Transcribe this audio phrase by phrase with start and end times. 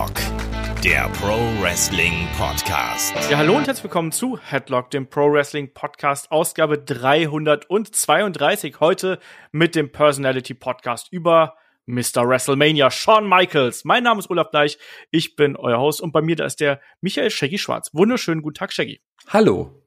[0.00, 3.14] Headlock, der Pro Wrestling Podcast.
[3.30, 8.80] Ja, hallo und herzlich willkommen zu Headlock, dem Pro Wrestling Podcast, Ausgabe 332.
[8.80, 9.18] Heute
[9.52, 12.26] mit dem Personality Podcast über Mr.
[12.26, 13.84] WrestleMania, Shawn Michaels.
[13.84, 14.78] Mein Name ist Olaf Bleich,
[15.10, 17.92] ich bin euer Host und bei mir da ist der Michael Shaggy Schwarz.
[17.92, 19.02] Wunderschönen guten Tag, Shaggy.
[19.28, 19.82] Hallo.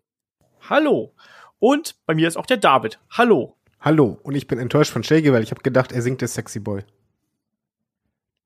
[0.69, 1.15] Hallo.
[1.57, 2.99] Und bei mir ist auch der David.
[3.09, 3.57] Hallo.
[3.79, 4.19] Hallo.
[4.21, 6.83] Und ich bin enttäuscht von Shaggy, weil ich habe gedacht, er singt der Sexy Boy.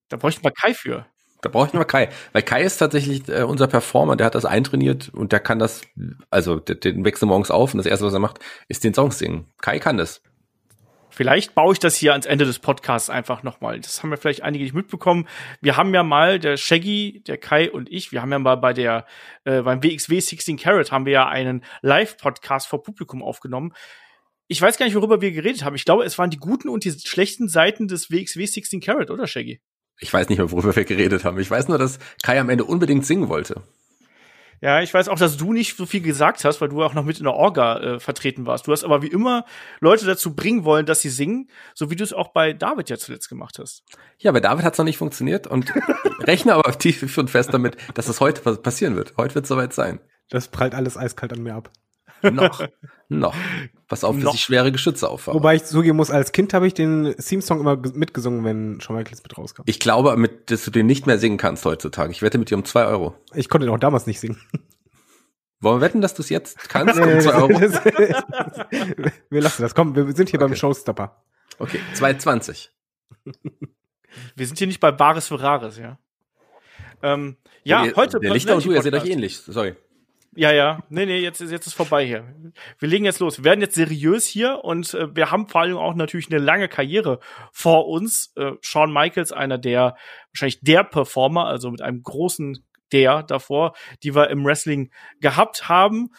[0.07, 1.05] Da bräuchten wir Kai für.
[1.41, 2.09] Da bräuchten wir Kai.
[2.33, 5.81] Weil Kai ist tatsächlich äh, unser Performer, der hat das eintrainiert und der kann das,
[6.29, 9.45] also den wechselt morgens auf und das erste, was er macht, ist den Song singen.
[9.61, 10.21] Kai kann das.
[11.17, 13.79] Vielleicht baue ich das hier ans Ende des Podcasts einfach nochmal.
[13.79, 15.27] Das haben ja vielleicht einige nicht mitbekommen.
[15.61, 18.71] Wir haben ja mal, der Shaggy, der Kai und ich, wir haben ja mal bei
[18.71, 19.07] der,
[19.43, 23.73] äh, beim WXW 16 Carat haben wir ja einen Live-Podcast vor Publikum aufgenommen.
[24.47, 25.75] Ich weiß gar nicht, worüber wir geredet haben.
[25.75, 29.25] Ich glaube, es waren die guten und die schlechten Seiten des WXW 16 Carat, oder
[29.25, 29.59] Shaggy?
[29.99, 31.39] Ich weiß nicht mehr, worüber wir geredet haben.
[31.39, 33.63] Ich weiß nur, dass Kai am Ende unbedingt singen wollte.
[34.59, 37.03] Ja, ich weiß auch, dass du nicht so viel gesagt hast, weil du auch noch
[37.03, 38.65] mit in der Orga äh, vertreten warst.
[38.65, 39.45] Du hast aber wie immer
[39.79, 42.97] Leute dazu bringen wollen, dass sie singen, so wie du es auch bei David ja
[42.97, 43.83] zuletzt gemacht hast.
[44.17, 45.71] Ja, bei David hat es noch nicht funktioniert und
[46.21, 49.13] rechne aber tief und fest damit, dass das heute passieren wird.
[49.17, 49.99] Heute wird es soweit sein.
[50.29, 51.71] Das prallt alles eiskalt an mir ab.
[52.21, 52.67] Noch.
[53.09, 53.35] noch.
[53.87, 55.35] Pass auf, dass ich schwere Geschütze auffahre.
[55.35, 59.23] Wobei ich zugeben muss, als Kind habe ich den Theme-Song immer mitgesungen, wenn Shawn Michaels
[59.23, 59.63] mit rauskam.
[59.65, 62.11] Ich glaube, mit, dass du den nicht mehr singen kannst heutzutage.
[62.11, 63.15] Ich wette mit dir um zwei Euro.
[63.33, 64.41] Ich konnte den auch damals nicht singen.
[65.59, 67.49] Wollen wir wetten, dass du es jetzt kannst um zwei Euro?
[69.29, 69.73] wir lassen das.
[69.73, 70.49] Komm, wir sind hier okay.
[70.49, 71.23] beim Showstopper.
[71.57, 72.69] Okay, 2,20.
[74.35, 75.97] Wir sind hier nicht bei Bares Ferraris, ja.
[77.01, 78.19] Ähm, ja, der, heute.
[78.19, 79.37] Der Lichter und du, ihr seht euch ähnlich.
[79.37, 79.75] Sorry.
[80.35, 80.83] Ja, ja.
[80.89, 82.35] Nee, nee, jetzt, jetzt ist vorbei hier.
[82.79, 83.39] Wir legen jetzt los.
[83.39, 86.67] Wir werden jetzt seriös hier und äh, wir haben vor allem auch natürlich eine lange
[86.67, 87.19] Karriere
[87.51, 88.33] vor uns.
[88.35, 89.95] Äh, Shawn Michaels, einer der,
[90.31, 93.73] wahrscheinlich der Performer, also mit einem großen der davor,
[94.03, 96.11] die wir im Wrestling gehabt haben.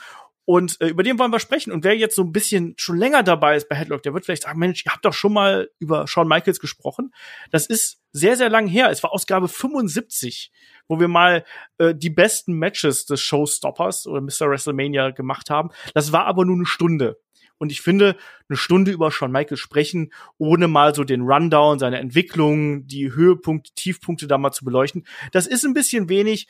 [0.48, 1.72] Und äh, über den wollen wir sprechen.
[1.72, 4.44] Und wer jetzt so ein bisschen schon länger dabei ist bei Headlock, der wird vielleicht
[4.44, 7.12] sagen, Mensch, ihr habt doch schon mal über Shawn Michaels gesprochen.
[7.50, 8.88] Das ist sehr, sehr lang her.
[8.88, 10.50] Es war Ausgabe 75
[10.90, 11.44] wo wir mal
[11.76, 14.48] äh, die besten Matches des Showstoppers oder Mr.
[14.48, 15.68] WrestleMania gemacht haben.
[15.92, 17.20] Das war aber nur eine Stunde.
[17.58, 18.16] Und ich finde,
[18.48, 23.72] eine Stunde über Shawn Michaels sprechen, ohne mal so den Rundown, seine Entwicklung, die Höhepunkte,
[23.74, 26.48] Tiefpunkte da mal zu beleuchten, das ist ein bisschen wenig.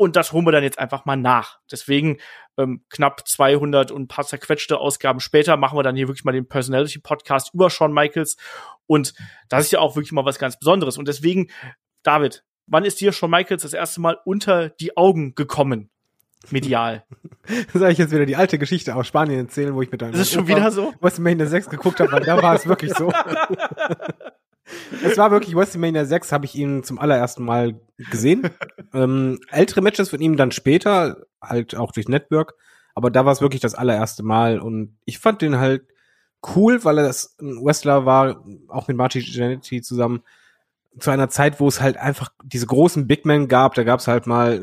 [0.00, 1.58] Und das holen wir dann jetzt einfach mal nach.
[1.70, 2.16] Deswegen
[2.56, 6.32] ähm, knapp 200 und ein paar zerquetschte Ausgaben später machen wir dann hier wirklich mal
[6.32, 8.38] den Personality Podcast über Shawn Michaels.
[8.86, 9.12] Und
[9.50, 10.96] das ist ja auch wirklich mal was ganz Besonderes.
[10.96, 11.50] Und deswegen,
[12.02, 15.90] David, wann ist dir Shawn Michaels das erste Mal unter die Augen gekommen?
[16.48, 17.04] Medial.
[17.74, 20.22] Soll ich jetzt wieder die alte Geschichte aus Spanien erzählen, wo ich mit deinem Das
[20.22, 20.94] ist schon wieder so?
[21.02, 23.12] WrestleMania 6 geguckt habe, weil da war es wirklich so.
[25.04, 28.50] es war wirklich WrestleMania 6, habe ich ihn zum allerersten Mal gesehen.
[28.94, 32.54] ähm, ältere Matches von ihm dann später, halt auch durch Network,
[32.94, 35.82] aber da war es wirklich das allererste Mal und ich fand den halt
[36.54, 40.22] cool, weil er das ein Wrestler war, auch mit Marty Jannetty zusammen,
[40.98, 44.08] zu einer Zeit, wo es halt einfach diese großen Big Men gab, da gab es
[44.08, 44.60] halt mal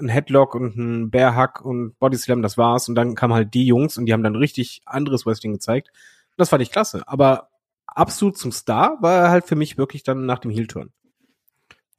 [0.00, 2.88] ein Headlock und ein Bear Hug und Body Slam, das war's.
[2.88, 5.90] Und dann kamen halt die Jungs und die haben dann richtig anderes Wrestling gezeigt.
[6.36, 7.02] Das fand ich klasse.
[7.06, 7.50] Aber
[7.94, 10.92] absolut zum Star war er halt für mich wirklich dann nach dem Heel-Turn.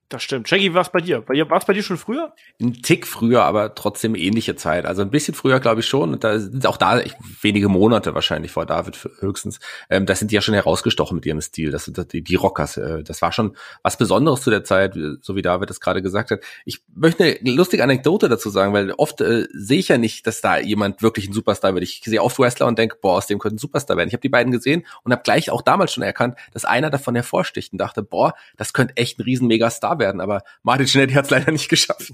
[0.09, 0.49] Das stimmt.
[0.49, 1.23] Jackie, was bei dir?
[1.27, 2.33] War es bei dir schon früher?
[2.59, 4.87] Ein Tick früher, aber trotzdem ähnliche Zeit.
[4.87, 6.13] Also ein bisschen früher, glaube ich schon.
[6.13, 6.99] Und da sind auch da
[7.43, 9.59] wenige Monate wahrscheinlich vor David höchstens.
[9.87, 11.69] Ähm, das sind die ja schon herausgestochen mit ihrem Stil.
[11.69, 12.77] Das sind die, die Rockers.
[12.77, 16.31] Äh, das war schon was Besonderes zu der Zeit, so wie David das gerade gesagt
[16.31, 16.39] hat.
[16.65, 20.41] Ich möchte eine lustige Anekdote dazu sagen, weil oft äh, sehe ich ja nicht, dass
[20.41, 21.83] da jemand wirklich ein Superstar wird.
[21.83, 24.07] Ich sehe oft Wrestler und denke, boah, aus dem könnte ein Superstar werden.
[24.07, 27.13] Ich habe die beiden gesehen und habe gleich auch damals schon erkannt, dass einer davon
[27.13, 31.25] hervorsticht und dachte, boah, das könnte echt ein riesen Megastar werden, aber Martin Jannetty hat
[31.25, 32.11] es leider nicht geschafft.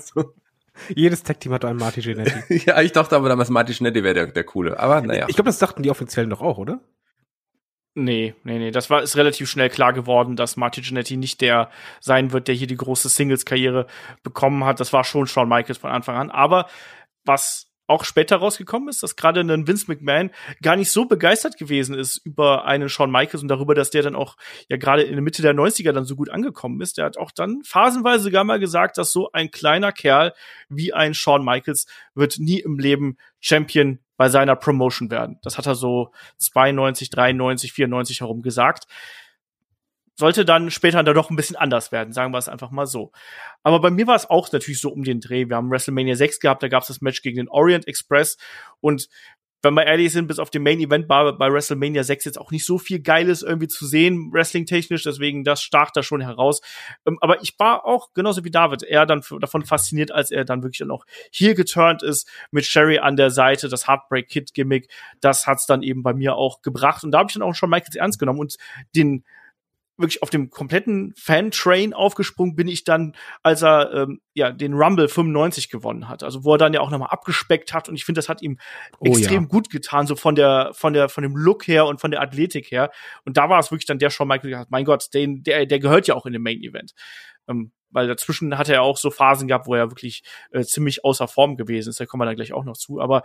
[0.00, 0.34] so.
[0.94, 2.62] Jedes Tech-Team hat einen Martin Jannetty.
[2.66, 4.78] ja, ich dachte aber damals, Martin Jannetty wäre der, der Coole.
[4.78, 5.26] Aber naja.
[5.28, 6.80] Ich glaube, das dachten die Offiziellen doch auch, oder?
[7.94, 8.70] Nee, nee, nee.
[8.70, 11.70] Das war ist relativ schnell klar geworden, dass Martin Jannetty nicht der
[12.00, 13.86] sein wird, der hier die große Singles-Karriere
[14.22, 14.80] bekommen hat.
[14.80, 16.30] Das war schon Shawn Michaels von Anfang an.
[16.30, 16.68] Aber
[17.24, 20.30] was auch später rausgekommen ist, dass gerade ein Vince McMahon
[20.62, 24.14] gar nicht so begeistert gewesen ist über einen Shawn Michaels und darüber, dass der dann
[24.14, 24.36] auch
[24.68, 26.98] ja gerade in der Mitte der 90er dann so gut angekommen ist.
[26.98, 30.32] Der hat auch dann phasenweise sogar mal gesagt, dass so ein kleiner Kerl
[30.68, 35.38] wie ein Shawn Michaels wird nie im Leben Champion bei seiner Promotion werden.
[35.42, 38.86] Das hat er so 92, 93, 94 herum gesagt
[40.14, 43.12] sollte dann später dann doch ein bisschen anders werden, sagen wir es einfach mal so.
[43.62, 45.48] Aber bei mir war es auch natürlich so um den Dreh.
[45.48, 48.36] Wir haben WrestleMania 6 gehabt, da gab es das Match gegen den Orient Express
[48.80, 49.08] und
[49.62, 52.50] wenn wir ehrlich sind, bis auf dem Main Event war bei WrestleMania 6 jetzt auch
[52.50, 56.60] nicht so viel Geiles irgendwie zu sehen, wrestling-technisch, deswegen das stach da schon heraus.
[57.06, 60.64] Ähm, aber ich war auch, genauso wie David, eher dann davon fasziniert, als er dann
[60.64, 65.46] wirklich noch hier geturnt ist, mit Sherry an der Seite, das Heartbreak Kid Gimmick, das
[65.46, 67.04] hat's dann eben bei mir auch gebracht.
[67.04, 68.56] Und da habe ich dann auch schon Michaels ernst genommen und
[68.96, 69.24] den
[70.02, 75.08] wirklich auf dem kompletten Fan-Train aufgesprungen bin ich dann, als er ähm, ja den Rumble
[75.08, 76.22] 95 gewonnen hat.
[76.22, 78.58] Also wo er dann ja auch nochmal abgespeckt hat und ich finde, das hat ihm
[78.98, 79.48] oh, extrem ja.
[79.48, 82.70] gut getan, so von der von der von dem Look her und von der Athletik
[82.70, 82.90] her.
[83.24, 85.78] Und da war es wirklich dann der Shawn Michael, der mein Gott, den, der der
[85.78, 86.92] gehört ja auch in den Main Event.
[87.48, 91.28] Ähm, weil dazwischen hat er auch so Phasen gehabt, wo er wirklich äh, ziemlich außer
[91.28, 92.00] Form gewesen ist.
[92.00, 93.00] Da kommen wir dann gleich auch noch zu.
[93.00, 93.22] Aber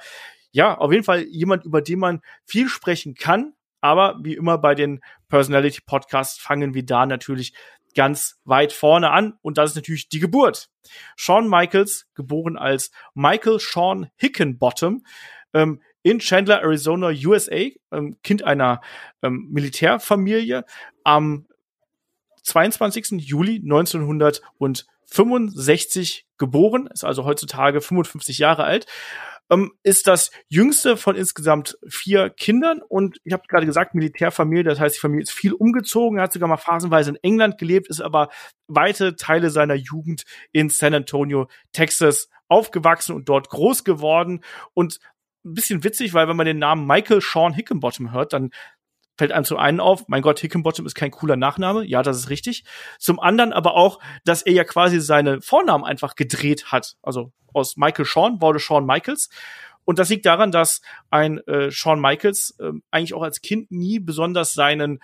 [0.51, 4.74] ja, auf jeden Fall jemand, über den man viel sprechen kann, aber wie immer bei
[4.75, 7.53] den Personality Podcasts fangen wir da natürlich
[7.95, 10.69] ganz weit vorne an und das ist natürlich die Geburt.
[11.15, 15.03] Shawn Michaels, geboren als Michael Sean Hickenbottom,
[15.53, 18.81] ähm, in Chandler, Arizona, USA, ähm, Kind einer
[19.21, 20.63] ähm, Militärfamilie,
[21.03, 21.47] am
[22.44, 23.19] 22.
[23.19, 28.85] Juli 1965 geboren, ist also heutzutage 55 Jahre alt
[29.49, 34.79] ähm, ist das jüngste von insgesamt vier Kindern und ich habe gerade gesagt, Militärfamilie, das
[34.79, 38.29] heißt, die Familie ist viel umgezogen, hat sogar mal phasenweise in England gelebt, ist aber
[38.67, 44.44] weite Teile seiner Jugend in San Antonio, Texas aufgewachsen und dort groß geworden.
[44.73, 44.99] Und
[45.45, 48.51] ein bisschen witzig, weil wenn man den Namen Michael Sean Hickenbottom hört, dann
[49.18, 51.84] fällt einem zum einen auf, mein Gott, Hickenbottom ist kein cooler Nachname.
[51.84, 52.64] Ja, das ist richtig.
[53.00, 56.96] Zum anderen aber auch, dass er ja quasi seine Vornamen einfach gedreht hat.
[57.02, 59.30] Also aus Michael Sean wurde Sean Michaels.
[59.86, 64.00] Und das liegt daran, dass ein äh, Shawn Michaels äh, eigentlich auch als Kind nie
[64.00, 65.00] besonders seinen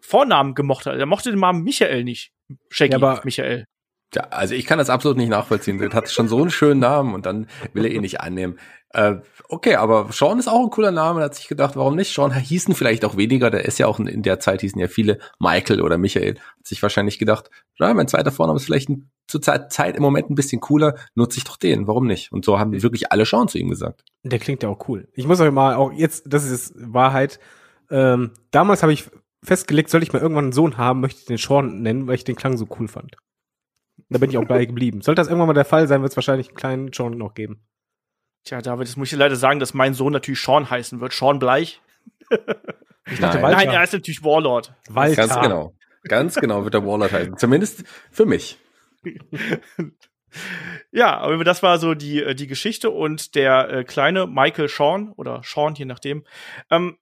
[0.00, 0.96] Vornamen gemocht hat.
[0.96, 2.32] Er mochte den Namen Michael nicht.
[2.70, 3.66] Shaggy ja, aber Michael.
[4.14, 5.78] Ja, also ich kann das absolut nicht nachvollziehen.
[5.78, 8.58] Der hat schon so einen schönen Namen und dann will er ihn nicht annehmen.
[8.92, 9.16] Äh,
[9.48, 11.20] okay, aber Sean ist auch ein cooler Name.
[11.20, 12.12] Da hat sich gedacht, warum nicht?
[12.12, 13.50] Sean hießen vielleicht auch weniger.
[13.50, 16.34] Der ist ja auch in der Zeit hießen ja viele Michael oder Michael.
[16.34, 20.28] Hat sich wahrscheinlich gedacht, ja, mein zweiter Vorname ist vielleicht ein, zur Zeit im Moment
[20.28, 20.96] ein bisschen cooler.
[21.14, 21.86] Nutze ich doch den.
[21.86, 22.32] Warum nicht?
[22.32, 24.04] Und so haben wirklich alle Sean zu ihm gesagt.
[24.24, 25.06] Der klingt ja auch cool.
[25.14, 27.38] Ich muss euch mal auch jetzt, das ist Wahrheit.
[27.90, 29.04] Ähm, damals habe ich
[29.44, 32.24] festgelegt, soll ich mal irgendwann einen Sohn haben, möchte ich den Sean nennen, weil ich
[32.24, 33.16] den Klang so cool fand.
[34.10, 35.00] Da bin ich auch gleich geblieben.
[35.02, 37.62] Sollte das irgendwann mal der Fall sein, wird es wahrscheinlich einen kleinen Sean noch geben.
[38.44, 41.12] Tja, David, das muss ich leider sagen, dass mein Sohn natürlich Sean heißen wird.
[41.12, 41.80] Sean Bleich.
[42.30, 43.52] ich dachte, Nein.
[43.52, 44.74] Nein, er ist natürlich Warlord.
[44.88, 45.26] Walter.
[45.26, 45.74] Ganz genau.
[46.04, 47.36] Ganz genau wird er Warlord heißen.
[47.36, 48.58] Zumindest für mich.
[50.90, 55.12] ja, aber das war so die, äh, die Geschichte und der äh, kleine Michael Sean
[55.12, 56.24] oder Sean, je nachdem,
[56.70, 56.96] ähm,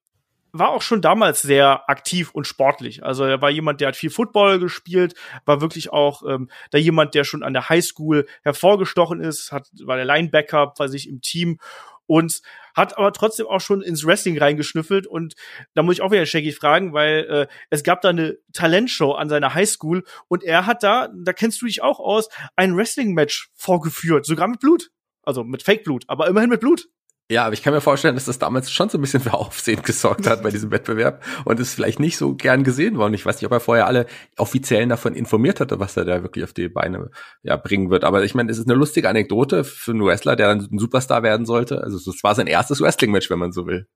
[0.53, 3.05] war auch schon damals sehr aktiv und sportlich.
[3.05, 5.15] Also er war jemand, der hat viel Football gespielt,
[5.45, 9.97] war wirklich auch ähm, da jemand, der schon an der Highschool hervorgestochen ist, hat, war
[9.97, 11.59] der Linebacker bei sich im Team
[12.07, 12.41] und
[12.75, 15.35] hat aber trotzdem auch schon ins Wrestling reingeschnüffelt und
[15.75, 19.29] da muss ich auch wieder Shaggy fragen, weil äh, es gab da eine Talentshow an
[19.29, 24.25] seiner Highschool und er hat da, da kennst du dich auch aus, ein Wrestling-Match vorgeführt,
[24.25, 24.91] sogar mit Blut.
[25.23, 26.89] Also mit Fake-Blut, aber immerhin mit Blut.
[27.31, 29.83] Ja, aber ich kann mir vorstellen, dass das damals schon so ein bisschen für Aufsehen
[29.83, 33.13] gesorgt hat bei diesem Wettbewerb und ist vielleicht nicht so gern gesehen worden.
[33.13, 34.07] Ich weiß nicht, ob er vorher alle
[34.39, 37.11] Offiziellen davon informiert hatte, was er da wirklich auf die Beine
[37.43, 38.05] ja, bringen wird.
[38.05, 41.23] Aber ich meine, es ist eine lustige Anekdote für einen Wrestler, der dann ein Superstar
[41.23, 41.83] werden sollte.
[41.83, 43.87] Also es war sein erstes Wrestling-Match, wenn man so will.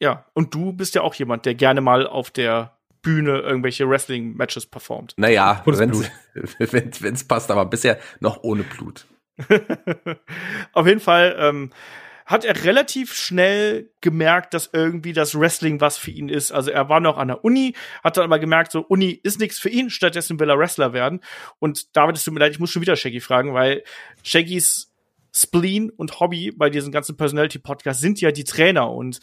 [0.00, 4.66] Ja, und du bist ja auch jemand, der gerne mal auf der Bühne irgendwelche Wrestling-Matches
[4.66, 5.14] performt.
[5.16, 9.06] Naja, wenn es passt, aber bisher noch ohne Blut.
[10.72, 11.70] auf jeden Fall ähm,
[12.24, 16.52] hat er relativ schnell gemerkt, dass irgendwie das Wrestling was für ihn ist.
[16.52, 19.58] Also er war noch an der Uni, hat dann aber gemerkt, so Uni ist nichts
[19.58, 21.20] für ihn, stattdessen will er Wrestler werden.
[21.58, 23.84] Und David, es tut mir leid, ich muss schon wieder Shaggy fragen, weil
[24.22, 24.90] Shaggys
[25.34, 29.20] Spleen und Hobby bei diesem ganzen Personality-Podcast sind ja die Trainer und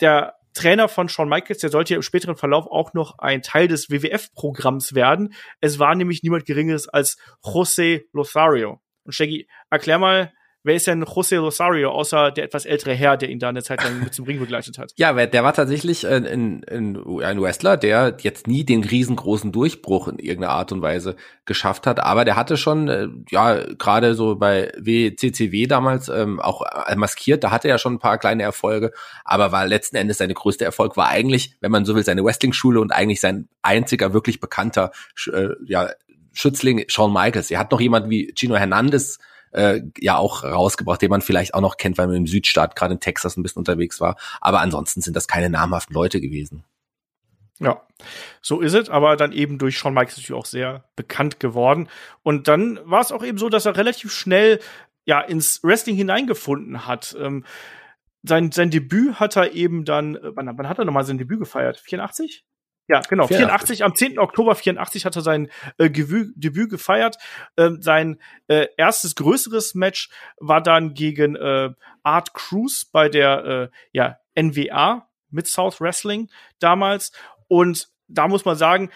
[0.00, 3.68] der Trainer von Shawn Michaels, der sollte ja im späteren Verlauf auch noch ein Teil
[3.68, 5.34] des WWF-Programms werden.
[5.60, 8.80] Es war nämlich niemand Geringeres als José Lothario.
[9.04, 10.32] Und Shaggy, erklär mal,
[10.62, 13.82] wer ist denn José Rosario, außer der etwas ältere Herr, der ihn da eine Zeit
[13.82, 14.92] lang mit zum Ring begleitet hat?
[14.96, 20.18] Ja, der war tatsächlich ein, ein, ein Wrestler, der jetzt nie den riesengroßen Durchbruch in
[20.18, 24.72] irgendeiner Art und Weise geschafft hat, aber der hatte schon, äh, ja, gerade so bei
[24.76, 28.92] WCCW damals ähm, auch äh, maskiert, da hatte er schon ein paar kleine Erfolge,
[29.24, 32.80] aber war letzten Endes seine größte Erfolg war eigentlich, wenn man so will, seine Wrestling-Schule
[32.80, 34.90] und eigentlich sein einziger wirklich bekannter
[35.32, 35.90] äh, ja,
[36.32, 37.50] Schützling Shawn Michaels.
[37.50, 39.18] Er hat noch jemand wie Gino Hernandez
[39.52, 42.94] äh, ja auch rausgebracht, den man vielleicht auch noch kennt, weil man im Südstaat, gerade
[42.94, 44.16] in Texas, ein bisschen unterwegs war.
[44.40, 46.64] Aber ansonsten sind das keine namhaften Leute gewesen.
[47.58, 47.82] Ja,
[48.40, 51.88] so ist es, aber dann eben durch Shawn Michaels natürlich auch sehr bekannt geworden.
[52.22, 54.60] Und dann war es auch eben so, dass er relativ schnell
[55.04, 57.14] ja ins Wrestling hineingefunden hat.
[57.20, 57.44] Ähm,
[58.22, 61.38] sein, sein Debüt hat er eben dann, äh, wann, wann hat er nochmal sein Debüt
[61.38, 61.78] gefeiert?
[61.78, 62.44] 84?
[62.90, 63.28] Ja, genau.
[63.28, 63.78] 84.
[63.78, 63.84] 84.
[63.84, 64.18] Am 10.
[64.18, 67.18] Oktober 84 hat er sein äh, Debüt, Debüt gefeiert.
[67.56, 68.18] Ähm, sein
[68.48, 71.70] äh, erstes größeres Match war dann gegen äh,
[72.02, 77.12] Art Cruz bei der äh, ja, NWA mit South Wrestling damals.
[77.46, 78.90] Und da muss man sagen,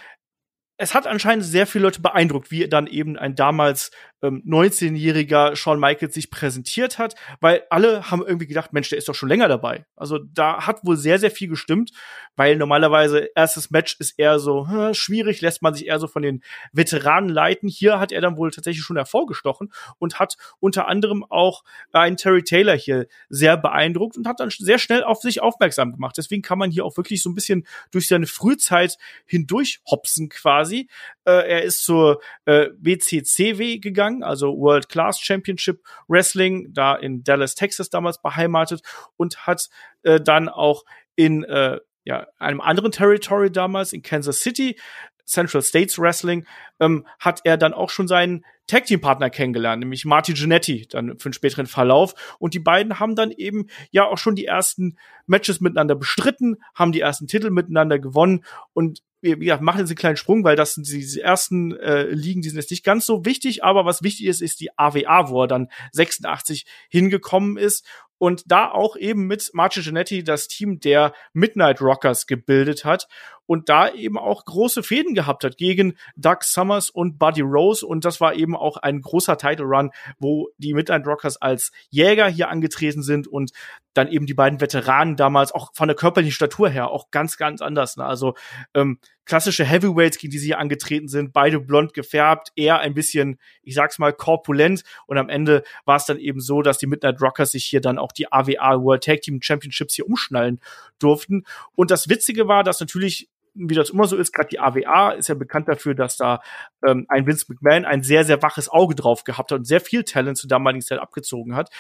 [0.77, 3.93] es hat anscheinend sehr viele Leute beeindruckt, wie dann eben ein damals
[4.25, 9.09] ähm, 19-jähriger Shawn Michaels sich präsentiert hat, weil alle haben irgendwie gedacht, Mensch, der ist
[9.09, 9.85] doch schon länger dabei.
[9.97, 11.91] Also da hat wohl sehr, sehr viel gestimmt,
[12.35, 16.23] weil normalerweise erstes Match ist eher so hm, schwierig, lässt man sich eher so von
[16.23, 17.69] den Veteranen leiten.
[17.69, 21.63] Hier hat er dann wohl tatsächlich schon hervorgestochen und hat unter anderem auch
[21.93, 26.17] einen Terry Taylor hier sehr beeindruckt und hat dann sehr schnell auf sich aufmerksam gemacht.
[26.17, 30.89] Deswegen kann man hier auch wirklich so ein bisschen durch seine Frühzeit hindurch hopsen quasi.
[31.25, 37.55] Äh, er ist zur äh, BCCW gegangen, also World Class Championship Wrestling, da in Dallas,
[37.55, 38.83] Texas damals beheimatet
[39.17, 39.69] und hat
[40.03, 40.85] äh, dann auch
[41.17, 44.79] in äh, ja, einem anderen Territory damals in Kansas City
[45.25, 46.47] Central States Wrestling,
[46.81, 51.19] ähm, hat er dann auch schon seinen Tag Team Partner kennengelernt, nämlich Marty Jannetty, dann
[51.19, 52.37] für den späteren Verlauf.
[52.39, 56.93] Und die beiden haben dann eben ja auch schon die ersten Matches miteinander bestritten, haben
[56.93, 60.75] die ersten Titel miteinander gewonnen und wie gesagt, machen jetzt einen kleinen Sprung, weil das
[60.75, 64.27] sind diese ersten äh, Ligen, die sind jetzt nicht ganz so wichtig, aber was wichtig
[64.27, 67.87] ist, ist die AWA, wo er dann 86 hingekommen ist
[68.19, 73.09] und da auch eben mit Marcio Genetti das Team der Midnight Rockers gebildet hat
[73.47, 78.05] und da eben auch große Fäden gehabt hat gegen Doug Summers und Buddy Rose und
[78.05, 82.49] das war eben auch ein großer Title Run, wo die Midnight Rockers als Jäger hier
[82.49, 83.53] angetreten sind und
[83.95, 87.63] dann eben die beiden Veteranen damals auch von der körperlichen Statur her auch ganz, ganz
[87.63, 87.97] anders.
[87.97, 88.05] Ne?
[88.05, 88.35] Also
[88.75, 93.39] ähm, klassische Heavyweights, gegen die sie hier angetreten sind, beide blond gefärbt, eher ein bisschen,
[93.63, 94.83] ich sag's mal, korpulent.
[95.07, 97.99] Und am Ende war es dann eben so, dass die Midnight Rockers sich hier dann
[97.99, 100.61] auch die AWA World Tag Team Championships hier umschnallen
[101.05, 101.45] durften.
[101.75, 105.29] Und das Witzige war, dass natürlich wie das immer so ist, gerade die AWA ist
[105.29, 106.43] ja bekannt dafür, dass da
[106.85, 110.03] ähm, ein Vince McMahon ein sehr, sehr waches Auge drauf gehabt hat und sehr viel
[110.03, 111.71] Talent zur damaligen Zeit abgezogen hat.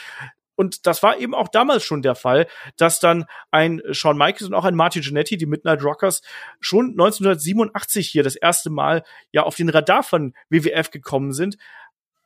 [0.57, 4.54] Und das war eben auch damals schon der Fall, dass dann ein Shawn Michaels und
[4.54, 6.23] auch ein Martin Jannetty, die Midnight Rockers,
[6.61, 9.02] schon 1987 hier das erste Mal
[9.33, 11.57] ja auf den Radar von WWF gekommen sind.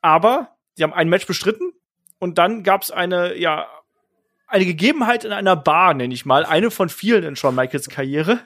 [0.02, 1.72] Aber sie haben ein Match bestritten
[2.18, 3.66] und dann gab es eine, ja,
[4.48, 8.40] eine Gegebenheit in einer Bar, nenne ich mal, eine von vielen in Shawn Michaels Karriere.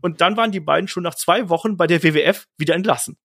[0.00, 3.18] Und dann waren die beiden schon nach zwei Wochen bei der WWF wieder entlassen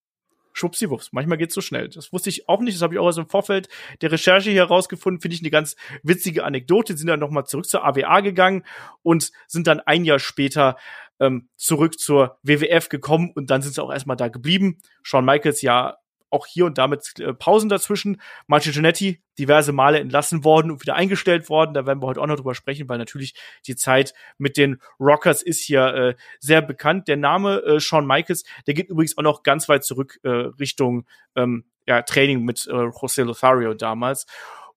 [0.53, 1.11] schwuppsiwupps.
[1.11, 1.89] Manchmal geht's so schnell.
[1.89, 2.75] Das wusste ich auch nicht.
[2.75, 3.67] Das habe ich auch aus dem Vorfeld
[4.01, 5.19] der Recherche hier rausgefunden.
[5.21, 6.93] Finde ich eine ganz witzige Anekdote.
[6.93, 8.63] Die sind dann nochmal zurück zur AWA gegangen
[9.01, 10.77] und sind dann ein Jahr später
[11.19, 14.79] ähm, zurück zur WWF gekommen und dann sind sie auch erstmal da geblieben.
[15.01, 15.97] Shawn Michaels ja
[16.33, 18.21] auch hier und damit äh, Pausen dazwischen.
[18.47, 21.73] Martin Giannetti diverse Male entlassen worden und wieder eingestellt worden.
[21.73, 23.33] Da werden wir heute auch noch drüber sprechen, weil natürlich
[23.67, 27.07] die Zeit mit den Rockers ist hier äh, sehr bekannt.
[27.07, 31.05] Der Name äh, Shawn Michaels, der geht übrigens auch noch ganz weit zurück äh, Richtung
[31.35, 34.25] ähm, ja, Training mit äh, José Lothario damals.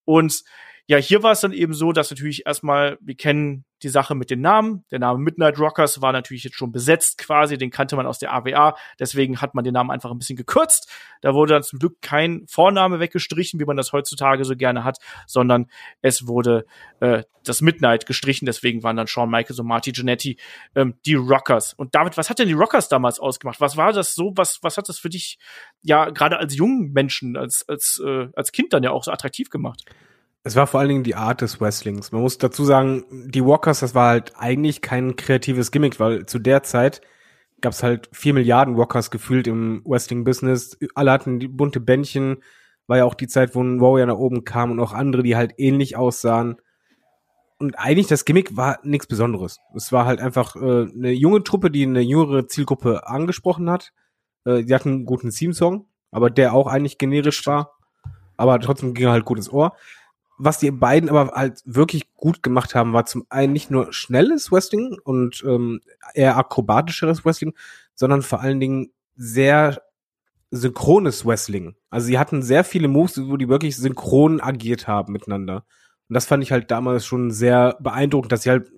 [0.05, 0.45] Und
[0.89, 4.31] ja, hier war es dann eben so, dass natürlich erstmal, wir kennen die Sache mit
[4.31, 4.85] den Namen.
[4.93, 8.33] Der Name Midnight Rockers war natürlich jetzt schon besetzt quasi, den kannte man aus der
[8.33, 10.89] AWA, deswegen hat man den Namen einfach ein bisschen gekürzt.
[11.23, 14.99] Da wurde dann zum Glück kein Vorname weggestrichen, wie man das heutzutage so gerne hat,
[15.27, 15.67] sondern
[16.03, 16.67] es wurde
[17.01, 20.39] äh, das Midnight gestrichen, deswegen waren dann Shawn Michaels und Marty Jannetty
[20.77, 21.75] ähm, die Rockers.
[21.75, 23.61] Und David, was hat denn die Rockers damals ausgemacht?
[23.61, 25.39] Was war das so, was, was hat das für dich
[25.83, 29.51] ja gerade als jungen Menschen, als, als, äh, als Kind dann ja auch so attraktiv
[29.51, 29.85] gemacht?
[30.47, 32.13] Es war vor allen Dingen die Art des Wrestlings.
[32.13, 36.39] Man muss dazu sagen, die Walkers, das war halt eigentlich kein kreatives Gimmick, weil zu
[36.39, 37.01] der Zeit
[37.61, 40.79] gab es halt vier Milliarden Walkers gefühlt im Wrestling-Business.
[40.95, 42.45] Alle hatten die bunte Bändchen.
[42.87, 45.35] War ja auch die Zeit, wo ein Warrior nach oben kam und auch andere, die
[45.35, 46.59] halt ähnlich aussahen.
[47.59, 49.59] Und eigentlich das Gimmick war nichts Besonderes.
[49.75, 53.93] Es war halt einfach äh, eine junge Truppe, die eine jüngere Zielgruppe angesprochen hat.
[54.45, 57.73] Äh, die hatten einen guten Theme-Song, aber der auch eigentlich generisch war.
[58.37, 59.73] Aber trotzdem ging er halt gut ins Ohr
[60.39, 64.53] was die beiden aber halt wirklich gut gemacht haben, war zum einen nicht nur schnelles
[64.53, 65.81] Wrestling und ähm,
[66.15, 67.55] eher akrobatischeres Wrestling,
[67.95, 69.81] sondern vor allen Dingen sehr
[70.51, 71.75] synchrones Wrestling.
[71.91, 75.65] Also sie hatten sehr viele Moves, wo die wirklich synchron agiert haben miteinander.
[76.09, 78.71] Und das fand ich halt damals schon sehr beeindruckend, dass sie halt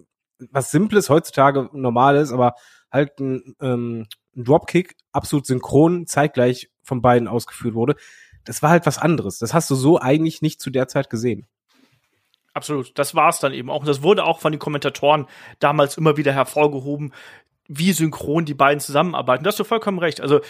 [0.51, 2.55] was Simples heutzutage normal ist, aber
[2.93, 7.97] halt ein, ähm, ein Dropkick absolut synchron zeitgleich von beiden ausgeführt wurde
[8.49, 9.39] das war halt was anderes.
[9.39, 11.47] Das hast du so eigentlich nicht zu der Zeit gesehen.
[12.55, 13.81] Absolut, das war es dann eben auch.
[13.81, 15.27] Und das wurde auch von den Kommentatoren
[15.59, 17.13] damals immer wieder hervorgehoben,
[17.69, 19.45] wie synchron die beiden zusammenarbeiten.
[19.45, 20.23] Da hast du vollkommen recht.
[20.23, 20.41] Also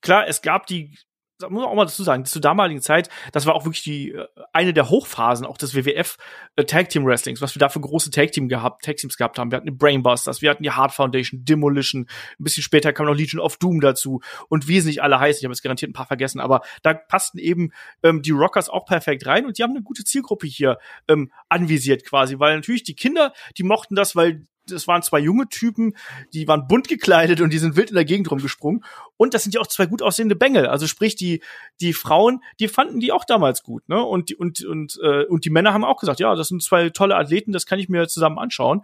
[0.00, 0.96] klar, es gab die
[1.44, 4.12] da muss man auch mal dazu sagen, zur damaligen Zeit, das war auch wirklich die
[4.12, 6.16] äh, eine der Hochphasen auch des WWF
[6.56, 9.38] äh, Tag Team Wrestlings, was wir da für große Tag Team gehabt, Tag Teams gehabt
[9.38, 9.50] haben.
[9.50, 12.06] Wir hatten die Brainbusters, wir hatten die Hard Foundation, Demolition,
[12.38, 15.40] ein bisschen später kam noch Legion of Doom dazu und wie sie nicht alle heißen.
[15.40, 17.72] Ich habe jetzt garantiert ein paar vergessen, aber da passten eben
[18.02, 22.04] ähm, die Rockers auch perfekt rein und die haben eine gute Zielgruppe hier ähm, anvisiert
[22.04, 25.94] quasi, weil natürlich die Kinder, die mochten das, weil das waren zwei junge Typen,
[26.32, 28.84] die waren bunt gekleidet und die sind wild in der Gegend rumgesprungen.
[29.16, 30.66] Und das sind ja auch zwei gut aussehende Bengel.
[30.66, 31.42] Also sprich, die,
[31.80, 34.02] die Frauen, die fanden die auch damals gut, ne?
[34.02, 36.90] Und die, und, und, äh, und die Männer haben auch gesagt, ja, das sind zwei
[36.90, 38.82] tolle Athleten, das kann ich mir zusammen anschauen.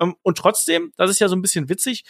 [0.00, 2.04] Ähm, und trotzdem, das ist ja so ein bisschen witzig,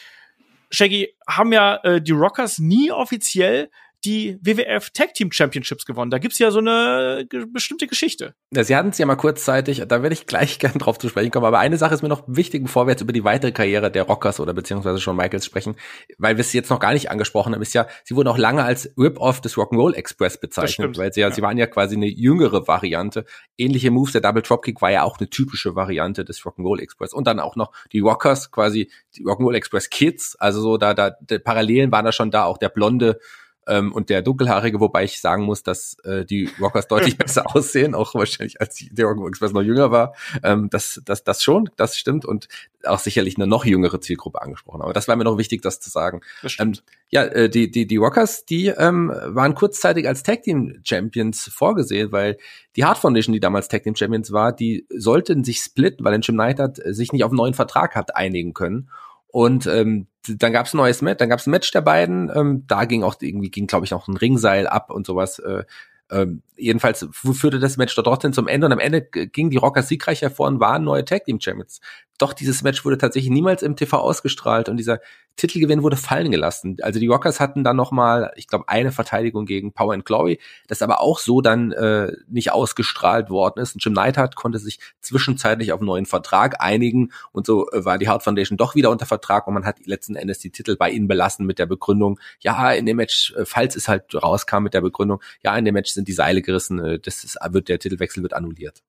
[0.70, 3.70] Shaggy, haben ja äh, die Rockers nie offiziell
[4.04, 6.11] die WWF Tag Team Championships gewonnen.
[6.11, 8.35] Da gibt's ja so eine ge bestimmte Geschichte.
[8.52, 11.30] Ja, sie hatten es ja mal kurzzeitig, da werde ich gleich gern drauf zu sprechen
[11.30, 13.90] kommen, aber eine Sache ist mir noch wichtig, bevor wir jetzt über die weitere Karriere
[13.90, 15.76] der Rockers oder beziehungsweise schon Michaels sprechen,
[16.18, 18.64] weil wir es jetzt noch gar nicht angesprochen haben, ist ja, sie wurden auch lange
[18.64, 22.06] als Rip-Off des Rock'n'Roll Express bezeichnet, weil sie ja, ja, sie waren ja quasi eine
[22.06, 23.25] jüngere Variante.
[23.56, 27.26] Ähnliche Moves, der Double Dropkick war ja auch eine typische Variante des Rock'n'Roll Express und
[27.26, 31.38] dann auch noch die Rockers, quasi die Rock'n'Roll Express Kids, also so da, da, die
[31.38, 33.21] Parallelen waren da schon da, auch der blonde
[33.66, 37.95] ähm, und der dunkelhaarige, wobei ich sagen muss, dass äh, die Rockers deutlich besser aussehen,
[37.95, 40.14] auch wahrscheinlich als die, der Rock Express noch jünger war.
[40.42, 42.49] Ähm, das, das, das schon, das stimmt und
[42.85, 44.83] auch sicherlich eine noch jüngere Zielgruppe angesprochen.
[44.83, 46.23] Aber das war mir noch wichtig, das zu sagen.
[46.42, 46.75] Das ähm,
[47.11, 52.11] ja, äh, die, die, die Rockers, die ähm, waren kurzzeitig als Tag Team Champions vorgesehen,
[52.11, 52.38] weil
[52.75, 56.37] die Hard Foundation, die damals Tag Team Champions war, die sollten sich splitten, weil Jim
[56.37, 58.88] Neidhart sich nicht auf einen neuen Vertrag hat einigen können.
[59.28, 62.30] Und ähm, dann gab's ein neues Match, dann gab's ein Match der beiden.
[62.34, 65.38] Ähm, da ging auch irgendwie ging glaube ich auch ein Ringseil ab und sowas.
[65.38, 65.64] Äh,
[66.10, 69.88] ähm, jedenfalls führte das Match dort dorthin zum Ende und am Ende ging die Rockers
[69.88, 71.80] siegreich hervor und waren neue Tag Team Champions.
[72.18, 75.00] Doch dieses Match wurde tatsächlich niemals im TV ausgestrahlt und dieser
[75.36, 76.76] Titelgewinn wurde fallen gelassen.
[76.82, 80.38] Also die Rockers hatten dann noch mal, ich glaube, eine Verteidigung gegen Power and Glory,
[80.68, 83.74] das aber auch so dann äh, nicht ausgestrahlt worden ist.
[83.74, 87.98] Und Jim Neidhart konnte sich zwischenzeitlich auf einen neuen Vertrag einigen und so äh, war
[87.98, 90.90] die Hart Foundation doch wieder unter Vertrag und man hat letzten Endes die Titel bei
[90.90, 94.74] ihnen belassen mit der Begründung, ja, in dem Match, äh, falls es halt rauskam mit
[94.74, 97.78] der Begründung, ja, in dem Match sind die Seile gerissen, äh, das ist, wird der
[97.78, 98.83] Titelwechsel wird annulliert.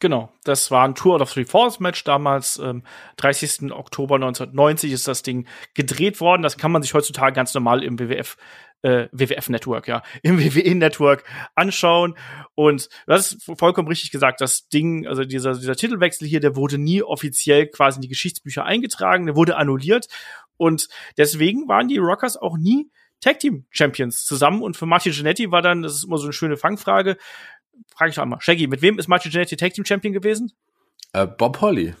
[0.00, 2.58] Genau, das war ein Tour of Three Falls Match damals.
[2.58, 2.82] Ähm,
[3.16, 3.72] 30.
[3.72, 6.42] Oktober 1990 ist das Ding gedreht worden.
[6.42, 8.36] Das kann man sich heutzutage ganz normal im WWF
[8.84, 12.16] äh, WWF Network, ja, im WWE Network anschauen.
[12.54, 16.78] Und du hast vollkommen richtig gesagt, das Ding, also dieser, dieser Titelwechsel hier, der wurde
[16.78, 20.06] nie offiziell quasi in die Geschichtsbücher eingetragen, der wurde annulliert.
[20.56, 24.62] Und deswegen waren die Rockers auch nie Tag Team Champions zusammen.
[24.62, 27.16] Und für Martin Genetti war dann, das ist immer so eine schöne Fangfrage,
[27.94, 30.52] frage ich doch einmal, Shaggy, mit wem ist Martin Jannetty Tag Team Champion gewesen?
[31.12, 31.94] Äh, Bob Holly.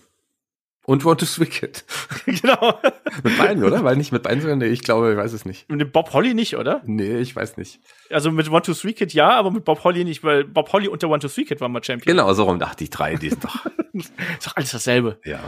[0.86, 1.84] Und What is Wicked.
[2.26, 2.78] genau.
[3.22, 3.84] mit beiden, oder?
[3.84, 5.70] Weil nicht mit beiden, sondern nee, ich glaube, ich weiß es nicht.
[5.70, 6.82] Mit Bob Holly nicht, oder?
[6.84, 7.80] Nee, ich weiß nicht.
[8.10, 10.88] Also mit One Two Three Kid ja, aber mit Bob Holly nicht, weil Bob Holly
[10.88, 12.16] und der One Two Three Kid waren mal Champion.
[12.16, 13.66] Genau, so rum dachte ich drei, die sind doch.
[13.92, 14.12] ist
[14.46, 15.18] doch alles dasselbe.
[15.24, 15.40] Ja.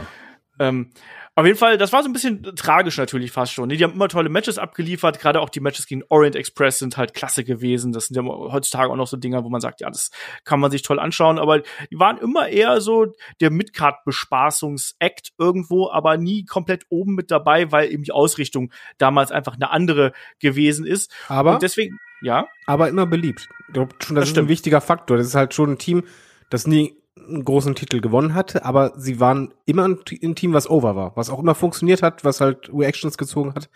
[0.59, 0.89] Ähm,
[1.37, 3.69] auf jeden Fall, das war so ein bisschen tragisch natürlich fast schon.
[3.69, 5.19] Die haben immer tolle Matches abgeliefert.
[5.19, 7.91] Gerade auch die Matches gegen Orient Express sind halt klasse gewesen.
[7.91, 10.09] Das sind ja heutzutage auch noch so Dinger, wo man sagt, ja, das
[10.45, 11.37] kann man sich toll anschauen.
[11.37, 17.71] Aber die waren immer eher so der Midcard-Bespaßungs-Act irgendwo, aber nie komplett oben mit dabei,
[17.71, 21.13] weil eben die Ausrichtung damals einfach eine andere gewesen ist.
[21.27, 22.47] Aber Und deswegen, ja.
[22.65, 23.47] Aber immer beliebt.
[23.67, 24.47] Ich glaube schon, das, das ist stimmt.
[24.47, 25.17] ein wichtiger Faktor.
[25.17, 26.03] Das ist halt schon ein Team,
[26.49, 30.69] das nie einen großen Titel gewonnen hatte, aber sie waren immer ein, ein, Team, was
[30.69, 33.69] over war, was auch immer funktioniert hat, was halt Reactions gezogen hat.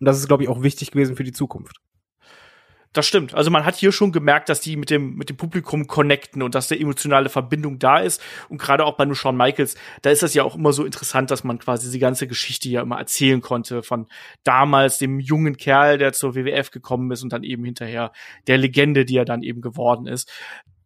[0.00, 1.80] Und das ist, glaube ich, auch wichtig gewesen für die Zukunft.
[2.94, 3.34] Das stimmt.
[3.34, 6.54] Also man hat hier schon gemerkt, dass die mit dem, mit dem Publikum connecten und
[6.54, 8.22] dass der emotionale Verbindung da ist.
[8.48, 11.30] Und gerade auch bei nur Shawn Michaels, da ist das ja auch immer so interessant,
[11.30, 14.06] dass man quasi die ganze Geschichte ja immer erzählen konnte von
[14.42, 18.10] damals dem jungen Kerl, der zur WWF gekommen ist und dann eben hinterher
[18.46, 20.32] der Legende, die er dann eben geworden ist.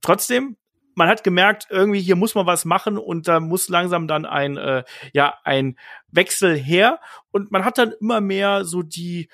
[0.01, 0.57] Trotzdem,
[0.95, 4.57] man hat gemerkt, irgendwie hier muss man was machen und da muss langsam dann ein
[4.57, 5.79] äh, ja ein
[6.11, 7.01] Wechsel her
[7.31, 9.29] und man hat dann immer mehr so die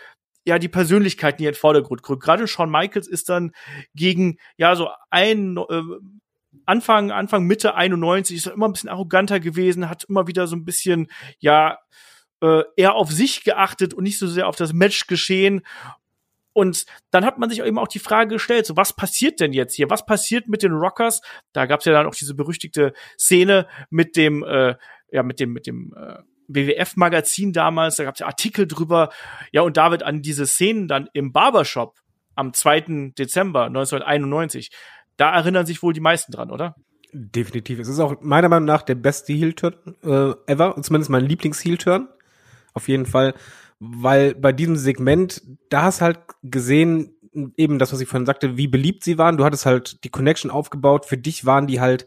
[0.44, 2.22] ja die Persönlichkeiten hier in den Vordergrund gerückt.
[2.22, 3.52] Gerade Shawn Michaels ist dann
[3.94, 5.82] gegen ja so ein äh,
[6.64, 10.56] Anfang Anfang Mitte 91 ist er immer ein bisschen arroganter gewesen, hat immer wieder so
[10.56, 11.78] ein bisschen ja
[12.40, 15.62] äh, eher auf sich geachtet und nicht so sehr auf das Match geschehen
[16.58, 19.76] und dann hat man sich eben auch die Frage gestellt, so was passiert denn jetzt
[19.76, 19.90] hier?
[19.90, 21.22] Was passiert mit den Rockers?
[21.52, 24.74] Da gab es ja dann auch diese berüchtigte Szene mit dem, äh,
[25.12, 26.16] ja, mit dem, mit dem äh,
[26.48, 29.10] WWF-Magazin damals, da gab es ja Artikel drüber.
[29.52, 32.00] Ja, und David an diese Szenen dann im Barbershop
[32.34, 33.12] am 2.
[33.16, 34.72] Dezember 1991,
[35.16, 36.74] da erinnern sich wohl die meisten dran, oder?
[37.12, 37.78] Definitiv.
[37.78, 42.08] Es ist auch meiner Meinung nach der beste Heel-Turn äh, ever, zumindest mein Lieblings-Heel-Turn.
[42.74, 43.34] Auf jeden Fall
[43.80, 47.14] weil bei diesem Segment, da hast halt gesehen,
[47.56, 49.36] eben das, was ich vorhin sagte, wie beliebt sie waren.
[49.36, 51.06] Du hattest halt die Connection aufgebaut.
[51.06, 52.06] Für dich waren die halt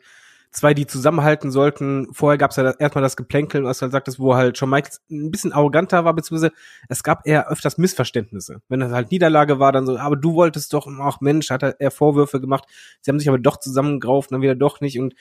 [0.51, 2.13] zwei, die zusammenhalten sollten.
[2.13, 5.01] Vorher gab es ja erstmal das Geplänkel, was du halt sagtest, wo halt Shawn Michaels
[5.10, 6.51] ein bisschen arroganter war, beziehungsweise
[6.89, 8.62] es gab eher öfters Missverständnisse.
[8.67, 11.91] Wenn das halt Niederlage war, dann so, aber du wolltest doch, ach Mensch, hat er
[11.91, 12.65] Vorwürfe gemacht.
[12.99, 14.99] Sie haben sich aber doch zusammengerauft, dann wieder doch nicht.
[14.99, 15.15] Und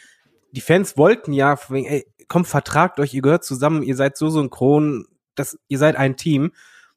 [0.51, 5.07] die Fans wollten ja, ey, komm, vertragt euch, ihr gehört zusammen, ihr seid so synchron,
[5.41, 6.53] das, ihr seid ein Team.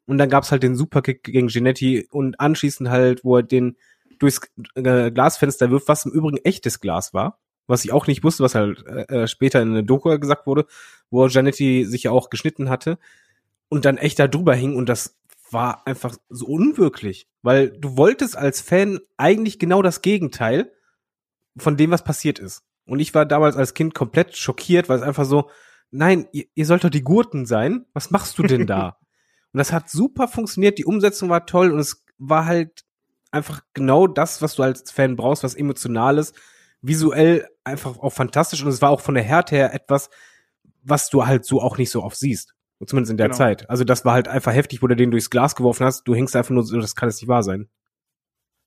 [0.06, 3.78] Und dann gab's halt den Superkick gegen Genetti und anschließend halt, wo er den
[4.20, 4.42] durchs
[4.76, 8.56] äh, Glasfenster wirft, was im Übrigen echtes Glas war was ich auch nicht wusste, was
[8.56, 10.66] halt äh, äh später in der Doku gesagt wurde,
[11.10, 12.98] wo Janetti sich ja auch geschnitten hatte
[13.70, 15.18] und dann echt da drüber hing und das
[15.52, 20.72] war einfach so unwirklich, weil du wolltest als Fan eigentlich genau das Gegenteil
[21.58, 22.64] von dem, was passiert ist.
[22.86, 25.50] Und ich war damals als Kind komplett schockiert, weil es einfach so,
[25.94, 27.86] nein, ihr, ihr sollt doch die Gurten sein.
[27.94, 28.98] Was machst du denn da?
[29.54, 32.84] und das hat super funktioniert, die Umsetzung war toll und es war halt
[33.32, 36.34] einfach genau das, was du als Fan brauchst, was Emotionales,
[36.82, 40.10] visuell einfach auch fantastisch und es war auch von der Härte her etwas,
[40.84, 42.54] was du halt so auch nicht so oft siehst.
[42.86, 43.38] Zumindest in der genau.
[43.38, 43.70] Zeit.
[43.70, 46.04] Also das war halt einfach heftig, wo du den durchs Glas geworfen hast.
[46.04, 47.70] Du hängst einfach nur so, das kann es nicht wahr sein.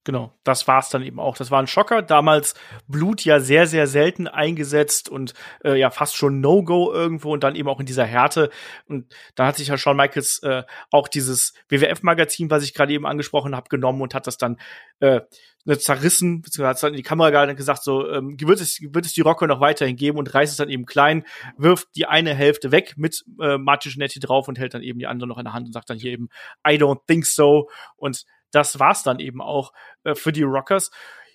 [0.06, 1.36] Genau, das war's dann eben auch.
[1.36, 2.00] Das war ein Schocker.
[2.00, 2.54] Damals
[2.86, 7.56] Blut ja sehr, sehr selten eingesetzt und äh, ja fast schon No-Go irgendwo und dann
[7.56, 8.50] eben auch in dieser Härte.
[8.86, 13.04] Und da hat sich ja Shawn Michaels äh, auch dieses WWF-Magazin, was ich gerade eben
[13.04, 14.60] angesprochen habe, genommen und hat das dann
[15.00, 15.22] äh,
[15.64, 18.78] ne, zerrissen, beziehungsweise hat dann in die Kamera gehalten und gesagt, so, ähm, wird, es,
[18.80, 21.24] wird es die Rocker noch weiterhin geben und reißt es dann eben klein,
[21.58, 25.08] wirft die eine Hälfte weg mit äh, Martin Genetti drauf und hält dann eben die
[25.08, 26.28] andere noch in der Hand und sagt dann hier eben,
[26.64, 27.68] I don't think so.
[27.96, 29.72] Und das war's dann eben auch
[30.04, 30.90] äh, für die Rockers.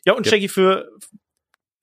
[0.05, 0.31] Ja, und ja.
[0.31, 0.89] Shaggy, für,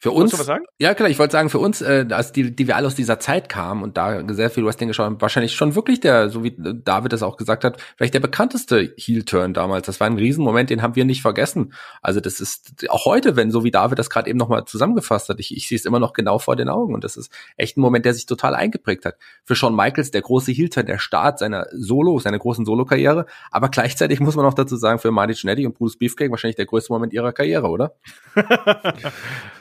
[0.01, 2.87] für uns, ja klar, ich wollte sagen, für uns, äh, als die, die wir alle
[2.87, 6.29] aus dieser Zeit kamen und da sehr viel Wrestling geschaut haben, wahrscheinlich schon wirklich der,
[6.29, 9.87] so wie David das auch gesagt hat, vielleicht der bekannteste Heel-Turn damals.
[9.87, 11.73] Das war ein Riesenmoment, den haben wir nicht vergessen.
[12.01, 15.41] Also das ist auch heute, wenn so wie David das gerade eben nochmal zusammengefasst hat,
[15.41, 17.81] ich, ich sehe es immer noch genau vor den Augen und das ist echt ein
[17.81, 19.17] Moment, der sich total eingeprägt hat.
[19.43, 24.21] Für Shawn Michaels der große Heel-Turn, der Start seiner Solo, seiner großen Solo-Karriere, aber gleichzeitig
[24.21, 27.13] muss man auch dazu sagen, für Marty Jannetty und Bruce Beefcake wahrscheinlich der größte Moment
[27.13, 27.95] ihrer Karriere, oder?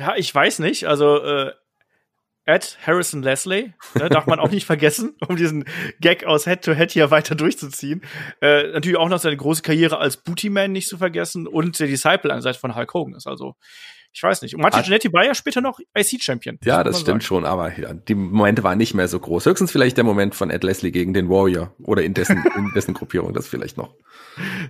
[0.00, 0.88] Ja, ich weiß nicht.
[0.88, 1.52] Also äh,
[2.46, 5.66] Ed Harrison Leslie, ne, darf man auch nicht vergessen, um diesen
[6.00, 8.00] Gag aus Head-to-Head -Head hier weiter durchzuziehen.
[8.40, 11.86] Äh, natürlich auch noch seine große Karriere als Booty Man nicht zu vergessen und der
[11.86, 13.26] Disciple an der Seite von Hulk Hogan ist.
[13.26, 13.56] Also
[14.12, 14.54] ich weiß nicht.
[14.54, 16.58] Und Martin Jannetty war ja später noch IC-Champion.
[16.64, 17.44] Ja, das stimmt sagen.
[17.44, 19.46] schon, aber die Momente waren nicht mehr so groß.
[19.46, 22.94] Höchstens vielleicht der Moment von Ed Leslie gegen den Warrior oder in dessen, in dessen
[22.94, 23.94] Gruppierung, das vielleicht noch.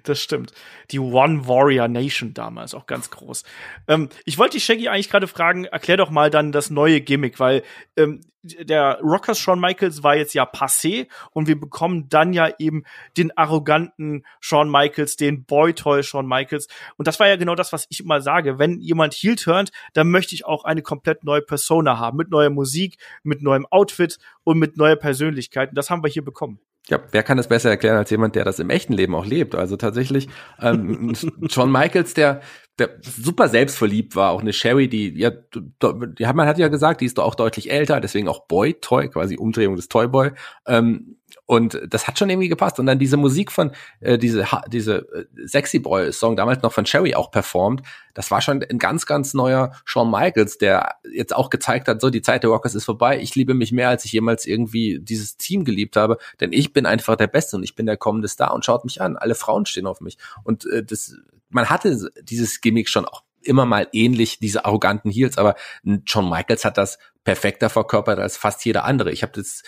[0.03, 0.53] Das stimmt.
[0.90, 3.44] Die One Warrior Nation damals, auch ganz groß.
[3.88, 7.40] Ähm, ich wollte die Shaggy eigentlich gerade fragen, erklär doch mal dann das neue Gimmick,
[7.40, 7.62] weil
[7.96, 12.85] ähm, der Rockers Shawn Michaels war jetzt ja passé und wir bekommen dann ja eben
[13.16, 16.68] den arroganten Shawn Michaels, den Boy-Toy Shawn Michaels.
[16.96, 18.59] Und das war ja genau das, was ich immer sage.
[18.59, 22.50] Wenn jemand Heel turnt, dann möchte ich auch eine komplett neue Persona haben, mit neuer
[22.50, 25.70] Musik, mit neuem Outfit und mit neuer Persönlichkeit.
[25.70, 26.61] Und das haben wir hier bekommen.
[26.90, 29.55] Ja, wer kann das besser erklären als jemand, der das im echten Leben auch lebt?
[29.55, 30.29] Also tatsächlich,
[30.61, 31.14] ähm,
[31.48, 32.40] Shawn Michaels, der,
[32.81, 37.07] der super selbstverliebt war, auch eine Sherry, die, ja, die man hat ja gesagt, die
[37.07, 40.33] ist doch auch deutlich älter, deswegen auch Boy Toy, quasi Umdrehung des Toyboy.
[40.66, 41.19] Ähm,
[41.50, 42.78] und das hat schon irgendwie gepasst.
[42.78, 46.86] Und dann diese Musik von, äh, diese, diese äh, Sexy Boy Song, damals noch von
[46.86, 47.82] Sherry auch performt,
[48.14, 52.08] das war schon ein ganz, ganz neuer Shawn Michaels, der jetzt auch gezeigt hat, so
[52.08, 53.20] die Zeit der Rockers ist vorbei.
[53.20, 56.86] Ich liebe mich mehr, als ich jemals irgendwie dieses Team geliebt habe, denn ich bin
[56.86, 59.16] einfach der Beste und ich bin der kommende Star und schaut mich an.
[59.16, 60.18] Alle Frauen stehen auf mich.
[60.44, 61.16] Und äh, das,
[61.48, 66.64] man hatte dieses Gimmick schon auch immer mal ähnlich, diese arroganten Heels, aber John Michaels
[66.64, 69.10] hat das perfekter verkörpert als fast jeder andere.
[69.10, 69.62] Ich habe das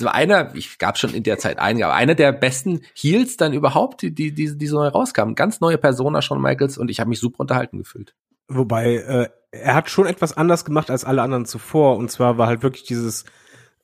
[0.00, 4.02] einer, ich gab schon in der Zeit einen, aber einer der besten Heels dann überhaupt,
[4.02, 5.34] die, die, die, die so rauskamen.
[5.34, 8.14] Ganz neue Persona schon Michaels und ich habe mich super unterhalten gefühlt.
[8.48, 11.96] Wobei, äh, er hat schon etwas anders gemacht als alle anderen zuvor.
[11.96, 13.24] Und zwar war halt wirklich dieses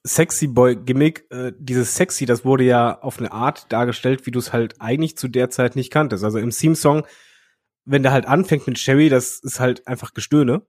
[0.04, 4.38] Sexy Boy Gimmick, äh, dieses Sexy, das wurde ja auf eine Art dargestellt, wie du
[4.38, 6.24] es halt eigentlich zu der Zeit nicht kanntest.
[6.24, 7.06] Also im Theme-Song,
[7.84, 10.62] wenn der halt anfängt mit Sherry, das ist halt einfach Gestöhne,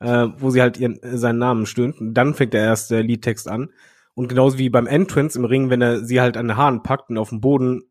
[0.00, 2.00] äh, wo sie halt ihren, äh, seinen Namen stöhnt.
[2.00, 3.70] Und dann fängt der erste Liedtext an.
[4.14, 7.10] Und genauso wie beim Entrance im Ring, wenn er sie halt an den Haaren packt
[7.10, 7.84] und auf dem Boden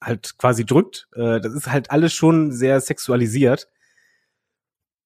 [0.00, 3.68] halt quasi drückt, äh, das ist halt alles schon sehr sexualisiert.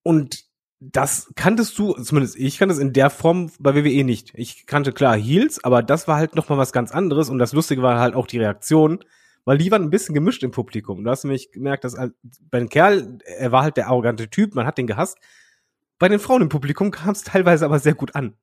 [0.03, 0.45] Und
[0.79, 4.31] das kanntest du, zumindest ich kannte es in der Form bei WWE nicht.
[4.35, 7.53] Ich kannte klar Heels, aber das war halt noch mal was ganz anderes und das
[7.53, 8.99] Lustige war halt auch die Reaktion,
[9.45, 11.03] weil die waren ein bisschen gemischt im Publikum.
[11.03, 11.95] Du hast nämlich gemerkt, dass
[12.51, 15.17] bei dem Kerl, er war halt der arrogante Typ, man hat den gehasst.
[15.97, 18.35] Bei den Frauen im Publikum kam es teilweise aber sehr gut an.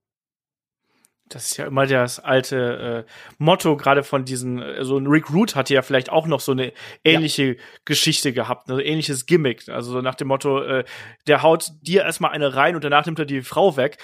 [1.34, 5.30] Das ist ja immer das alte äh, Motto, gerade von diesen, so also ein Rick
[5.30, 6.72] Root hatte ja vielleicht auch noch so eine
[7.04, 7.62] ähnliche ja.
[7.84, 9.68] Geschichte gehabt, ein ähnliches Gimmick.
[9.68, 10.84] Also so nach dem Motto, äh,
[11.26, 13.98] der haut dir erstmal eine rein und danach nimmt er die Frau weg.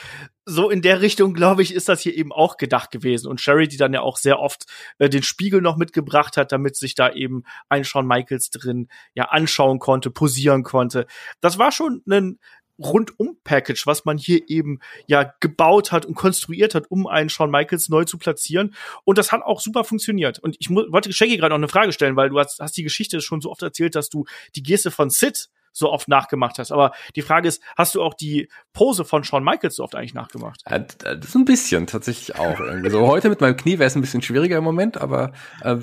[0.46, 3.28] So in der Richtung, glaube ich, ist das hier eben auch gedacht gewesen.
[3.28, 4.64] Und Sherry, die dann ja auch sehr oft
[4.98, 9.24] äh, den Spiegel noch mitgebracht hat, damit sich da eben ein Shawn Michaels drin ja
[9.24, 11.06] anschauen konnte, posieren konnte.
[11.40, 12.38] Das war schon ein
[12.78, 17.88] Rundum-Package, was man hier eben ja gebaut hat und konstruiert hat, um einen Shawn Michaels
[17.88, 18.74] neu zu platzieren.
[19.04, 20.38] Und das hat auch super funktioniert.
[20.38, 23.20] Und ich wollte Shaggy gerade noch eine Frage stellen, weil du hast, hast die Geschichte
[23.20, 26.72] schon so oft erzählt, dass du die Geste von Sid so oft nachgemacht hast.
[26.72, 30.14] Aber die Frage ist, hast du auch die Pose von Shawn Michaels so oft eigentlich
[30.14, 30.62] nachgemacht?
[30.68, 32.58] Ja, das ist ein bisschen tatsächlich auch.
[32.88, 35.76] So heute mit meinem Knie wäre es ein bisschen schwieriger im Moment, aber äh,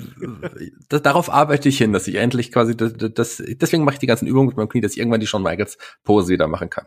[0.88, 4.06] das, darauf arbeite ich hin, dass ich endlich quasi das, das deswegen mache ich die
[4.06, 6.86] ganzen Übungen mit meinem Knie, dass ich irgendwann die Shawn Michaels Pose wieder machen kann.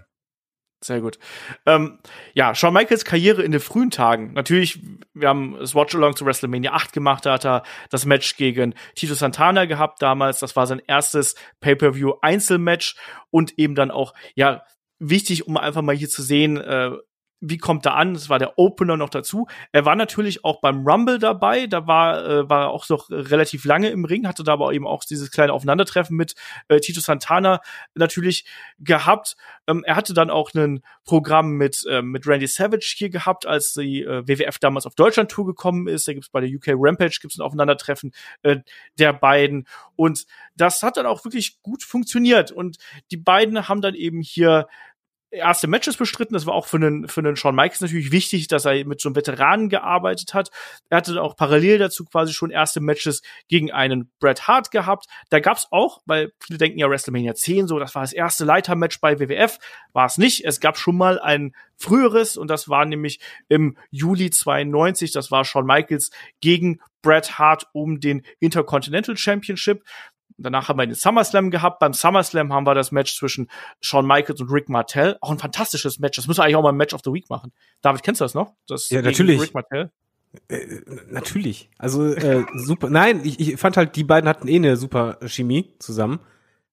[0.82, 1.20] Sehr gut.
[1.65, 2.00] Ähm,
[2.34, 4.32] ja, Shawn Michaels Karriere in den frühen Tagen.
[4.34, 4.80] Natürlich,
[5.13, 9.13] wir haben das Watch-Along zu WrestleMania 8 gemacht, da hat er das Match gegen Tito
[9.13, 10.39] Santana gehabt damals.
[10.39, 12.96] Das war sein erstes Pay-Per-View-Einzelmatch
[13.30, 14.63] und eben dann auch, ja,
[15.00, 16.92] wichtig, um einfach mal hier zu sehen, äh,
[17.41, 18.13] wie kommt er an?
[18.13, 19.47] Das war der Opener noch dazu.
[19.71, 21.67] Er war natürlich auch beim Rumble dabei.
[21.67, 24.86] Da war, äh, war er auch noch relativ lange im Ring, hatte da aber eben
[24.86, 26.36] auch dieses kleine Aufeinandertreffen mit
[26.67, 27.62] äh, Tito Santana
[27.95, 28.45] natürlich
[28.80, 29.38] gehabt.
[29.67, 33.73] Ähm, er hatte dann auch ein Programm mit, äh, mit Randy Savage hier gehabt, als
[33.73, 36.08] die äh, WWF damals auf Deutschland-Tour gekommen ist.
[36.08, 38.12] Da gibt's bei der UK Rampage gibt's ein Aufeinandertreffen
[38.43, 38.58] äh,
[38.97, 39.65] der beiden.
[39.95, 40.25] Und
[40.56, 42.52] das hat dann auch wirklich gut funktioniert.
[42.52, 42.78] Und
[43.12, 44.67] die beiden haben dann eben hier
[45.32, 46.34] erste Matches bestritten.
[46.34, 49.10] Das war auch für einen, für einen Shawn Michaels natürlich wichtig, dass er mit so
[49.10, 50.50] einem Veteranen gearbeitet hat.
[50.89, 55.06] Er hatte auch parallel dazu quasi schon erste Matches gegen einen Bret Hart gehabt.
[55.30, 59.00] Da gab's auch, weil viele denken ja WrestleMania 10 so, das war das erste Leitermatch
[59.00, 59.60] bei WWF.
[59.94, 60.46] War es nicht.
[60.46, 65.12] Es gab schon mal ein früheres und das war nämlich im Juli 92.
[65.12, 66.12] Das war Shawn Michaels
[66.42, 69.84] gegen Bret Hart um den Intercontinental Championship.
[70.41, 71.80] Danach haben wir den SummerSlam gehabt.
[71.80, 73.49] Beim SummerSlam haben wir das Match zwischen
[73.82, 75.17] Shawn Michaels und Rick Martell.
[75.21, 76.15] Auch ein fantastisches Match.
[76.15, 77.52] Das müssen wir eigentlich auch mal ein Match of the Week machen.
[77.82, 78.54] David, kennst du das noch?
[78.67, 79.41] Das ja, natürlich.
[79.41, 79.91] Rick Martell?
[80.47, 81.69] Äh, natürlich.
[81.78, 82.89] Also äh, super.
[82.89, 86.19] Nein, ich, ich fand halt, die beiden hatten eh eine super Chemie zusammen.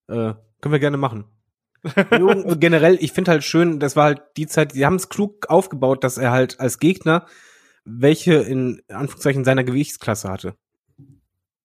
[0.09, 1.25] Äh, können wir gerne machen.
[2.11, 6.03] generell, ich finde halt schön, das war halt die Zeit, die haben es klug aufgebaut,
[6.03, 7.27] dass er halt als Gegner
[7.87, 10.57] welche in Anführungszeichen seiner Gewichtsklasse hatte.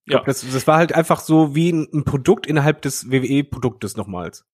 [0.05, 0.17] Ja.
[0.17, 4.45] Glaub, das, das war halt einfach so wie ein, ein Produkt innerhalb des WWE-Produktes nochmals.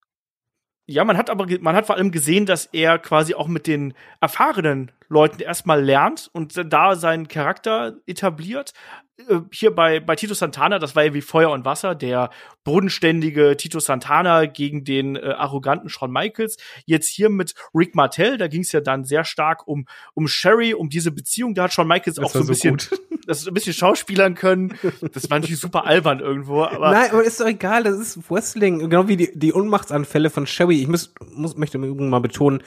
[0.86, 3.94] Ja, man hat aber, man hat vor allem gesehen, dass er quasi auch mit den
[4.22, 8.74] erfahrenen Leuten erstmal lernt und da seinen Charakter etabliert.
[9.18, 12.30] Äh, hier bei, bei Tito Santana, das war ja wie Feuer und Wasser, der
[12.64, 16.58] bodenständige Tito Santana gegen den äh, arroganten Shawn Michaels.
[16.86, 20.74] Jetzt hier mit Rick Martell, da ging es ja dann sehr stark um, um Sherry,
[20.74, 21.56] um diese Beziehung.
[21.56, 24.78] Da hat Shawn Michaels das auch so ein bisschen, so das ein bisschen schauspielern können.
[25.14, 26.64] Das war natürlich super albern irgendwo.
[26.64, 28.80] Aber Nein, aber ist doch egal, das ist Wrestling.
[28.80, 30.82] Genau wie die, die Unmachtsanfälle von Sherry.
[30.82, 32.62] Ich muss, muss, möchte mal betonen,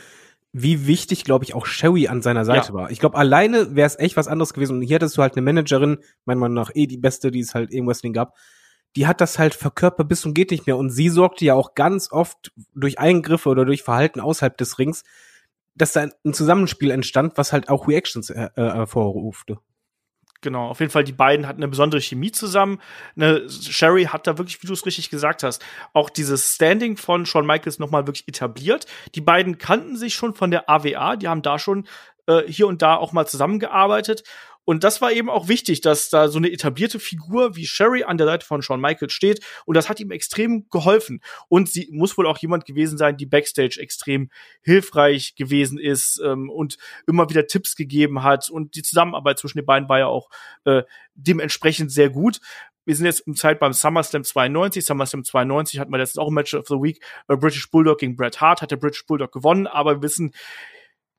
[0.52, 2.74] wie wichtig, glaube ich, auch Sherry an seiner Seite ja.
[2.74, 2.90] war.
[2.90, 4.78] Ich glaube, alleine wäre es echt was anderes gewesen.
[4.78, 7.54] Und hier hattest du halt eine Managerin, meiner Meinung nach eh die beste, die es
[7.54, 8.34] halt im Wrestling gab.
[8.96, 10.76] Die hat das halt verkörpert bis und geht nicht mehr.
[10.76, 15.04] Und sie sorgte ja auch ganz oft durch Eingriffe oder durch Verhalten außerhalb des Rings,
[15.76, 19.58] dass da ein Zusammenspiel entstand, was halt auch Reactions äh, äh, hervorrufte.
[20.42, 22.80] Genau, auf jeden Fall, die beiden hatten eine besondere Chemie zusammen.
[23.14, 27.26] Ne, Sherry hat da wirklich, wie du es richtig gesagt hast, auch dieses Standing von
[27.26, 28.86] Shawn Michaels nochmal wirklich etabliert.
[29.14, 31.86] Die beiden kannten sich schon von der AWA, die haben da schon
[32.26, 34.24] äh, hier und da auch mal zusammengearbeitet.
[34.64, 38.18] Und das war eben auch wichtig, dass da so eine etablierte Figur wie Sherry an
[38.18, 39.44] der Seite von Shawn Michaels steht.
[39.64, 41.20] Und das hat ihm extrem geholfen.
[41.48, 44.30] Und sie muss wohl auch jemand gewesen sein, die backstage extrem
[44.62, 48.50] hilfreich gewesen ist ähm, und immer wieder Tipps gegeben hat.
[48.50, 50.30] Und die Zusammenarbeit zwischen den beiden war ja auch
[50.64, 50.82] äh,
[51.14, 52.40] dementsprechend sehr gut
[52.86, 54.84] wir sind jetzt im Zeit beim SummerSlam 92.
[54.84, 57.00] SummerSlam 92 hatten wir letztens auch ein Match of the Week.
[57.28, 60.32] Äh, British Bulldog gegen Bret Hart hat der British Bulldog gewonnen, aber wir wissen,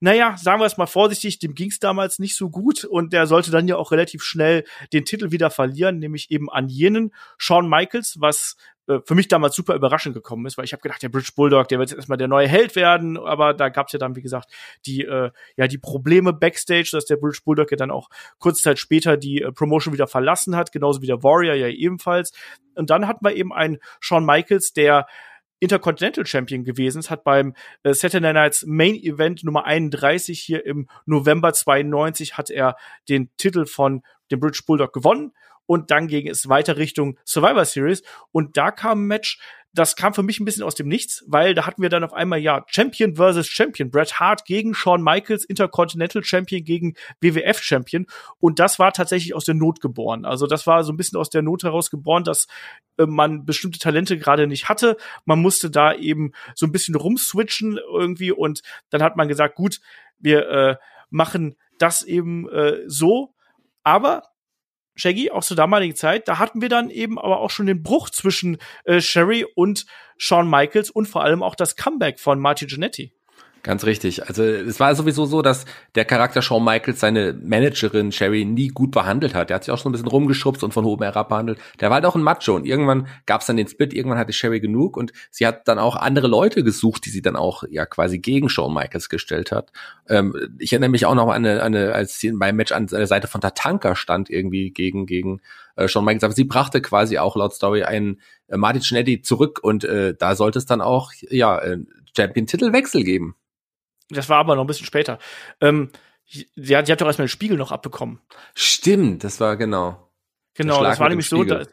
[0.02, 3.28] naja, sagen wir es mal vorsichtig, dem ging es damals nicht so gut und der
[3.28, 7.70] sollte dann ja auch relativ schnell den Titel wieder verlieren, nämlich eben an jenen Shawn
[7.70, 8.56] Michaels, was
[8.88, 11.68] äh, für mich damals super überraschend gekommen ist, weil ich habe gedacht, der British Bulldog,
[11.68, 14.24] der wird jetzt erstmal der neue Held werden, aber da gab es ja dann, wie
[14.24, 14.52] gesagt,
[14.88, 18.10] die äh, ja die Probleme backstage, dass der British Bulldog ja dann auch
[18.40, 22.32] kurze Zeit später die äh, Promotion wieder verlassen hat, genauso wie der Warrior ja ebenfalls.
[22.74, 25.06] Und dann hatten wir eben einen Shawn Michaels, der
[25.62, 30.90] Intercontinental Champion gewesen ist, hat beim äh, Saturday Nights Main Event Nummer 31 hier im
[31.06, 32.76] November 92 hat er
[33.08, 35.32] den Titel von dem British Bulldog gewonnen
[35.68, 38.04] und dann ging es weiter Richtung Survivor Series.
[38.32, 39.40] Und da kam ein Match,
[39.74, 42.14] das kam für mich ein bisschen aus dem Nichts, weil da hatten wir dann auf
[42.14, 48.06] einmal ja Champion versus Champion, Bret Hart gegen Shawn Michaels, Intercontinental Champion gegen WWF Champion
[48.40, 50.26] und das war tatsächlich aus der Not geboren.
[50.26, 52.48] Also das war so ein bisschen aus der Not heraus geboren, dass
[52.98, 54.98] äh, man bestimmte Talente gerade nicht hatte.
[55.26, 59.80] Man musste da eben so ein bisschen rumswitchen irgendwie und dann hat man gesagt, gut,
[60.20, 60.76] wir äh,
[61.10, 63.34] machen das eben äh, so,
[63.84, 64.24] aber
[64.96, 68.10] Shaggy, auch zur damaligen Zeit, da hatten wir dann eben aber auch schon den Bruch
[68.10, 69.86] zwischen äh, Sherry und
[70.18, 73.14] Shawn Michaels und vor allem auch das Comeback von Marty Jannetty.
[73.64, 74.28] Ganz richtig.
[74.28, 78.92] Also es war sowieso so, dass der Charakter Shawn Michaels seine Managerin Sherry nie gut
[78.92, 79.50] behandelt hat.
[79.50, 81.60] Der hat sich auch schon ein bisschen rumgeschubst und von oben herab behandelt.
[81.80, 84.34] Der war halt auch ein Macho und irgendwann gab es dann den Split, irgendwann hatte
[84.34, 87.86] Sherry genug und sie hat dann auch andere Leute gesucht, die sie dann auch ja
[87.86, 89.72] quasi gegen Shawn Michaels gestellt hat.
[90.10, 93.06] Ähm, ich erinnere mich auch noch an eine, eine als sie beim Match an der
[93.06, 95.40] Seite von Tatanka stand irgendwie gegen gegen
[95.76, 96.24] äh, Shawn Michaels.
[96.24, 100.36] Aber sie brachte quasi auch laut Story einen äh, Martin Schneddy zurück und äh, da
[100.36, 101.78] sollte es dann auch ja äh,
[102.16, 103.36] Champion-Titelwechsel geben.
[104.12, 105.20] Das war aber noch ein bisschen später.
[105.60, 105.92] Ähm,
[106.26, 108.22] sie, hat, hat doch erstmal den Spiegel noch abbekommen.
[108.54, 110.12] Stimmt, das war genau.
[110.56, 111.64] Genau, das war nämlich so, da,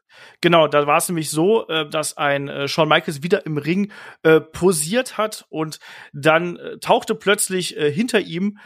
[0.41, 3.91] genau, da war es nämlich so, äh, dass ein äh, Shawn Michaels wieder im Ring
[4.23, 5.81] äh, posiert hat und
[6.13, 8.59] dann äh, tauchte plötzlich äh, hinter ihm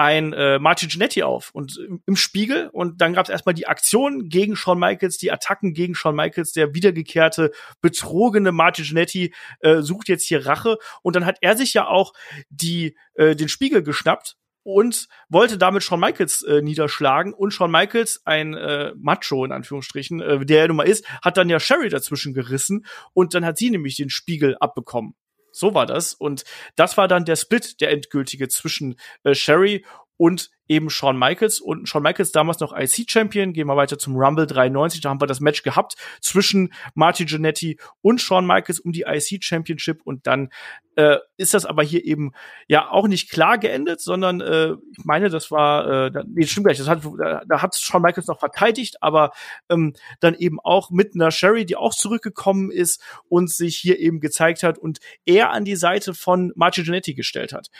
[0.00, 4.30] ein äh, Martin Giannetti auf und im Spiegel und dann gab es erstmal die Aktion
[4.30, 7.50] gegen Shawn Michaels, die Attacken gegen Shawn Michaels, der wiedergekehrte
[7.82, 12.14] betrogene Martin Giannetti äh, sucht jetzt hier Rache und dann hat er sich ja auch
[12.48, 18.22] die äh, den Spiegel geschnappt und wollte damit Shawn Michaels äh, niederschlagen und Shawn Michaels
[18.24, 21.90] ein äh, Macho in Anführungsstrichen, äh, der er nun mal ist, hat dann ja Sherry
[21.90, 25.14] dazwischen gerissen und dann hat sie nämlich den Spiegel abbekommen.
[25.52, 26.14] So war das.
[26.14, 26.44] Und
[26.76, 29.84] das war dann der Split, der endgültige zwischen äh, Sherry
[30.20, 33.54] und eben Shawn Michaels und Shawn Michaels damals noch IC-Champion.
[33.54, 35.00] Gehen wir weiter zum Rumble 93.
[35.00, 40.02] Da haben wir das Match gehabt zwischen Marty Jannetty und Shawn Michaels um die IC-Championship
[40.04, 40.50] und dann
[40.96, 42.32] äh, ist das aber hier eben
[42.68, 46.76] ja auch nicht klar geendet, sondern äh, ich meine, das war, äh, nee, stimmt gleich,
[46.76, 47.00] das hat,
[47.48, 49.32] da, hat Shawn Michaels noch verteidigt, aber
[49.70, 54.20] ähm, dann eben auch mit einer Sherry, die auch zurückgekommen ist und sich hier eben
[54.20, 57.70] gezeigt hat und er an die Seite von Marty Jannetty gestellt hat.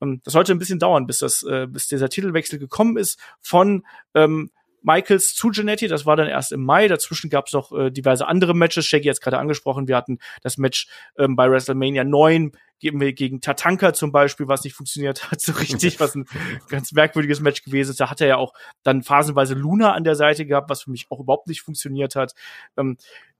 [0.00, 3.84] Ähm, das sollte ein bisschen dauern, bis das, äh, bis dieser Titelwechsel gekommen ist von
[4.14, 4.50] ähm,
[4.82, 6.88] Michaels zu Genetti, das war dann erst im Mai.
[6.88, 8.86] Dazwischen gab es noch äh, diverse andere Matches.
[8.86, 9.88] Shaggy hat es gerade angesprochen.
[9.88, 14.64] Wir hatten das Match ähm, bei WrestleMania 9 geben wir gegen Tatanka zum Beispiel, was
[14.64, 16.24] nicht funktioniert hat, so richtig, was ein
[16.68, 18.00] ganz merkwürdiges Match gewesen ist.
[18.00, 21.06] Da hat er ja auch dann phasenweise Luna an der Seite gehabt, was für mich
[21.10, 22.34] auch überhaupt nicht funktioniert hat.
[22.76, 22.96] Ähm,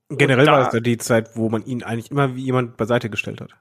[0.09, 3.09] Generell da, war es ja die Zeit, wo man ihn eigentlich immer wie jemand beiseite
[3.09, 3.51] gestellt hat.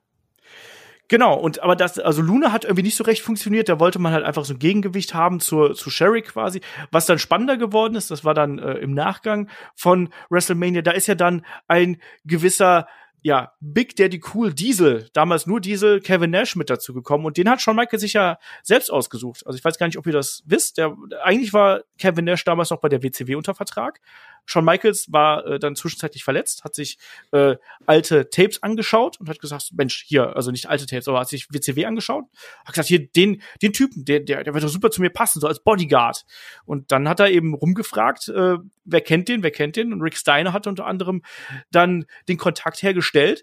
[1.11, 4.13] Genau, und aber das, also Luna hat irgendwie nicht so recht funktioniert, da wollte man
[4.13, 6.61] halt einfach so ein Gegengewicht haben zur, zu Sherry quasi.
[6.93, 11.09] Was dann spannender geworden ist, das war dann äh, im Nachgang von WrestleMania, da ist
[11.09, 12.87] ja dann ein gewisser
[13.23, 17.51] ja, Big Daddy Cool Diesel, damals nur Diesel, Kevin Nash mit dazu gekommen und den
[17.51, 19.45] hat Shawn Michaels sich ja selbst ausgesucht.
[19.47, 20.79] Also ich weiß gar nicht, ob ihr das wisst.
[20.79, 24.01] Der, eigentlich war Kevin Nash damals noch bei der WCW unter Vertrag.
[24.47, 26.99] Shawn Michaels war äh, dann zwischenzeitlich verletzt, hat sich
[27.33, 31.29] äh, alte Tapes angeschaut und hat gesagt, Mensch, hier, also nicht alte Tapes, aber hat
[31.29, 32.25] sich WCW angeschaut,
[32.65, 35.41] hat gesagt, hier, den, den Typen, der, der, der wird doch super zu mir passen,
[35.41, 36.25] so als Bodyguard.
[36.65, 39.93] Und dann hat er eben rumgefragt, äh, wer kennt den, wer kennt den?
[39.93, 41.23] Und Rick Steiner hat unter anderem
[41.71, 43.43] dann den Kontakt hergestellt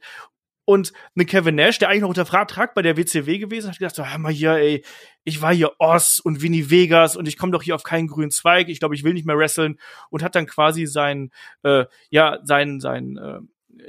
[0.67, 3.95] und eine Kevin Nash, der eigentlich noch unter Vertrag bei der WCW gewesen, hat gedacht,
[3.95, 4.83] so, hör mal hier, ey,
[5.23, 8.31] ich war hier Oz und Vinny Vegas und ich komme doch hier auf keinen grünen
[8.31, 9.79] Zweig, ich glaube, ich will nicht mehr wresteln.
[10.09, 11.31] Und hat dann quasi sein,
[11.63, 13.39] äh, ja, sein, sein, äh,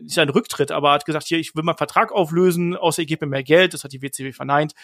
[0.03, 3.27] nicht seinen Rücktritt, aber hat gesagt, hier, ich will meinen Vertrag auflösen, außer ich gebe
[3.27, 4.75] mir mehr Geld, das hat die WCW verneint.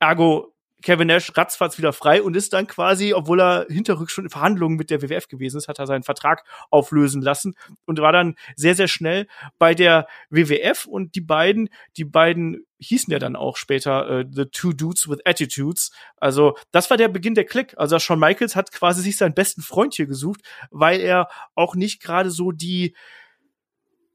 [0.00, 0.52] Ergo
[0.84, 4.76] Kevin Nash ratzfatz wieder frei und ist dann quasi, obwohl er hinterrück schon in Verhandlungen
[4.76, 7.54] mit der WWF gewesen ist, hat er seinen Vertrag auflösen lassen
[7.86, 9.26] und war dann sehr, sehr schnell
[9.58, 14.44] bei der WWF und die beiden, die beiden hießen ja dann auch später äh, The
[14.44, 15.90] Two Dudes with Attitudes.
[16.18, 17.72] Also das war der Beginn der Klick.
[17.78, 22.02] Also Shawn Michaels hat quasi sich seinen besten Freund hier gesucht, weil er auch nicht
[22.02, 22.94] gerade so die,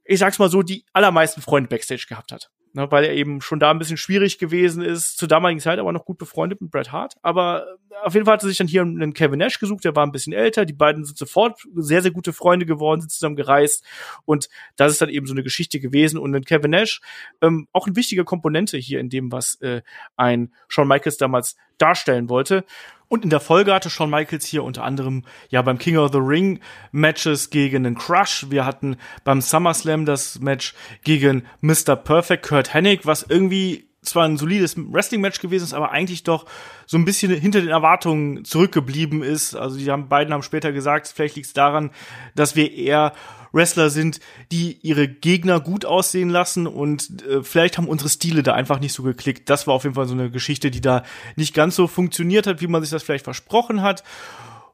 [0.05, 3.59] ich sag's mal so, die allermeisten Freunde Backstage gehabt hat ne, weil er eben schon
[3.59, 6.91] da ein bisschen schwierig gewesen ist, zur damaligen Zeit aber noch gut befreundet mit Bret
[6.91, 7.15] Hart.
[7.21, 9.95] Aber äh, auf jeden Fall hat er sich dann hier einen Kevin Nash gesucht, der
[9.95, 13.35] war ein bisschen älter, die beiden sind sofort sehr, sehr gute Freunde geworden, sind zusammen
[13.35, 13.83] gereist.
[14.25, 16.19] Und das ist dann eben so eine Geschichte gewesen.
[16.19, 17.01] Und ein Kevin Nash,
[17.41, 19.81] ähm, auch eine wichtige Komponente hier in dem, was äh,
[20.15, 22.63] ein Shawn Michaels damals darstellen wollte.
[23.07, 26.19] Und in der Folge hatte Shawn Michaels hier unter anderem ja beim King of the
[26.19, 26.59] Ring
[26.91, 28.45] Matches gegen den Crush.
[28.49, 31.95] Wir hatten beim SummerSlam das Match gegen Mr.
[31.95, 36.45] Perfect, Kurt Hennig, was irgendwie zwar ein solides Wrestling-Match gewesen ist, aber eigentlich doch
[36.85, 39.55] so ein bisschen hinter den Erwartungen zurückgeblieben ist.
[39.55, 41.91] Also die haben, beiden haben später gesagt, vielleicht liegt es daran,
[42.35, 43.13] dass wir eher
[43.51, 44.19] Wrestler sind,
[44.51, 48.93] die ihre Gegner gut aussehen lassen und äh, vielleicht haben unsere Stile da einfach nicht
[48.93, 49.49] so geklickt.
[49.49, 51.03] Das war auf jeden Fall so eine Geschichte, die da
[51.35, 54.03] nicht ganz so funktioniert hat, wie man sich das vielleicht versprochen hat.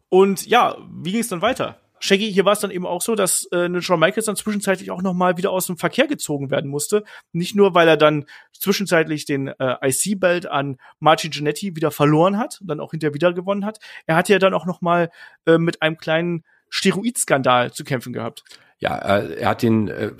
[0.09, 1.79] Und ja, wie ging es dann weiter?
[1.99, 5.01] Shaggy, hier war es dann eben auch so, dass äh, Shawn Michaels dann zwischenzeitlich auch
[5.01, 7.03] noch mal wieder aus dem Verkehr gezogen werden musste.
[7.31, 12.59] Nicht nur, weil er dann zwischenzeitlich den äh, IC-Belt an Marty Jannetty wieder verloren hat
[12.61, 13.79] dann auch hinterher wieder gewonnen hat.
[14.05, 15.09] Er hatte ja dann auch noch mal
[15.45, 18.43] äh, mit einem kleinen Steroidskandal zu kämpfen gehabt.
[18.79, 20.11] Ja, äh, er hat den äh,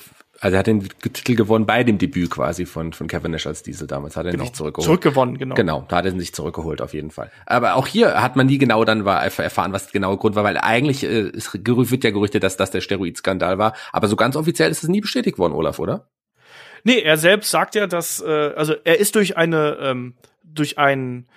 [0.46, 3.64] also er hat den Titel gewonnen bei dem Debüt quasi von, von Kevin Nash als
[3.64, 4.16] Diesel damals.
[4.16, 4.44] Hat er genau.
[4.44, 4.86] nicht zurückgeholt.
[4.86, 5.56] Zurückgewonnen, genau.
[5.56, 7.32] Genau, da hat er sich zurückgeholt auf jeden Fall.
[7.48, 10.44] Aber auch hier hat man nie genau dann war, erfahren, was der genaue Grund war,
[10.44, 13.74] weil eigentlich äh, es wird ja gerüchtet, dass das der Steroidskandal war.
[13.92, 16.10] Aber so ganz offiziell ist es nie bestätigt worden, Olaf, oder?
[16.84, 21.28] Nee, er selbst sagt ja, dass, äh, also er ist durch eine, ähm, durch ein,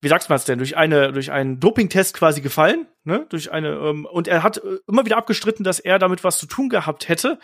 [0.00, 3.68] wie sagst man es denn, durch eine, durch einen Dopingtest quasi gefallen, ne, durch eine,
[3.68, 7.10] ähm, und er hat äh, immer wieder abgestritten, dass er damit was zu tun gehabt
[7.10, 7.38] hätte.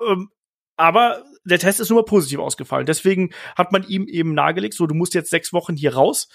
[0.00, 0.30] Ähm,
[0.76, 2.86] aber der Test ist nur positiv ausgefallen.
[2.86, 6.28] Deswegen hat man ihm eben nahegelegt, so, du musst jetzt sechs Wochen hier raus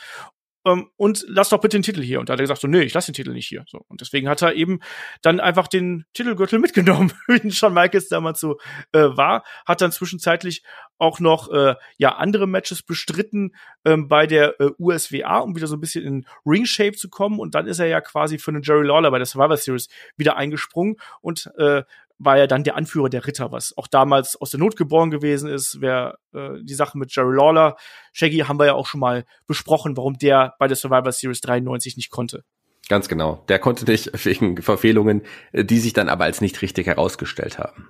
[0.66, 2.20] ähm, und lass doch bitte den Titel hier.
[2.20, 3.64] Und da hat er gesagt, so, nee, ich lass den Titel nicht hier.
[3.68, 4.80] So, und deswegen hat er eben
[5.22, 8.58] dann einfach den Titelgürtel mitgenommen, wie Shawn Michaels damals so
[8.92, 9.44] äh, war.
[9.66, 10.64] Hat dann zwischenzeitlich
[10.98, 13.56] auch noch äh, ja andere Matches bestritten
[13.86, 17.40] ähm, bei der äh, USWA, um wieder so ein bisschen in Ring-Shape zu kommen.
[17.40, 20.38] Und dann ist er ja quasi für den Jerry Lawler bei der Survivor Series wieder
[20.38, 21.84] eingesprungen und äh,
[22.24, 25.50] war ja dann der Anführer der Ritter, was auch damals aus der Not geboren gewesen
[25.50, 25.82] ist.
[25.82, 27.76] Wer äh, die Sache mit Jerry Lawler,
[28.14, 31.98] Shaggy haben wir ja auch schon mal besprochen, warum der bei der Survivor Series 93
[31.98, 32.44] nicht konnte.
[32.90, 33.44] Ganz genau.
[33.48, 37.88] Der konnte nicht wegen Verfehlungen, die sich dann aber als nicht richtig herausgestellt haben.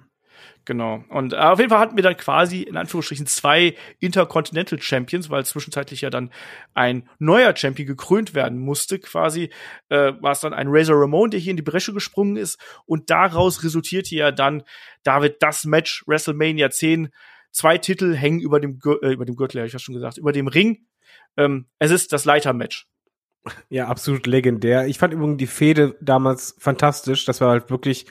[0.65, 1.03] Genau.
[1.09, 5.45] Und äh, auf jeden Fall hatten wir dann quasi in Anführungsstrichen zwei Intercontinental Champions, weil
[5.45, 6.31] zwischenzeitlich ja dann
[6.73, 8.99] ein neuer Champion gekrönt werden musste.
[8.99, 9.49] Quasi
[9.89, 12.59] äh, war es dann ein Razor Ramon, der hier in die Bresche gesprungen ist.
[12.85, 14.63] Und daraus resultierte ja dann,
[15.03, 17.09] David, das Match WrestleMania 10.
[17.51, 20.17] Zwei Titel hängen über dem, Gür äh, über dem Gürtel, habe ich ja schon gesagt,
[20.17, 20.85] über dem Ring.
[21.37, 22.87] Ähm, es ist das Leitermatch.
[23.69, 24.85] Ja, absolut legendär.
[24.87, 27.25] Ich fand übrigens die Fehde damals fantastisch.
[27.25, 28.05] Das war halt wirklich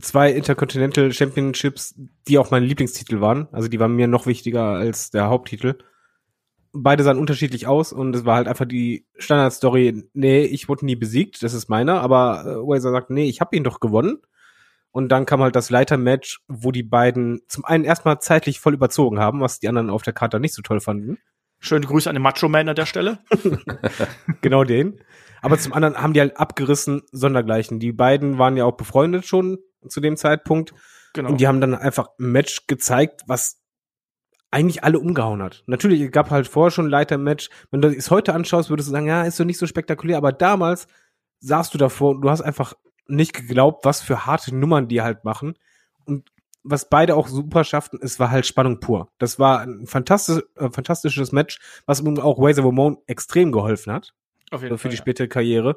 [0.00, 1.94] zwei Intercontinental Championships,
[2.26, 3.48] die auch meine Lieblingstitel waren.
[3.52, 5.78] Also die waren mir noch wichtiger als der Haupttitel.
[6.72, 10.96] Beide sahen unterschiedlich aus und es war halt einfach die Standardstory, nee, ich wurde nie
[10.96, 14.18] besiegt, das ist meiner, aber äh, Wazer sagt, nee, ich habe ihn doch gewonnen.
[14.90, 19.18] Und dann kam halt das Leitermatch, wo die beiden zum einen erstmal zeitlich voll überzogen
[19.18, 21.18] haben, was die anderen auf der Karte nicht so toll fanden.
[21.58, 23.18] Schöne Grüße an den Macho Man an der Stelle.
[24.40, 25.00] genau den.
[25.42, 27.78] Aber zum anderen haben die halt abgerissen, sondergleichen.
[27.78, 29.58] Die beiden waren ja auch befreundet schon
[29.88, 30.74] zu dem Zeitpunkt.
[31.12, 31.30] Genau.
[31.30, 33.60] Und die haben dann einfach ein Match gezeigt, was
[34.50, 35.64] eigentlich alle umgehauen hat.
[35.66, 37.50] Natürlich, es gab halt vorher schon ein Leiter-Match.
[37.70, 40.16] Wenn du es heute anschaust, würdest du sagen, ja, ist so nicht so spektakulär.
[40.16, 40.86] Aber damals
[41.40, 42.74] saßt du davor und du hast einfach
[43.06, 45.54] nicht geglaubt, was für harte Nummern die halt machen.
[46.04, 46.30] Und
[46.62, 49.08] was beide auch super schafften, es war halt Spannung pur.
[49.18, 54.14] Das war ein fantastisch, äh, fantastisches Match, was auch Razor Ramon extrem geholfen hat.
[54.50, 55.30] Auf jeden für Fall, die spätere ja.
[55.30, 55.76] Karriere.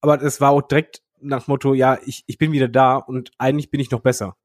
[0.00, 3.70] Aber es war auch direkt nach Motto, ja, ich, ich bin wieder da und eigentlich
[3.70, 4.36] bin ich noch besser.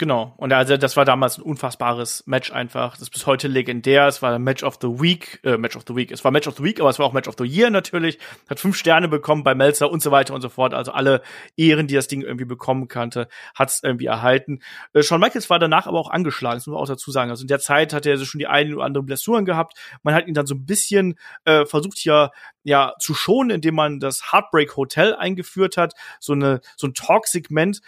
[0.00, 0.32] Genau.
[0.36, 2.92] Und also das war damals ein unfassbares Match einfach.
[2.92, 4.06] Das ist bis heute legendär.
[4.06, 6.12] Es war Match of the Week, äh, Match of the Week.
[6.12, 8.20] Es war Match of the Week, aber es war auch Match of the Year natürlich.
[8.48, 10.72] Hat fünf Sterne bekommen bei Melzer und so weiter und so fort.
[10.72, 11.20] Also alle
[11.56, 13.26] Ehren, die das Ding irgendwie bekommen kannte,
[13.56, 14.60] hat es irgendwie erhalten.
[14.92, 17.30] Äh, Shawn Michaels war danach aber auch angeschlagen, das muss man auch dazu sagen.
[17.30, 19.76] Also in der Zeit hat er schon die einen oder anderen Blessuren gehabt.
[20.04, 22.30] Man hat ihn dann so ein bisschen äh, versucht hier
[22.62, 25.94] ja zu schonen, indem man das Heartbreak Hotel eingeführt hat.
[26.20, 27.80] So eine so ein Talk-Segment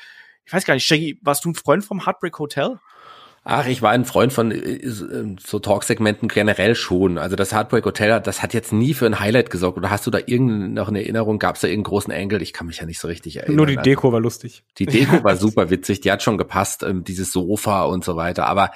[0.44, 2.78] ich weiß gar nicht, Shaggy, warst du ein Freund vom Heartbreak Hotel?
[3.42, 7.16] Ach, ich war ein Freund von äh, so Talksegmenten generell schon.
[7.16, 9.78] Also das Heartbreak Hotel, das hat jetzt nie für ein Highlight gesorgt.
[9.78, 11.38] Oder hast du da irgendeine noch eine Erinnerung?
[11.38, 12.42] Gab es da irgendeinen großen Engel?
[12.42, 13.56] Ich kann mich ja nicht so richtig erinnern.
[13.56, 14.62] Nur die Deko war lustig.
[14.76, 16.02] Die Deko war super witzig.
[16.02, 18.46] Die hat schon gepasst, ähm, dieses Sofa und so weiter.
[18.46, 18.72] Aber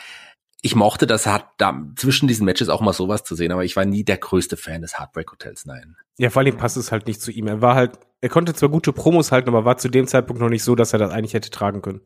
[0.64, 3.52] ich mochte das hat da zwischen diesen Matches auch mal sowas zu sehen.
[3.52, 5.66] Aber ich war nie der größte Fan des Heartbreak Hotels.
[5.66, 5.96] Nein.
[6.16, 7.48] Ja, vor allem passt es halt nicht zu ihm.
[7.48, 10.48] Er war halt er konnte zwar gute Promos halten, aber war zu dem Zeitpunkt noch
[10.48, 12.00] nicht so, dass er das eigentlich hätte tragen können.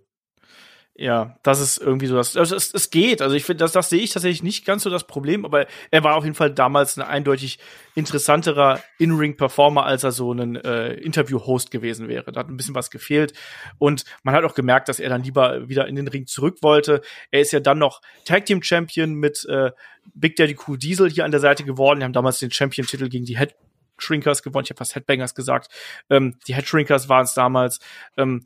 [1.01, 2.36] Ja, das ist irgendwie so das.
[2.36, 3.22] Also es, es geht.
[3.22, 6.03] Also ich finde, das, das sehe ich tatsächlich nicht ganz so das Problem, aber er
[6.03, 7.61] war auf jeden Fall damals ein eindeutig
[7.94, 12.32] interessanterer In-Ring-Performer, als er so ein äh, Interview-Host gewesen wäre.
[12.32, 13.32] Da hat ein bisschen was gefehlt.
[13.78, 17.01] Und man hat auch gemerkt, dass er dann lieber wieder in den Ring zurück wollte.
[17.30, 19.70] Er ist ja dann noch Tag Team Champion mit äh,
[20.14, 22.01] Big Daddy Cool Diesel hier an der Seite geworden.
[22.01, 23.55] Die haben damals den Champion-Titel gegen die Head
[23.99, 24.64] Shrinkers gewonnen.
[24.64, 25.68] Ich habe fast Headbangers gesagt.
[26.11, 27.78] Ähm, die Headshrinkers waren es damals.
[28.16, 28.42] Ähm,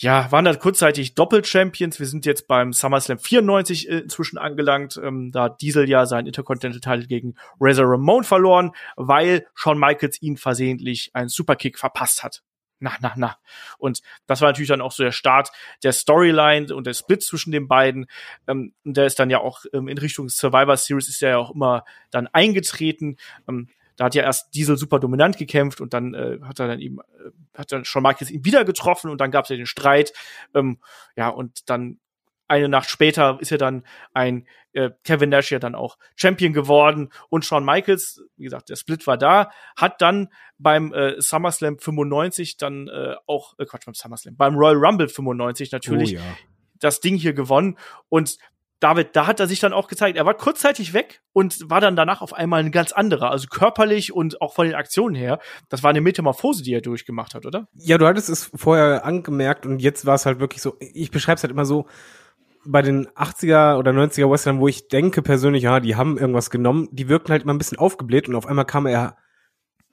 [0.00, 1.98] ja, waren dann kurzzeitig Doppel-Champions.
[1.98, 5.00] Wir sind jetzt beim SummerSlam 94 äh, inzwischen angelangt.
[5.02, 10.36] Ähm, da hat Diesel ja seinen Intercontinental-Titel gegen Razor Ramon verloren, weil Shawn Michaels ihn
[10.36, 12.42] versehentlich einen Superkick verpasst hat.
[12.80, 13.36] Na, na, na.
[13.78, 15.50] Und das war natürlich dann auch so der Start
[15.82, 18.06] der Storyline und der Split zwischen den beiden.
[18.46, 21.84] Ähm, der ist dann ja auch ähm, in Richtung Survivor Series ist ja auch immer
[22.12, 23.16] dann eingetreten.
[23.48, 23.68] Ähm,
[23.98, 27.00] da hat ja erst Diesel super dominant gekämpft und dann äh, hat er dann eben,
[27.00, 30.12] äh, hat dann schon Marquez ihn wieder getroffen und dann gab es ja den Streit.
[30.54, 30.78] Ähm,
[31.16, 31.98] ja, und dann
[32.46, 33.84] eine Nacht später ist ja dann
[34.14, 38.76] ein äh, Kevin Nash ja dann auch Champion geworden und Shawn Michaels, wie gesagt, der
[38.76, 40.28] Split war da, hat dann
[40.58, 45.72] beim äh, SummerSlam 95 dann äh, auch, äh, Quatsch, beim SummerSlam, beim Royal Rumble 95
[45.72, 46.36] natürlich Oh ja.
[46.78, 47.76] das Ding hier gewonnen
[48.08, 48.38] und
[48.80, 50.16] David, da hat er sich dann auch gezeigt.
[50.16, 54.12] Er war kurzzeitig weg und war dann danach auf einmal ein ganz anderer, also körperlich
[54.12, 55.40] und auch von den Aktionen her.
[55.68, 57.68] Das war eine Metamorphose, die er durchgemacht hat, oder?
[57.74, 61.36] Ja, du hattest es vorher angemerkt und jetzt war es halt wirklich so, ich beschreibe
[61.36, 61.86] es halt immer so,
[62.64, 66.88] bei den 80er oder 90er Western, wo ich denke persönlich, ja, die haben irgendwas genommen,
[66.92, 69.16] die wirkten halt immer ein bisschen aufgebläht und auf einmal kam er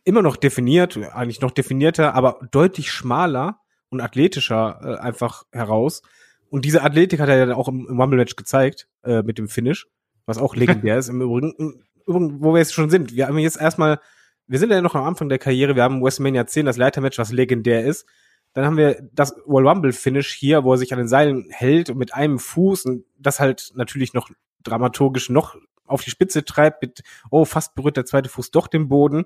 [0.04, 3.60] immer noch definiert, eigentlich noch definierter, aber deutlich schmaler
[3.90, 6.02] und athletischer äh, einfach heraus.
[6.50, 9.88] Und diese Athletik hat er ja auch im, im Rumble-Match gezeigt, äh, mit dem Finish,
[10.26, 11.54] was auch legendär ist im Übrigen.
[11.58, 14.00] Im Übrigen, wo wir jetzt schon sind, wir haben jetzt erstmal,
[14.48, 17.32] wir sind ja noch am Anfang der Karriere, wir haben WrestleMania 10, das Leitermatch, was
[17.32, 18.06] legendär ist.
[18.54, 21.90] Dann haben wir das Royal Rumble Finish hier, wo er sich an den Seilen hält
[21.90, 24.30] und mit einem Fuß und das halt natürlich noch
[24.64, 28.88] dramaturgisch noch auf die Spitze treibt mit, oh, fast berührt der zweite Fuß doch den
[28.88, 29.26] Boden.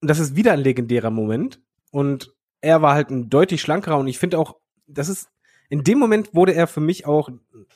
[0.00, 1.60] Und das ist wieder ein legendärer Moment.
[1.90, 4.56] Und er war halt ein deutlich schlankerer und ich finde auch,
[4.86, 5.28] das ist,
[5.74, 7.30] in dem Moment wurde er für mich auch,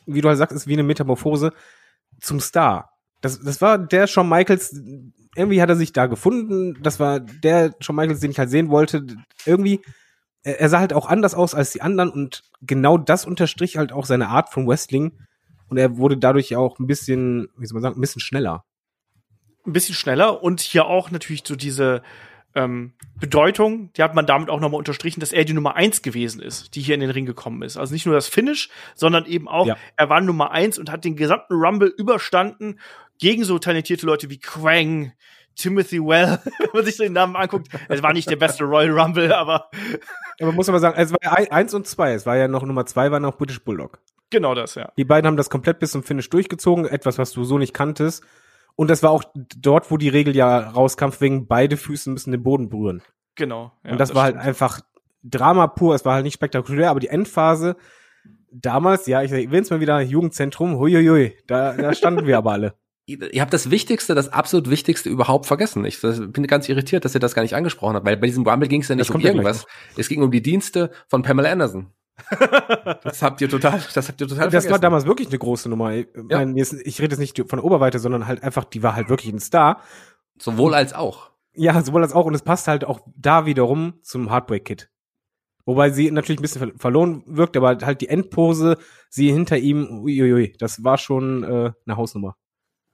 [0.07, 1.53] wie du halt sagst, ist wie eine Metamorphose
[2.21, 2.93] zum Star.
[3.21, 4.81] Das, das war der Shawn Michaels,
[5.35, 6.81] irgendwie hat er sich da gefunden.
[6.81, 9.05] Das war der Shawn Michaels, den ich halt sehen wollte.
[9.45, 9.81] Irgendwie,
[10.45, 14.07] er, sah halt auch anders aus als die anderen und genau das unterstrich halt auch
[14.07, 15.19] seine Art von Wrestling.
[15.69, 18.65] Und er wurde dadurch auch ein bisschen, wie soll man sagen, ein bisschen schneller.
[19.67, 22.03] Ein bisschen schneller und hier auch natürlich so diese
[22.55, 26.41] ähm, Bedeutung, die hat man damit auch nochmal unterstrichen, dass er die Nummer eins gewesen
[26.41, 27.77] ist, die hier in den Ring gekommen ist.
[27.77, 29.77] Also nicht nur das Finish, sondern eben auch, Ja.
[29.97, 32.79] er war Nummer eins und hat den gesamten Rumble überstanden
[33.19, 35.13] gegen so talentierte Leute wie Quang,
[35.57, 37.69] Timothy Well, wenn man sich den Namen anguckt.
[37.89, 39.71] Es war nicht der beste Royal Rumble, aber
[40.41, 42.13] Aber man muss aber sagen, es war ja ein- eins und zwei.
[42.13, 43.99] Es war ja noch Nummer zwei, war noch British Bulldog.
[44.31, 44.93] genau das, ja.
[44.97, 48.25] Die beiden haben das komplett bis zum Finish durchgezogen, etwas, was du so nicht kanntest.
[48.79, 49.25] Und das war auch
[49.57, 53.03] dort, wo die Regel ja rauskam, wegen beide Füße müssen den Boden berühren.
[53.35, 53.73] Genau.
[53.85, 54.47] Ja, und das, war halt stimmt.
[54.47, 54.81] einfach
[55.25, 55.97] Drama pur.
[55.97, 57.75] Es war halt nicht spektakulär, aber die Endphase
[58.53, 62.75] damals, ja, ich erwähne mal wieder, Jugendzentrum, huiuiui, da, da standen wir aber alle.
[63.07, 65.85] Ihr habt das Wichtigste, das absolut Wichtigste überhaupt vergessen.
[65.85, 68.47] Ich das- bin ganz irritiert, dass ihr das gar nicht angesprochen habt, weil bei diesem
[68.47, 69.67] Rumble ging es ja nicht Das um irgendwas.
[69.97, 71.93] Es ging um die Dienste von Pamela Anderson.
[73.03, 74.83] Das habt ihr total, das habt ihr total Das war vergessen.
[74.83, 75.93] damals wirklich eine große Nummer.
[75.95, 79.09] Ich, mein, jetzt, ich rede jetzt nicht von Oberweite, sondern halt einfach, die war halt
[79.09, 79.81] wirklich ein Star.
[80.39, 81.31] Sowohl als auch.
[81.55, 82.27] Ja, sowohl als auch.
[82.27, 84.91] Und es passt halt auch da wiederum zum Heartbreak Kid.
[85.65, 88.79] Wobei sie natürlich ein bisschen ver verloren wirkt, aber halt die Endpose,
[89.11, 92.37] sie hinter ihm, uiuiui, das war schon äh, eine Hausnummer.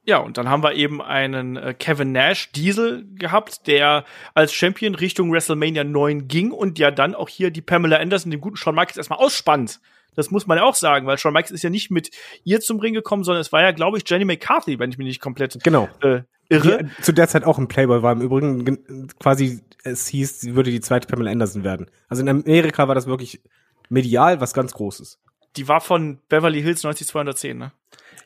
[0.07, 4.95] Ja, und dann haben wir eben einen äh, Kevin Nash Diesel gehabt, der als Champion
[4.95, 8.75] Richtung WrestleMania 9 ging und ja dann auch hier die Pamela Anderson, den guten Shawn
[8.75, 9.81] Michaels, erstmal ausspannt.
[10.15, 12.11] Das muss man ja auch sagen, weil Shawn Michaels ist ja nicht mit
[12.45, 15.07] ihr zum Ring gekommen, sondern es war ja, glaube ich, Jenny McCarthy, wenn ich mich
[15.07, 15.89] nicht komplett Genau.
[16.03, 16.85] äh, irre.
[16.85, 20.55] Die, zu der Zeit auch ein Playboy war im Übrigen gen- quasi, es hieß, sie
[20.55, 21.91] würde die zweite Pamela Anderson werden.
[22.09, 23.41] Also in Amerika war das wirklich
[23.89, 25.19] medial was ganz Großes.
[25.57, 27.73] Die war von Beverly Hills 90210, ne?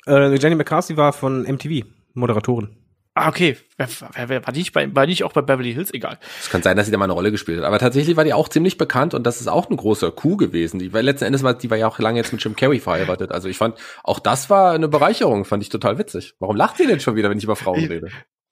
[0.07, 2.77] Äh, Jenny McCarthy war von MTV, Moderatorin.
[3.15, 3.57] Ah, okay.
[3.77, 5.93] Wer, wer, wer, war, die nicht bei, war die nicht auch bei Beverly Hills?
[5.93, 6.19] Egal.
[6.41, 7.65] Es kann sein, dass sie da mal eine Rolle gespielt hat.
[7.65, 10.79] Aber tatsächlich war die auch ziemlich bekannt und das ist auch ein großer Coup gewesen.
[10.79, 13.33] Die war letzten Endes war, die war ja auch lange jetzt mit Jim Carrey verheiratet.
[13.33, 16.35] Also ich fand, auch das war eine Bereicherung, fand ich total witzig.
[16.39, 18.07] Warum lacht ihr denn schon wieder, wenn ich über Frauen Ich- rede?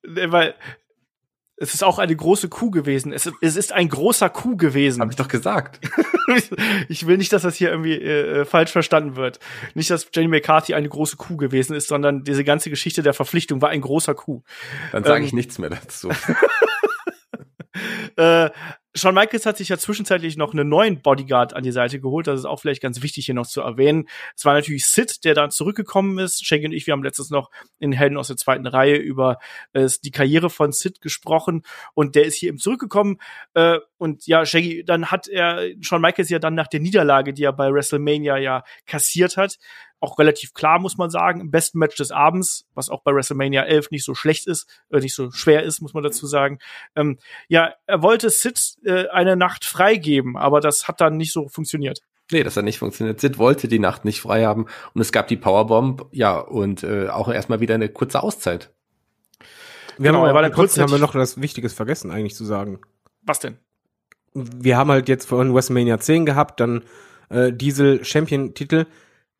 [0.04, 0.54] Äh, Weil
[1.58, 3.12] es ist auch eine große Kuh gewesen.
[3.12, 5.00] Es, es ist ein großer Kuh gewesen.
[5.00, 5.80] Hab ich doch gesagt.
[6.88, 9.38] ich will nicht, dass das hier irgendwie äh, falsch verstanden wird.
[9.74, 13.62] Nicht, dass Jenny McCarthy eine große Kuh gewesen ist, sondern diese ganze Geschichte der Verpflichtung
[13.62, 14.42] war ein großer Kuh.
[14.92, 16.10] Dann sage Ähm, ich nichts mehr dazu.
[18.16, 18.48] Äh,
[18.96, 22.26] Shawn Michaels hat sich ja zwischenzeitlich noch einen neuen Bodyguard an die Seite geholt.
[22.26, 24.08] Das ist auch vielleicht ganz wichtig hier noch zu erwähnen.
[24.34, 26.44] Es war natürlich Sid, der da zurückgekommen ist.
[26.44, 29.38] Shaggy und ich, wir haben letztens noch in Helden aus der zweiten Reihe über
[29.74, 31.62] äh, die Karriere von Sid gesprochen
[31.94, 33.18] und der ist hier eben zurückgekommen.
[33.54, 37.44] Äh, und ja, Shaggy, dann hat er Shawn Michaels ja dann nach der Niederlage, die
[37.44, 39.58] er bei WrestleMania ja kassiert hat,
[40.06, 43.64] auch relativ klar, muss man sagen, im besten Match des Abends, was auch bei WrestleMania
[43.64, 46.58] 11 nicht so schlecht ist, äh, nicht so schwer ist, muss man dazu sagen.
[46.94, 51.48] Ähm, ja, er wollte Sid äh, eine Nacht freigeben, aber das hat dann nicht so
[51.48, 52.00] funktioniert.
[52.30, 53.20] Nee, das hat nicht funktioniert.
[53.20, 57.08] Sid wollte die Nacht nicht frei haben und es gab die Powerbomb, ja, und äh,
[57.08, 58.72] auch erstmal wieder eine kurze Auszeit.
[59.98, 62.34] Wir Genau, haben er war aber dann trotzdem haben wir noch das Wichtiges vergessen, eigentlich
[62.34, 62.80] zu sagen.
[63.22, 63.58] Was denn?
[64.34, 66.84] Wir haben halt jetzt von WrestleMania 10 gehabt, dann
[67.28, 68.86] äh, Diesel Champion-Titel.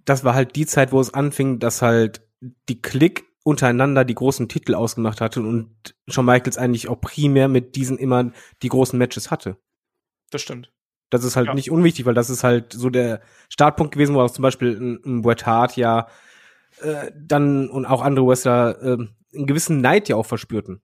[0.07, 4.49] Das war halt die Zeit, wo es anfing, dass halt die Klick untereinander die großen
[4.49, 8.33] Titel ausgemacht hatte und Shawn Michaels eigentlich auch primär mit diesen immer
[8.63, 9.59] die großen Matches hatte.
[10.31, 10.73] Das stimmt.
[11.11, 11.55] Das ist halt Ja.
[11.55, 15.01] nicht unwichtig, weil das ist halt so der Startpunkt gewesen, wo auch zum Beispiel ein,
[15.05, 16.09] ein Bret Hart ja
[16.81, 18.93] äh, dann und auch andere Wrestler äh,
[19.37, 20.83] einen gewissen Neid ja auch verspürten.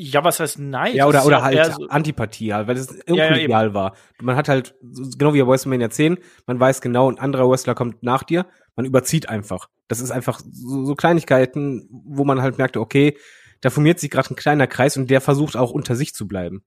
[0.00, 0.94] Ja, was heißt Neid?
[0.94, 3.96] Ja, oder, oder halt so- Antipathie, halt, weil das Ja, ja, unkollegial war.
[4.20, 7.74] Man hat halt, so- genau wie bei WrestleMania 10, man weiß genau, ein anderer Wrestler
[7.74, 8.46] kommt nach dir,
[8.76, 9.68] man überzieht einfach.
[9.88, 13.16] Das ist einfach so, so Kleinigkeiten, wo man halt merkte, okay,
[13.60, 16.62] da formiert sich gerade ein kleiner Kreis und der versucht auch unter sich zu bleiben.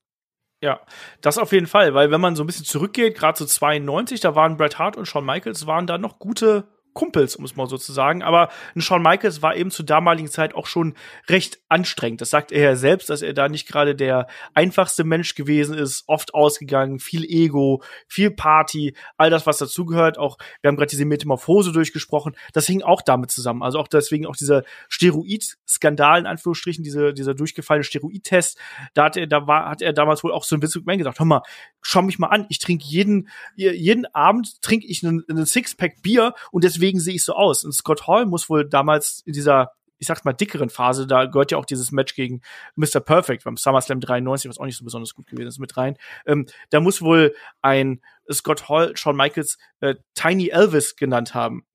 [0.62, 0.82] Ja,
[1.22, 4.36] das auf jeden Fall, weil wenn man so ein bisschen zurückgeht, gerade zu 92, da
[4.36, 7.78] waren Bret Hart und Shawn Michaels waren da noch gute Kumpels, um es mal so
[7.78, 8.22] zu sagen.
[8.22, 10.96] Aber ein Shawn Michaels war eben zur damaligen Zeit auch schon
[11.30, 12.22] recht anstrengend.
[12.22, 16.04] Das sagt er ja selbst, dass er da nicht gerade der einfachste Mensch gewesen ist,
[16.08, 20.18] oft ausgegangen, viel Ego, viel Party, all das, was dazugehört.
[20.18, 22.36] Auch, wir haben gerade diese Metamorphose durchgesprochen.
[22.54, 23.64] Das hing auch damit zusammen.
[23.64, 28.58] Also auch deswegen auch dieser Steroid-Skandal, in Anführungsstrichen, diese, dieser durchgefallene Steroid-Test.
[28.94, 31.20] Da hat er, da war, hat er damals wohl auch so ein Vince McMahon gesagt,
[31.20, 31.42] hör mal,
[31.82, 36.34] schau mich mal an, ich trinke jeden, jeden Abend trinke ich einen, einen Sixpack Bier
[36.52, 37.64] und deswegen sehe ich so aus.
[37.64, 39.72] Und Scott Hall muss wohl damals in dieser
[40.02, 42.42] ich sag's mal, dickeren Phase, da gehört ja auch dieses Match gegen
[42.76, 43.00] Mr.
[43.00, 45.96] Perfect beim SummerSlam 93, was auch nicht so besonders gut gewesen ist, mit rein.
[46.26, 48.02] Ähm, da muss wohl ein
[48.32, 51.68] Scott Hall, Shawn Michaels, äh, Tiny Elvis genannt haben.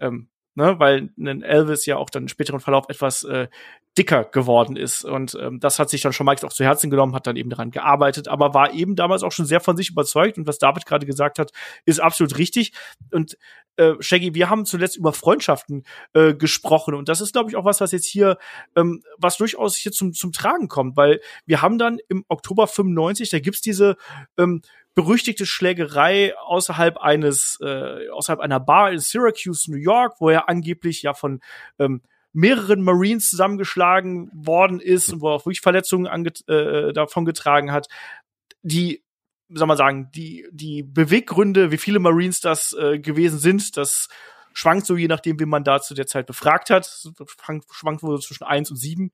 [0.00, 3.46] Ähm, ne, weil ein Elvis ja auch dann im späteren Verlauf etwas äh,
[4.00, 5.04] dicker geworden ist.
[5.04, 7.50] Und ähm, das hat sich dann schon Michaels auch zu Herzen genommen, hat dann eben
[7.50, 10.38] daran gearbeitet, aber war eben damals auch schon sehr von sich überzeugt.
[10.38, 11.52] Und was David gerade gesagt hat,
[11.84, 12.72] ist absolut richtig.
[13.10, 13.36] Und
[13.76, 15.84] äh, Shaggy, wir haben zuletzt über Freundschaften
[16.14, 16.94] äh, gesprochen.
[16.94, 18.38] Und das ist, glaube ich, auch was, was jetzt hier,
[18.74, 23.28] ähm, was durchaus hier zum, zum Tragen kommt, weil wir haben dann im Oktober 95,
[23.28, 23.96] da gibt's diese
[24.38, 24.62] ähm,
[24.94, 31.02] berüchtigte Schlägerei außerhalb eines, äh, außerhalb einer Bar in Syracuse, New York, wo er angeblich
[31.02, 31.40] ja von
[31.78, 32.00] ähm,
[32.32, 37.88] mehreren Marines zusammengeschlagen worden ist und wo er auch wirklich Verletzungen äh, davon getragen hat.
[38.62, 39.02] Die,
[39.48, 44.08] soll man sagen, die, die Beweggründe, wie viele Marines das äh, gewesen sind, das
[44.52, 46.86] schwankt so je nachdem, wie man da zu der Zeit befragt hat.
[47.70, 49.12] Schwankt, wohl zwischen eins und sieben.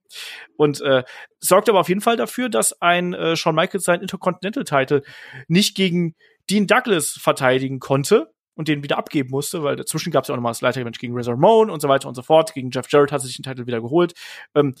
[0.55, 1.03] Und äh,
[1.39, 5.03] sorgt aber auf jeden Fall dafür, dass ein äh, Shawn Michaels seinen Intercontinental-Title
[5.47, 6.15] nicht gegen
[6.49, 10.37] Dean Douglas verteidigen konnte und den wieder abgeben musste, weil dazwischen gab es ja auch
[10.37, 12.53] nochmal das Leitermatch gegen Razor Ramon und so weiter und so fort.
[12.53, 14.13] Gegen Jeff Jarrett hat er sich den Titel wieder geholt.
[14.55, 14.75] Ähm,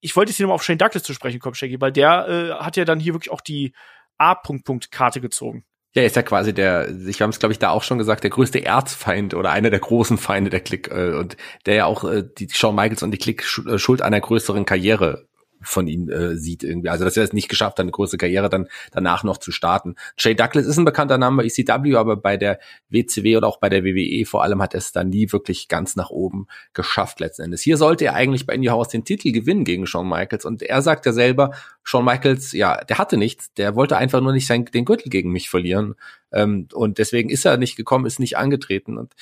[0.00, 2.62] ich wollte jetzt hier nochmal auf Shane Douglas zu sprechen kommen, Shaggy, weil der äh,
[2.62, 3.72] hat ja dann hier wirklich auch die
[4.18, 5.64] A-Punkt-Punkt-Karte gezogen.
[5.94, 8.30] Ja, ist ja quasi der, ich habe es glaube ich da auch schon gesagt, der
[8.30, 12.24] größte Erzfeind oder einer der großen Feinde der Klick äh, und der ja auch äh,
[12.36, 15.28] die Shawn Michaels und die Klick äh, schuld einer größeren Karriere
[15.64, 16.88] von ihm äh, sieht irgendwie.
[16.88, 19.96] Also dass er es nicht geschafft hat, eine große Karriere dann danach noch zu starten.
[20.18, 22.60] Jay Douglas ist ein bekannter Name bei ECW, aber bei der
[22.90, 25.96] WCW oder auch bei der WWE vor allem hat er es dann nie wirklich ganz
[25.96, 27.62] nach oben geschafft letzten Endes.
[27.62, 30.82] Hier sollte er eigentlich bei Indie House den Titel gewinnen gegen Shawn Michaels und er
[30.82, 31.52] sagt ja selber,
[31.82, 35.30] Shawn Michaels, ja, der hatte nichts, der wollte einfach nur nicht sein, den Gürtel gegen
[35.30, 35.94] mich verlieren
[36.32, 39.14] ähm, und deswegen ist er nicht gekommen, ist nicht angetreten und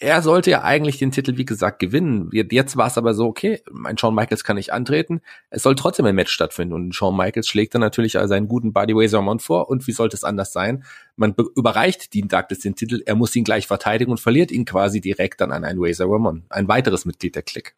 [0.00, 2.30] er sollte ja eigentlich den Titel, wie gesagt, gewinnen.
[2.32, 5.20] Jetzt war es aber so, okay, mein Shawn Michaels kann nicht antreten.
[5.50, 6.72] Es soll trotzdem ein Match stattfinden.
[6.74, 9.68] Und Shawn Michaels schlägt dann natürlich seinen guten Buddy Razormon vor.
[9.68, 10.84] Und wie sollte es anders sein?
[11.16, 13.02] Man überreicht Dean Douglas den Titel.
[13.04, 16.44] Er muss ihn gleich verteidigen und verliert ihn quasi direkt dann an einen Razor Ramon.
[16.48, 17.72] Ein weiteres Mitglied der Clique.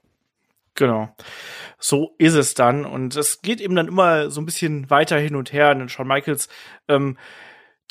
[0.75, 1.15] Genau.
[1.79, 2.85] So ist es dann.
[2.85, 5.73] Und es geht eben dann immer so ein bisschen weiter hin und her.
[5.73, 6.49] Und Shawn Michaels
[6.87, 7.17] ähm,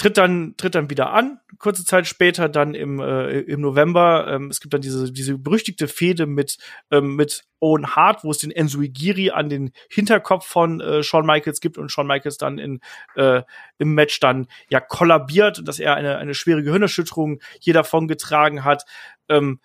[0.02, 4.26] tritt dann tritt dann wieder an kurze Zeit später dann im äh, im November.
[4.28, 6.58] Ähm, es gibt dann diese diese berüchtigte Fehde mit
[6.90, 11.28] ähm, mit Owen Hart wo es den Enzo Igiri an den Hinterkopf von äh, Shawn
[11.28, 12.80] Michaels gibt und Shawn Michaels dann in
[13.16, 13.44] äh,
[13.78, 18.86] im Match dann ja kollabiert dass er eine eine schwere Gehirnerschütterung hier davon getragen hat.
[19.30, 19.60] Ähm,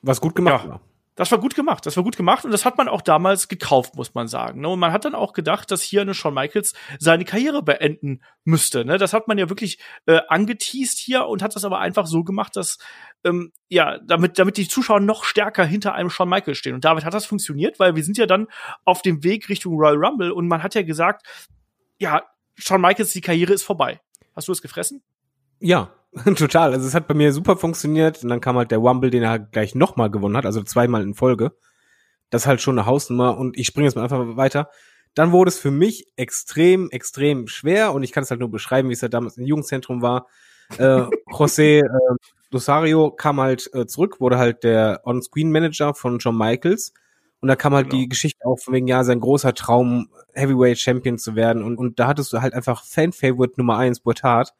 [0.00, 0.70] was gut gemacht ja.
[0.70, 0.91] war
[1.22, 3.94] das war gut gemacht, das war gut gemacht und das hat man auch damals gekauft,
[3.94, 4.60] muss man sagen.
[4.60, 4.68] Ne?
[4.68, 8.84] Und man hat dann auch gedacht, dass hier eine Shawn Michaels seine Karriere beenden müsste.
[8.84, 8.98] Ne?
[8.98, 12.56] Das hat man ja wirklich äh, angeteased hier und hat das aber einfach so gemacht,
[12.56, 12.78] dass
[13.22, 16.74] ähm, ja, damit, damit die Zuschauer noch stärker hinter einem Shawn Michaels stehen.
[16.74, 18.48] Und damit hat das funktioniert, weil wir sind ja dann
[18.84, 21.24] auf dem Weg Richtung Royal Rumble und man hat ja gesagt,
[22.00, 22.24] ja,
[22.56, 24.00] Shawn Michaels, die Karriere ist vorbei.
[24.34, 25.04] Hast du es gefressen?
[25.60, 25.94] Ja,
[26.36, 26.72] total.
[26.72, 29.38] Also es hat bei mir super funktioniert und dann kam halt der Rumble, den er
[29.38, 31.52] gleich nochmal gewonnen hat, also zweimal in Folge.
[32.30, 34.70] Das ist halt schon eine Hausnummer und ich springe jetzt mal einfach weiter.
[35.14, 38.88] Dann wurde es für mich extrem, extrem schwer und ich kann es halt nur beschreiben,
[38.88, 40.26] wie es halt damals im Jugendzentrum war.
[40.78, 40.82] äh,
[41.30, 42.16] José äh,
[42.52, 46.92] Rosario kam halt äh, zurück, wurde halt der On-Screen-Manager von John Michaels.
[47.40, 48.00] Und da kam halt Genau.
[48.02, 51.62] die Geschichte auf, wegen ja, sein großer Traum, Heavyweight Champion zu werden.
[51.62, 54.54] Und, und da hattest du halt einfach Fan-Favorite Nummer eins, Bret Hart.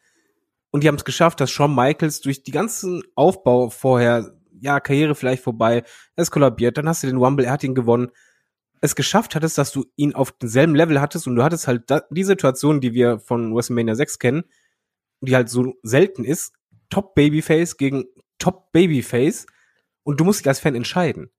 [0.72, 5.14] Und die haben es geschafft, dass Shawn Michaels durch die ganzen Aufbau vorher, ja, Karriere
[5.14, 5.84] vielleicht vorbei,
[6.16, 8.10] ist kollabiert, dann hast du den Rumble, er hat ihn gewonnen,
[8.80, 12.24] es geschafft hattest, dass du ihn auf demselben Level hattest und du hattest halt die
[12.24, 14.42] Situation, die wir von WrestleMania 6 kennen,
[15.20, 16.52] die halt so selten ist,
[16.90, 18.04] Top Babyface gegen
[18.38, 19.46] Top Babyface.
[20.02, 21.30] Und du musst dich als Fan entscheiden.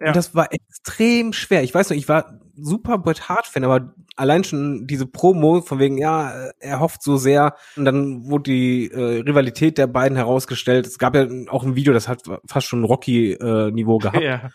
[0.00, 0.08] Ja.
[0.08, 1.62] Und das war extrem schwer.
[1.64, 5.78] Ich weiß noch, ich war super Bret Hart Fan, aber allein schon diese Promo von
[5.78, 10.86] wegen, ja, er hofft so sehr und dann wurde die äh, Rivalität der beiden herausgestellt.
[10.86, 14.50] Es gab ja auch ein Video, das hat fast schon Rocky äh, gehabt ja.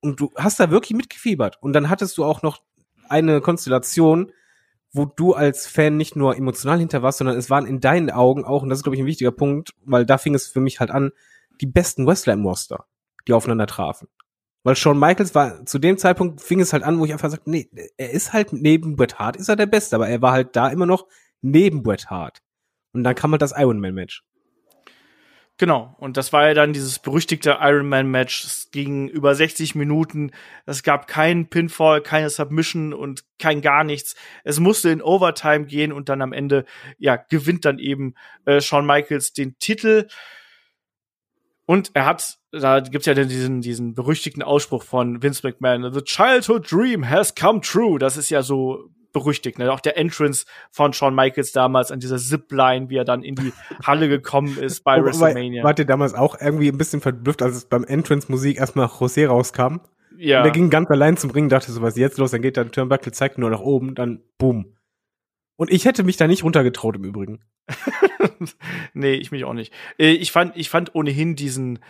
[0.00, 1.58] und du hast da wirklich mitgefiebert.
[1.60, 2.62] Und dann hattest du auch noch
[3.08, 4.32] eine Konstellation,
[4.92, 8.44] wo du als Fan nicht nur emotional hinter warst, sondern es waren in deinen Augen
[8.44, 10.80] auch, und das ist, glaube ich, ein wichtiger Punkt, weil da fing es für mich
[10.80, 11.10] halt an,
[11.60, 12.86] die besten Wrestler im Roster,
[13.28, 14.08] die aufeinander trafen.
[14.62, 17.50] Weil Shawn Michaels war, zu dem Zeitpunkt fing es halt an, wo ich einfach sagte,
[17.50, 20.54] nee, er ist halt neben Bret Hart, ist er der Beste, aber er war halt
[20.54, 21.06] da immer noch
[21.40, 22.42] neben Bret Hart.
[22.92, 24.22] Und dann kam halt das Iron Man Match.
[25.60, 25.94] Genau.
[25.98, 28.44] Und das war ja dann dieses berüchtigte Iron Man Match.
[28.46, 30.30] Es ging über 60 Minuten.
[30.64, 34.16] Es gab keinen Pinfall, keine Submission und kein gar nichts.
[34.42, 36.64] Es musste in Overtime gehen und dann am Ende,
[36.96, 38.14] ja, gewinnt dann eben
[38.46, 40.08] äh, Shawn Michaels den Titel.
[41.70, 46.68] Und er hat, da gibt's ja diesen, diesen berüchtigten Ausspruch von Vince McMahon, The childhood
[46.68, 48.00] dream has come true.
[48.00, 49.70] Das ist ja so berüchtigt, ne?
[49.72, 53.52] Auch der Entrance von Shawn Michaels damals an dieser Zipline, wie er dann in die
[53.86, 55.62] Halle gekommen ist bei Aber- WrestleMania.
[55.62, 59.76] Wart ihr damals auch irgendwie ein bisschen verblüfft, als es beim Entrance-Musik erstmal José rauskam?
[60.18, 60.38] ja.
[60.38, 62.32] Und der ging ganz allein zum Ring, dachte so, was ist jetzt los?
[62.32, 64.74] Dann geht der Turnbuckle, zeigt nur nach oben, dann boom.
[65.60, 67.44] Und ich hätte mich da nicht runtergetraut im Übrigen.
[68.94, 69.74] nee, ich mich auch nicht.
[69.98, 71.80] Äh, Ich fand, ich fand ohnehin diesen,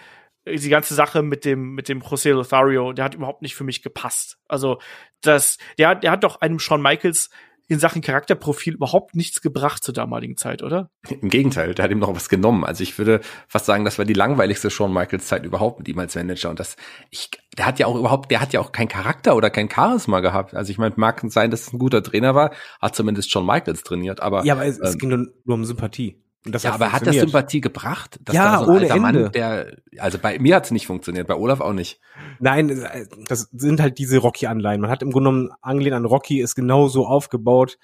[0.45, 3.63] äh, die ganze Sache mit dem, mit dem José Lothario, der hat überhaupt nicht für
[3.63, 4.39] mich gepasst.
[4.49, 4.81] Also,
[5.21, 7.31] das, der, hat- der hat doch einem Shawn Michaels
[7.71, 10.91] in Sachen Charakterprofil überhaupt nichts gebracht zur damaligen Zeit, oder?
[11.09, 12.65] Im Gegenteil, der hat ihm noch was genommen.
[12.65, 15.99] Also ich würde fast sagen, das war die langweiligste Shawn Michaels Zeit überhaupt mit ihm
[16.01, 16.51] als Manager.
[16.51, 16.75] Und das,
[17.11, 20.19] ich, der hat ja auch überhaupt, der hat ja auch keinen Charakter oder kein Charisma
[20.19, 20.55] gehabt.
[20.55, 22.51] Also ich meine, mag sein, dass es ein guter Trainer war,
[22.81, 25.65] hat zumindest Shawn Michaels trainiert, aber Ja, aber es, es ähm, ging nur, nur um
[25.65, 26.21] Sympathie.
[26.47, 27.17] Ja, aber hat das.
[27.17, 28.19] Sympathie gebracht?
[28.25, 29.31] Das Ja, war so ein ohne alter Mann, Ende.
[29.31, 32.01] der, also bei mir hat es nicht funktioniert, bei Olaf auch nicht.
[32.39, 34.81] Nein, es- das sind halt diese Rocky-Anleihen.
[34.81, 37.77] Man hat im Grunde genommen angelehnt an Rocky, ist genau so aufgebaut.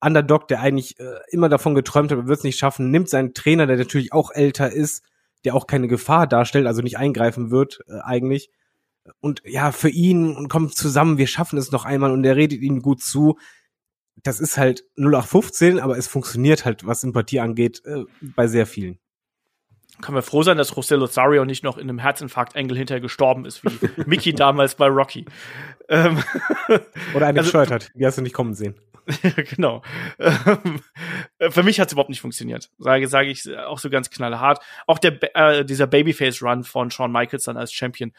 [0.00, 3.32] Underdog, der eigentlich äh, immer davon geträumt hat, er wird es nicht schaffen, nimmt seinen
[3.32, 5.02] Trainer, der natürlich auch älter ist,
[5.44, 8.50] der auch keine Gefahr darstellt, also nicht eingreifen wird äh, eigentlich.
[9.20, 12.60] Und ja, für ihn und kommt zusammen, wir schaffen es noch einmal und der redet
[12.60, 13.38] ihm gut zu.
[14.24, 18.04] Das ist halt 0815, aber es funktioniert halt, was Sympathie angeht, äh,
[18.34, 18.98] bei sehr vielen.
[20.00, 23.62] Können wir froh sein, dass José Lothario nicht noch in einem Herzinfarkt-Engel hinterher gestorben ist,
[23.64, 25.24] wie Mickey damals bei Rocky.
[25.88, 26.18] Ähm,
[27.14, 28.74] Oder eine Also- hat, die hast du nicht kommen sehen.
[29.54, 29.82] Genau.
[30.18, 30.80] Ähm,
[31.50, 32.70] für mich hat es überhaupt nicht funktioniert.
[32.78, 34.60] Sage, sage ich auch so ganz knallhart.
[34.86, 38.12] Auch der, äh, dieser Babyface-Run von Shawn Michaels dann als Champion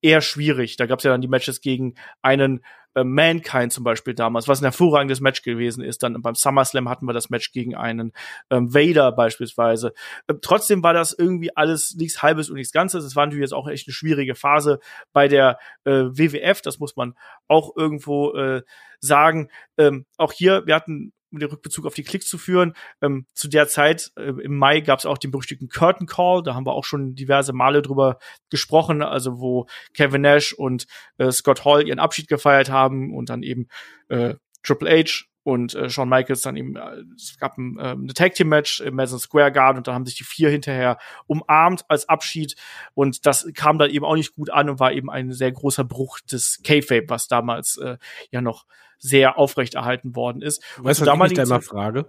[0.00, 0.76] eher schwierig.
[0.76, 2.64] Da gab es ja dann die Matches gegen einen
[2.98, 6.02] äh, Mankind zum Beispiel damals, was ein hervorragendes Match gewesen ist.
[6.02, 8.12] Dann beim SummerSlam hatten wir das Match gegen einen
[8.50, 9.92] ähm, Vader beispielsweise.
[10.26, 13.04] Äh, trotzdem war das irgendwie alles nichts Halbes und nichts Ganzes.
[13.04, 14.80] Es war natürlich jetzt auch echt eine schwierige Phase
[15.12, 16.60] bei der äh, WWF.
[16.62, 17.14] Das muss man
[17.46, 18.62] auch irgendwo äh,
[19.00, 19.50] sagen.
[19.76, 22.74] Ähm, auch hier, wir hatten um den Rückbezug auf die Klicks zu führen.
[23.00, 26.42] Ähm, zu der Zeit, äh, im Mai, gab es auch den berüchtigten Curtain Call.
[26.42, 28.18] Da haben wir auch schon diverse Male drüber
[28.50, 29.02] gesprochen.
[29.02, 30.86] Also wo Kevin Nash und
[31.18, 33.68] äh, Scott Hall ihren Abschied gefeiert haben und dann eben
[34.08, 38.34] äh, Triple H und äh, Shawn Michaels dann eben, äh, es gab ein, äh, Tag
[38.34, 42.06] Team Match im Madison Square Garden und da haben sich die vier hinterher umarmt als
[42.06, 42.54] Abschied
[42.92, 45.84] und das kam dann eben auch nicht gut an und war eben ein sehr großer
[45.84, 47.96] Bruch des K-Fape, was damals äh,
[48.30, 48.66] ja noch
[48.98, 50.62] sehr aufrechterhalten worden ist.
[50.78, 52.06] Weißt Und du, was ich da immer frage?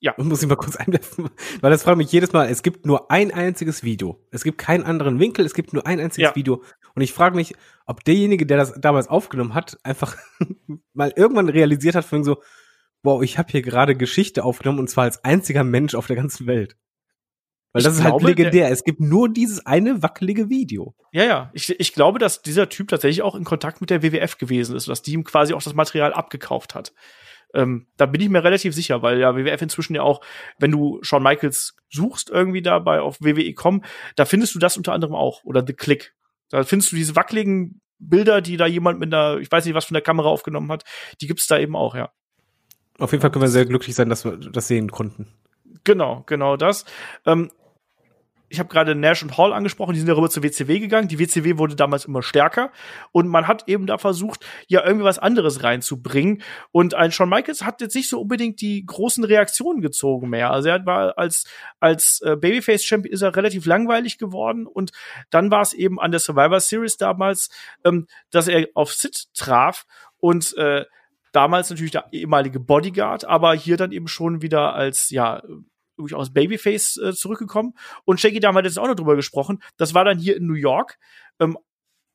[0.00, 0.14] Ja.
[0.18, 1.28] Muss ich mal kurz einwerfen,
[1.60, 2.48] weil das fragt mich jedes Mal.
[2.48, 4.24] Es gibt nur ein einziges Video.
[4.30, 6.36] Es gibt keinen anderen Winkel, es gibt nur ein einziges Ja.
[6.36, 6.62] Video.
[6.94, 7.54] Und ich frage mich,
[7.86, 10.16] ob derjenige, der das damals aufgenommen hat, einfach
[10.92, 12.42] mal irgendwann realisiert hat, von so,
[13.02, 16.46] wow, ich habe hier gerade Geschichte aufgenommen und zwar als einziger Mensch auf der ganzen
[16.46, 16.76] Welt.
[17.72, 18.70] Weil Ich das ist glaube, halt legendär.
[18.70, 20.94] Es gibt nur dieses eine wackelige Video.
[21.12, 21.50] Ja, ja.
[21.52, 24.88] Ich, ich glaube, dass dieser Typ tatsächlich auch in Kontakt mit der WWF gewesen ist,
[24.88, 26.92] dass die ihm quasi auch das Material abgekauft hat.
[27.54, 30.20] Ähm, da bin ich mir relativ sicher, weil ja WWF inzwischen ja auch,
[30.58, 33.84] wenn du Shawn Michaels suchst irgendwie dabei auf WWE.com,
[34.16, 36.14] da findest du das unter anderem auch oder The Click.
[36.50, 39.86] Da findest du diese wackeligen Bilder, die da jemand mit einer, ich weiß nicht, was
[39.86, 40.84] von der Kamera aufgenommen hat,
[41.20, 42.10] die gibt's da eben auch, ja.
[42.98, 45.28] Auf jeden Fall können wir sehr glücklich sein, dass wir das sehen konnten.
[45.84, 46.84] Genau, genau das.
[47.26, 47.50] Ähm,
[48.50, 51.08] ich habe gerade Nash und Hall angesprochen, die sind darüber zur WCW gegangen.
[51.08, 52.72] Die WCW wurde damals immer stärker
[53.12, 56.42] und man hat eben da versucht, ja irgendwie was anderes reinzubringen.
[56.72, 60.50] Und ein Shawn Michaels hat jetzt nicht so unbedingt die großen Reaktionen gezogen mehr.
[60.50, 61.44] Also er war als
[61.80, 64.92] als äh, Babyface Champion ist er relativ langweilig geworden und
[65.30, 67.50] dann war es eben an der Survivor Series damals,
[67.84, 69.84] ähm, dass er auf Sid traf
[70.18, 70.84] und äh,
[71.32, 75.42] damals natürlich der ehemalige Bodyguard, aber hier dann eben schon wieder als ja
[75.96, 77.74] durchaus Babyface äh, zurückgekommen.
[78.04, 79.62] Und Shaggy, da haben wir jetzt auch noch drüber gesprochen.
[79.76, 80.98] Das war dann hier in New York.
[81.40, 81.58] Ähm,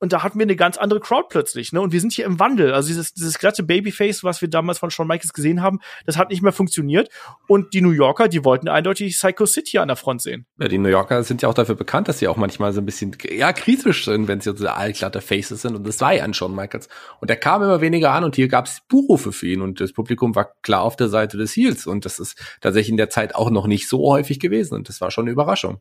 [0.03, 1.79] und da hatten wir eine ganz andere Crowd plötzlich, ne?
[1.79, 2.73] Und wir sind hier im Wandel.
[2.73, 6.29] Also dieses, dieses glatte Babyface, was wir damals von Shawn Michaels gesehen haben, das hat
[6.29, 7.07] nicht mehr funktioniert.
[7.47, 10.45] Und die New Yorker, die wollten eindeutig Psycho City an der Front sehen.
[10.59, 12.85] Ja, die New Yorker sind ja auch dafür bekannt, dass sie auch manchmal so ein
[12.85, 15.73] bisschen, ja, kritisch sind, wenn sie so allglatte Faces sind.
[15.73, 16.89] Und das war ja an Shawn Michaels.
[17.21, 19.61] Und der kam immer weniger an und hier gab es Buchrufe für ihn.
[19.61, 21.87] Und das Publikum war klar auf der Seite des Heels.
[21.87, 24.75] Und das ist tatsächlich in der Zeit auch noch nicht so häufig gewesen.
[24.75, 25.79] Und das war schon eine Überraschung.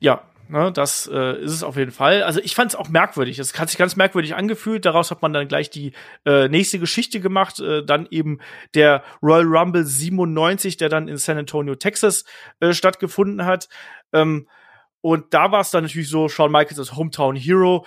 [0.00, 2.22] Ja, Ne, das äh, ist es auf jeden Fall.
[2.22, 3.38] Also ich fand es auch merkwürdig.
[3.38, 4.86] Es hat sich ganz merkwürdig angefühlt.
[4.86, 5.92] Daraus hat man dann gleich die
[6.24, 7.60] äh, nächste Geschichte gemacht.
[7.60, 8.38] Äh, dann eben
[8.74, 12.24] der Royal Rumble 97, der dann in San Antonio, Texas
[12.60, 13.68] äh, stattgefunden hat.
[14.14, 14.48] Ähm,
[15.02, 17.84] und da war es dann natürlich so, Shawn Michaels als Hometown Hero.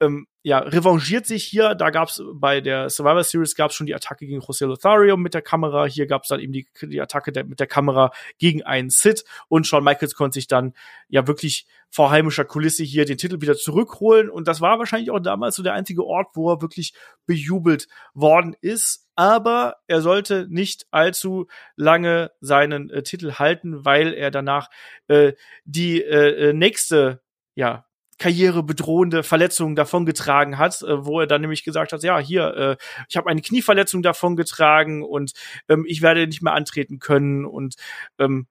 [0.00, 1.74] Ähm, ja, revanchiert sich hier.
[1.76, 5.16] Da gab es bei der Survivor Series gab es schon die Attacke gegen José Lothario
[5.16, 5.84] mit der Kamera.
[5.86, 9.24] Hier gab es dann eben die, die Attacke der, mit der Kamera gegen einen Sid.
[9.48, 10.74] Und Shawn Michaels konnte sich dann
[11.08, 14.30] ja wirklich vor heimischer Kulisse hier den Titel wieder zurückholen.
[14.30, 16.92] Und das war wahrscheinlich auch damals so der einzige Ort, wo er wirklich
[17.26, 19.06] bejubelt worden ist.
[19.14, 24.70] Aber er sollte nicht allzu lange seinen äh, Titel halten, weil er danach
[25.06, 25.34] äh,
[25.64, 27.20] die äh, äh nächste
[27.54, 27.84] ja,
[28.22, 32.76] karrierebedrohende Verletzungen davongetragen hat, äh, wo er dann nämlich gesagt hat, ja, hier, äh,
[33.08, 35.32] ich habe eine Knieverletzung davongetragen und
[35.68, 37.74] ähm, ich werde nicht mehr antreten können und
[38.18, 38.46] ähm,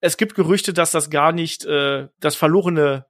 [0.00, 3.06] es gibt Gerüchte, dass das gar nicht äh, das verlorene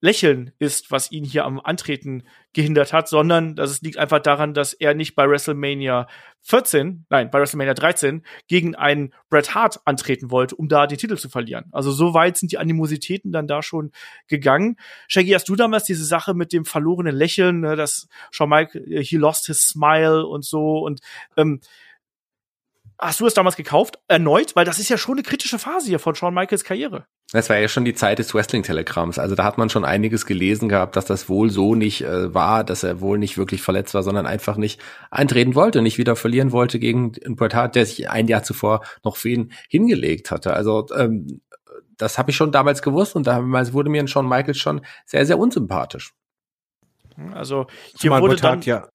[0.00, 4.54] Lächeln ist, was ihn hier am Antreten gehindert hat, sondern dass es liegt einfach daran,
[4.54, 6.06] dass er nicht bei WrestleMania
[6.42, 11.16] 14, nein, bei WrestleMania 13 gegen einen Bret Hart antreten wollte, um da die Titel
[11.16, 11.66] zu verlieren.
[11.72, 13.90] Also so weit sind die Animositäten dann da schon
[14.28, 14.76] gegangen.
[15.08, 19.02] Shaggy, hast du damals diese Sache mit dem verlorenen Lächeln, ne, dass Shawn Mike, äh,
[19.02, 21.00] he lost his smile und so und
[21.36, 21.60] ähm,
[22.98, 23.98] Hast du es damals gekauft?
[24.08, 24.56] Erneut?
[24.56, 27.06] Weil das ist ja schon eine kritische Phase hier von Shawn Michaels Karriere.
[27.32, 29.18] Das war ja schon die Zeit des Wrestling-Telegramms.
[29.18, 32.64] Also da hat man schon einiges gelesen gehabt, dass das wohl so nicht äh, war,
[32.64, 34.80] dass er wohl nicht wirklich verletzt war, sondern einfach nicht
[35.10, 39.16] eintreten wollte, nicht wieder verlieren wollte gegen Bret Hart, der sich ein Jahr zuvor noch
[39.16, 40.54] für ihn hingelegt hatte.
[40.54, 41.40] Also ähm,
[41.96, 45.38] das habe ich schon damals gewusst und damals wurde mir Shawn Michaels schon sehr, sehr
[45.38, 46.14] unsympathisch.
[47.32, 48.88] Also hier Zumal wurde dann ja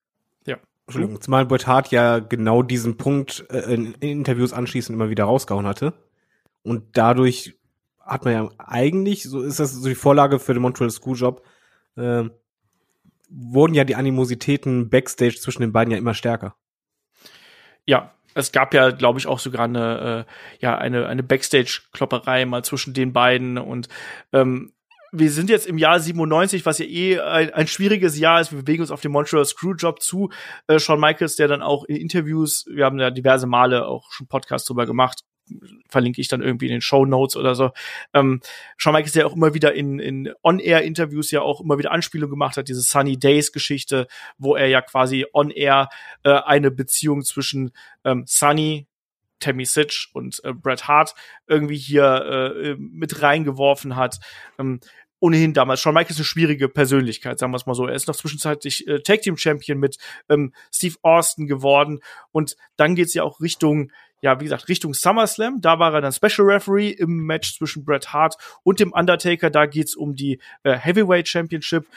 [0.92, 5.66] Entschuldigung, zumal Bret Hart ja genau diesen Punkt äh, in Interviews anschließend immer wieder rausgehauen
[5.66, 5.94] hatte.
[6.64, 7.58] Und dadurch
[8.00, 11.46] hat man ja eigentlich, so ist das so die Vorlage für den Montreal Schooljob,
[11.96, 12.24] äh,
[13.30, 16.56] wurden ja die Animositäten backstage zwischen den beiden ja immer stärker.
[17.86, 22.64] Ja, es gab ja, glaube ich, auch sogar eine, äh, ja, eine, eine Backstage-Klopperei mal
[22.64, 23.88] zwischen den beiden und
[24.34, 24.74] ähm,
[25.12, 28.52] wir sind jetzt im Jahr 97, was ja eh ein, ein schwieriges Jahr ist.
[28.52, 30.30] Wir bewegen uns auf den Montreal Screwjob zu.
[30.68, 34.28] Äh, Shawn Michaels, der dann auch in Interviews, wir haben ja diverse Male auch schon
[34.28, 35.24] Podcasts drüber gemacht,
[35.90, 37.72] verlinke ich dann irgendwie in den Show Notes oder so.
[38.14, 38.40] Ähm,
[38.78, 42.56] Shawn Michaels, der auch immer wieder in, in On-Air-Interviews ja auch immer wieder Anspielungen gemacht
[42.56, 44.08] hat, diese Sunny Days-Geschichte,
[44.38, 45.90] wo er ja quasi On-Air
[46.24, 47.72] äh, eine Beziehung zwischen
[48.06, 48.88] ähm, Sunny,
[49.42, 51.14] Tammy Sitch und äh, Bret Hart
[51.48, 54.20] irgendwie hier äh, mit reingeworfen hat.
[54.58, 54.80] Ähm,
[55.20, 55.82] ohnehin damals.
[55.82, 57.86] Shawn Michaels ist eine schwierige Persönlichkeit, sagen wir es mal so.
[57.86, 59.98] Er ist noch zwischenzeitlich äh, Tag Team Champion mit
[60.30, 62.00] ähm, Steve Austin geworden
[62.32, 65.62] und dann geht's ja auch Richtung ja, wie gesagt, Richtung SummerSlam.
[65.62, 69.50] Da war er dann Special Referee im Match zwischen Bret Hart und dem Undertaker.
[69.50, 71.88] Da geht's um die äh, Heavyweight Championship.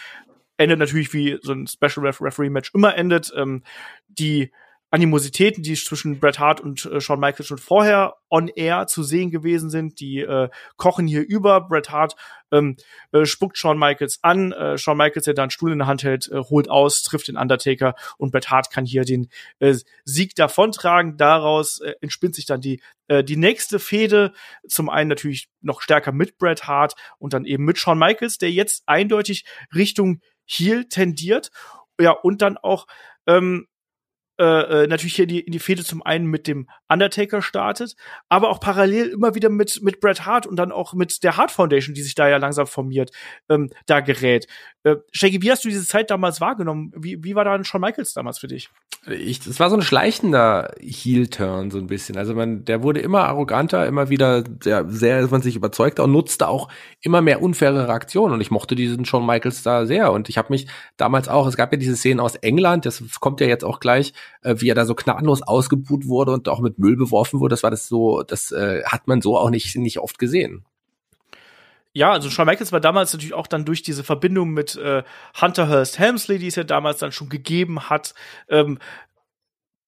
[0.56, 3.30] Endet natürlich wie so ein Special Referee Match immer endet.
[3.36, 3.62] Ähm,
[4.08, 4.52] die
[4.94, 9.32] Animositäten, die zwischen Bret Hart und äh, Shawn Michaels schon vorher on air zu sehen
[9.32, 11.62] gewesen sind, die äh, kochen hier über.
[11.62, 12.14] Bret Hart
[12.52, 12.76] ähm,
[13.10, 14.52] äh, spuckt Shawn Michaels an.
[14.52, 17.26] Äh, Shawn Michaels, der da einen Stuhl in der Hand hält, äh, holt aus, trifft
[17.26, 19.74] den Undertaker und Bret Hart kann hier den äh,
[20.04, 21.16] Sieg davontragen.
[21.16, 24.32] Daraus äh, entspinnt sich dann die äh, die nächste Fehde.
[24.68, 28.52] Zum einen natürlich noch stärker mit Bret Hart und dann eben mit Shawn Michaels, der
[28.52, 31.50] jetzt eindeutig Richtung Heel tendiert.
[31.98, 32.86] Ja, und dann auch
[33.26, 33.66] ähm,
[34.38, 37.94] äh, äh, natürlich hier die, in die Fehde zum einen mit dem Undertaker startet,
[38.28, 41.50] aber auch parallel immer wieder mit, mit Bret Hart und dann auch mit der Hart
[41.52, 43.10] Foundation, die sich da ja langsam formiert,
[43.48, 44.46] ähm, da gerät.
[44.84, 46.92] Äh, Shaggy, wie hast du diese Zeit damals wahrgenommen?
[46.94, 48.68] Wie, wie war da Shawn Michaels damals für dich?
[49.06, 52.18] Ich, das war so ein schleichender Heel-Turn so ein bisschen.
[52.18, 56.48] Also man, der wurde immer arroganter, immer wieder sehr, sehr von sich überzeugter und nutzte
[56.48, 56.68] auch
[57.00, 58.34] immer mehr unfaire Reaktionen.
[58.34, 60.12] Und ich mochte diesen Shawn Michaels da sehr.
[60.12, 60.66] Und ich habe mich
[60.98, 64.12] damals auch, es gab ja diese Szenen aus England, das kommt ja jetzt auch gleich,
[64.42, 67.54] äh, wie er da so gnadenlos ausgebuht wurde und auch mit Müll beworfen wurde.
[67.54, 70.66] Das war das so, das äh, hat man so auch nicht, nicht oft gesehen
[71.94, 75.04] ja, also Shawn Michaels war damals natürlich auch dann durch diese Verbindung mit äh,
[75.40, 78.14] Hunter Hearst Helmsley, die es ja damals dann schon gegeben hat,
[78.48, 78.78] ähm,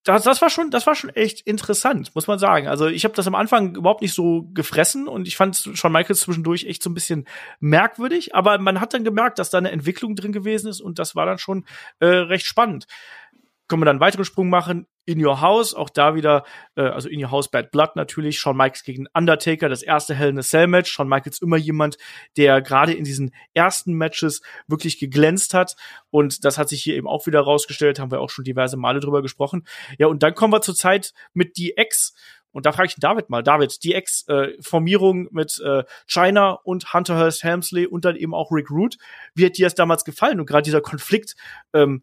[0.04, 2.68] das, das war schon, das war schon echt interessant, muss man sagen.
[2.68, 6.20] Also ich habe das am Anfang überhaupt nicht so gefressen und ich fand Shawn Michaels
[6.20, 7.26] zwischendurch echt so ein bisschen
[7.58, 11.16] merkwürdig, aber man hat dann gemerkt, dass da eine Entwicklung drin gewesen ist und das
[11.16, 11.64] war dann schon
[11.98, 12.86] äh, recht spannend
[13.68, 14.86] können wir dann einen weiteren Sprung machen.
[15.04, 16.44] In Your House, auch da wieder,
[16.76, 20.30] äh, also In Your House Bad Blood natürlich, Shawn Michaels gegen Undertaker, das erste Hell
[20.30, 20.90] in a Cell Match.
[20.90, 21.96] Shawn Michaels immer jemand,
[22.36, 25.76] der gerade in diesen ersten Matches wirklich geglänzt hat.
[26.10, 29.00] Und das hat sich hier eben auch wieder rausgestellt, haben wir auch schon diverse Male
[29.00, 29.66] drüber gesprochen.
[29.98, 32.14] Ja, und dann kommen wir zur Zeit mit DX.
[32.56, 37.44] Und da frage ich David mal, David, DX-Formierung äh, mit äh, China und Hunter Hearst
[37.44, 38.96] Helmsley und dann eben auch Rick Root.
[39.34, 40.40] Wie hat dir das damals gefallen?
[40.40, 41.36] Und gerade dieser Konflikt,
[41.74, 42.02] ähm,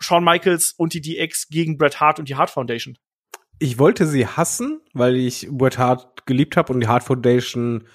[0.00, 2.96] Shawn Michaels und die DX gegen Bret Hart und die Hart Foundation.
[3.58, 7.88] Ich wollte sie hassen, weil ich Bret Hart geliebt habe und die Hart Foundation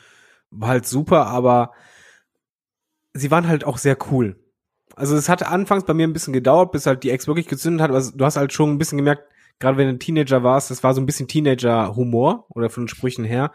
[0.49, 1.71] war halt super, aber
[3.13, 4.39] sie waren halt auch sehr cool.
[4.95, 7.81] Also es hatte anfangs bei mir ein bisschen gedauert, bis halt die Ex wirklich gezündet
[7.81, 9.23] hat, aber du hast halt schon ein bisschen gemerkt,
[9.59, 12.89] gerade wenn du ein Teenager warst, das war so ein bisschen Teenager-Humor oder von den
[12.89, 13.51] Sprüchen her.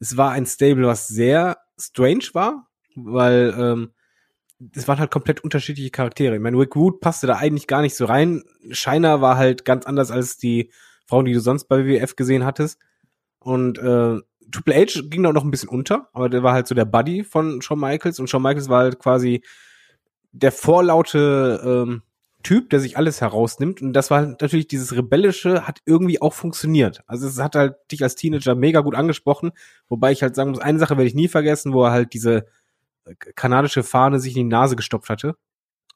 [0.00, 3.92] Es war ein Stable, was sehr strange war, weil ähm,
[4.74, 6.34] es waren halt komplett unterschiedliche Charaktere.
[6.34, 8.42] Ich meine, Rick Root passte da eigentlich gar nicht so rein.
[8.70, 10.70] Shiner war halt ganz anders als die
[11.06, 12.78] Frauen, die du sonst bei WWF gesehen hattest.
[13.40, 14.18] Und äh,
[14.50, 17.24] Triple H ging da noch ein bisschen unter, aber der war halt so der Buddy
[17.24, 19.42] von Shawn Michaels und Shawn Michaels war halt quasi
[20.32, 22.02] der vorlaute ähm,
[22.42, 23.82] Typ, der sich alles herausnimmt.
[23.82, 27.02] Und das war halt natürlich dieses Rebellische, hat irgendwie auch funktioniert.
[27.06, 29.52] Also es hat halt dich als Teenager mega gut angesprochen,
[29.88, 32.46] wobei ich halt sagen muss, eine Sache werde ich nie vergessen, wo er halt diese
[33.34, 35.36] kanadische Fahne sich in die Nase gestopft hatte,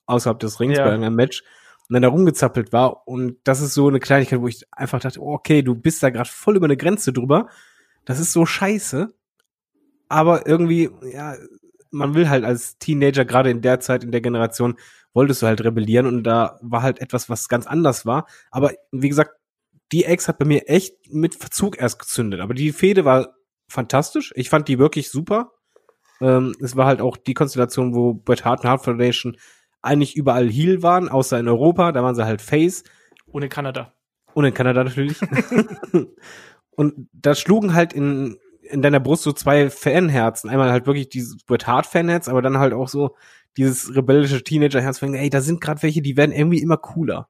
[0.07, 0.84] außerhalb des Rings ja.
[0.84, 1.42] bei einem Match
[1.88, 3.07] und dann da rumgezappelt war.
[3.07, 6.11] Und das ist so eine Kleinigkeit, wo ich einfach dachte, oh, okay, du bist da
[6.11, 7.48] gerade voll über eine Grenze drüber.
[8.04, 9.14] Das ist so scheiße.
[10.09, 11.36] Aber irgendwie, ja,
[11.90, 14.76] man will halt als Teenager, gerade in der Zeit, in der Generation,
[15.14, 18.26] wolltest du halt rebellieren und da war halt etwas, was ganz anders war.
[18.50, 19.32] Aber wie gesagt,
[19.92, 22.40] die Ex hat bei mir echt mit Verzug erst gezündet.
[22.40, 23.34] Aber die Fehde war
[23.68, 24.32] fantastisch.
[24.36, 25.52] Ich fand die wirklich super.
[26.21, 29.37] Ähm, es war halt auch die Konstellation, wo Bret Hart und Hart Foundation
[29.83, 32.83] eigentlich überall Heel waren, außer in Europa, da waren sie halt Face.
[33.27, 33.93] Und in Kanada.
[34.35, 35.19] Und in Kanada natürlich.
[36.71, 40.51] und da schlugen halt in, in deiner Brust so zwei Fanherzen.
[40.51, 43.14] Einmal halt wirklich dieses Bret Hart Fanherz, aber dann halt auch so
[43.57, 45.03] dieses rebellische Teenager-Herz.
[45.03, 47.29] Ey, da sind gerade welche, die werden irgendwie immer cooler.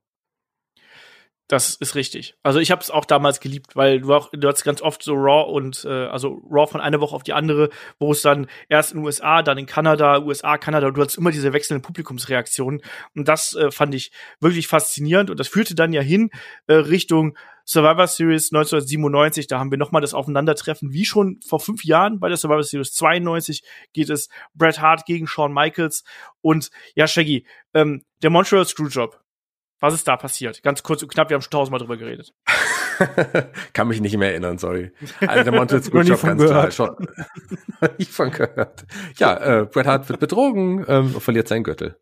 [1.49, 2.35] Das ist richtig.
[2.43, 5.15] Also ich habe es auch damals geliebt, weil du auch du hast ganz oft so
[5.15, 7.71] Raw und äh, also Raw von einer Woche auf die andere,
[8.01, 11.31] wo es dann erst in den USA, dann in Kanada, USA, Kanada, du hast immer
[11.31, 12.83] diese wechselnden Publikumsreaktionen.
[13.15, 15.31] Und das äh, fand ich wirklich faszinierend.
[15.31, 16.31] Und das führte dann ja hin
[16.67, 21.85] äh, Richtung Survivor Series 1997, da haben wir nochmal das Aufeinandertreffen, wie schon vor fünf
[21.85, 26.05] Jahren bei der Survivor Series 92 geht es Bret Hart gegen Shawn Michaels.
[26.43, 27.45] Und ja, Shaggy,
[27.75, 29.21] ähm, der Montreal Screwjob,
[29.81, 30.63] was ist da passiert?
[30.63, 32.33] Ganz kurz und knapp, wir haben schon tausendmal drüber geredet.
[33.75, 34.93] Kann mich nicht mehr erinnern, sorry.
[35.27, 36.97] Also der Montel Screwjob ganz klar schon.
[37.99, 38.87] nicht von gehört.
[39.19, 41.99] Ja, äh, Bret Hart wird betrogen ähm, und verliert seinen Gürtel.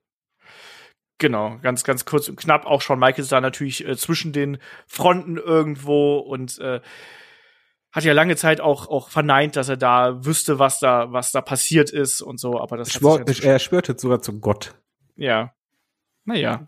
[1.19, 2.67] Genau, ganz, ganz kurz und knapp.
[2.67, 6.81] Auch Shawn Michaels da natürlich äh, zwischen den Fronten irgendwo und äh,
[7.93, 11.41] hat ja lange Zeit auch, auch verneint, dass er da wüsste, was da, was da
[11.41, 14.75] passiert ist und so, aber das Schwör, Er schwörte sogar zu Gott.
[15.17, 15.55] Ja.
[16.25, 16.65] Naja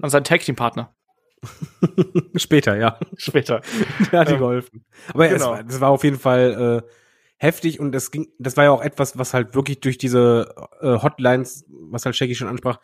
[0.00, 0.94] an seinen Tag Team Partner.
[2.36, 2.98] Später, ja.
[3.16, 3.60] Später.
[4.12, 4.84] Der hat ihm geholfen.
[5.08, 5.36] Aber genau.
[5.36, 6.90] es, war, das war auf jeden Fall äh,
[7.36, 11.02] heftig und das ging, das war ja auch etwas, was halt wirklich durch diese äh,
[11.02, 12.78] Hotlines, was halt Shaggy schon ansprach,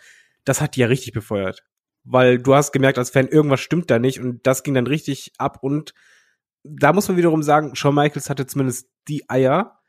[0.45, 1.65] das hat die ja richtig befeuert.
[2.05, 5.33] Weil du hast gemerkt als Fan, irgendwas stimmt da nicht und das ging dann richtig
[5.39, 5.95] ab und
[6.63, 9.81] da muss man wiederum sagen, Shawn Michaels hatte zumindest die Eier,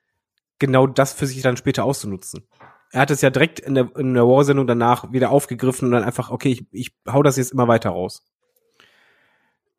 [0.60, 2.48] genau das für sich dann später auszunutzen
[2.92, 6.04] er hat es ja direkt in der, in der War-Sendung danach wieder aufgegriffen und dann
[6.04, 8.24] einfach, okay, ich, ich hau das jetzt immer weiter raus.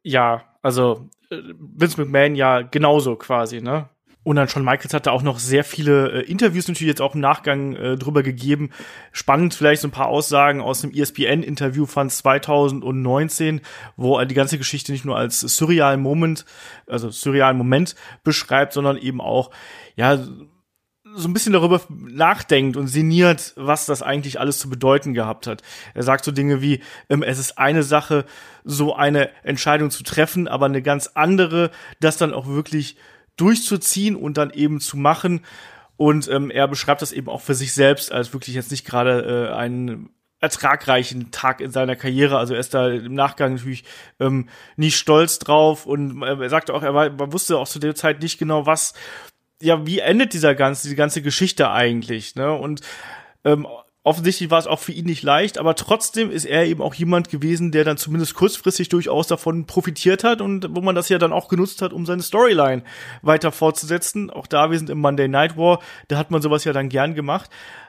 [0.03, 3.89] Ja, also äh, Vince McMahon ja genauso quasi, ne?
[4.25, 7.15] Und dann schon Michaels hat da auch noch sehr viele äh, Interviews natürlich jetzt auch
[7.17, 8.71] im Nachgang äh, drüber gegeben.
[9.11, 13.63] Spannend vielleicht so ein paar Aussagen aus einem ESPN-Interview von 2019,
[13.97, 16.45] wo er die ganze Geschichte nicht nur als surreal Moment,
[16.87, 19.51] also surrealen Moment beschreibt, sondern eben auch,
[19.97, 20.25] ja,
[21.15, 25.63] so ein bisschen darüber nachdenkt und sinniert, was das eigentlich alles zu bedeuten gehabt hat.
[25.95, 28.25] Er sagt so Dinge wie, ähm, es ist eine Sache,
[28.65, 32.97] so eine Entscheidung zu treffen, aber eine ganz andere, das dann auch wirklich
[33.37, 35.41] durchzuziehen und dann eben zu machen.
[35.97, 39.51] Und ähm, er beschreibt das eben auch für sich selbst als wirklich jetzt nicht gerade
[39.51, 40.11] äh, einen
[40.41, 42.37] ertragreichen Tag in seiner Karriere.
[42.37, 43.85] Also er ist da im Nachgang natürlich
[44.19, 47.95] ähm, nicht stolz drauf und er sagte auch, er, war, er wusste auch zu der
[47.95, 48.93] Zeit nicht genau, was,
[49.63, 52.53] ja, wie endet dieser ganze, die ganze Geschichte eigentlich, ne?
[52.53, 52.81] Und
[53.45, 53.67] ähm,
[54.05, 57.29] offensichtlich war es auch für ihn nicht leicht, aber trotzdem ist er eben auch jemand
[57.29, 61.33] gewesen, der dann zumindest kurzfristig durchaus davon profitiert hat und wo man das ja dann
[61.33, 62.83] auch genutzt hat, um seine Storyline
[63.23, 64.31] weiter fortzusetzen.
[64.31, 67.15] Auch da, wir sind im Monday Night War, da hat man sowas ja dann gern
[67.15, 67.49] gemacht.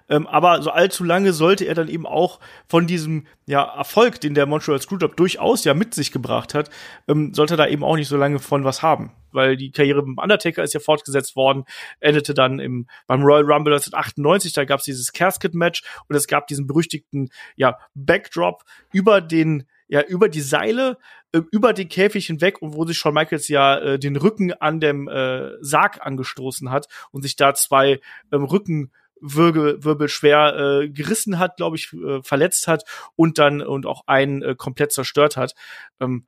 [0.09, 4.33] Ähm, aber so allzu lange sollte er dann eben auch von diesem ja, Erfolg, den
[4.33, 6.69] der Montreal Screwjob durchaus ja mit sich gebracht hat,
[7.07, 9.11] ähm, sollte er da eben auch nicht so lange von was haben.
[9.31, 11.65] Weil die Karriere beim Undertaker ist ja fortgesetzt worden,
[11.99, 16.47] endete dann im, beim Royal Rumble 1998, da gab es dieses Casket-Match und es gab
[16.47, 20.97] diesen berüchtigten ja, Backdrop über den ja über die Seile
[21.33, 24.79] äh, über den Käfig hinweg und wo sich Shawn Michaels ja äh, den Rücken an
[24.79, 27.99] dem äh, Sarg angestoßen hat und sich da zwei
[28.31, 28.91] ähm, Rücken
[29.23, 32.83] Wirbel, Wirbel schwer äh, gerissen hat, glaube ich, äh, verletzt hat
[33.15, 35.53] und dann und auch einen äh, komplett zerstört hat.
[35.99, 36.27] Ähm,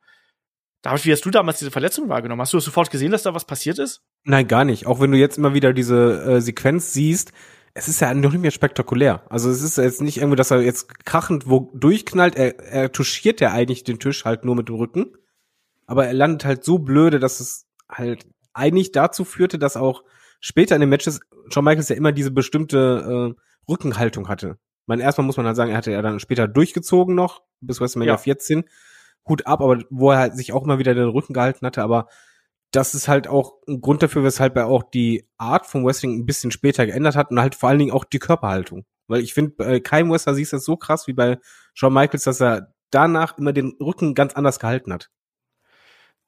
[0.82, 2.42] David, wie hast du damals diese Verletzung wahrgenommen?
[2.42, 4.02] Hast du sofort gesehen, dass da was passiert ist?
[4.24, 4.86] Nein, gar nicht.
[4.86, 7.34] Auch wenn du jetzt immer wieder diese äh, Sequenz siehst,
[7.74, 9.24] es ist ja noch nicht mehr spektakulär.
[9.30, 12.36] Also es ist jetzt nicht irgendwie, dass er jetzt krachend wo durchknallt.
[12.36, 15.18] Er, er touchiert ja eigentlich den Tisch halt nur mit dem Rücken.
[15.86, 20.04] Aber er landet halt so blöde, dass es halt eigentlich dazu führte, dass auch
[20.40, 24.58] später in den Matches Shawn Michaels ja immer diese bestimmte äh, Rückenhaltung hatte.
[24.86, 28.14] Man erstmal muss man halt sagen, er hatte ja dann später durchgezogen noch bis WrestleMania
[28.14, 28.18] ja.
[28.18, 28.66] 14.
[29.28, 32.08] Hut ab, aber wo er halt sich auch immer wieder den Rücken gehalten hatte, aber
[32.72, 36.26] das ist halt auch ein Grund dafür, weshalb er auch die Art vom Wrestling ein
[36.26, 38.86] bisschen später geändert hat und halt vor allen Dingen auch die Körperhaltung.
[39.08, 41.40] Weil ich finde, bei keinem Wrestler siehst du das so krass wie bei
[41.74, 45.10] Shawn Michaels, dass er danach immer den Rücken ganz anders gehalten hat.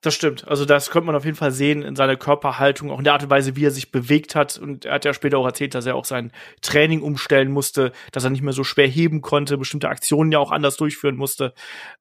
[0.01, 0.47] Das stimmt.
[0.47, 3.23] Also das könnte man auf jeden Fall sehen in seiner Körperhaltung, auch in der Art
[3.23, 4.59] und Weise, wie er sich bewegt hat.
[4.59, 6.31] Und er hat ja später auch erzählt, dass er auch sein
[6.61, 10.51] Training umstellen musste, dass er nicht mehr so schwer heben konnte, bestimmte Aktionen ja auch
[10.51, 11.55] anders durchführen musste.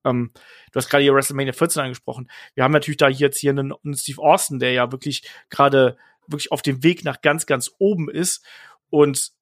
[0.05, 0.31] Ähm,
[0.73, 2.31] du hast gerade hier WrestleMania 14 angesprochen.
[2.55, 6.53] Wir haben natürlich da jetzt hier einen, einen Steve Austin, der ja wirklich gerade wirklich
[6.53, 8.45] auf dem Weg nach ganz, ganz oben ist.
[8.91, 9.33] Und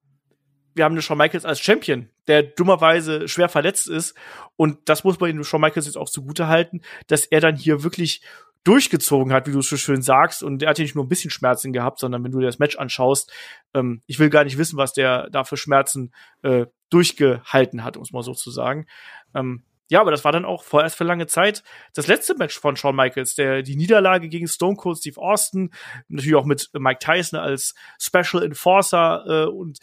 [0.75, 4.15] wir haben eine Shawn Michaels als Champion, der dummerweise schwer verletzt ist.
[4.57, 7.83] Und das muss man ihm Shawn Michaels jetzt auch zugute halten, dass er dann hier
[7.83, 8.23] wirklich
[8.65, 10.43] durchgezogen hat, wie du es so schön sagst.
[10.43, 12.59] Und er hat ja nicht nur ein bisschen Schmerzen gehabt, sondern wenn du dir das
[12.59, 13.33] Match anschaust,
[13.75, 16.13] ähm, ich will gar nicht wissen, was der da für Schmerzen
[16.43, 18.87] äh, durchgehalten hat, um es mal so zu sagen.
[19.35, 21.63] Ähm, ja, aber das war dann auch vorerst für lange Zeit
[21.93, 25.71] das letzte Match von Shawn Michaels, der die Niederlage gegen Stone Cold Steve Austin,
[26.09, 29.79] natürlich auch mit Mike Tyson als Special Enforcer äh, und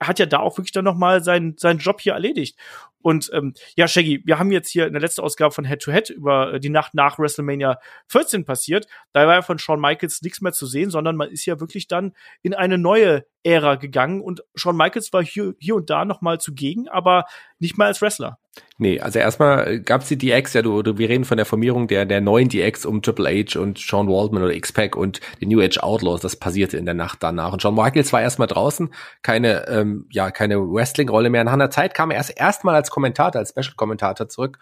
[0.00, 2.58] hat ja da auch wirklich dann noch mal seinen seinen Job hier erledigt.
[3.00, 5.92] Und ähm, ja, Shaggy, wir haben jetzt hier in der letzten Ausgabe von Head to
[5.92, 7.78] Head über äh, die Nacht nach WrestleMania
[8.08, 8.86] 14 passiert.
[9.12, 11.88] Da war ja von Shawn Michaels nichts mehr zu sehen, sondern man ist ja wirklich
[11.88, 16.20] dann in eine neue Ära gegangen und Shawn Michaels war hier, hier und da noch
[16.20, 17.24] mal zugegen, aber
[17.58, 18.38] nicht mal als Wrestler.
[18.78, 22.04] Nee, also erstmal gab's die DX, ja, du, du, wir reden von der Formierung der,
[22.04, 25.78] der neuen DX um Triple H und Sean Waldman oder X-Pac und die New Age
[25.78, 27.52] Outlaws, das passierte in der Nacht danach.
[27.52, 28.92] Und Shawn Michaels war erstmal draußen,
[29.22, 31.44] keine, ähm, ja, keine Wrestling-Rolle mehr.
[31.44, 34.58] Nach einer Zeit kam er erst erstmal als Kommentator, als Special-Kommentator zurück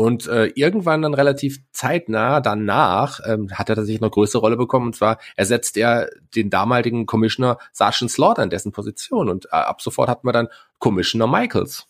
[0.00, 4.86] und äh, irgendwann dann relativ zeitnah danach ähm, hat er tatsächlich eine größere Rolle bekommen.
[4.86, 9.28] Und zwar ersetzt er den damaligen Commissioner Sergeant Slaughter in dessen Position.
[9.28, 11.86] Und äh, ab sofort hatten wir dann Commissioner Michaels.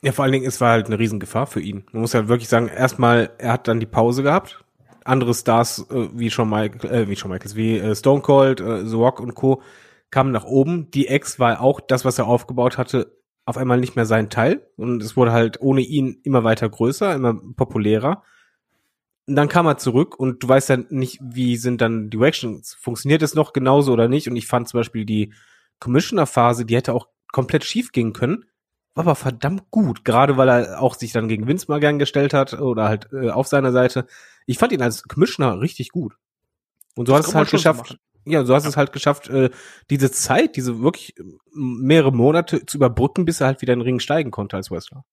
[0.00, 1.84] Ja, vor allen Dingen, es war halt eine Riesengefahr für ihn.
[1.92, 4.64] Man muss halt wirklich sagen, erstmal, er hat dann die Pause gehabt.
[5.04, 8.86] Andere Stars äh, wie schon Michael, äh, wie schon Michaels, wie äh, Stone Cold, äh,
[8.86, 9.60] The Rock und Co.
[10.10, 10.90] kamen nach oben.
[10.92, 13.12] Die Ex war auch das, was er aufgebaut hatte,
[13.44, 17.14] auf einmal nicht mehr sein Teil und es wurde halt ohne ihn immer weiter größer,
[17.14, 18.22] immer populärer.
[19.26, 22.74] Und dann kam er zurück und du weißt ja nicht, wie sind dann die Reactions.
[22.74, 24.28] Funktioniert es noch genauso oder nicht?
[24.28, 25.32] Und ich fand zum Beispiel die
[25.78, 28.44] Commissioner-Phase, die hätte auch komplett schief gehen können,
[28.94, 30.04] war aber verdammt gut.
[30.04, 33.30] Gerade weil er auch sich dann gegen Vince mal gern gestellt hat oder halt äh,
[33.30, 34.06] auf seiner Seite.
[34.46, 36.16] Ich fand ihn als Commissioner richtig gut.
[36.94, 38.70] Und so das hat es halt geschafft ja, so hast ja.
[38.70, 39.50] es halt geschafft, äh,
[39.90, 41.14] diese Zeit, diese wirklich
[41.52, 45.04] mehrere Monate zu überbrücken, bis er halt wieder in den Ring steigen konnte als Wrestler.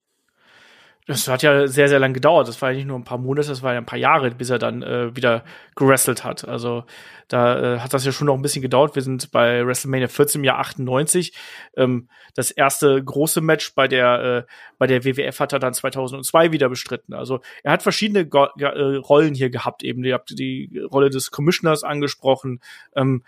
[1.08, 2.48] Das hat ja sehr, sehr lang gedauert.
[2.48, 4.52] Das war ja nicht nur ein paar Monate, das war ja ein paar Jahre, bis
[4.52, 5.44] er dann äh, wieder
[5.76, 6.48] gewrestelt hat.
[6.48, 6.84] Also
[7.28, 8.94] da äh, hat das ja schon noch ein bisschen gedauert.
[8.94, 11.34] Wir sind bei WrestleMania 14 im Jahr 98.
[11.76, 16.52] Ähm, das erste große Match bei der, äh, bei der WWF hat er dann 2002
[16.52, 17.14] wieder bestritten.
[17.16, 18.66] Also er hat verschiedene Go äh,
[18.98, 20.04] Rollen hier gehabt eben.
[20.04, 22.60] Ihr habt die Rolle des Commissioners angesprochen.
[22.96, 23.24] Ähm,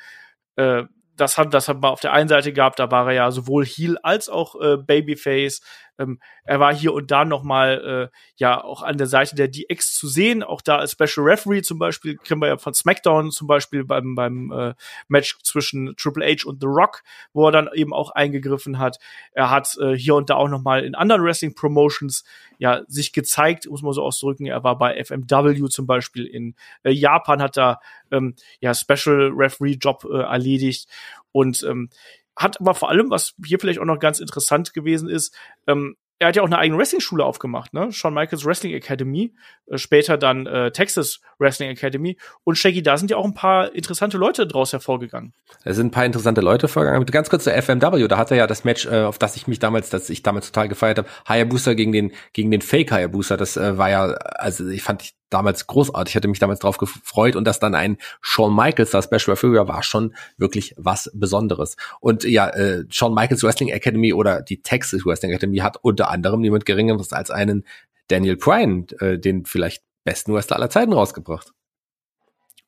[0.57, 0.83] äh,
[1.15, 3.65] das hat, das hat man auf der einen Seite gehabt, da war er ja sowohl
[3.65, 5.61] Heel als auch äh, Babyface.
[5.99, 9.47] Ähm, er war hier und da noch mal äh, ja auch an der Seite der
[9.47, 13.29] DX zu sehen, auch da als Special Referee zum Beispiel kennen wir ja von SmackDown
[13.29, 14.73] zum Beispiel beim beim äh,
[15.07, 18.97] Match zwischen Triple H und The Rock, wo er dann eben auch eingegriffen hat.
[19.33, 22.23] Er hat äh, hier und da auch noch mal in anderen Wrestling Promotions
[22.63, 24.45] ja sich gezeigt, muss man so ausdrücken.
[24.45, 29.73] Er war bei FMW zum Beispiel in äh, Japan, hat da ähm, ja Special Referee
[29.73, 30.87] Job äh, erledigt
[31.33, 31.89] und ähm,
[32.37, 35.35] hat aber vor allem, was hier vielleicht auch noch ganz interessant gewesen ist,
[35.67, 37.91] ähm, er hat ja auch eine eigene Wrestling-Schule aufgemacht, ne?
[37.91, 39.33] Shawn Michaels Wrestling Academy,
[39.67, 42.17] äh, später dann äh, Texas Wrestling Academy.
[42.43, 45.33] Und Shaggy, da sind ja auch ein paar interessante Leute draus hervorgegangen.
[45.63, 47.05] Es sind ein paar interessante Leute hervorgegangen.
[47.07, 49.59] Ganz kurz zur FMW, da hatte er ja das Match, äh, auf das ich mich
[49.59, 53.35] damals, das ich damals total gefeiert habe, Hayabusa gegen den, gegen den Fake Hayabusa.
[53.35, 57.35] Das äh, war ja, also ich fand damals großartig, ich hatte mich damals drauf gefreut
[57.35, 61.75] und dass dann ein Shawn Michaels das Special Referee war schon wirklich was Besonderes.
[61.99, 66.41] Und ja, äh, Shawn Michaels Wrestling Academy oder die Texas Wrestling Academy hat unter anderem
[66.41, 67.65] niemand geringeres als einen
[68.07, 71.53] Daniel Bryan, äh, den vielleicht besten Wrestler aller Zeiten rausgebracht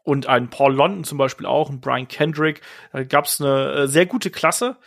[0.06, 2.62] und ein Paul London zum Beispiel auch, ein Brian Kendrick.
[2.94, 4.78] Da gab es eine äh, sehr gute Klasse,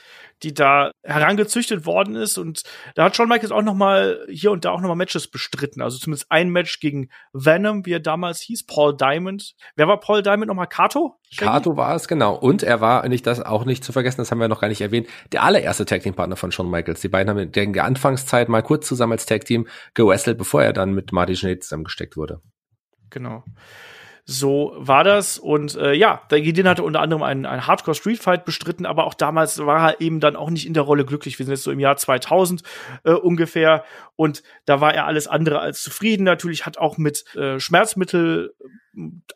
[0.42, 2.38] die da herangezüchtet worden ist.
[2.38, 2.62] Und
[2.94, 5.82] da hat Shawn Michaels auch noch mal hier und da auch noch mal Matches bestritten.
[5.82, 9.54] Also zumindest ein Match gegen Venom, wie er damals hieß, Paul Diamond.
[9.76, 10.68] Wer war Paul Diamond nochmal?
[10.68, 11.18] Kato?
[11.36, 12.34] Kato war es, genau.
[12.34, 14.80] Und er war, nicht das auch nicht zu vergessen, das haben wir noch gar nicht
[14.80, 17.00] erwähnt, der allererste Tag Team Partner von Shawn Michaels.
[17.00, 20.72] Die beiden haben in der Anfangszeit mal kurz zusammen als Tag Team gewrestelt, bevor er
[20.72, 22.40] dann mit Marty Jannetty zusammengesteckt wurde.
[23.10, 23.44] Genau.
[24.30, 25.38] So war das.
[25.38, 29.06] Und äh, ja, der Gideon hatte unter anderem einen, einen Hardcore Street Fight bestritten, aber
[29.06, 31.38] auch damals war er eben dann auch nicht in der Rolle glücklich.
[31.38, 32.62] Wir sind jetzt so im Jahr 2000
[33.04, 33.84] äh, ungefähr.
[34.16, 36.24] Und da war er alles andere als zufrieden.
[36.24, 38.52] Natürlich hat auch mit äh, Schmerzmittel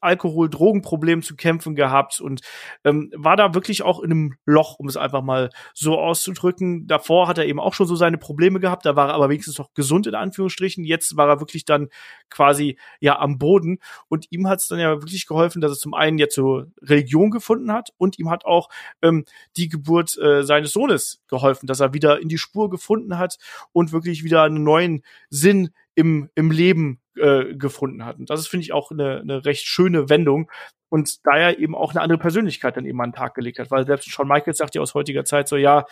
[0.00, 2.40] Alkohol, Drogenproblem zu kämpfen gehabt und
[2.84, 6.86] ähm, war da wirklich auch in einem Loch, um es einfach mal so auszudrücken.
[6.86, 9.58] Davor hat er eben auch schon so seine Probleme gehabt, da war er aber wenigstens
[9.58, 10.84] noch gesund in Anführungsstrichen.
[10.84, 11.88] Jetzt war er wirklich dann
[12.30, 13.78] quasi ja am Boden
[14.08, 17.30] und ihm hat es dann ja wirklich geholfen, dass er zum einen jetzt so Religion
[17.30, 18.68] gefunden hat und ihm hat auch
[19.02, 19.24] ähm,
[19.56, 23.38] die Geburt äh, seines Sohnes geholfen, dass er wieder in die Spur gefunden hat
[23.72, 28.18] und wirklich wieder einen neuen Sinn im, im Leben äh, gefunden hat.
[28.18, 30.50] Und das ist, finde ich, auch eine, eine recht schöne Wendung.
[30.88, 33.70] Und da er eben auch eine andere Persönlichkeit dann eben an den Tag gelegt hat.
[33.70, 35.86] Weil selbst Shawn Michaels sagt ja aus heutiger Zeit so, ja,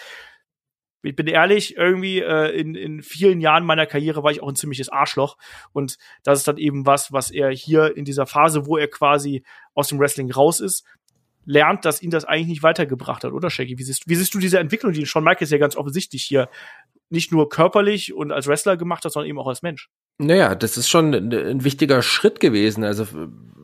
[1.03, 4.57] ich bin ehrlich, irgendwie äh, in, in vielen Jahren meiner Karriere war ich auch ein
[4.57, 5.39] ziemliches Arschloch.
[5.73, 9.43] Und das ist dann eben was, was er hier in dieser Phase, wo er quasi
[9.75, 10.85] aus dem Wrestling raus ist,
[11.45, 13.79] lernt, dass ihn das eigentlich nicht weitergebracht hat, oder Shaggy?
[13.79, 16.49] Wie siehst, wie siehst du diese Entwicklung, die Shawn Michaels ja ganz offensichtlich hier
[17.11, 19.89] nicht nur körperlich und als Wrestler gemacht hat, sondern eben auch als Mensch?
[20.19, 22.85] Naja, das ist schon ein, wichtiger Schritt gewesen.
[22.85, 23.07] Also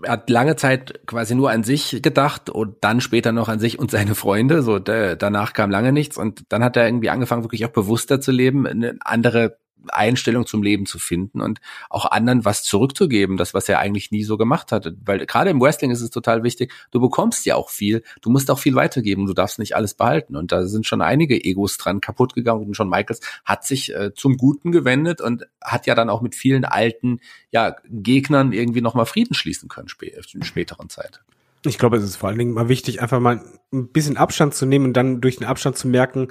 [0.02, 3.78] er hat lange Zeit quasi nur an sich gedacht und dann später noch an sich
[3.78, 4.62] und seine Freunde.
[4.62, 8.32] So danach kam lange nichts und dann hat er irgendwie angefangen, wirklich auch bewusster zu
[8.32, 9.58] leben, eine andere
[9.88, 14.24] Einstellung zum Leben zu finden und auch anderen was zurückzugeben, das was er eigentlich nie
[14.24, 14.96] so gemacht hatte.
[15.04, 18.50] Weil gerade im Wrestling ist es total wichtig, du bekommst ja auch viel, du musst
[18.50, 20.36] auch viel weitergeben, du darfst nicht alles behalten.
[20.36, 24.12] Und da sind schon einige Egos dran kaputt gegangen und schon Michaels hat sich äh,
[24.14, 27.20] zum Guten gewendet und hat ja dann auch mit vielen alten
[27.50, 31.22] ja, Gegnern irgendwie nochmal Frieden schließen können spä in späteren Zeit.
[31.64, 33.42] Ich glaube, es ist vor allen Dingen mal wichtig, einfach mal
[33.72, 36.28] ein bisschen Abstand zu nehmen und dann durch den Abstand zu merken,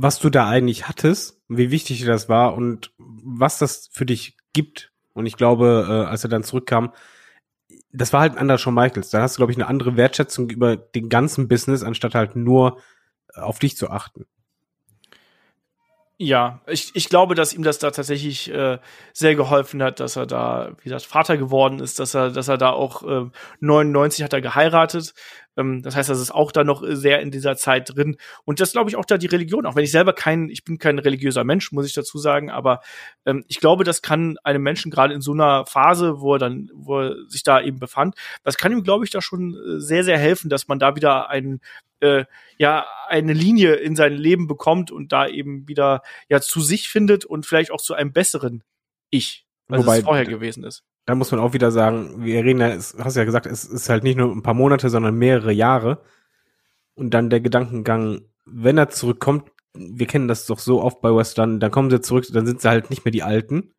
[0.00, 4.36] was du da eigentlich hattest, wie wichtig dir das war und was das für dich
[4.52, 4.92] gibt.
[5.12, 6.92] Und ich glaube, äh, als er dann zurückkam,
[7.92, 9.10] das war halt ein anderer Shawn Michaels.
[9.10, 12.78] Da hast du, glaube ich, eine andere Wertschätzung über den ganzen Business, anstatt halt nur
[13.34, 14.24] äh, auf dich zu achten.
[16.20, 18.78] Ja, ich, ich glaube, dass ihm das da tatsächlich äh,
[19.12, 22.58] sehr geholfen hat, dass er da, wie gesagt, Vater geworden ist, dass er, dass er
[22.58, 23.30] da auch äh,
[23.60, 25.14] 99 hat er geheiratet.
[25.58, 28.16] Ähm, das heißt, das ist auch da noch sehr in dieser Zeit drin.
[28.44, 30.78] Und das glaube ich auch da die Religion, auch wenn ich selber kein, ich bin
[30.78, 32.80] kein religiöser Mensch, muss ich dazu sagen, aber
[33.26, 36.70] ähm, ich glaube, das kann einem Menschen gerade in so einer Phase, wo er dann,
[36.72, 38.14] wo er sich da eben befand,
[38.44, 41.28] das kann ihm, glaube ich, da schon äh, sehr, sehr helfen, dass man da wieder
[41.28, 41.60] einen
[42.00, 42.24] äh,
[42.58, 47.24] ja eine Linie in sein Leben bekommt und da eben wieder ja zu sich findet
[47.24, 48.62] und vielleicht auch zu einem besseren
[49.10, 50.84] Ich, als Wobei, es vorher gewesen ist.
[51.08, 54.04] Da muss man auch wieder sagen, wir reden ja, hast ja gesagt, es ist halt
[54.04, 56.02] nicht nur ein paar Monate, sondern mehrere Jahre.
[56.94, 61.60] Und dann der Gedankengang, wenn er zurückkommt, wir kennen das doch so oft bei Western,
[61.60, 63.72] dann kommen sie zurück, dann sind sie halt nicht mehr die Alten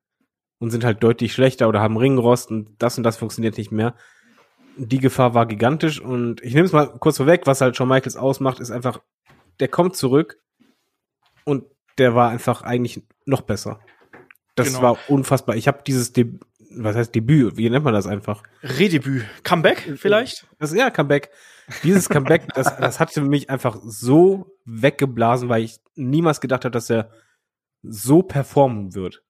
[0.57, 3.93] und sind halt deutlich schlechter oder haben Ringrost und das und das funktioniert nicht mehr
[4.80, 8.15] die Gefahr war gigantisch und ich nehme es mal kurz vorweg, was halt Shawn Michaels
[8.15, 9.01] ausmacht, ist einfach,
[9.60, 10.41] der kommt zurück
[11.43, 11.65] und
[11.97, 13.81] der war einfach eigentlich noch besser.
[14.56, 14.81] Das genau.
[14.81, 15.57] war unfassbar.
[15.57, 16.34] Ich habe dieses De
[16.72, 17.58] was heißt Debüt?
[17.58, 18.44] Wie nennt man das einfach?
[18.62, 19.26] Redebüt.
[19.44, 20.48] Comeback vielleicht?
[20.60, 21.32] Das, ja, Comeback.
[21.84, 26.90] Dieses Comeback, das, das hatte mich einfach so weggeblasen, weil ich niemals gedacht habe, dass
[26.90, 27.12] er
[27.82, 29.24] so performen wird.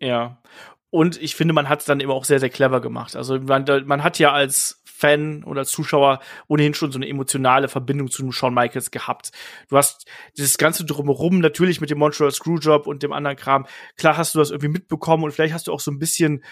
[0.00, 0.42] Ja.
[0.90, 3.14] Und ich finde, man hat es dann eben auch sehr, sehr clever gemacht.
[3.16, 8.10] Also man, man hat ja als Fan oder Zuschauer ohnehin schon so eine emotionale Verbindung
[8.10, 9.30] zu Shawn Michaels gehabt.
[9.68, 10.06] Du hast
[10.36, 13.66] dieses ganze drumherum natürlich mit dem Montreal Screwjob und dem anderen Kram.
[13.96, 16.44] Klar hast du das irgendwie mitbekommen und vielleicht hast du auch so ein bisschen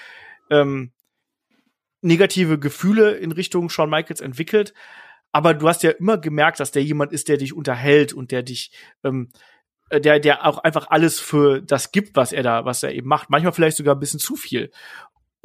[0.51, 0.93] ähm,
[2.01, 4.73] negative Gefühle in Richtung Shawn Michaels entwickelt.
[5.31, 8.43] Aber du hast ja immer gemerkt, dass der jemand ist, der dich unterhält und der
[8.43, 8.73] dich
[9.05, 9.31] ähm,
[9.91, 13.09] äh, der, der auch einfach alles für das gibt, was er da, was er eben
[13.09, 13.31] macht.
[13.31, 14.71] Manchmal vielleicht sogar ein bisschen zu viel.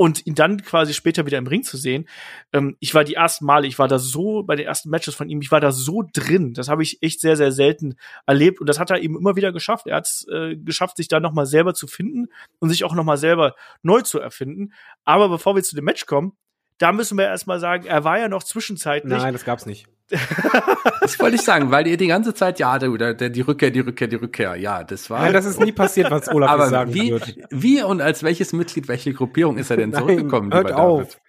[0.04, 2.10] Und ihn dann quasi später wieder im Ring zu sehen.
[2.52, 5.30] Ähm, ich war die ersten Male, ich war da so bei den ersten Matches von
[5.30, 6.54] ihm, ich war da so drin.
[6.54, 8.60] Das habe ich echt sehr, sehr selten erlebt.
[8.60, 9.88] Und das hat er eben immer wieder geschafft.
[9.88, 12.28] Er hat es äh, geschafft, sich da nochmal selber zu finden
[12.60, 14.74] und sich auch nochmal selber neu zu erfinden.
[15.06, 16.34] Aber bevor wir zu dem Match kommen,
[16.80, 19.14] da müssen wir erstmal sagen, er war ja noch zwischenzeitlich.
[19.14, 19.88] Nein, das gab's nicht.
[20.10, 23.80] Das wollte ich sagen, weil ihr die ganze Zeit, ja, der, der, die Rückkehr, die
[23.80, 25.22] Rückkehr, die Rückkehr, ja, das war.
[25.22, 27.38] Nein, das ist nie passiert, was Olaf aber sagen wie, wird.
[27.50, 30.54] Wie und als welches Mitglied, welche Gruppierung ist er denn Nein, zurückgekommen?
[30.54, 31.02] hört auf.
[31.04, 31.22] David?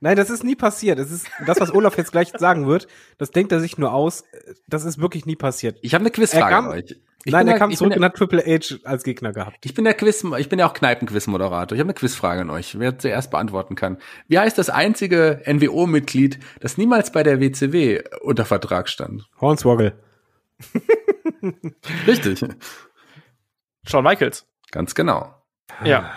[0.00, 0.98] Nein, das ist nie passiert.
[0.98, 2.86] Das ist das, was Olaf jetzt gleich sagen wird.
[3.18, 4.24] Das denkt er sich nur aus.
[4.68, 5.78] Das ist wirklich nie passiert.
[5.82, 6.96] Ich habe eine Quizfrage an euch.
[7.28, 9.58] Ich Nein, bin er der- kam zurück und hat Triple H als Gegner gehabt.
[9.62, 11.76] Ich bin der Quiz, ich bin ja auch Kneipenquiz-Moderator.
[11.76, 13.98] Ich habe eine Quizfrage an euch, wer zuerst beantworten kann.
[14.28, 19.28] Wie heißt das einzige NWO-Mitglied, das niemals bei der WCW unter Vertrag stand?
[19.42, 19.92] Hornswoggle.
[22.06, 22.44] Richtig.
[23.86, 24.46] Shawn Michaels.
[24.70, 25.34] Ganz genau.
[25.84, 26.10] Ja.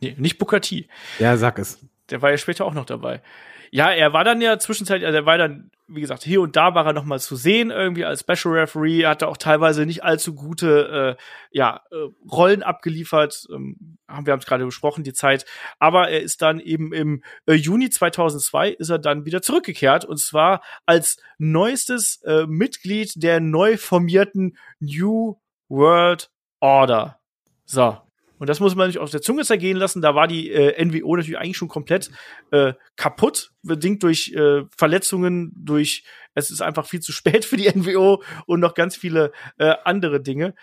[0.00, 0.88] Nee, nicht Booker T.
[1.20, 1.78] Ja, sag es.
[2.10, 3.22] Der war ja später auch noch dabei.
[3.70, 6.74] Ja, er war dann ja zwischenzeitlich, also er war dann, wie gesagt, hier und da
[6.74, 10.04] war er noch mal zu sehen, irgendwie als Special Referee, Er hatte auch teilweise nicht
[10.04, 15.12] allzu gute, äh, ja, äh, Rollen abgeliefert, ähm, haben wir haben es gerade besprochen, die
[15.12, 15.44] Zeit.
[15.78, 20.18] Aber er ist dann eben im äh, Juni 2002 ist er dann wieder zurückgekehrt und
[20.18, 25.36] zwar als neuestes äh, Mitglied der neu formierten New
[25.68, 26.30] World
[26.60, 27.18] Order.
[27.64, 28.05] So.
[28.38, 30.02] Und das muss man nicht auf der Zunge zergehen lassen.
[30.02, 32.10] Da war die äh, NWO natürlich eigentlich schon komplett
[32.50, 36.04] äh, kaputt, bedingt durch äh, Verletzungen, durch
[36.34, 40.20] es ist einfach viel zu spät für die NWO und noch ganz viele äh, andere
[40.20, 40.54] Dinge.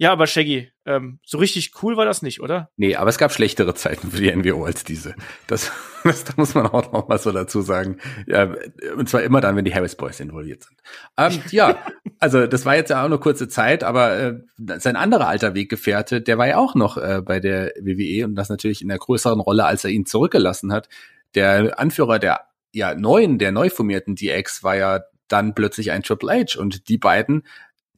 [0.00, 2.70] Ja, aber Shaggy, ähm, so richtig cool war das nicht, oder?
[2.76, 5.16] Nee, aber es gab schlechtere Zeiten für die NWO als diese.
[5.48, 5.72] Das,
[6.04, 7.98] das, das muss man auch noch mal so dazu sagen.
[8.28, 8.54] Ja,
[8.96, 10.78] und zwar immer dann, wenn die Harris Boys involviert sind.
[11.16, 11.78] Ähm, ja,
[12.20, 14.34] also das war jetzt ja auch nur kurze Zeit, aber äh,
[14.78, 18.50] sein anderer alter Weggefährte, der war ja auch noch äh, bei der WWE und das
[18.50, 20.88] natürlich in der größeren Rolle, als er ihn zurückgelassen hat.
[21.34, 22.42] Der Anführer der
[22.72, 26.98] ja neuen, der neu formierten DX war ja dann plötzlich ein Triple H und die
[26.98, 27.42] beiden,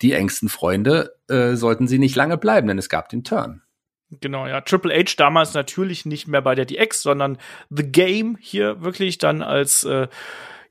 [0.03, 3.63] die engsten Freunde, äh, sollten sie nicht lange bleiben, denn es gab den Turn.
[4.11, 4.61] Genau, ja.
[4.61, 7.39] Triple H damals natürlich nicht mehr bei der DX, sondern
[7.71, 10.09] The Game hier wirklich dann als, äh,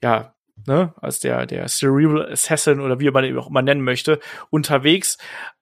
[0.03, 0.33] ja,
[0.67, 4.19] ne, als der, der Cerebral Assassin oder wie man ihn auch immer nennen möchte,
[4.49, 5.17] unterwegs.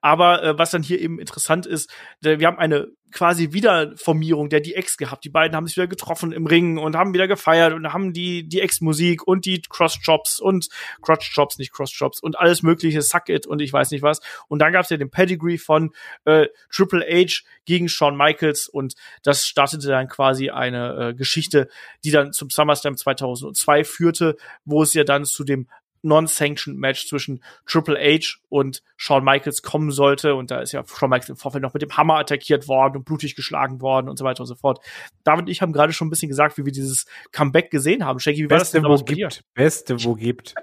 [0.08, 4.96] Aber äh, was dann hier eben interessant ist, wir haben eine quasi Wiederformierung der DX
[4.96, 5.22] gehabt.
[5.22, 8.48] Die beiden haben sich wieder getroffen im Ring und haben wieder gefeiert und haben die
[8.48, 10.68] DX-Musik und die Cross-Chops und
[11.02, 14.20] Crotch-Chops, nicht Cross-Chops und alles mögliche, Suck It und ich weiß nicht was.
[14.48, 15.90] Und dann gab es ja den Pedigree von
[16.24, 21.68] äh, Triple H gegen Shawn Michaels und das startete dann quasi eine äh, Geschichte,
[22.02, 25.68] die dann zum SummerSlam 2002 führte, wo es ja dann zu dem
[26.02, 30.34] Non-Sanctioned Match zwischen Triple H und Shawn Michaels kommen sollte.
[30.34, 33.04] Und da ist ja Shawn Michaels im Vorfeld noch mit dem Hammer attackiert worden und
[33.04, 34.84] blutig geschlagen worden und so weiter und so fort.
[35.24, 38.18] David und ich haben gerade schon ein bisschen gesagt, wie wir dieses Comeback gesehen haben.
[38.18, 39.28] Shaggy, wie war das Beste, denn wo damals bei dir?
[39.28, 39.44] gibt.
[39.54, 40.54] Beste, wo gibt.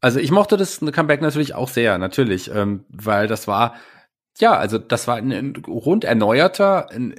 [0.00, 3.76] Also ich mochte das Comeback natürlich auch sehr, natürlich, ähm, weil das war,
[4.36, 7.14] ja, also das war ein, ein rund erneuerter, ein,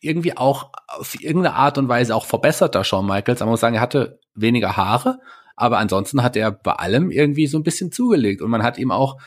[0.00, 3.40] irgendwie auch auf irgendeine Art und Weise auch verbesserter Shawn Michaels.
[3.40, 5.18] Man muss sagen, er hatte weniger Haare,
[5.62, 8.90] aber ansonsten hat er bei allem irgendwie so ein bisschen zugelegt und man hat ihm
[8.90, 9.20] auch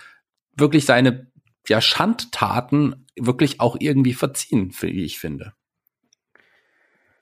[0.58, 1.32] wirklich seine
[1.70, 5.54] ja, Schandtaten wirklich auch irgendwie verziehen, wie ich finde.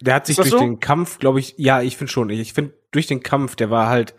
[0.02, 0.57] Der hat sich durch so?
[0.57, 2.31] den Kampf, glaube ich, ja, ich finde schon.
[2.31, 4.15] Ich finde durch den Kampf, der war halt,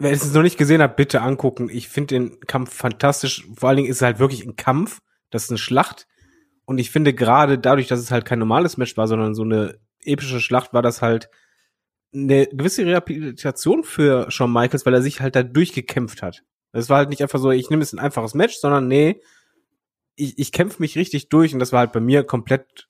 [0.00, 1.68] wer es noch nicht gesehen hat, bitte angucken.
[1.70, 3.46] Ich finde den Kampf fantastisch.
[3.56, 5.00] Vor allen Dingen ist es halt wirklich ein Kampf.
[5.30, 6.08] Das ist eine Schlacht.
[6.64, 9.78] Und ich finde gerade dadurch, dass es halt kein normales Match war, sondern so eine
[10.02, 11.30] epische Schlacht, war das halt
[12.12, 16.42] eine gewisse Rehabilitation für Shawn Michaels, weil er sich halt da durchgekämpft hat.
[16.72, 19.20] Es war halt nicht einfach so, ich nehme jetzt ein einfaches Match, sondern nee,
[20.16, 22.88] ich, ich kämpfe mich richtig durch und das war halt bei mir komplett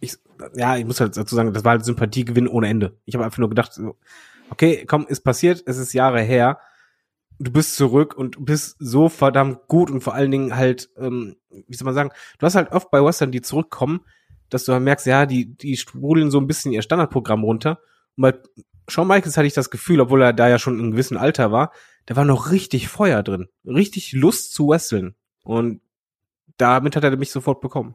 [0.00, 0.16] ich,
[0.54, 2.98] ja, ich muss halt dazu sagen, das war halt Sympathiegewinn ohne Ende.
[3.04, 3.78] Ich habe einfach nur gedacht,
[4.50, 6.58] okay, komm, ist passiert, es ist Jahre her.
[7.38, 11.74] du bist zurück und bist so verdammt gut und vor allen Dingen halt, ähm, wie
[11.74, 14.00] soll man sagen, du hast halt oft bei Western, die zurückkommen,
[14.50, 17.80] dass du halt merkst, ja, die, die sprudeln so ein bisschen ihr Standardprogramm runter.
[18.20, 18.34] Und bei
[18.88, 21.52] Shawn Michaels hatte ich das Gefühl, obwohl er da ja schon in einem gewissen Alter
[21.52, 21.72] war,
[22.04, 23.48] da war noch richtig Feuer drin.
[23.64, 25.14] Richtig Lust zu wresteln.
[25.42, 25.80] Und
[26.58, 27.94] damit hat er mich sofort bekommen.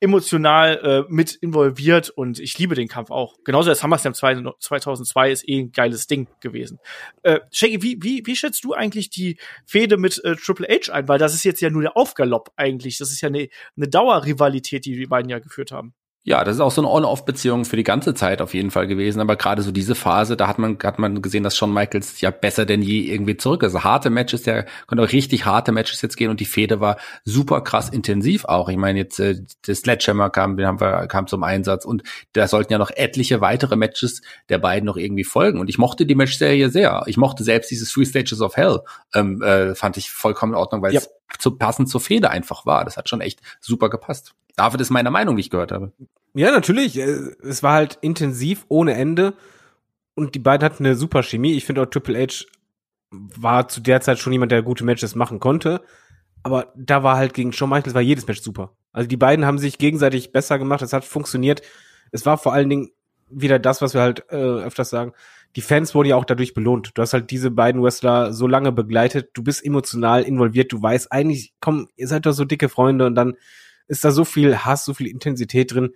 [0.00, 0.78] emotional
[1.08, 3.36] äh, mit involviert und ich liebe den Kampf auch.
[3.44, 6.78] Genauso als SummerSlam 2002 ist eh ein geiles Ding gewesen.
[7.22, 11.06] Äh, Shaggy, wie, wie, wie schätzt du eigentlich die Fehde mit äh, Triple H ein?
[11.06, 12.96] Weil das ist jetzt ja nur der Aufgalopp eigentlich.
[12.96, 15.94] Das ist ja eine, eine Dauerrivalität, die die beiden ja geführt haben.
[16.22, 19.20] Ja, das ist auch so eine On-Off-Beziehung für die ganze Zeit auf jeden Fall gewesen.
[19.20, 22.30] Aber gerade so diese Phase, da hat man, hat man gesehen, dass Shawn Michaels ja
[22.30, 23.82] besser denn je irgendwie zurück ist.
[23.82, 27.62] Harte Matches, der konnte auch richtig harte Matches jetzt gehen und die Fehde war super
[27.62, 28.68] krass intensiv auch.
[28.68, 32.02] Ich meine, jetzt äh, das Sledgehammer kam, den haben wir, kam zum Einsatz und
[32.34, 34.20] da sollten ja noch etliche weitere Matches
[34.50, 35.58] der beiden noch irgendwie folgen.
[35.58, 37.02] Und ich mochte die Matchserie sehr.
[37.06, 38.80] Ich mochte selbst dieses Three Stages of Hell,
[39.14, 41.00] ähm, äh, fand ich vollkommen in Ordnung, weil ja.
[41.00, 42.84] es zu passend zur Fehde einfach war.
[42.84, 44.34] Das hat schon echt super gepasst.
[44.56, 45.92] David ist meiner Meinung, wie ich gehört habe.
[46.34, 46.98] Ja, natürlich.
[46.98, 49.34] Äh, es war halt intensiv, ohne Ende.
[50.14, 51.54] Und die beiden hatten eine super Chemie.
[51.54, 52.44] Ich finde auch Triple H
[53.10, 55.82] war zu der Zeit schon jemand, der gute Matches machen konnte.
[56.42, 58.72] Aber da war halt gegen Shawn Michaels war jedes Match super.
[58.92, 60.82] Also die beiden haben sich gegenseitig besser gemacht.
[60.82, 61.62] Es hat funktioniert.
[62.12, 62.90] Es war vor allen Dingen
[63.28, 65.12] wieder das, was wir halt äh, öfters sagen.
[65.56, 66.92] Die Fans wurden ja auch dadurch belohnt.
[66.94, 69.30] Du hast halt diese beiden Wrestler so lange begleitet.
[69.34, 70.72] Du bist emotional involviert.
[70.72, 73.36] Du weißt eigentlich, komm, ihr seid doch so dicke Freunde und dann
[73.88, 75.90] ist da so viel Hass, so viel Intensität drin.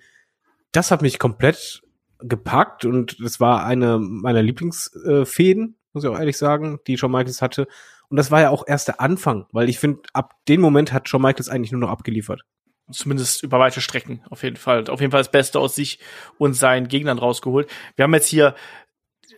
[0.73, 1.83] Das hat mich komplett
[2.19, 7.43] gepackt und das war eine meiner Lieblingsfäden, muss ich auch ehrlich sagen, die Shawn Michaels
[7.43, 7.69] hatte.
[8.09, 11.09] Und das war ja auch erst der Anfang, weil ich finde, ab dem Moment hat
[11.09, 12.43] Shawn Michaels eigentlich nur noch abgeliefert.
[12.91, 14.89] Zumindest über weite Strecken, auf jeden Fall.
[14.91, 16.01] Auf jeden Fall das Beste aus sich
[16.37, 17.71] und seinen Gegnern rausgeholt.
[17.97, 18.55] Wir haben jetzt hier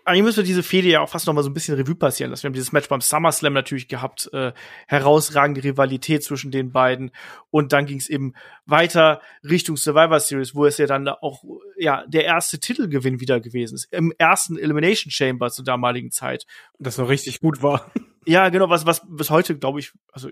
[0.06, 2.30] eigentlich müssen wir diese Fehde ja auch fast noch mal so ein bisschen Revue passieren
[2.30, 2.44] lassen.
[2.44, 4.52] Wir haben dieses Match beim SummerSlam natürlich gehabt, äh,
[4.86, 7.10] herausragende Rivalität zwischen den beiden.
[7.50, 8.34] Und dann ging es eben
[8.66, 11.42] weiter Richtung Survivor Series, wo es ja dann auch
[11.76, 13.92] ja der erste Titelgewinn wieder gewesen ist.
[13.92, 16.46] Im ersten Elimination Chamber zur damaligen Zeit.
[16.78, 17.90] Das noch richtig gut war.
[18.28, 20.30] Ja, genau, was, was bis heute, glaube ich, also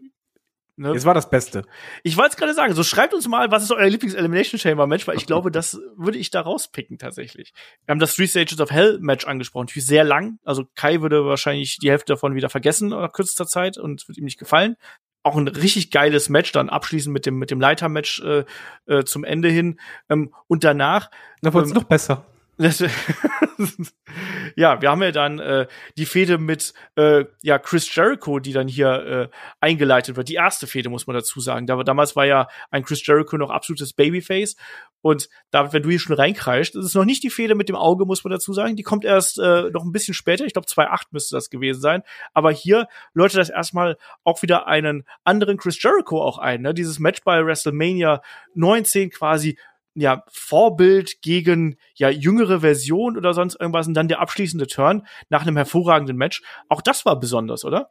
[0.76, 0.90] Ne?
[0.90, 1.62] Es war das Beste.
[2.02, 5.06] Ich wollte es gerade sagen, so schreibt uns mal, was ist euer Lieblings-Elimination Chamber Match,
[5.06, 7.52] weil ich glaube, das würde ich da rauspicken tatsächlich.
[7.84, 10.38] Wir haben das Three Stages of Hell Match angesprochen, natürlich sehr lang.
[10.44, 14.18] Also Kai würde wahrscheinlich die Hälfte davon wieder vergessen nach kürzester Zeit und es wird
[14.18, 14.76] ihm nicht gefallen.
[15.22, 18.44] Auch ein richtig geiles Match, dann abschließend mit dem mit dem Leiter-Match äh,
[18.86, 19.78] äh, zum Ende hin
[20.08, 21.10] ähm, und danach.
[21.40, 22.26] Da wurde es ähm, noch besser.
[24.56, 25.66] ja, wir haben ja dann äh,
[25.96, 29.28] die Fehde mit äh, ja Chris Jericho, die dann hier äh,
[29.60, 30.28] eingeleitet wird.
[30.28, 31.66] Die erste Fehde muss man dazu sagen.
[31.66, 34.56] Da, damals war ja ein Chris Jericho noch absolutes Babyface
[35.04, 37.76] und da, wenn du hier schon reinkreist, das ist noch nicht die Fehde mit dem
[37.76, 38.76] Auge, muss man dazu sagen.
[38.76, 40.46] Die kommt erst äh, noch ein bisschen später.
[40.46, 42.02] Ich glaube 2.8 müsste das gewesen sein.
[42.32, 46.62] Aber hier läutet das erstmal auch wieder einen anderen Chris Jericho auch ein.
[46.62, 46.72] Ne?
[46.72, 48.22] Dieses Match bei WrestleMania
[48.54, 49.58] 19 quasi
[49.94, 55.42] ja, Vorbild gegen ja jüngere Version oder sonst irgendwas und dann der abschließende Turn nach
[55.42, 56.42] einem hervorragenden Match.
[56.68, 57.90] Auch das war besonders, oder?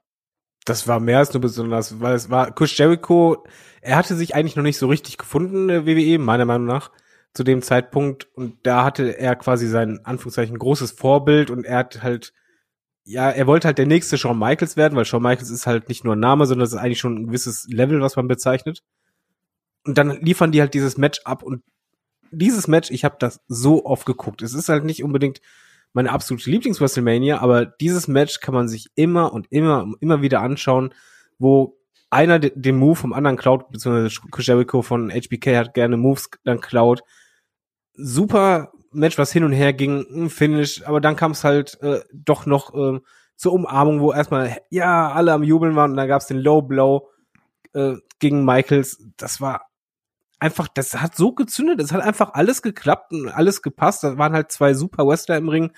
[0.65, 3.45] Das war mehr als nur besonders, weil es war Chris Jericho,
[3.81, 6.91] er hatte sich eigentlich noch nicht so richtig gefunden, WWE, meiner Meinung nach,
[7.34, 8.27] zu dem Zeitpunkt.
[8.34, 12.34] Und da hatte er quasi sein, Anführungszeichen, großes Vorbild und er hat halt,
[13.03, 16.05] ja, er wollte halt der nächste Shawn Michaels werden, weil Shawn Michaels ist halt nicht
[16.05, 18.84] nur ein Name, sondern es ist eigentlich schon ein gewisses Level, was man bezeichnet.
[19.85, 21.63] Und dann liefern die halt dieses Match ab und
[22.34, 24.41] dieses Match, ich habe das so oft geguckt.
[24.41, 25.41] Es ist halt nicht unbedingt
[25.93, 30.41] meine absolute Lieblings-WrestleMania, aber dieses Match kann man sich immer und immer und immer wieder
[30.41, 30.93] anschauen,
[31.38, 31.77] wo
[32.10, 37.01] einer den Move vom anderen klaut, beziehungsweise Jericho von HBK hat gerne Moves dann klaut.
[37.93, 42.01] Super Match, was hin und her ging, ein Finish, aber dann kam es halt äh,
[42.14, 42.99] doch noch äh,
[43.35, 46.61] zur Umarmung, wo erstmal ja alle am Jubeln waren und dann gab es den Low
[46.61, 47.10] Blow
[47.73, 49.03] äh, gegen Michaels.
[49.18, 49.68] Das war
[50.43, 54.03] einfach, das hat so gezündet, es hat einfach alles geklappt und alles gepasst.
[54.03, 55.71] Da waren halt zwei super Wrestler im Ring,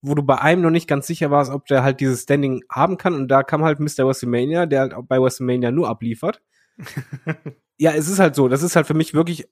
[0.00, 2.98] wo du bei einem noch nicht ganz sicher warst, ob der halt dieses Standing haben
[2.98, 3.14] kann.
[3.14, 4.06] Und da kam halt Mr.
[4.06, 6.40] WrestleMania, der halt bei WrestleMania nur abliefert.
[7.78, 8.46] ja, es ist halt so.
[8.46, 9.48] Das ist halt für mich wirklich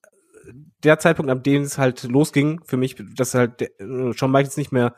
[0.85, 4.57] der Zeitpunkt, ab dem es halt losging, für mich, dass halt der, äh, Shawn Michaels
[4.57, 4.95] nicht mehr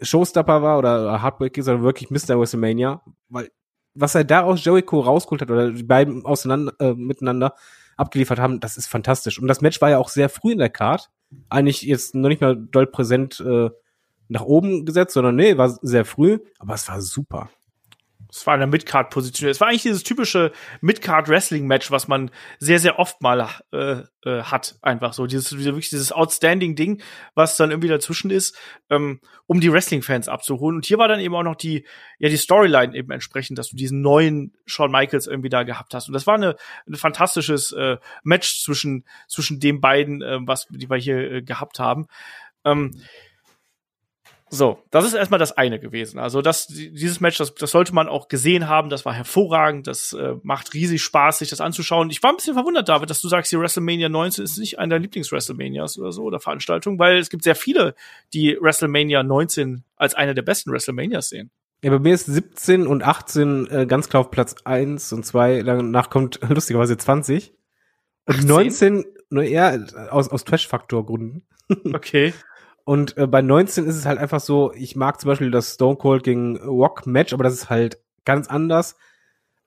[0.00, 2.38] Showstopper war oder Heartbreak, sondern wirklich Mr.
[2.38, 3.50] WrestleMania, weil
[3.94, 7.54] was er da aus Jericho rausgeholt hat oder die beiden auseinander äh, miteinander
[8.00, 9.40] abgeliefert haben, das ist fantastisch.
[9.40, 11.10] Und das Match war ja auch sehr früh in der Card,
[11.48, 13.70] eigentlich jetzt noch nicht mal doll präsent äh,
[14.28, 17.50] nach oben gesetzt, sondern nee, war sehr früh, aber es war super.
[18.32, 19.50] Es war eine Midcard-Position.
[19.50, 24.78] Es war eigentlich dieses typische Midcard-Wrestling-Match, was man sehr, sehr oft mal äh, äh, hat.
[24.82, 25.26] Einfach so.
[25.26, 27.02] Dieses, wirklich dieses Outstanding-Ding,
[27.34, 28.56] was dann irgendwie dazwischen ist,
[28.88, 30.76] ähm, um die Wrestling-Fans abzuholen.
[30.76, 31.86] Und hier war dann eben auch noch die,
[32.18, 36.08] ja, die Storyline eben entsprechend, dass du diesen neuen Shawn Michaels irgendwie da gehabt hast.
[36.08, 40.88] Und das war eine, ein fantastisches äh, Match zwischen, zwischen den beiden, äh, was die
[40.88, 42.06] wir hier äh, gehabt haben.
[42.64, 42.92] Ähm,
[44.52, 46.18] so, das ist erstmal das eine gewesen.
[46.18, 48.90] Also das, dieses Match, das, das sollte man auch gesehen haben.
[48.90, 49.86] Das war hervorragend.
[49.86, 52.10] Das äh, macht riesig Spaß, sich das anzuschauen.
[52.10, 54.90] Ich war ein bisschen verwundert, David, dass du sagst, die WrestleMania 19 ist nicht einer
[54.90, 57.94] der Lieblings-WrestleManias oder so oder Veranstaltungen, weil es gibt sehr viele,
[58.34, 61.52] die WrestleMania 19 als eine der besten WrestleManias sehen.
[61.84, 65.62] Ja, bei mir ist 17 und 18 äh, ganz klar auf Platz 1 und 2.
[65.62, 67.54] Danach kommt lustigerweise 20.
[68.26, 68.48] Und 18?
[68.48, 71.46] 19 nur eher aus, aus Trash-Faktor-Gründen.
[71.94, 72.34] Okay.
[72.90, 75.94] Und äh, bei 19 ist es halt einfach so, ich mag zum Beispiel das Stone
[75.94, 78.96] Cold gegen Rock Match, aber das ist halt ganz anders.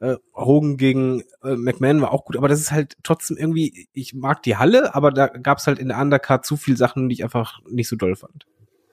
[0.01, 4.13] Äh, Hogan gegen äh, McMahon war auch gut, aber das ist halt trotzdem irgendwie, ich
[4.13, 7.13] mag die Halle, aber da gab es halt in der Undercard zu viel Sachen, die
[7.13, 8.45] ich einfach nicht so doll fand.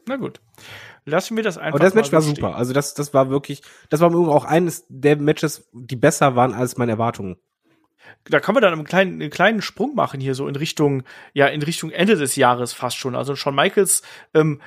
[0.06, 0.40] Na gut.
[1.04, 1.80] Lassen wir das einfach.
[1.80, 2.54] Aber das Match war super.
[2.54, 6.76] Also das, das war wirklich, das war auch eines der Matches, die besser waren als
[6.76, 7.36] meine Erwartungen
[8.24, 11.02] da kann man dann einen kleinen, einen kleinen Sprung machen hier so in Richtung,
[11.32, 13.14] ja, in Richtung Ende des Jahres fast schon.
[13.14, 14.02] Also Shawn Michaels
[14.34, 14.60] ähm,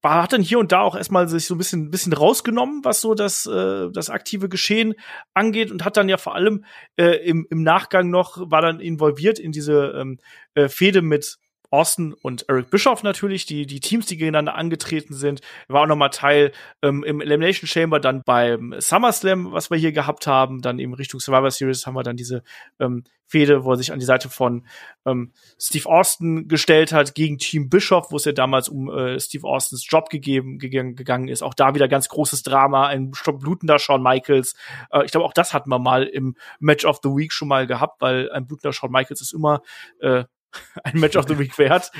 [0.00, 3.00] war, hat dann hier und da auch erstmal sich so ein bisschen, bisschen rausgenommen, was
[3.00, 4.94] so das, äh, das aktive Geschehen
[5.34, 6.64] angeht und hat dann ja vor allem
[6.96, 10.18] äh, im, im Nachgang noch, war dann involviert in diese ähm,
[10.54, 11.38] äh, Fehde mit
[11.70, 15.40] Austin und Eric Bischoff natürlich, die, die Teams, die gegeneinander angetreten sind.
[15.68, 20.26] War auch nochmal Teil ähm, im Elimination Chamber, dann beim SummerSlam, was wir hier gehabt
[20.26, 20.62] haben.
[20.62, 22.42] Dann eben Richtung Survivor Series haben wir dann diese
[22.80, 24.66] ähm, Fehde, wo er sich an die Seite von
[25.04, 29.46] ähm, Steve Austin gestellt hat gegen Team Bischoff, wo es ja damals um äh, Steve
[29.46, 31.42] Austins Job gegeben, gegangen, gegangen ist.
[31.42, 34.54] Auch da wieder ganz großes Drama, ein blutender Shawn Michaels.
[34.90, 37.66] Äh, ich glaube, auch das hatten wir mal im Match of the Week schon mal
[37.66, 39.60] gehabt, weil ein blutender Shawn Michaels ist immer
[40.00, 40.24] äh,
[40.84, 41.90] ein Match of the Week wert.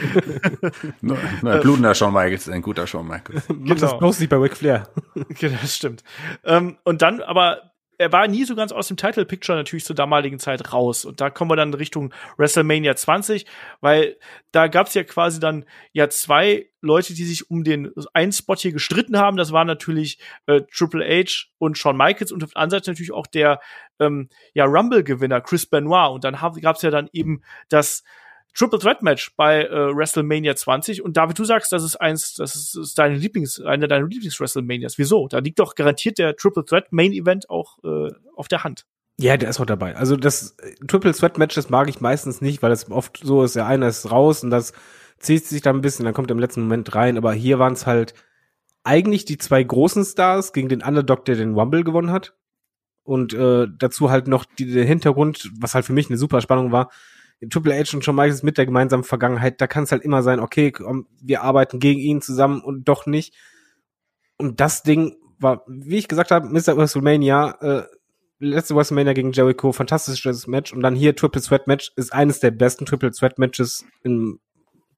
[1.01, 3.47] nur, nur ein blutender Shawn Michaels, ein guter Shawn Michaels.
[3.69, 3.75] Genau.
[3.75, 4.89] Das bloß nicht bei Ric Flair.
[5.15, 6.03] genau, das stimmt.
[6.45, 9.97] Ähm, und dann aber er war nie so ganz aus dem Title Picture natürlich zur
[9.97, 11.05] damaligen Zeit raus.
[11.05, 13.45] Und da kommen wir dann Richtung WrestleMania 20,
[13.81, 14.16] weil
[14.53, 18.55] da gab es ja quasi dann ja zwei Leute, die sich um den einen Spot
[18.55, 19.37] hier gestritten haben.
[19.37, 23.12] Das waren natürlich äh, Triple H und Shawn Michaels und auf der anderen Seite natürlich
[23.12, 23.61] auch der
[23.99, 26.12] ähm, ja Rumble-Gewinner Chris Benoit.
[26.12, 28.05] Und dann gab es ja dann eben das
[28.59, 32.56] Triple Threat Match bei äh, WrestleMania 20 und David, du sagst, das ist eins, das
[32.56, 34.98] ist, ist deine Lieblings, eine deiner Lieblings WrestleManias.
[34.98, 35.28] Wieso?
[35.28, 38.85] Da liegt doch garantiert der Triple Threat Main Event auch äh, auf der Hand.
[39.16, 39.94] Ja, der ist auch dabei.
[39.94, 43.44] Also das äh, Triple Threat Match, das mag ich meistens nicht, weil es oft so
[43.44, 44.72] ist, der eine ist raus und das
[45.20, 47.74] zieht sich dann ein bisschen, dann kommt er im letzten Moment rein, aber hier waren
[47.74, 48.14] es halt
[48.82, 52.35] eigentlich die zwei großen Stars gegen den Underdog, der den Rumble gewonnen hat.
[53.05, 56.72] Und äh, dazu halt noch die, der Hintergrund, was halt für mich eine super Spannung
[56.72, 56.90] war,
[57.51, 60.40] Triple H und Shawn Michaels mit der gemeinsamen Vergangenheit, da kann es halt immer sein,
[60.40, 63.35] okay, komm, wir arbeiten gegen ihn zusammen und doch nicht.
[64.36, 66.77] Und das Ding war, wie ich gesagt habe, Mr.
[66.77, 67.82] WrestleMania, äh,
[68.40, 70.73] letzte WrestleMania gegen Jericho, fantastisches Match.
[70.73, 74.39] Und dann hier Triple Sweat Match ist eines der besten Triple Sweat Matches in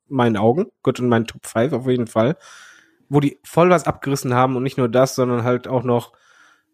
[0.08, 0.66] meinen Augen.
[0.82, 2.36] Gut, in meinen Top 5 auf jeden Fall.
[3.08, 6.12] Wo die voll was abgerissen haben und nicht nur das, sondern halt auch noch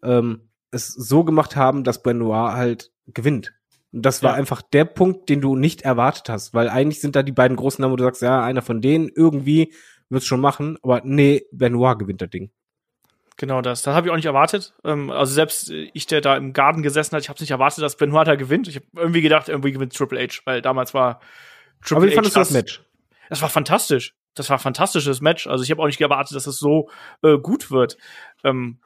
[0.03, 3.53] ähm, es so gemacht haben, dass Benoit halt gewinnt.
[3.91, 4.37] Das war ja.
[4.37, 7.81] einfach der Punkt, den du nicht erwartet hast, weil eigentlich sind da die beiden großen
[7.81, 9.73] Namen, wo du sagst, ja, einer von denen irgendwie
[10.09, 12.51] wird's schon machen, aber nee, Benoit gewinnt das Ding.
[13.37, 13.83] Genau das.
[13.83, 14.73] Das habe ich auch nicht erwartet.
[14.83, 17.95] Ähm, also selbst ich, der da im Garten gesessen hat, ich habe nicht erwartet, dass
[17.95, 18.67] Benoit da gewinnt.
[18.67, 21.21] Ich habe irgendwie gedacht, irgendwie gewinnt Triple H, weil damals war
[21.81, 22.83] Triple Aber wie fandest du das Match?
[23.29, 24.15] Das war fantastisch.
[24.33, 25.45] Das war ein fantastisches Match.
[25.45, 26.89] Also ich habe auch nicht erwartet, dass es so
[27.21, 27.97] äh, gut wird.
[28.43, 28.79] Ähm,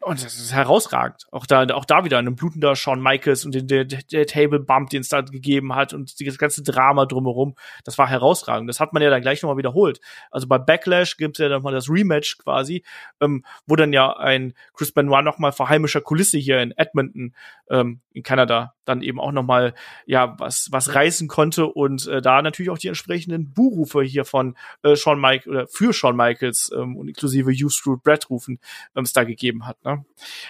[0.00, 1.26] Und das ist herausragend.
[1.32, 4.90] Auch da, auch da wieder ein blutender Shawn Michaels und den, der, der Table Bump,
[4.90, 7.56] den es da gegeben hat und das ganze Drama drumherum.
[7.84, 8.68] Das war herausragend.
[8.68, 10.00] Das hat man ja dann gleich nochmal wiederholt.
[10.30, 12.84] Also bei Backlash gibt es ja dann mal das Rematch quasi,
[13.20, 17.34] ähm, wo dann ja ein Chris Benoit nochmal vor heimischer Kulisse hier in Edmonton,
[17.68, 19.74] ähm, in Kanada, dann eben auch nochmal,
[20.06, 24.56] ja, was, was reißen konnte und äh, da natürlich auch die entsprechenden Buhrufe hier von
[24.82, 28.60] äh, Shawn Mike oder für Shawn Michaels ähm, und inklusive You Screwed Brad rufen,
[28.94, 29.84] ähm, es da gegeben hat.
[29.84, 29.87] Ne?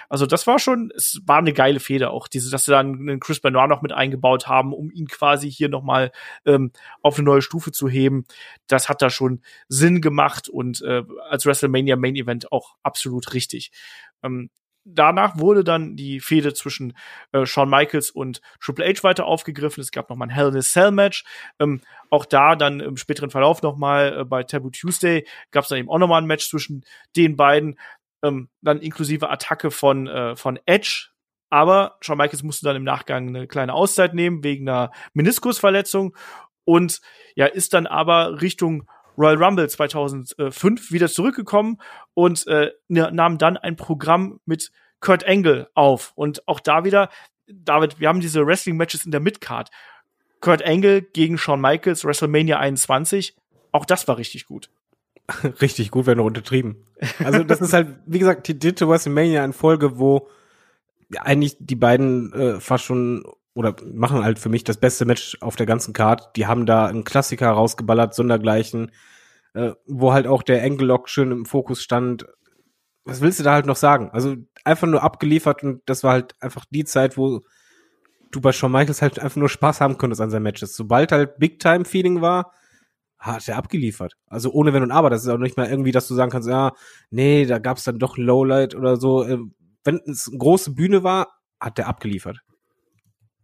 [0.08, 3.20] Also das war schon, es war eine geile Feder auch, diese, dass sie dann einen
[3.20, 6.12] Chris Benoit noch mit eingebaut haben, um ihn quasi hier nochmal
[6.44, 8.24] ähm, auf eine neue Stufe zu heben.
[8.66, 13.70] Das hat da schon Sinn gemacht und äh, als WrestleMania Main Event auch absolut richtig.
[14.22, 14.50] Ähm,
[14.94, 16.96] danach wurde dann die Fehde zwischen
[17.32, 19.80] äh, Shawn Michaels und Triple H weiter aufgegriffen.
[19.80, 21.24] Es gab noch mal ein Hell in a Cell Match.
[21.58, 25.68] Ähm, auch da dann im späteren Verlauf noch mal äh, bei Taboo Tuesday gab es
[25.68, 26.84] dann eben auch noch mal ein Match zwischen
[27.16, 27.78] den beiden
[28.22, 31.08] ähm, dann inklusive Attacke von, äh, von Edge.
[31.50, 36.14] Aber Shawn Michaels musste dann im Nachgang eine kleine Auszeit nehmen wegen einer Meniskusverletzung
[36.64, 37.00] und
[37.34, 38.86] ja, ist dann aber Richtung
[39.16, 41.78] Royal Rumble 2005 wieder zurückgekommen
[42.14, 44.70] und äh, nahm dann ein Programm mit
[45.00, 46.12] Kurt Angle auf.
[46.14, 47.08] Und auch da wieder,
[47.46, 49.70] David, wir haben diese Wrestling-Matches in der Midcard.
[50.40, 53.34] Kurt Angle gegen Shawn Michaels, WrestleMania 21.
[53.72, 54.70] Auch das war richtig gut.
[55.60, 56.84] richtig gut, wenn nur untertrieben.
[57.22, 60.28] Also das ist halt, wie gesagt, die dritte WrestleMania in Folge, wo
[61.16, 63.24] eigentlich die beiden äh, fast schon
[63.54, 66.36] oder machen halt für mich das beste Match auf der ganzen Card.
[66.36, 68.92] Die haben da einen Klassiker rausgeballert, sondergleichen,
[69.54, 72.26] äh, wo halt auch der Angle-Lock schön im Fokus stand.
[73.04, 74.10] Was willst du da halt noch sagen?
[74.12, 77.40] Also einfach nur abgeliefert und das war halt einfach die Zeit, wo
[78.30, 80.76] du bei Shawn Michaels halt einfach nur Spaß haben konntest an seinen Matches.
[80.76, 82.52] Sobald halt Big-Time-Feeling war,
[83.18, 84.14] hat er abgeliefert.
[84.26, 85.10] Also ohne Wenn und Aber.
[85.10, 86.72] Das ist auch nicht mal irgendwie, dass du sagen kannst, ja,
[87.10, 89.24] nee, da gab es dann doch Lowlight oder so.
[89.24, 89.54] Ähm,
[89.84, 91.28] wenn es eine große Bühne war,
[91.60, 92.40] hat er abgeliefert.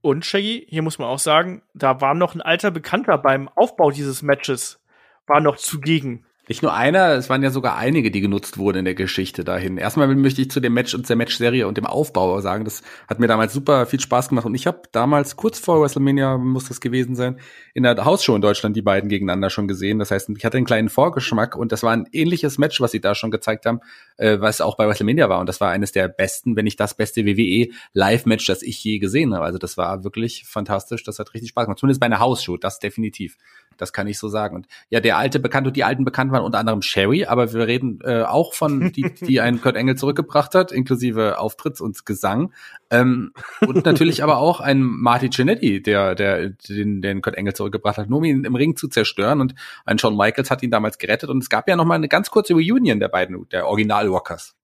[0.01, 3.90] Und Shaggy, hier muss man auch sagen, da war noch ein alter Bekannter beim Aufbau
[3.90, 4.80] dieses Matches,
[5.26, 6.26] war noch zugegen.
[6.47, 9.79] Nicht nur einer, es waren ja sogar einige, die genutzt wurden in der Geschichte dahin.
[9.79, 13.19] Erstmal möchte ich zu dem Match und der Matchserie und dem Aufbau sagen, das hat
[13.19, 16.83] mir damals super viel Spaß gemacht und ich habe damals kurz vor WrestleMania muss das
[16.83, 17.39] gewesen sein,
[17.73, 19.99] in der Hausshow in Deutschland die beiden gegeneinander schon gesehen.
[19.99, 23.01] Das heißt, ich hatte einen kleinen Vorgeschmack und das war ein ähnliches Match, was sie
[23.01, 23.81] da schon gezeigt haben,
[24.19, 26.95] äh, was auch bei WrestleMania war und das war eines der besten, wenn nicht das
[26.95, 29.47] beste WWE Live Match, das ich je gesehen habe.
[29.47, 31.79] Also das war wirklich fantastisch, das hat richtig Spaß gemacht.
[31.79, 33.39] Zumindest bei einer Hausshow, das definitiv.
[33.76, 34.56] Das kann ich so sagen.
[34.56, 37.66] Und ja, der alte Bekannte und die alten Bekannten waren unter anderem Sherry, aber wir
[37.66, 42.52] reden äh, auch von die, die einen Kurt Engel zurückgebracht hat, inklusive Auftritts und Gesang.
[42.90, 47.98] Ähm, und natürlich aber auch ein Marty Cinetti, der, der den, den Kurt Engel zurückgebracht
[47.98, 49.40] hat, nur um ihn im Ring zu zerstören.
[49.40, 51.30] Und ein Shawn Michaels hat ihn damals gerettet.
[51.30, 54.55] Und es gab ja noch mal eine ganz kurze Reunion der beiden, der Original-Rockers.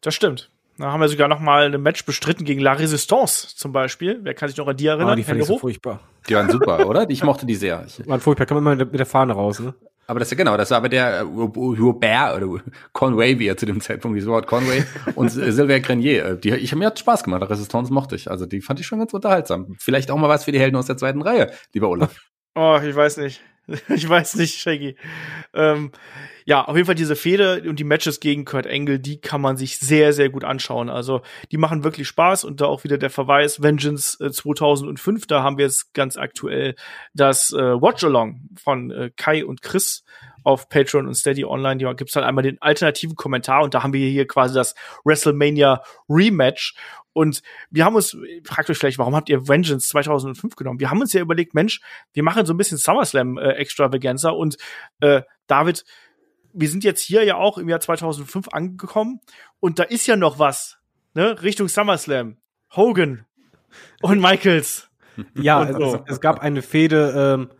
[0.00, 0.50] Das stimmt.
[0.78, 4.18] Da haben wir sogar noch mal ein Match bestritten gegen La Resistance zum Beispiel.
[4.22, 5.12] Wer kann sich noch an die erinnern?
[5.12, 6.00] Oh, die fand ich so furchtbar.
[6.28, 7.08] Die waren super, oder?
[7.10, 7.84] Ich mochte die sehr.
[7.86, 9.74] Ich, waren furchtbar, kann man immer mit der Fahne raus, ne?
[10.06, 12.60] Aber das ist ja genau, das war aber der Robert oder
[12.92, 14.84] Conway, wie er zu dem Zeitpunkt hieß, Wort Conway
[15.14, 16.34] und Sylvain Grenier.
[16.36, 18.30] Die, ich, mir hat Spaß gemacht, Resistance mochte ich.
[18.30, 19.76] Also die fand ich schon ganz unterhaltsam.
[19.78, 22.14] Vielleicht auch mal was für die Helden aus der zweiten Reihe, lieber Olaf.
[22.54, 23.40] Oh, ich weiß nicht.
[23.88, 24.94] Ich weiß nicht, Shaggy.
[25.54, 25.90] Ähm,
[26.46, 29.56] ja, auf jeden Fall diese Fehde und die Matches gegen Kurt Angle, die kann man
[29.56, 30.90] sich sehr, sehr gut anschauen.
[30.90, 35.26] Also die machen wirklich Spaß und da auch wieder der Verweis Vengeance äh, 2005.
[35.26, 36.74] Da haben wir jetzt ganz aktuell
[37.14, 40.04] das äh, Watch-Along von äh, Kai und Chris
[40.42, 41.82] auf Patreon und Steady Online.
[41.82, 45.82] Da gibt's dann einmal den alternativen Kommentar und da haben wir hier quasi das WrestleMania
[46.10, 46.74] Rematch.
[47.14, 50.80] Und wir haben uns, fragt euch vielleicht, warum habt ihr Vengeance 2005 genommen?
[50.80, 51.80] Wir haben uns ja überlegt, Mensch,
[52.12, 54.58] wir machen so ein bisschen SummerSlam äh, Extravaganza und
[55.00, 55.84] äh, David,
[56.54, 59.20] wir sind jetzt hier ja auch im Jahr 2005 angekommen
[59.60, 60.78] und da ist ja noch was,
[61.14, 62.36] ne, Richtung SummerSlam.
[62.74, 63.24] Hogan
[64.02, 64.88] und Michaels.
[65.34, 65.94] Ja, und so.
[65.94, 67.50] es, es, gab eine Fehde, ähm,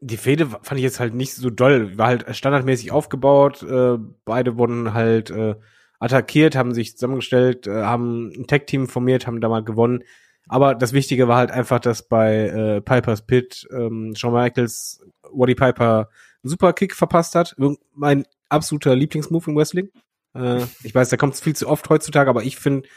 [0.00, 4.56] die Fehde fand ich jetzt halt nicht so doll, war halt standardmäßig aufgebaut, äh, beide
[4.56, 5.56] wurden halt äh,
[5.98, 10.04] attackiert, haben sich zusammengestellt, äh, haben ein Tag-Team formiert, haben da mal gewonnen.
[10.48, 15.00] Aber das Wichtige war halt einfach, dass bei äh, Piper's Pit ähm, Shawn Michaels
[15.32, 16.08] Waddy Piper
[16.42, 17.56] Superkick verpasst hat.
[17.94, 19.90] Mein absoluter Lieblingsmove im Wrestling.
[20.34, 22.88] Äh, ich weiß, der kommt viel zu oft heutzutage, aber ich finde,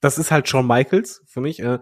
[0.00, 1.60] das ist halt Shawn Michaels für mich.
[1.60, 1.78] Äh.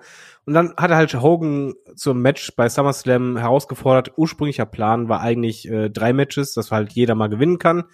[0.47, 4.13] Und dann hat er halt Hogan zum Match bei SummerSlam herausgefordert.
[4.17, 7.85] Ursprünglicher Plan war eigentlich äh, drei Matches, dass halt jeder mal gewinnen kann.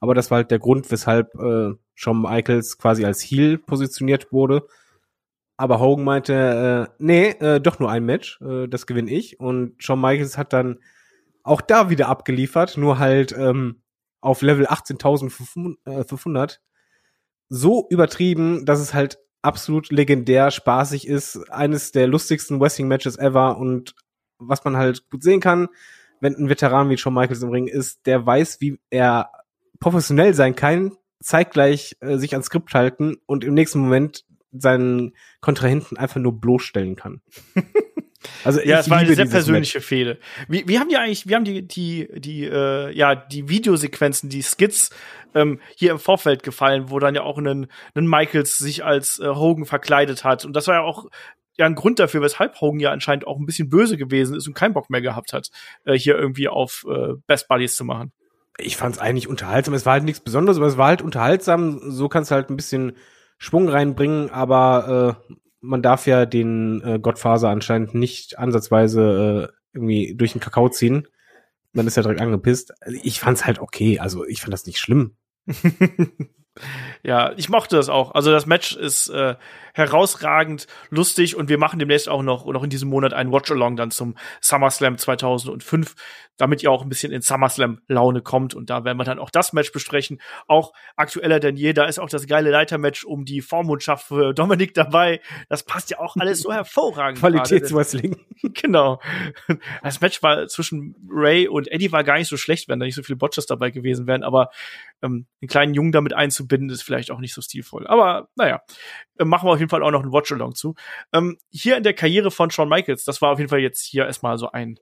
[0.00, 4.66] Aber das war halt der Grund, weshalb äh, Shawn Michaels quasi als Heel positioniert wurde.
[5.56, 9.40] Aber Hogan meinte, äh, nee, äh, doch nur ein Match, äh, das gewinne ich.
[9.40, 10.78] Und Shawn Michaels hat dann
[11.42, 13.82] auch da wieder abgeliefert, nur halt ähm,
[14.20, 16.58] auf Level 18.500.
[17.48, 21.50] so übertrieben, dass es halt absolut legendär spaßig ist.
[21.50, 23.94] Eines der lustigsten Wrestling-Matches ever und
[24.38, 25.68] was man halt gut sehen kann,
[26.20, 29.30] wenn ein Veteran wie Shawn Michaels im Ring ist, der weiß, wie er
[29.80, 35.96] professionell sein kann, zeitgleich äh, sich ans Skript halten und im nächsten Moment seinen Kontrahenten
[35.96, 37.20] einfach nur bloßstellen kann.
[38.44, 40.18] Also ja, es war eine sehr persönliche Fehde.
[40.48, 44.42] Wie, wie haben die eigentlich, wie haben die die die äh, ja die Videosequenzen, die
[44.42, 44.90] Skits
[45.34, 49.28] ähm, hier im Vorfeld gefallen, wo dann ja auch ein, ein Michaels sich als äh,
[49.28, 51.06] Hogan verkleidet hat und das war ja auch
[51.56, 54.54] ja ein Grund dafür, weshalb Hogan ja anscheinend auch ein bisschen böse gewesen ist und
[54.54, 55.50] keinen Bock mehr gehabt hat,
[55.84, 58.12] äh, hier irgendwie auf äh, Best Buddies zu machen.
[58.58, 59.74] Ich fand es eigentlich unterhaltsam.
[59.74, 61.80] Es war halt nichts Besonderes, aber es war halt unterhaltsam.
[61.90, 62.96] So kannst du halt ein bisschen
[63.38, 70.14] Schwung reinbringen, aber äh, man darf ja den äh, Gottfaser anscheinend nicht ansatzweise äh, irgendwie
[70.14, 71.06] durch den Kakao ziehen.
[71.72, 72.72] Dann ist er direkt angepisst.
[73.02, 73.98] Ich fand's halt okay.
[74.00, 75.16] Also ich fand das nicht schlimm.
[77.02, 78.14] ja, ich mochte das auch.
[78.14, 79.36] Also das Match ist äh,
[79.74, 83.90] herausragend lustig und wir machen demnächst auch noch, noch in diesem Monat einen Watch-Along dann
[83.90, 85.94] zum SummerSlam 2005,
[86.36, 89.52] damit ihr auch ein bisschen in SummerSlam-Laune kommt und da werden wir dann auch das
[89.52, 90.20] Match besprechen.
[90.46, 94.74] Auch aktueller denn je, da ist auch das geile Leitermatch um die Vormundschaft für Dominik
[94.74, 95.20] dabei.
[95.48, 97.20] Das passt ja auch alles so hervorragend.
[97.20, 98.16] Qualitätswrestling.
[98.54, 99.00] genau.
[99.82, 102.94] Das Match war zwischen Ray und Eddie war gar nicht so schlecht, wenn da nicht
[102.94, 104.50] so viele Botches dabei gewesen wären, aber
[105.02, 107.86] ähm, einen kleinen Jungen damit einzubinden, ist vielleicht auch nicht so stilvoll.
[107.86, 108.62] Aber naja,
[109.18, 110.74] äh, machen wir auf jeden Fall auch noch ein Watch-Along zu.
[111.12, 114.06] Ähm, hier in der Karriere von Shawn Michaels, das war auf jeden Fall jetzt hier
[114.06, 114.78] erstmal so ein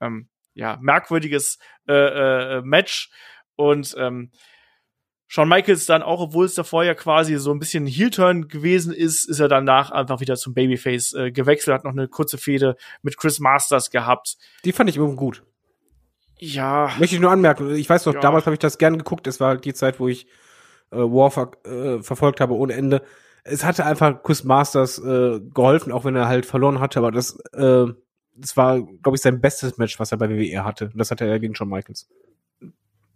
[0.00, 1.58] ähm, ja, merkwürdiges
[1.88, 3.10] äh, äh, Match.
[3.56, 4.30] Und ähm,
[5.26, 9.24] Shawn Michaels dann auch, obwohl es davor ja quasi so ein bisschen Heel-Turn gewesen ist,
[9.24, 13.16] ist er danach einfach wieder zum Babyface äh, gewechselt, hat noch eine kurze Fehde mit
[13.16, 14.36] Chris Masters gehabt.
[14.66, 15.42] Die fand ich übrigens gut.
[16.44, 16.90] Ja.
[16.98, 17.74] Möchte ich nur anmerken.
[17.74, 18.20] Ich weiß noch, ja.
[18.20, 19.26] damals habe ich das gern geguckt.
[19.26, 20.26] Es war die Zeit, wo ich
[20.90, 23.02] äh, War ver äh, verfolgt habe ohne Ende
[23.44, 27.38] es hatte einfach Chris Masters äh, geholfen, auch wenn er halt verloren hatte, aber das,
[27.52, 27.86] äh,
[28.34, 30.86] das war, glaube ich, sein bestes Match, was er bei WWE hatte.
[30.86, 32.08] Und das hatte er gegen Shawn Michaels.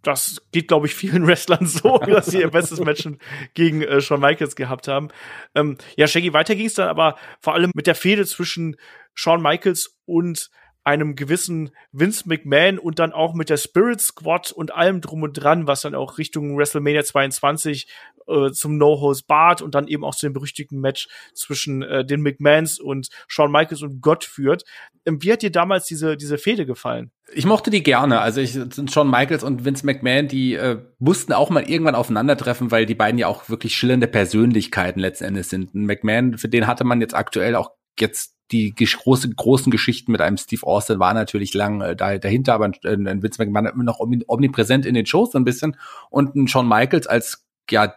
[0.03, 3.07] Das geht, glaube ich, vielen Wrestlern so, dass sie ihr bestes Match
[3.53, 5.09] gegen äh, Shawn Michaels gehabt haben.
[5.55, 8.75] Ähm, ja, Shaggy, weiter ging es dann aber vor allem mit der Fehde zwischen
[9.13, 10.49] Shawn Michaels und
[10.87, 15.33] einem gewissen Vince McMahon und dann auch mit der Spirit Squad und allem drum und
[15.33, 17.89] dran, was dann auch Richtung WrestleMania 22
[18.27, 22.21] äh, zum No-Hose Bart und dann eben auch zu dem berüchtigten Match zwischen äh, den
[22.21, 24.63] McMahons und Shawn Michaels und Gott führt.
[25.05, 27.11] Ähm, wie hat dir damals diese, diese Fehde gefallen?
[27.33, 28.21] Ich mochte die gerne.
[28.21, 28.57] Also ich
[28.89, 33.19] Shawn Michaels und Vince McMahon, die äh, mussten auch mal irgendwann aufeinandertreffen, weil die beiden
[33.19, 35.75] ja auch wirklich schillernde Persönlichkeiten letzten Endes sind.
[35.75, 40.37] McMahon, für den hatte man jetzt aktuell auch jetzt die große, großen Geschichten mit einem
[40.37, 44.85] Steve Austin war natürlich lang äh, da, dahinter, aber ein, ein Vince McMahon noch omnipräsent
[44.85, 45.75] in den Shows so ein bisschen.
[46.09, 47.93] Und ein Shawn Michaels als ja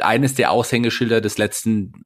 [0.00, 2.04] eines der Aushängeschilder des letzten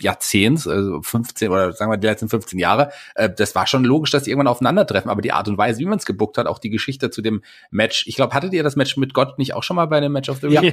[0.00, 4.10] Jahrzehnts, also 15 oder sagen wir die letzten 15 Jahre, äh, das war schon logisch,
[4.10, 6.58] dass die irgendwann aufeinandertreffen, aber die Art und Weise, wie man es gebuckt hat, auch
[6.58, 8.06] die Geschichte zu dem Match.
[8.06, 10.28] Ich glaube, hattet ihr das Match mit Gott nicht auch schon mal bei einem Match
[10.28, 10.62] of the Week?
[10.62, 10.72] Ja.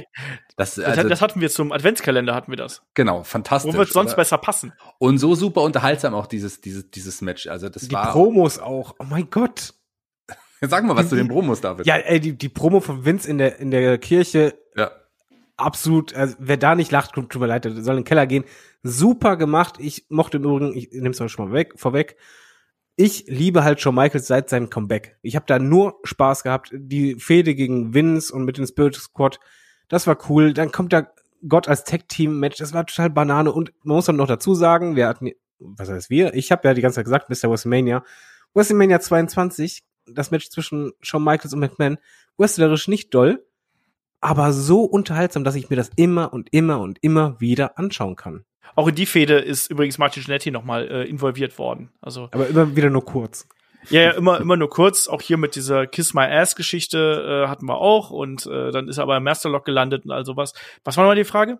[0.56, 2.82] Das, also, das hatten wir zum Adventskalender hatten wir das.
[2.94, 3.72] Genau, fantastisch.
[3.72, 4.16] Wo wird sonst oder?
[4.16, 4.72] besser passen?
[4.98, 7.46] Und so super unterhaltsam auch dieses dieses dieses Match.
[7.46, 8.94] Also das die war Promos auch.
[8.98, 9.74] Oh mein Gott.
[10.60, 11.86] Sag mal was zu den Promos, David.
[11.86, 14.54] Ja, ey, die, die Promo von Vince in der, in der Kirche.
[14.76, 14.92] Ja
[15.56, 18.44] absolut, also wer da nicht lacht, tut mir leid, der soll in den Keller gehen.
[18.82, 19.76] Super gemacht.
[19.78, 22.16] Ich mochte im Übrigen, ich nehme es schon mal weg, vorweg.
[22.96, 25.16] Ich liebe halt Shawn Michaels seit seinem Comeback.
[25.22, 26.70] Ich habe da nur Spaß gehabt.
[26.74, 29.40] Die Fehde gegen Vince und mit dem Spirit Squad,
[29.88, 30.52] das war cool.
[30.52, 31.08] Dann kommt da
[31.48, 33.50] Gott als Tag-Team-Match, das war total Banane.
[33.50, 36.34] Und man muss dann noch dazu sagen, wir hatten, was heißt wir?
[36.34, 37.50] Ich habe ja die ganze Zeit gesagt, Mr.
[37.50, 38.04] WrestleMania.
[38.54, 41.98] WrestleMania 22, das Match zwischen Shawn Michaels und McMahon,
[42.36, 43.44] wrestlerisch nicht doll,
[44.22, 48.44] aber so unterhaltsam, dass ich mir das immer und immer und immer wieder anschauen kann.
[48.74, 51.90] Auch in die Fehde ist übrigens Martin Giannetti nochmal äh, involviert worden.
[52.00, 53.46] Also aber immer wieder nur kurz.
[53.90, 55.08] Ja, ja, immer, immer nur kurz.
[55.08, 58.88] Auch hier mit dieser Kiss My Ass Geschichte äh, hatten wir auch und äh, dann
[58.88, 60.54] ist er aber im Masterlock gelandet und all sowas.
[60.84, 61.58] Was war nochmal die Frage?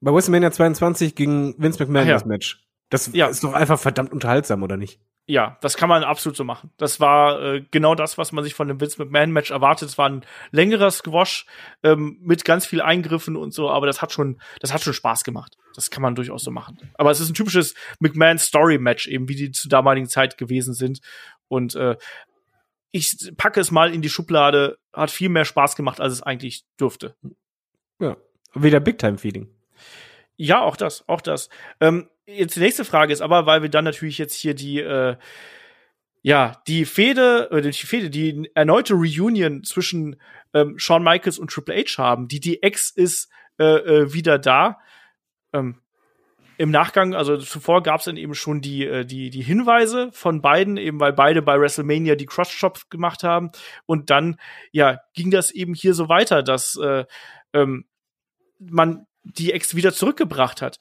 [0.00, 2.14] Bei WrestleMania 22 gegen Vince McMahon ja.
[2.14, 2.66] das Match.
[2.90, 3.28] Das ja.
[3.28, 5.00] ist doch einfach verdammt unterhaltsam, oder nicht?
[5.26, 6.70] Ja, das kann man absolut so machen.
[6.76, 9.88] Das war äh, genau das, was man sich von dem Vince McMahon-Match erwartet.
[9.88, 11.46] Es war ein längerer Squash
[11.82, 15.24] ähm, mit ganz viel Eingriffen und so, aber das hat schon, das hat schon Spaß
[15.24, 15.56] gemacht.
[15.74, 16.78] Das kann man durchaus so machen.
[16.94, 21.00] Aber es ist ein typisches McMahon-Story-Match, eben wie die zur damaligen Zeit gewesen sind.
[21.48, 21.96] Und äh,
[22.90, 26.64] ich packe es mal in die Schublade, hat viel mehr Spaß gemacht, als es eigentlich
[26.78, 27.16] dürfte.
[27.98, 28.18] Ja,
[28.52, 29.48] wieder Big-Time-Feeling.
[30.36, 31.48] Ja, auch das, auch das.
[31.80, 35.16] Ähm, jetzt die nächste Frage ist aber, weil wir dann natürlich jetzt hier die, äh,
[36.22, 40.16] ja, die Fehde, äh, die Fehde, die erneute Reunion zwischen
[40.54, 44.78] ähm, Shawn Michaels und Triple H haben, die Ex ist äh, äh, wieder da.
[45.52, 45.80] Ähm,
[46.56, 50.40] im Nachgang, also zuvor gab es dann eben schon die, äh, die, die Hinweise von
[50.40, 53.50] beiden, eben weil beide bei WrestleMania die Cross-Shops gemacht haben.
[53.86, 54.36] Und dann,
[54.70, 57.04] ja, ging das eben hier so weiter, dass äh,
[57.52, 57.86] ähm,
[58.58, 60.78] man die Ex wieder zurückgebracht hat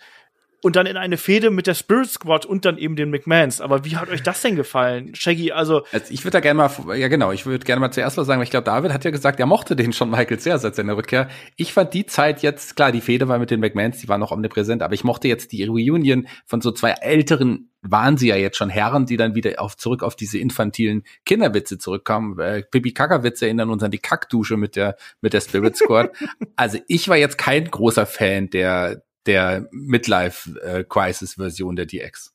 [0.64, 3.60] und dann in eine Fehde mit der Spirit Squad und dann eben den McMahons.
[3.60, 5.52] Aber wie hat euch das denn gefallen, Shaggy?
[5.52, 8.26] Also, also ich würde da gerne mal, ja genau, ich würde gerne mal zuerst was
[8.26, 10.76] sagen, weil ich glaube, David hat ja gesagt, er mochte den schon Michael sehr seit
[10.76, 11.27] seiner Rückkehr.
[11.57, 14.31] Ich fand die Zeit jetzt, klar, die Fehde war mit den McMahons, die war noch
[14.31, 18.56] omnipräsent, aber ich mochte jetzt die Reunion von so zwei älteren waren sie ja jetzt
[18.56, 22.40] schon Herren, die dann wieder auf zurück auf diese infantilen Kinderwitze zurückkamen.
[22.40, 26.11] Äh, Pipi Kackerwitze erinnern uns an die Kackdusche mit der mit der Spirit Squad.
[26.56, 32.33] also ich war jetzt kein großer Fan der der Midlife-Crisis-Version der DX.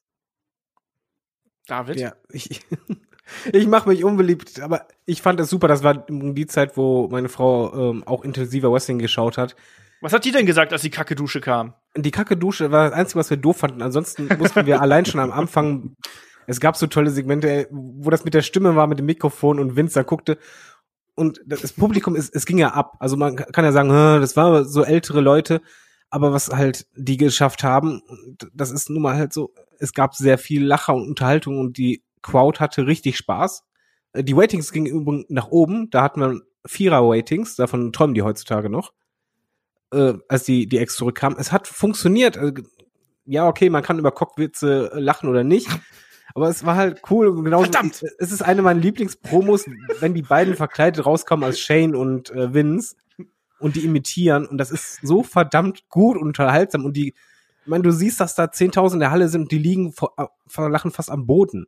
[1.67, 2.01] David?
[2.01, 2.61] Ja, ich,
[3.53, 5.69] ich mache mich unbeliebt, aber ich fand es super.
[5.69, 9.57] Das war die Zeit, wo meine Frau ähm, auch intensiver Wrestling geschaut hat.
[10.01, 11.75] Was hat die denn gesagt, als die Kacke-Dusche kam?
[11.97, 13.83] Die Kacke-Dusche war das Einzige, was wir doof fanden.
[13.83, 15.97] Ansonsten mussten wir allein schon am Anfang,
[16.47, 19.77] es gab so tolle Segmente, wo das mit der Stimme war, mit dem Mikrofon und
[19.77, 20.39] Vince da guckte.
[21.15, 22.97] Und das Publikum, es, es ging ja ab.
[23.01, 25.61] Also man kann ja sagen, das waren so ältere Leute.
[26.11, 28.03] Aber was halt die geschafft haben,
[28.53, 32.03] das ist nun mal halt so, es gab sehr viel Lacher und Unterhaltung und die
[32.23, 33.65] Crowd hatte richtig Spaß.
[34.13, 38.69] Äh, die Waitings gingen übrigens nach oben, da hatten wir Vierer-Waitings, davon träumen die heutzutage
[38.69, 38.93] noch,
[39.93, 41.37] äh, als die, die Ex zurückkam.
[41.39, 42.37] Es hat funktioniert.
[42.37, 42.55] Also,
[43.25, 45.69] ja, okay, man kann über Cockwitze lachen oder nicht.
[46.35, 47.43] Aber es war halt cool.
[47.43, 48.05] Genau, Verdammt.
[48.19, 49.65] Es ist eine meiner Lieblingspromos,
[50.01, 52.97] wenn die beiden verkleidet rauskommen als Shane und äh, Vince
[53.59, 57.83] und die imitieren und das ist so verdammt gut und unterhaltsam und die, ich meine,
[57.83, 60.15] du siehst, dass da 10.000 in der Halle sind und die liegen vor,
[60.47, 61.67] vor Lachen fast am Boden.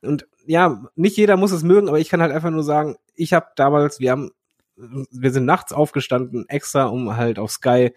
[0.00, 3.32] Und ja, nicht jeder muss es mögen, aber ich kann halt einfach nur sagen, ich
[3.32, 4.30] habe damals, wir haben,
[4.76, 7.92] wir sind nachts aufgestanden, extra, um halt auf Sky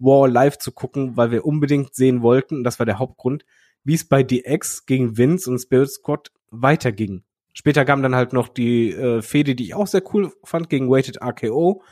[0.00, 3.44] War live zu gucken, weil wir unbedingt sehen wollten, das war der Hauptgrund,
[3.84, 7.22] wie es bei DX gegen Vince und Spirit Squad weiterging.
[7.52, 10.90] Später kam dann halt noch die äh, Fehde, die ich auch sehr cool fand, gegen
[10.90, 11.84] Weighted RKO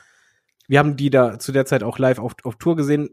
[0.69, 3.11] wir haben die da zu der Zeit auch live auf, auf Tour gesehen.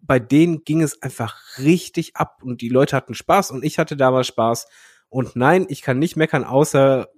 [0.00, 3.96] Bei denen ging es einfach richtig ab und die Leute hatten Spaß und ich hatte
[3.96, 4.66] damals Spaß.
[5.08, 7.08] Und nein, ich kann nicht meckern, außer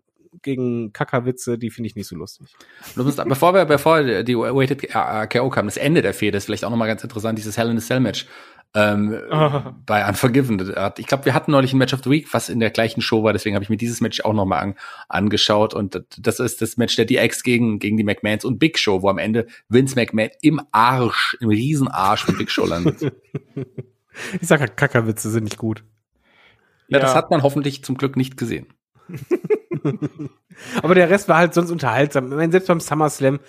[0.42, 2.54] gegen Kackerwitze, die finde ich nicht so lustig.
[2.94, 4.88] Bevor wir, bevor die Weighted
[5.30, 7.78] KO kam, das Ende der Fehde ist vielleicht auch nochmal ganz interessant, dieses Hell in
[7.78, 8.26] a Cell Match
[8.74, 9.60] ähm, oh.
[9.86, 10.60] bei Unforgiven.
[10.98, 13.22] Ich glaube, wir hatten neulich ein Match of the Week, was in der gleichen Show
[13.22, 14.74] war, deswegen habe ich mir dieses Match auch nochmal an,
[15.08, 19.02] angeschaut und das ist das Match der DX gegen, gegen die McMahons und Big Show,
[19.02, 23.12] wo am Ende Vince McMahon im Arsch, im Riesenarsch von Big Show landet.
[24.40, 25.84] ich sag halt, Kackerwitze sind nicht gut.
[26.88, 28.66] Ja, ja, das hat man hoffentlich zum Glück nicht gesehen.
[30.82, 32.30] Aber der Rest war halt sonst unterhaltsam.
[32.30, 33.40] Ich meine, selbst beim SummerSlam,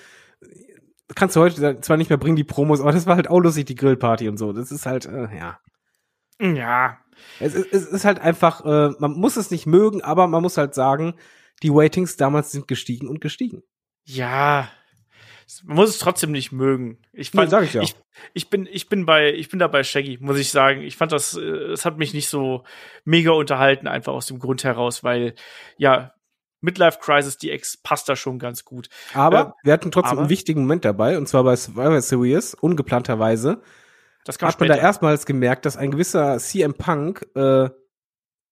[1.16, 3.66] kannst du heute zwar nicht mehr bringen, die Promos, aber das war halt auch lustig,
[3.66, 4.54] die Grillparty und so.
[4.54, 5.60] Das ist halt, äh, ja.
[6.40, 6.98] Ja.
[7.40, 10.58] Es, es, es ist halt einfach, äh, man muss es nicht mögen, aber man muss
[10.58, 11.16] halt sagen,
[11.64, 13.64] die Waitings damals sind gestiegen und gestiegen.
[14.06, 14.70] Ja.
[15.64, 17.00] Man muss es trotzdem nicht mögen.
[17.12, 17.82] Ich fand, nee, ich, ja.
[17.82, 17.96] ich,
[18.34, 20.82] ich bin, ich bin bei, ich bin da bei Shaggy, muss ich sagen.
[20.82, 22.64] Ich fand das, äh, es hat mich nicht so
[23.04, 25.36] mega unterhalten, einfach aus dem Grund heraus, weil,
[25.78, 26.14] ja,
[26.62, 28.90] Midlife Crisis DX passt da schon ganz gut.
[29.14, 32.54] Aber äh, wir hatten trotzdem aber, einen wichtigen Moment dabei, und zwar bei Survivor Series,
[32.54, 33.62] ungeplanterweise.
[34.26, 34.74] Das kam hat später.
[34.74, 37.70] man da erstmals gemerkt, dass ein gewisser CM Punk äh,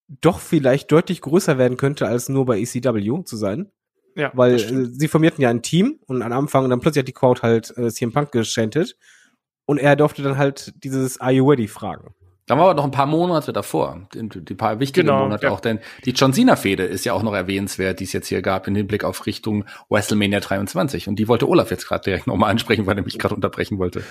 [0.07, 3.71] doch vielleicht deutlich größer werden könnte, als nur bei ECW zu sein.
[4.15, 7.07] Ja, Weil äh, sie formierten ja ein Team und am Anfang und dann plötzlich hat
[7.07, 8.97] die Crowd halt äh, CM Punk geschantet
[9.65, 12.15] und er durfte dann halt dieses Are you ready fragen.
[12.49, 15.51] Da war aber noch ein paar Monate davor, die, paar wichtige genau, Monate ja.
[15.51, 18.67] auch, denn die John Cena-Fehde ist ja auch noch erwähnenswert, die es jetzt hier gab,
[18.67, 21.07] in Hinblick auf Richtung WrestleMania 23.
[21.07, 24.03] Und die wollte Olaf jetzt gerade direkt nochmal ansprechen, weil er mich gerade unterbrechen wollte.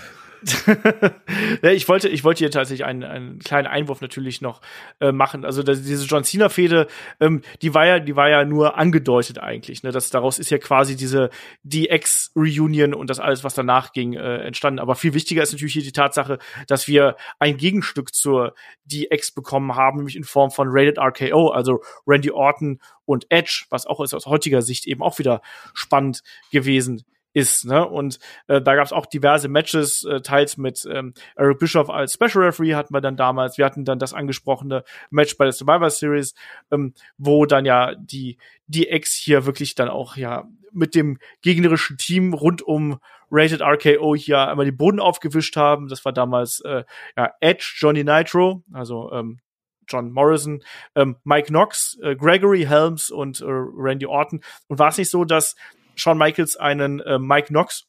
[1.63, 4.61] ich wollte, ich wollte hier tatsächlich einen, einen kleinen Einwurf natürlich noch
[5.01, 5.45] äh, machen.
[5.45, 6.87] Also das, diese John Cena Fehde,
[7.21, 9.83] ähm, die war ja, die war ja nur angedeutet eigentlich.
[9.83, 11.31] Ne, das daraus ist ja quasi diese
[11.63, 14.79] die Ex Reunion und das alles, was danach ging, äh, entstanden.
[14.79, 18.55] Aber viel wichtiger ist natürlich hier die Tatsache, dass wir ein Gegenstück zur
[18.85, 23.65] die Ex bekommen haben, nämlich in Form von Rated RKO, also Randy Orton und Edge,
[23.71, 25.43] was auch aus heutiger Sicht eben auch wieder
[25.75, 27.65] spannend gewesen ist.
[27.65, 27.87] Ne?
[27.87, 32.15] Und äh, da gab es auch diverse Matches, äh, teils mit ähm, Eric Bischoff als
[32.15, 33.59] Special Referee hatten wir dann damals.
[33.59, 36.35] Wir hatten dann das angesprochene Match bei der Survivor Series,
[36.71, 41.97] ähm, wo dann ja die die Ex hier wirklich dann auch ja mit dem gegnerischen
[41.97, 42.99] Team rund um
[43.31, 45.89] Rated RKO hier einmal den Boden aufgewischt haben.
[45.89, 46.85] Das war damals äh,
[47.17, 49.41] ja, Edge, Johnny Nitro, also ähm,
[49.87, 50.63] John Morrison,
[50.95, 54.41] ähm, Mike Knox, äh, Gregory Helms und äh, Randy Orton.
[54.69, 55.57] Und war es nicht so, dass
[55.99, 57.85] Shawn Michaels einen äh, Mike Knox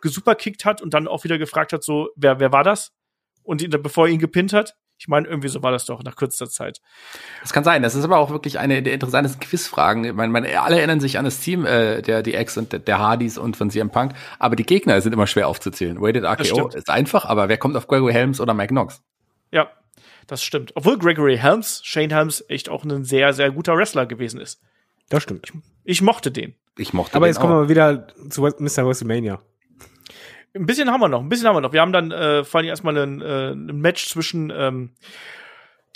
[0.00, 2.92] gesuperkickt hat und dann auch wieder gefragt hat, so, wer, wer war das?
[3.42, 4.74] Und ihn, bevor er ihn gepinnt hat.
[4.98, 6.80] Ich meine, irgendwie so war das doch nach kürzester Zeit.
[7.42, 7.82] Das kann sein.
[7.82, 10.04] Das ist aber auch wirklich eine der interessantesten Quizfragen.
[10.04, 12.98] Ich meine, meine, alle erinnern sich an das Team äh, der die Ex und der
[12.98, 15.98] Hardys und von CM Punk, aber die Gegner sind immer schwer aufzuzählen.
[16.00, 19.02] Rated RKO ist einfach, aber wer kommt auf Gregory Helms oder Mike Knox?
[19.52, 19.70] Ja,
[20.26, 20.72] das stimmt.
[20.74, 24.62] Obwohl Gregory Helms, Shane Helms, echt auch ein sehr, sehr guter Wrestler gewesen ist.
[25.10, 25.44] Das stimmt.
[25.44, 25.52] Ich,
[25.84, 26.54] ich mochte den.
[26.78, 28.86] Ich mochte Aber den jetzt kommen wir wieder zu Mr.
[28.86, 29.40] WrestleMania.
[30.54, 31.72] Ein bisschen haben wir noch, ein bisschen haben wir noch.
[31.72, 34.94] Wir haben dann äh, vor allem erstmal ein, äh, ein Match zwischen ähm,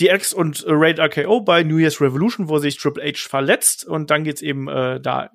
[0.00, 4.10] DX und äh, Raid RKO bei New Year's Revolution, wo sich Triple H verletzt und
[4.10, 5.30] dann geht's eben äh, da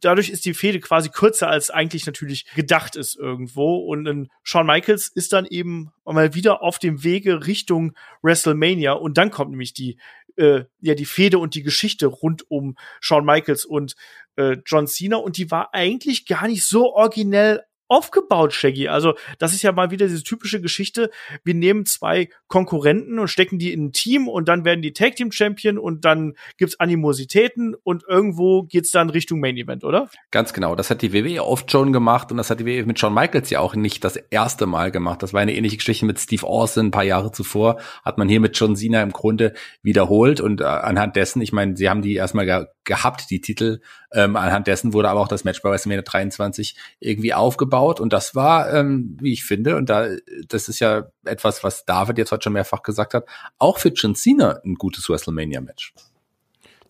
[0.00, 4.66] dadurch ist die Fehde quasi kürzer als eigentlich natürlich gedacht ist irgendwo und äh, Shawn
[4.66, 7.92] Michaels ist dann eben mal wieder auf dem Wege Richtung
[8.22, 9.98] WrestleMania und dann kommt nämlich die
[10.36, 13.94] äh, ja die Fehde und die Geschichte rund um Shawn Michaels und
[14.36, 18.88] äh, John Cena und die war eigentlich gar nicht so originell aufgebaut, Shaggy.
[18.88, 21.10] Also, das ist ja mal wieder diese typische Geschichte.
[21.44, 25.16] Wir nehmen zwei Konkurrenten und stecken die in ein Team und dann werden die Tag
[25.16, 30.08] Team Champion und dann gibt's Animositäten und irgendwo geht's dann Richtung Main Event, oder?
[30.30, 30.74] Ganz genau.
[30.74, 33.50] Das hat die WWE oft schon gemacht und das hat die WWE mit Shawn Michaels
[33.50, 35.22] ja auch nicht das erste Mal gemacht.
[35.22, 37.78] Das war eine ähnliche Geschichte mit Steve Austin ein paar Jahre zuvor.
[38.02, 39.52] Hat man hier mit John Cena im Grunde
[39.82, 42.46] wiederholt und äh, anhand dessen, ich meine, sie haben die erstmal
[42.84, 43.80] gehabt, die Titel.
[44.12, 48.34] Ähm, anhand dessen wurde aber auch das Match bei WrestleMania 23 irgendwie aufgebaut und das
[48.34, 50.08] war, ähm, wie ich finde, und da,
[50.48, 53.26] das ist ja etwas, was David jetzt heute schon mehrfach gesagt hat,
[53.58, 55.94] auch für John Cena ein gutes WrestleMania-Match.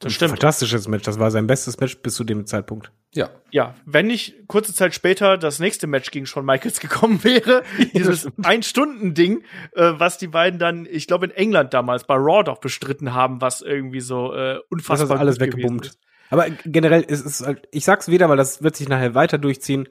[0.02, 0.30] Das stimmt.
[0.30, 1.04] Fantastisches Match.
[1.04, 2.92] Das war sein bestes Match bis zu dem Zeitpunkt.
[3.14, 3.30] Ja.
[3.50, 7.62] Ja, wenn nicht kurze Zeit später das nächste Match gegen Shawn Michaels gekommen wäre,
[7.94, 12.58] dieses Ein-Stunden-Ding, äh, was die beiden dann, ich glaube, in England damals bei Raw doch
[12.58, 15.92] bestritten haben, was irgendwie so äh, unfassbar das ist alles weggebummt.
[16.30, 19.88] Aber generell ist es halt, ich sag's wieder, weil das wird sich nachher weiter durchziehen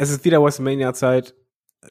[0.00, 1.34] es ist wieder WrestleMania-Zeit.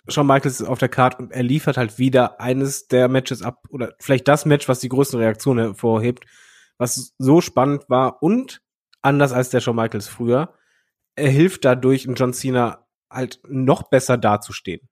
[0.07, 3.67] Shawn Michaels ist auf der Karte und er liefert halt wieder eines der Matches ab
[3.69, 6.25] oder vielleicht das Match, was die größte Reaktion hervorhebt,
[6.79, 8.61] was so spannend war und
[9.01, 10.55] anders als der Shawn Michaels früher,
[11.15, 14.87] er hilft dadurch, in John Cena halt noch besser dazustehen.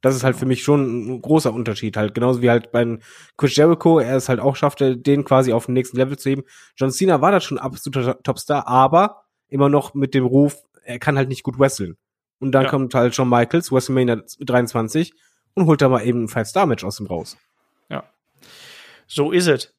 [0.00, 2.14] Das ist halt für mich schon ein großer Unterschied halt.
[2.14, 2.98] Genauso wie halt bei
[3.38, 6.42] Chris Jericho, er es halt auch schaffte, den quasi auf den nächsten Level zu heben.
[6.76, 11.16] John Cena war da schon absoluter Topstar, aber immer noch mit dem Ruf, er kann
[11.16, 11.96] halt nicht gut wresteln.
[12.38, 12.70] Und dann ja.
[12.70, 15.14] kommt halt Shawn Michaels, WrestleMania 23
[15.54, 17.38] und holt da mal eben ein Five-Star-Match aus dem raus.
[17.88, 18.04] Ja.
[19.06, 19.74] So ist es.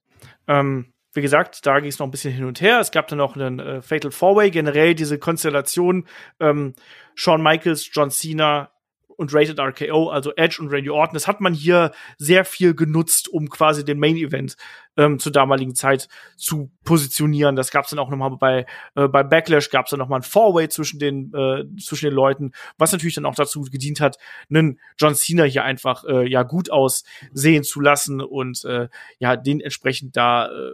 [0.48, 2.80] Ähm, wie gesagt, da ging es noch ein bisschen hin und her.
[2.80, 6.08] Es gab dann noch einen äh, Fatal Four-Way, generell diese Konstellation
[6.40, 6.74] ähm,
[7.16, 8.70] Shawn Michaels, John Cena,
[9.18, 11.14] und Rated RKO, also Edge und Randy Orton.
[11.14, 14.56] Das hat man hier sehr viel genutzt, um quasi den Main Event
[14.98, 17.56] ähm, zur damaligen Zeit zu positionieren.
[17.56, 18.66] Das gab es dann auch nochmal bei
[18.96, 22.52] äh, bei Backlash gab es dann nochmal ein Four-Way zwischen den äh, zwischen den Leuten,
[22.78, 24.18] was natürlich dann auch dazu gedient hat,
[24.50, 28.90] einen John Cena hier einfach äh, ja gut aussehen zu lassen und äh,
[29.20, 30.74] ja den entsprechend da äh,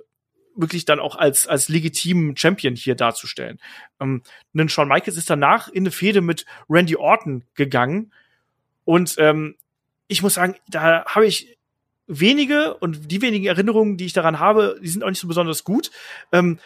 [0.55, 3.59] wirklich dann auch als, als legitimen Champion hier darzustellen.
[3.99, 4.21] Ähm,
[4.53, 8.11] denn Shawn Michaels ist danach in eine Fehde mit Randy Orton gegangen,
[8.85, 9.55] und ähm,
[10.07, 11.57] ich muss sagen, da habe ich
[12.07, 15.63] wenige und die wenigen Erinnerungen, die ich daran habe, die sind auch nicht so besonders
[15.63, 15.91] gut.
[16.31, 16.59] Ähm,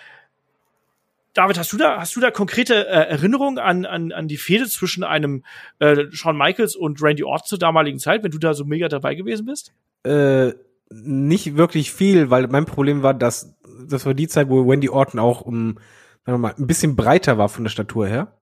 [1.33, 4.67] David, hast du da, hast du da konkrete äh, Erinnerungen an, an, an die Fehde
[4.67, 5.43] zwischen einem
[5.79, 9.15] äh, Shawn Michaels und Randy Orton zur damaligen Zeit, wenn du da so mega dabei
[9.15, 9.73] gewesen bist?
[10.03, 10.53] Äh,
[10.89, 13.53] nicht wirklich viel, weil mein Problem war, dass
[13.87, 15.79] das war die Zeit, wo Randy Orton auch um,
[16.25, 18.39] sagen wir mal, ein bisschen breiter war von der Statur her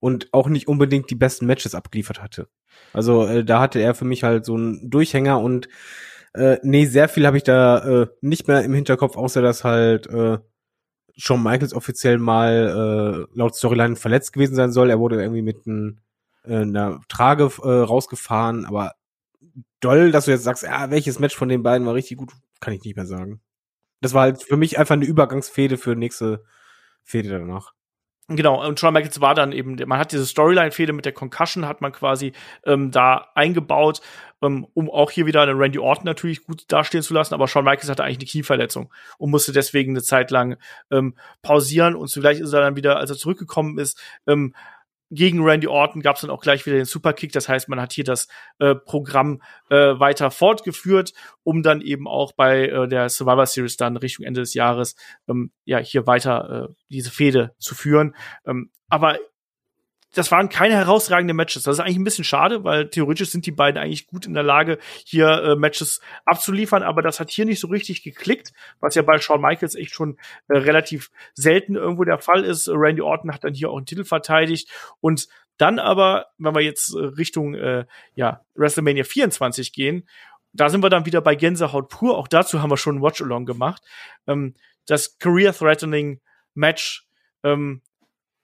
[0.00, 2.48] und auch nicht unbedingt die besten Matches abgeliefert hatte.
[2.92, 5.68] Also äh, da hatte er für mich halt so einen Durchhänger und
[6.34, 10.06] äh, nee, sehr viel habe ich da äh, nicht mehr im Hinterkopf, außer dass halt
[10.08, 10.38] äh,
[11.16, 14.90] Shawn Michaels offiziell mal äh, laut Storyline verletzt gewesen sein soll.
[14.90, 16.00] Er wurde irgendwie mit ein,
[16.44, 18.94] äh, einer Trage äh, rausgefahren, aber
[19.80, 22.74] doll, dass du jetzt sagst, ja, welches Match von den beiden war richtig gut, kann
[22.74, 23.40] ich nicht mehr sagen.
[24.04, 26.44] Das war halt für mich einfach eine Übergangsfehde für nächste
[27.04, 27.72] Fehde danach.
[28.28, 31.80] Genau, und Shawn Michaels war dann eben, man hat diese Storyline-Fehde mit der Concussion, hat
[31.80, 32.32] man quasi
[32.66, 34.02] ähm, da eingebaut,
[34.42, 37.64] ähm, um auch hier wieder einen Randy Orton natürlich gut dastehen zu lassen, aber Shawn
[37.64, 40.58] Michaels hatte eigentlich eine Knieverletzung und musste deswegen eine Zeit lang
[40.90, 44.54] ähm, pausieren und zugleich ist er dann wieder, als er zurückgekommen ist, ähm,
[45.14, 47.32] gegen Randy Orton gab es dann auch gleich wieder den Superkick.
[47.32, 48.28] Das heißt, man hat hier das
[48.58, 51.12] äh, Programm äh, weiter fortgeführt,
[51.42, 54.96] um dann eben auch bei äh, der Survivor Series dann Richtung Ende des Jahres
[55.28, 58.14] ähm, ja hier weiter äh, diese Fehde zu führen.
[58.46, 59.18] Ähm, aber
[60.14, 61.64] das waren keine herausragenden Matches.
[61.64, 64.42] Das ist eigentlich ein bisschen schade, weil theoretisch sind die beiden eigentlich gut in der
[64.42, 69.02] Lage, hier äh, Matches abzuliefern, aber das hat hier nicht so richtig geklickt, was ja
[69.02, 70.18] bei Shawn Michaels echt schon
[70.48, 72.68] äh, relativ selten irgendwo der Fall ist.
[72.68, 74.70] Randy Orton hat dann hier auch einen Titel verteidigt
[75.00, 77.84] und Dann aber, wenn wir jetzt äh, Richtung äh,
[78.14, 80.08] ja, WrestleMania 24 gehen,
[80.52, 82.16] da sind wir dann wieder bei Gänsehaut pur.
[82.16, 83.82] Auch dazu haben wir schon ein Watch-Along gemacht.
[84.26, 84.54] Ähm,
[84.86, 86.20] das Career-Threatening
[86.54, 87.06] Match
[87.42, 87.82] ähm,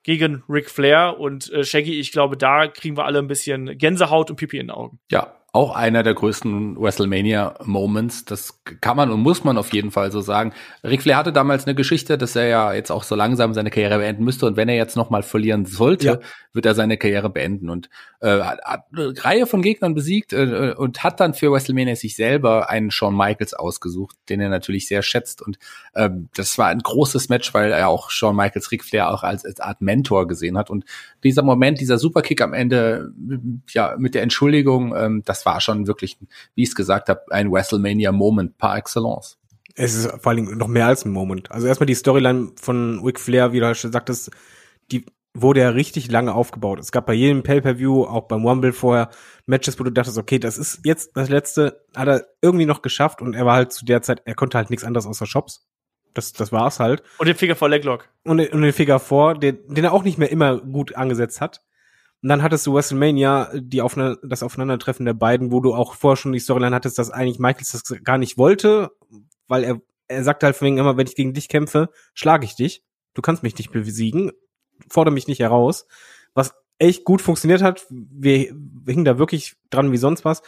[0.02, 4.31] gegen Ric Flair und äh, Shaggy, ich glaube, da kriegen wir alle ein bisschen Gänsehaut
[4.31, 4.98] und Pipi in den Augen.
[5.10, 8.24] Ja, auch einer der größten WrestleMania-Moments.
[8.24, 10.52] Das kann man und muss man auf jeden Fall so sagen.
[10.85, 13.98] Ric Flair hatte damals eine Geschichte, dass er ja jetzt auch so langsam seine Karriere
[13.98, 14.47] beenden müsste.
[14.47, 16.18] Und wenn er jetzt noch mal verlieren sollte, ja.
[16.52, 17.68] wird er seine Karriere beenden.
[17.68, 17.90] Und
[18.20, 22.70] äh, hat, eine Reihe von Gegnern besiegt äh, und hat dann für WrestleMania sich selber
[22.70, 25.43] einen Shawn Michaels ausgesucht, den er natürlich sehr schätzt.
[25.43, 25.59] Und
[25.94, 29.44] äh, das war ein großes Match, weil er auch Shawn Michaels Ric Flair auch als,
[29.44, 30.70] als Art Mentor gesehen hat.
[30.70, 30.85] Und
[31.24, 33.12] dieser Moment, dieser Superkick am Ende,
[33.70, 36.19] ja, mit der Entschuldigung, ähm, das war schon wirklich,
[36.55, 39.39] wie ich es gesagt habe, ein WrestleMania-Moment par excellence.
[39.75, 41.51] Es ist vor allen Dingen noch mehr als ein Moment.
[41.51, 44.31] Also erstmal die Storyline von Ric Flair, wie du schon sagtest,
[44.93, 46.79] die wurde ja richtig lange aufgebaut.
[46.81, 49.09] Es gab bei jedem Pay-Per-View, auch beim Rumble vorher,
[49.47, 53.23] Matches, wo du dachtest, okay, das ist jetzt das letzte, hat er irgendwie noch geschafft
[53.23, 55.67] und er war halt zu der Zeit, er konnte halt nichts anderes außer Shops.
[56.12, 57.05] Das, das war's halt.
[57.19, 58.09] Und den Finger vor Leglock.
[58.25, 61.62] Und, und den Finger vor, den, den er auch nicht mehr immer gut angesetzt hat.
[62.23, 66.17] Und dann hattest du WrestleMania, die aufne das Aufeinandertreffen der beiden, wo du auch vorher
[66.17, 68.91] schon die Storyline hattest, dass eigentlich Michaels das gar nicht wollte,
[69.49, 72.57] weil er, er sagt halt von wegen immer, wenn ich gegen dich kämpfe, schlage ich
[72.57, 72.85] dich.
[73.15, 74.33] Du kannst mich nicht besiegen,
[74.89, 75.87] fordere mich nicht heraus.
[76.35, 77.87] Was echt gut funktioniert hat.
[77.91, 80.43] Wir, wir hingen da wirklich dran wie sonst was.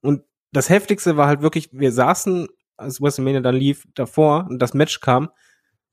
[0.00, 0.22] Und
[0.52, 5.00] das Heftigste war halt wirklich, wir saßen, als WrestleMania dann lief, davor und das Match
[5.00, 5.30] kam.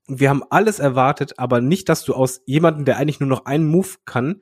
[0.08, 3.46] Und wir haben alles erwartet, aber nicht, dass du aus jemandem, der eigentlich nur noch
[3.46, 4.42] einen Move kann,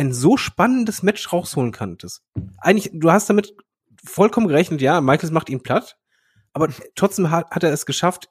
[0.00, 2.22] ein so spannendes Match rausholen kanntest.
[2.58, 3.54] Eigentlich, du hast damit
[4.02, 5.98] vollkommen gerechnet, ja, Michaels macht ihn platt,
[6.52, 8.30] aber trotzdem hat, hat er es geschafft,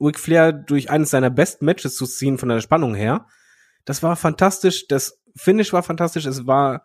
[0.00, 3.26] Ric Flair durch eines seiner besten Matches zu ziehen von der Spannung her.
[3.84, 6.84] Das war fantastisch, das Finish war fantastisch, es war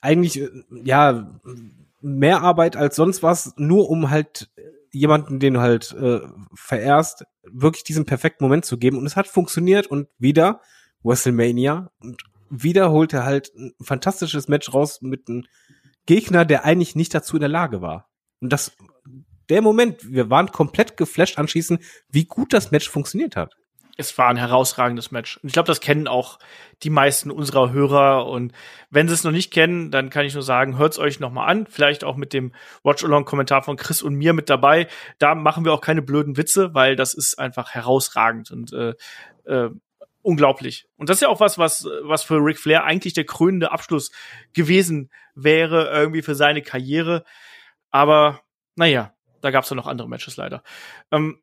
[0.00, 0.42] eigentlich,
[0.82, 1.40] ja,
[2.00, 4.50] mehr Arbeit als sonst was, nur um halt
[4.90, 6.20] jemanden, den du halt äh,
[6.54, 8.98] verehrst, wirklich diesen perfekten Moment zu geben.
[8.98, 10.60] Und es hat funktioniert und wieder
[11.04, 15.44] WrestleMania und wieder holt er halt ein fantastisches Match raus mit einem
[16.06, 18.08] Gegner, der eigentlich nicht dazu in der Lage war.
[18.40, 18.72] Und das,
[19.48, 23.54] der Moment, wir waren komplett geflasht anschließend, wie gut das Match funktioniert hat.
[23.96, 25.36] Es war ein herausragendes Match.
[25.36, 26.38] Und ich glaube, das kennen auch
[26.82, 28.26] die meisten unserer Hörer.
[28.26, 28.52] Und
[28.88, 31.44] wenn sie es noch nicht kennen, dann kann ich nur sagen, hört's euch noch mal
[31.44, 31.66] an.
[31.66, 34.88] Vielleicht auch mit dem Watch-Along-Kommentar von Chris und mir mit dabei.
[35.18, 38.50] Da machen wir auch keine blöden Witze, weil das ist einfach herausragend.
[38.50, 38.94] Und äh,
[39.44, 39.70] äh,
[40.22, 40.86] unglaublich.
[40.96, 44.12] Und das ist ja auch was, was, was für Ric Flair eigentlich der krönende Abschluss
[44.52, 47.24] gewesen wäre, irgendwie für seine Karriere.
[47.90, 48.40] Aber
[48.76, 50.62] naja, da gab es ja noch andere Matches leider.
[51.10, 51.40] Ähm,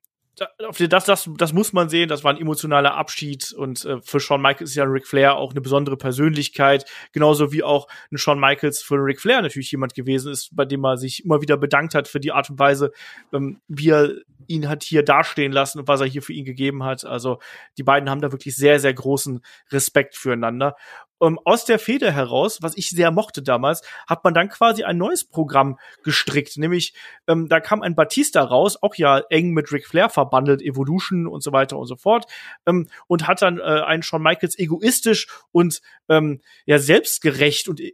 [0.90, 4.42] das, das, das muss man sehen, das war ein emotionaler Abschied und äh, für Shawn
[4.42, 8.84] Michaels ist ja Ric Flair auch eine besondere Persönlichkeit, genauso wie auch ein Shawn Michaels
[8.84, 12.08] für Ric Flair natürlich jemand gewesen ist, bei dem er sich immer wieder bedankt hat
[12.08, 12.92] für die Art und Weise,
[13.34, 14.14] ähm, wie er
[14.48, 17.06] ihn hat hier dastehen lassen und was er hier für ihn gegeben hat.
[17.06, 17.40] Also
[17.78, 19.42] die beiden haben da wirklich sehr, sehr großen
[19.72, 20.76] Respekt füreinander
[21.22, 24.98] ähm, aus der Feder heraus, was ich sehr mochte damals, hat man dann quasi ein
[24.98, 26.58] neues Programm gestrickt.
[26.58, 26.94] Nämlich,
[27.28, 31.44] ähm, da kam ein Batista raus, auch ja eng mit Ric Flair verbandelt, Evolution und
[31.44, 32.26] so weiter und so fort,
[32.66, 37.94] ähm, und hat dann äh, einen Shawn Michaels egoistisch und ähm, ja selbstgerecht und äh,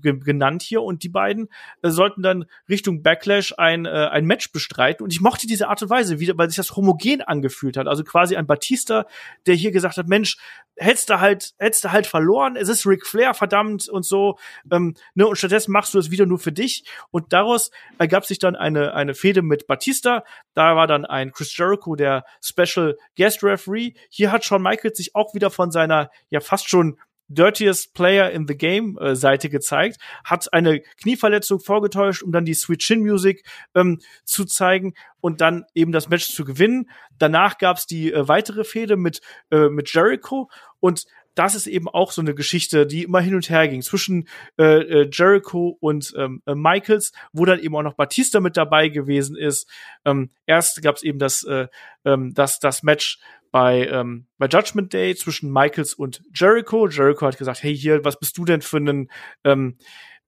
[0.00, 0.82] genannt hier.
[0.82, 1.48] Und die beiden
[1.82, 5.04] äh, sollten dann Richtung Backlash ein, äh, ein Match bestreiten.
[5.04, 7.86] Und ich mochte diese Art und Weise, wie, weil sich das homogen angefühlt hat.
[7.86, 9.06] Also quasi ein Batista,
[9.46, 10.38] der hier gesagt hat, Mensch,
[10.76, 14.38] hättest du halt, hättest du halt verloren, es ist Ric Flair, verdammt und so,
[14.70, 16.84] ähm, ne, und stattdessen machst du es wieder nur für dich.
[17.10, 20.24] Und daraus ergab sich dann eine, eine Fehde mit Batista.
[20.54, 23.92] Da war dann ein Chris Jericho, der Special Guest Referee.
[24.08, 26.98] Hier hat Shawn Michaels sich auch wieder von seiner, ja, fast schon
[27.34, 32.54] Dirtiest Player in the Game äh, Seite gezeigt, hat eine Knieverletzung vorgetäuscht, um dann die
[32.54, 33.44] Sweet Chin Music
[33.74, 36.90] ähm, zu zeigen und dann eben das Match zu gewinnen.
[37.18, 40.50] Danach gab's die äh, weitere Fehde mit äh, mit Jericho
[40.80, 41.04] und
[41.34, 44.28] das ist eben auch so eine Geschichte, die immer hin und her ging zwischen
[44.58, 48.88] äh, äh, Jericho und ähm, äh, Michaels, wo dann eben auch noch Batista mit dabei
[48.88, 49.68] gewesen ist.
[50.04, 51.68] Ähm, erst gab es eben das, äh,
[52.04, 53.18] ähm, das, das Match
[53.52, 56.88] bei, ähm, bei Judgment Day zwischen Michaels und Jericho.
[56.88, 59.08] Jericho hat gesagt, hey hier, was bist du denn für einen
[59.44, 59.76] ähm,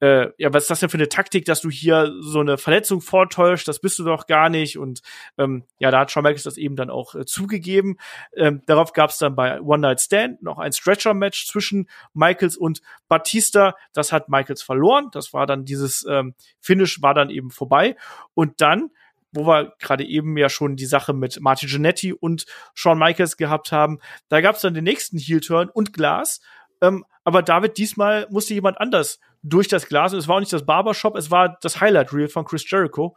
[0.00, 3.00] äh, ja, was ist das denn für eine Taktik, dass du hier so eine Verletzung
[3.00, 4.76] vortäuscht, das bist du doch gar nicht.
[4.76, 5.00] Und
[5.38, 7.96] ähm, ja, da hat Shawn Michaels das eben dann auch äh, zugegeben.
[8.36, 12.82] Ähm, darauf gab es dann bei One Night Stand noch ein Stretcher-Match zwischen Michaels und
[13.08, 13.76] Batista.
[13.94, 15.08] Das hat Michaels verloren.
[15.12, 17.96] Das war dann dieses ähm, Finish war dann eben vorbei.
[18.34, 18.90] Und dann
[19.34, 23.72] wo wir gerade eben ja schon die Sache mit Martin Genetti und Shawn Michaels gehabt
[23.72, 23.98] haben,
[24.28, 26.40] da gab es dann den nächsten Heel-Turn und Glas,
[26.82, 30.12] Ähm, aber David, diesmal musste jemand anders durch das Glas.
[30.12, 33.16] Und es war auch nicht das Barbershop, es war das Highlight Reel von Chris Jericho.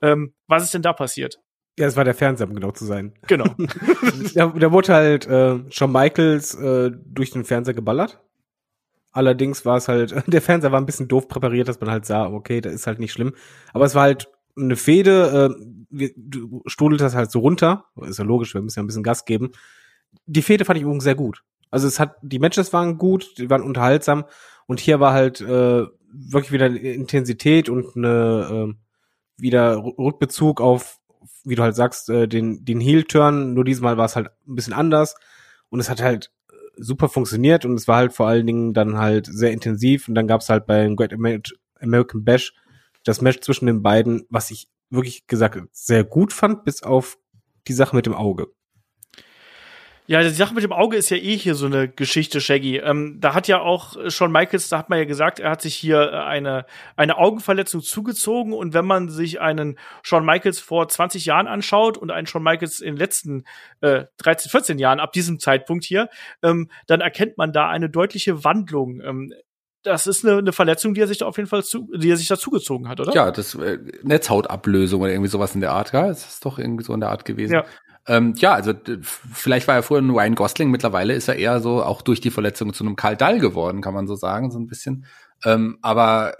[0.00, 1.40] Ähm, was ist denn da passiert?
[1.78, 3.14] Ja, es war der Fernseher, um genau zu sein.
[3.26, 3.44] Genau.
[4.34, 8.20] da, da wurde halt äh, Shawn Michaels äh, durch den Fernseher geballert.
[9.10, 12.26] Allerdings war es halt, der Fernseher war ein bisschen doof präpariert, dass man halt sah,
[12.26, 13.34] okay, das ist halt nicht schlimm.
[13.72, 17.86] Aber es war halt eine Fehde, äh, wir, du studelt das halt so runter.
[18.02, 19.52] Ist ja logisch, wir müssen ja ein bisschen Gas geben.
[20.26, 21.42] Die Fehde fand ich übrigens sehr gut.
[21.70, 24.24] Also es hat, die Matches waren gut, die waren unterhaltsam
[24.66, 31.00] und hier war halt äh, wirklich wieder Intensität und eine äh, wieder Rückbezug auf
[31.44, 34.72] wie du halt sagst, äh, den, den Heel-Turn, nur diesmal war es halt ein bisschen
[34.72, 35.14] anders
[35.68, 38.98] und es hat halt äh, super funktioniert und es war halt vor allen Dingen dann
[38.98, 41.14] halt sehr intensiv und dann gab es halt beim Great
[41.80, 42.54] American Bash
[43.04, 47.18] das Match zwischen den beiden, was ich wirklich gesagt sehr gut fand, bis auf
[47.66, 48.48] die Sache mit dem Auge.
[50.08, 52.78] Ja, die Sache mit dem Auge ist ja eh hier so eine Geschichte, Shaggy.
[52.78, 55.76] Ähm, da hat ja auch Shawn Michaels, da hat man ja gesagt, er hat sich
[55.76, 56.66] hier äh, eine,
[56.96, 58.52] eine Augenverletzung zugezogen.
[58.52, 62.80] Und wenn man sich einen Shawn Michaels vor 20 Jahren anschaut und einen Shawn Michaels
[62.80, 63.44] in den letzten
[63.80, 66.08] äh, 13, 14 Jahren, ab diesem Zeitpunkt hier,
[66.42, 69.00] ähm, dann erkennt man da eine deutliche Wandlung.
[69.02, 69.32] Ähm,
[69.82, 72.16] das ist eine, eine Verletzung, die er sich da auf jeden Fall zu, die er
[72.16, 73.12] sich da zugezogen hat, oder?
[73.14, 76.84] Ja, das äh, Netzhautablösung oder irgendwie sowas in der Art, ja, das ist doch irgendwie
[76.84, 77.54] so in der Art gewesen.
[77.54, 77.64] Ja.
[78.06, 78.72] Ähm, ja, also
[79.02, 82.30] vielleicht war er vorher ein Ryan Gosling, mittlerweile ist er eher so auch durch die
[82.30, 85.06] Verletzung zu einem Karl Dall geworden, kann man so sagen, so ein bisschen.
[85.44, 86.34] Ähm, aber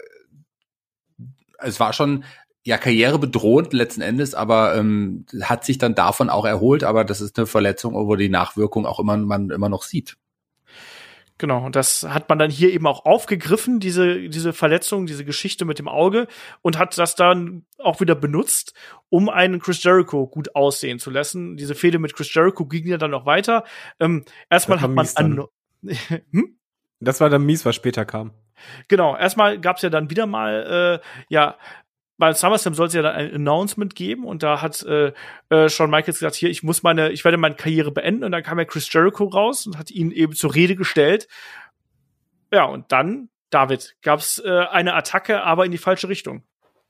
[1.59, 2.23] es war schon
[2.65, 6.83] ja karrierebedrohend letzten Endes, aber ähm, hat sich dann davon auch erholt.
[6.83, 10.17] Aber das ist eine Verletzung, wo die Nachwirkung auch immer man immer noch sieht.
[11.39, 15.65] Genau, und das hat man dann hier eben auch aufgegriffen, diese, diese Verletzung, diese Geschichte
[15.65, 16.27] mit dem Auge,
[16.61, 18.73] und hat das dann auch wieder benutzt,
[19.09, 21.57] um einen Chris Jericho gut aussehen zu lassen.
[21.57, 23.63] Diese Fehde mit Chris Jericho ging ja dann noch weiter.
[23.99, 25.45] Ähm, erstmal hat man an.
[26.31, 26.57] hm?
[26.99, 28.31] Das war dann mies, was später kam.
[28.87, 31.57] Genau, erstmal gab es ja dann wieder mal äh, ja
[32.17, 35.13] bei SummerSlam soll es ja dann ein Announcement geben und da hat äh,
[35.49, 38.43] äh, Shawn Michaels gesagt, hier, ich muss meine, ich werde meine Karriere beenden und dann
[38.43, 41.27] kam ja Chris Jericho raus und hat ihn eben zur Rede gestellt.
[42.51, 46.43] Ja, und dann, David, gab es äh, eine Attacke, aber in die falsche Richtung.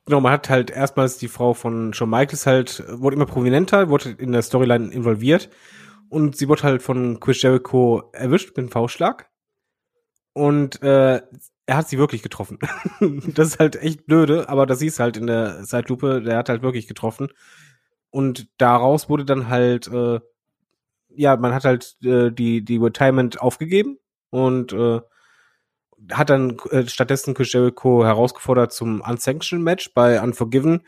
[0.06, 4.10] Genau, man hat halt erstmals die Frau von Shawn Michaels halt, wurde immer prominenter, wurde
[4.10, 5.50] in der Storyline involviert
[6.10, 9.30] und sie wurde halt von Chris Jericho erwischt mit einem V-Schlag.
[10.34, 11.22] Und äh,
[11.66, 12.60] er hat sie wirklich getroffen.
[13.36, 16.62] das ist halt echt blöde, aber das siehst halt in der Zeitlupe, der hat halt
[16.62, 17.30] wirklich getroffen.
[18.10, 20.20] Und daraus wurde dann halt, äh,
[21.10, 23.98] ja, man hat halt äh, die, die Retirement aufgegeben
[24.30, 25.02] und äh,
[26.12, 30.82] hat dann äh, stattdessen Chris Jericho herausgefordert zum Unsanctioned Match bei Unforgiven,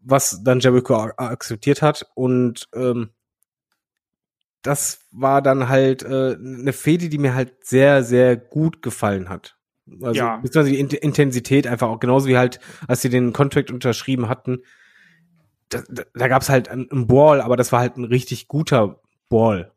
[0.00, 3.10] was dann Jericho akzeptiert hat und ähm,
[4.62, 9.56] das war dann halt äh, eine Fehde, die mir halt sehr, sehr gut gefallen hat.
[10.00, 10.36] Also ja.
[10.36, 14.62] beziehungsweise die Intensität einfach auch genauso wie halt, als sie den Contract unterschrieben hatten,
[15.68, 19.00] da, da, da gab es halt einen Ball, aber das war halt ein richtig guter
[19.28, 19.72] Ball.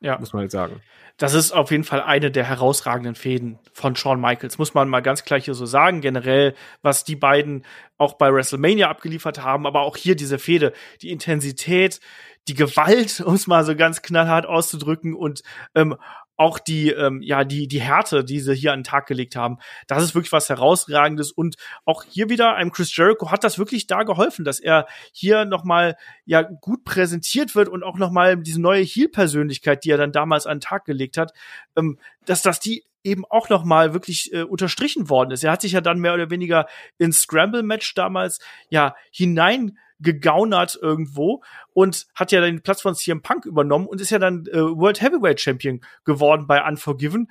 [0.00, 0.18] Ja.
[0.18, 0.80] Muss man halt sagen.
[1.16, 5.02] Das ist auf jeden Fall eine der herausragenden Fäden von Shawn Michaels, muss man mal
[5.02, 6.00] ganz gleich hier so sagen.
[6.00, 7.64] Generell, was die beiden
[7.98, 10.72] auch bei WrestleMania abgeliefert haben, aber auch hier diese Fehde,
[11.02, 12.00] die Intensität,
[12.48, 15.42] die Gewalt, um es mal so ganz knallhart auszudrücken und
[15.74, 15.96] ähm,
[16.36, 19.58] auch die, ähm, ja, die, die Härte, die sie hier an den Tag gelegt haben,
[19.86, 21.30] das ist wirklich was herausragendes.
[21.30, 25.44] Und auch hier wieder einem Chris Jericho hat das wirklich da geholfen, dass er hier
[25.44, 30.46] nochmal ja gut präsentiert wird und auch nochmal diese neue Heel-Persönlichkeit, die er dann damals
[30.46, 31.32] an den Tag gelegt hat,
[31.76, 35.44] ähm, dass, dass die eben auch noch mal wirklich äh, unterstrichen worden ist.
[35.44, 36.66] Er hat sich ja dann mehr oder weniger
[36.98, 38.38] ins Scramble-Match damals
[38.70, 41.42] ja hinein gegaunert irgendwo
[41.72, 45.00] und hat ja den Platz von CM Punk übernommen und ist ja dann äh, World
[45.00, 47.30] Heavyweight Champion geworden bei Unforgiven.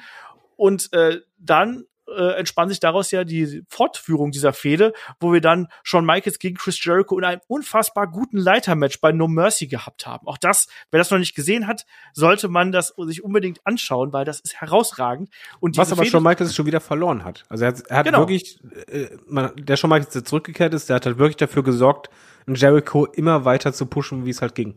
[0.56, 1.86] Und äh, dann
[2.16, 6.58] äh, entspann sich daraus ja die Fortführung dieser Fehde, wo wir dann Shawn Michaels gegen
[6.58, 10.28] Chris Jericho in einem unfassbar guten Leitermatch bei No Mercy gehabt haben.
[10.28, 14.26] Auch das, wer das noch nicht gesehen hat, sollte man das sich unbedingt anschauen, weil
[14.26, 15.30] das ist herausragend.
[15.60, 17.46] Und Was aber Fehde Shawn Michaels schon wieder verloren hat.
[17.50, 18.20] Also er hat, er hat genau.
[18.20, 22.10] wirklich, äh, man, der Shawn Michaels, der zurückgekehrt ist, der hat halt wirklich dafür gesorgt,
[22.48, 24.76] Jericho immer weiter zu pushen, wie es halt ging.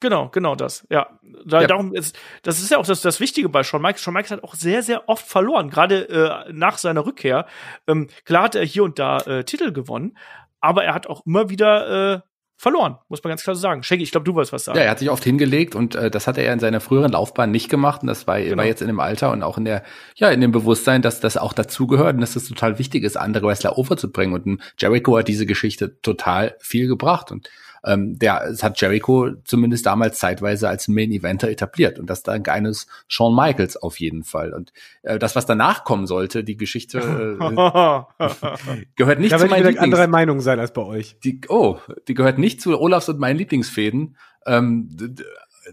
[0.00, 0.86] Genau, genau das.
[0.90, 1.66] Ja, da, ja.
[1.66, 4.00] darum ist das ist ja auch das, das Wichtige bei Shawn Michaels.
[4.00, 7.46] Shawn Michaels hat auch sehr, sehr oft verloren, gerade äh, nach seiner Rückkehr.
[7.86, 10.16] Ähm, klar hat er hier und da äh, Titel gewonnen,
[10.60, 12.20] aber er hat auch immer wieder äh,
[12.60, 13.82] verloren, muss man ganz klar so sagen.
[13.82, 14.76] Shaggy, ich glaube, du wolltest was sagen.
[14.76, 17.50] Ja, er hat sich oft hingelegt und äh, das hat er in seiner früheren Laufbahn
[17.50, 18.58] nicht gemacht und das war, genau.
[18.58, 19.82] war jetzt in dem Alter und auch in der,
[20.14, 23.16] ja, in dem Bewusstsein, dass das auch dazugehört und dass es das total wichtig ist,
[23.16, 27.48] andere Wrestler overzubringen und Jericho hat diese Geschichte total viel gebracht und
[27.84, 32.48] ähm, der es hat Jericho zumindest damals zeitweise als Main Eventer etabliert und das dank
[32.48, 34.52] eines Shawn Michaels auf jeden Fall.
[34.52, 39.66] Und äh, das, was danach kommen sollte, die Geschichte äh, gehört nicht Da zu meinen
[39.66, 41.16] Lieblings anderer Meinung sein als bei euch.
[41.24, 41.78] die, oh,
[42.08, 44.16] die gehört nicht zu Olafs und meinen Lieblingsfäden.
[44.46, 44.88] Ähm,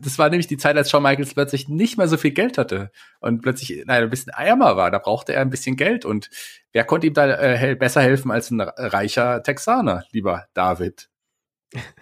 [0.01, 2.91] das war nämlich die Zeit, als Shawn Michaels plötzlich nicht mehr so viel Geld hatte
[3.19, 4.91] und plötzlich nein, ein bisschen ärmer war.
[4.91, 6.29] Da brauchte er ein bisschen Geld und
[6.73, 11.09] wer konnte ihm da äh, besser helfen als ein reicher Texaner, lieber David?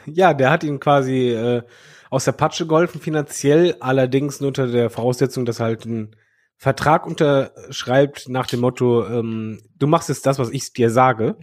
[0.06, 1.64] Ja, der hat ihn quasi äh,
[2.10, 6.16] aus der Patsche geholfen, finanziell, allerdings nur unter der Voraussetzung, dass er halt einen
[6.58, 11.38] Vertrag unterschreibt nach dem Motto, ähm, du machst jetzt das, was ich dir sage,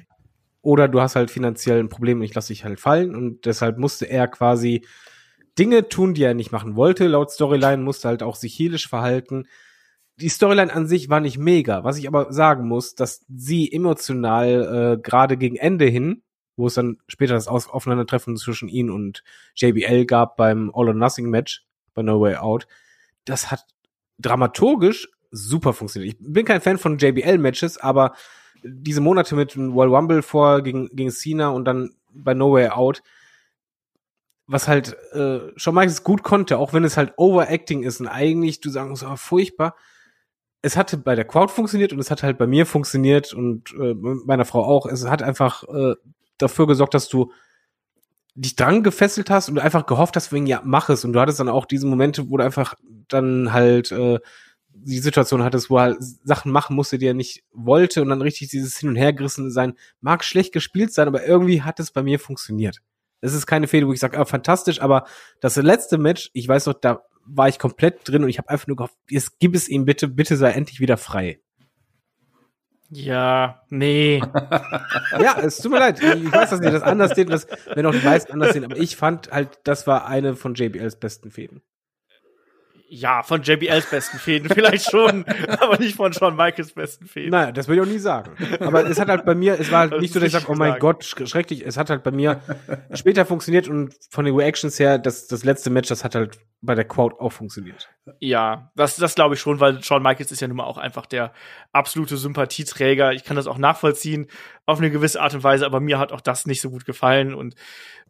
[0.63, 3.79] oder du hast halt finanziell ein Problem und ich lasse dich halt fallen und deshalb
[3.79, 4.87] musste er quasi
[5.59, 7.07] Dinge tun, die er nicht machen wollte.
[7.09, 9.49] Laut Storyline musste halt auch sich heelisch verhalten.
[10.17, 11.85] Die Storyline an sich war nicht mega.
[11.85, 16.23] Was ich aber sagen muss, dass sie emotional äh, gerade gegen Ende hin,
[16.63, 19.25] wo es dann später das Aufeinandertreffen zwischen ihn und
[19.57, 22.69] JBL gab beim All or Nothing Match bei No Way Out,
[23.25, 23.67] das hat
[24.19, 26.15] dramaturgisch super funktioniert.
[26.15, 28.13] Ich bin kein Fan von JBL Matches, aber
[28.63, 33.03] diese Monate mit World Rumble vor gegen, gegen Cena und dann bei No Way Out,
[34.47, 38.61] was halt äh, Shawn Michaels gut konnte, auch wenn es halt Overacting ist und eigentlich
[38.61, 39.75] du sagen musst, oh, furchtbar.
[40.65, 43.95] Es hatte bei der Crowd funktioniert und es hat halt bei mir funktioniert und äh,
[43.95, 44.87] meiner Frau auch.
[44.87, 45.95] Es hat einfach äh,
[46.43, 47.33] dafür gesorgt, dass du
[48.35, 51.05] dich dran gefesselt hast und einfach gehofft hast, wegen ja, mach es.
[51.05, 52.75] Und du hattest dann auch diese Momente, wo du einfach
[53.09, 54.19] dann halt äh,
[54.75, 58.23] die Situation hattest, wo er halt Sachen machen musste, die er nicht wollte und dann
[58.23, 59.75] richtig dieses Hin- und Hergerissen sein.
[60.01, 62.79] Mag schlecht gespielt sein, aber irgendwie hat es bei mir funktioniert.
[63.21, 65.05] Es ist keine Fehde, wo ich sage, ah, fantastisch, aber
[65.41, 68.67] das letzte Match, ich weiß noch, da war ich komplett drin und ich habe einfach
[68.67, 71.41] nur gehofft, jetzt gib es ihm bitte, bitte sei endlich wieder frei.
[72.95, 74.21] Ja, nee.
[75.19, 75.99] Ja, es tut mir leid.
[76.03, 77.31] Ich weiß, dass ihr das anders seht,
[77.75, 80.97] wenn auch die meisten anders sehen, aber ich fand halt, das war eine von JBLs
[80.97, 81.63] besten Fäden.
[82.95, 87.31] Ja, von JBLs besten Fäden vielleicht schon, aber nicht von Shawn Michaels besten Fäden.
[87.31, 88.33] Naja, das will ich auch nie sagen.
[88.61, 90.45] Aber es hat halt bei mir, es war halt Das nicht so, dass ich sage,
[90.51, 90.79] oh mein.
[90.79, 91.65] Gott, sch- schrecklich.
[91.65, 92.43] Es hat halt bei mir
[92.93, 96.75] später funktioniert und von den Reactions her, das, das letzte Match, das hat halt bei
[96.75, 97.89] der Crowd auch funktioniert.
[98.19, 101.07] Ja, das, das glaube ich schon, weil Shawn Michaels ist ja nun mal auch einfach
[101.07, 101.33] der
[101.71, 103.13] absolute Sympathieträger.
[103.13, 104.27] Ich kann das auch nachvollziehen
[104.67, 107.33] auf eine gewisse Art und Weise, aber mir hat auch das nicht so gut gefallen
[107.33, 107.55] und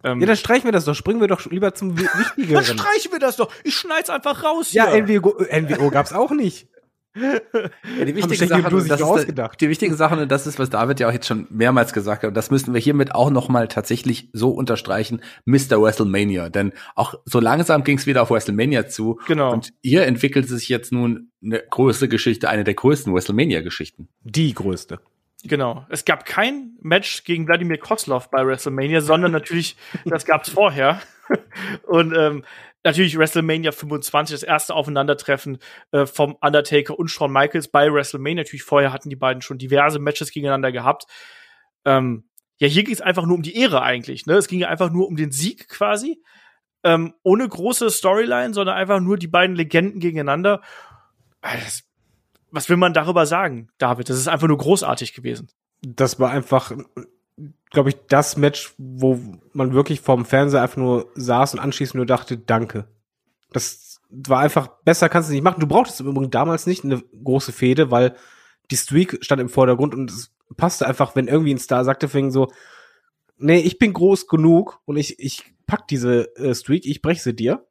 [0.02, 0.94] ähm, Ja, dann streichen wir das doch.
[0.94, 2.64] Springen wir doch lieber zum Wi- dann Wichtigeren.
[2.64, 3.52] streichen wir das doch.
[3.64, 5.02] Ich schneid's einfach raus Ja, hier.
[5.02, 6.69] NWO, NWO gab's auch nicht.
[7.14, 11.12] Ja, die wichtigen Sachen, das die wichtigen Sachen, und das ist, was David ja auch
[11.12, 15.20] jetzt schon mehrmals gesagt hat, und das müssen wir hiermit auch nochmal tatsächlich so unterstreichen,
[15.44, 15.82] Mr.
[15.82, 16.48] WrestleMania.
[16.48, 19.20] Denn auch so langsam ging es wieder auf WrestleMania zu.
[19.26, 19.52] Genau.
[19.52, 24.09] Und hier entwickelt sich jetzt nun eine größere Geschichte, eine der größten WrestleMania-Geschichten.
[24.22, 25.01] Die größte.
[25.44, 25.84] Genau.
[25.90, 31.01] Es gab kein Match gegen Wladimir Kozlov bei WrestleMania, sondern natürlich, das gab's vorher.
[31.86, 32.44] Und ähm,
[32.84, 35.59] natürlich WrestleMania 25, das erste Aufeinandertreffen
[35.92, 38.42] äh, vom Undertaker und Shawn Michaels bei WrestleMania.
[38.42, 41.06] Natürlich vorher hatten die beiden schon diverse Matches gegeneinander gehabt.
[41.84, 42.24] Ähm,
[42.59, 44.26] ja, hier ging es einfach nur um die Ehre eigentlich.
[44.26, 44.34] Ne?
[44.34, 46.22] Es ging ja einfach nur um den Sieg quasi.
[46.84, 50.62] Ähm, ohne große Storyline, sondern einfach nur die beiden Legenden gegeneinander.
[51.40, 51.84] Ah, Das,
[52.50, 54.09] was will man darüber sagen, David?
[54.09, 55.48] Das ist einfach nur großartig gewesen.
[55.80, 56.72] Das war einfach,
[57.70, 59.18] glaube ich, das Match, wo
[59.52, 62.86] man wirklich vorm Fernseher einfach nur saß und anschließend nur dachte, danke.
[63.52, 65.60] Das war einfach, besser kannst du nicht machen.
[65.60, 68.14] Du brauchtest im Übrigen damals nicht eine große Fehde, weil
[68.70, 72.30] die Streak stand im Vordergrund und es passte einfach, wenn irgendwie ein Star sagte, fing
[72.30, 72.52] so,
[73.38, 77.34] nee, ich bin groß genug und ich, ich pack diese äh, Streak, ich brech sie
[77.34, 77.66] dir.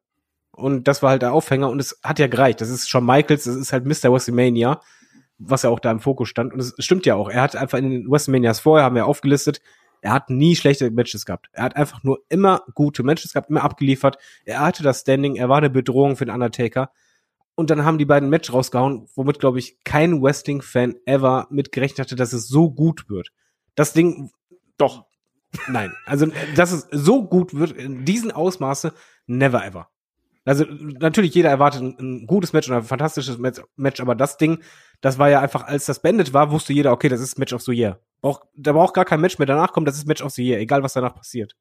[0.51, 2.61] Und das war halt der Aufhänger und es hat ja gereicht.
[2.61, 4.11] Das ist Shawn Michaels, das ist halt Mr.
[4.11, 4.81] WrestleMania,
[5.43, 6.53] was ja auch da im Fokus stand.
[6.53, 7.30] Und es stimmt ja auch.
[7.30, 9.61] Er hat einfach in den WrestleManias vorher, haben wir aufgelistet,
[10.01, 11.49] er hat nie schlechte Matches gehabt.
[11.51, 14.18] Er hat einfach nur immer gute Matches gehabt, immer abgeliefert.
[14.45, 16.91] Er hatte das Standing, er war eine Bedrohung für den Undertaker.
[17.53, 22.15] Und dann haben die beiden Match rausgehauen, womit, glaube ich, kein Wrestling-Fan ever mitgerechnet hatte,
[22.15, 23.30] dass es so gut wird.
[23.76, 24.31] Das Ding,
[24.77, 25.05] Doch.
[25.68, 25.93] nein.
[26.05, 28.93] Also, dass es so gut wird, in diesen Ausmaße,
[29.27, 29.90] never ever.
[30.43, 34.63] Also, natürlich, jeder erwartet ein, ein gutes Match und ein fantastisches Match, aber das Ding,
[34.99, 37.61] das war ja einfach, als das beendet war, wusste jeder, okay, das ist Match of
[37.61, 37.99] the Year.
[38.22, 40.59] Brauch, da braucht gar kein Match mehr danach kommen, das ist Match of the Year,
[40.59, 41.55] egal was danach passiert.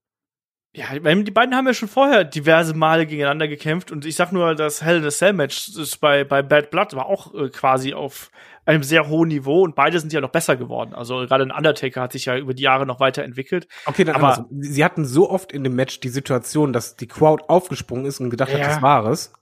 [0.73, 4.55] Ja, die beiden haben ja schon vorher diverse Male gegeneinander gekämpft und ich sag nur,
[4.55, 7.93] das Hell in a Cell Match ist bei, bei Bad Blood war auch äh, quasi
[7.93, 8.31] auf
[8.67, 10.95] einem sehr hohen Niveau und beide sind ja noch besser geworden.
[10.95, 13.67] Also gerade ein Undertaker hat sich ja über die Jahre noch weiterentwickelt.
[13.87, 17.09] Okay, dann Aber- aber sie hatten so oft in dem Match die Situation, dass die
[17.09, 18.59] Crowd aufgesprungen ist und gedacht Ja.
[18.59, 19.33] hat, das war es.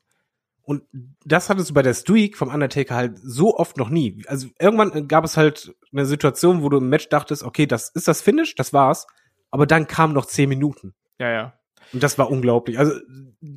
[0.62, 0.82] Und
[1.26, 4.22] das hattest du bei der Streak vom Undertaker halt so oft noch nie.
[4.28, 8.08] Also irgendwann gab es halt eine Situation, wo du im Match dachtest, okay, das ist
[8.08, 9.06] das Finish, das war's.
[9.50, 10.94] Aber dann kamen noch zehn Minuten.
[11.18, 11.52] Ja, ja.
[11.92, 12.78] Und das war unglaublich.
[12.78, 12.92] Also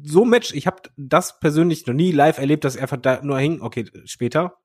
[0.04, 3.22] so ein Match, ich habe das persönlich noch nie live erlebt, dass er einfach da
[3.22, 3.62] nur hing.
[3.62, 4.58] Okay, später.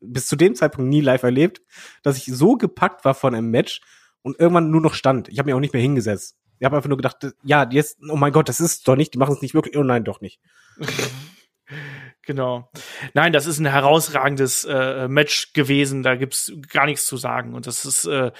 [0.00, 1.62] Bis zu dem Zeitpunkt nie live erlebt,
[2.02, 3.80] dass ich so gepackt war von einem Match
[4.22, 5.28] und irgendwann nur noch stand.
[5.28, 6.36] Ich habe mir auch nicht mehr hingesetzt.
[6.58, 9.18] Ich habe einfach nur gedacht, ja, jetzt, oh mein Gott, das ist doch nicht, die
[9.18, 9.76] machen es nicht wirklich.
[9.76, 10.40] Oh nein, doch nicht.
[12.24, 12.70] Genau.
[13.14, 16.04] Nein, das ist ein herausragendes äh, Match gewesen.
[16.04, 17.52] Da gibt's gar nichts zu sagen.
[17.54, 18.30] Und das ist äh,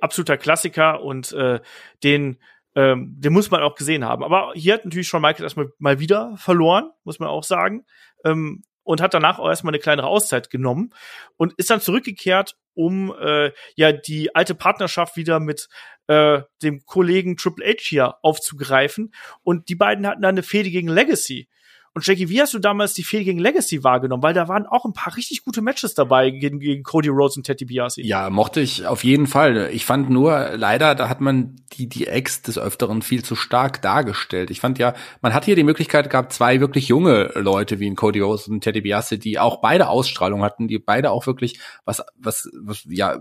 [0.00, 1.60] absoluter Klassiker und äh,
[2.04, 2.38] den,
[2.74, 4.24] ähm, den muss man auch gesehen haben.
[4.24, 7.84] Aber hier hat natürlich schon Michael erstmal mal wieder verloren, muss man auch sagen.
[8.24, 10.92] Ähm, und hat danach auch erstmal eine kleinere Auszeit genommen
[11.36, 15.68] und ist dann zurückgekehrt, um äh, ja die alte Partnerschaft wieder mit
[16.06, 19.12] äh, dem Kollegen Triple H hier aufzugreifen.
[19.42, 21.48] Und die beiden hatten dann eine Fehde gegen Legacy.
[21.92, 24.22] Und Jackie, wie hast du damals die Fehde gegen Legacy wahrgenommen?
[24.22, 27.44] Weil da waren auch ein paar richtig gute Matches dabei gegen, gegen Cody Rhodes und
[27.44, 28.02] Teddy Biasi.
[28.02, 29.70] Ja, mochte ich auf jeden Fall.
[29.72, 33.82] Ich fand nur, leider, da hat man die, die Ex des Öfteren viel zu stark
[33.82, 34.52] dargestellt.
[34.52, 37.96] Ich fand ja, man hat hier die Möglichkeit gehabt, zwei wirklich junge Leute wie in
[37.96, 42.04] Cody Rhodes und Teddy Biasi, die auch beide Ausstrahlung hatten, die beide auch wirklich was,
[42.16, 43.18] was, was ja,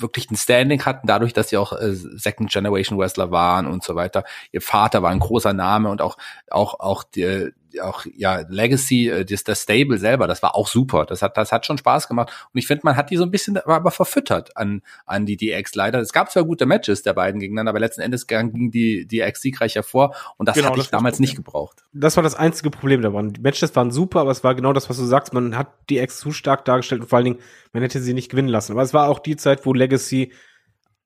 [0.00, 3.94] wirklich ein Standing hatten, dadurch, dass sie auch äh, Second Generation Wrestler waren und so
[3.94, 4.24] weiter.
[4.52, 6.16] Ihr Vater war ein großer Name und auch
[6.50, 7.50] auch auch die,
[7.82, 11.06] auch ja Legacy, äh, das, das Stable selber, das war auch super.
[11.06, 13.30] Das hat das hat schon Spaß gemacht und ich finde, man hat die so ein
[13.30, 16.00] bisschen aber verfüttert an an die DX leider.
[16.00, 19.74] Es gab zwar gute Matches der beiden gegeneinander, aber letzten Endes ging die DX siegreich
[19.74, 21.84] hervor und das genau, hatte ich damals nicht gebraucht.
[21.92, 23.32] Das war das einzige Problem da waren.
[23.32, 25.32] Die Matches waren super, aber es war genau das, was du sagst.
[25.32, 27.38] Man hat die X zu stark dargestellt und vor allen Dingen
[27.72, 28.72] man hätte sie nicht gewinnen lassen.
[28.72, 30.32] Aber es war auch die Zeit, wo Legacy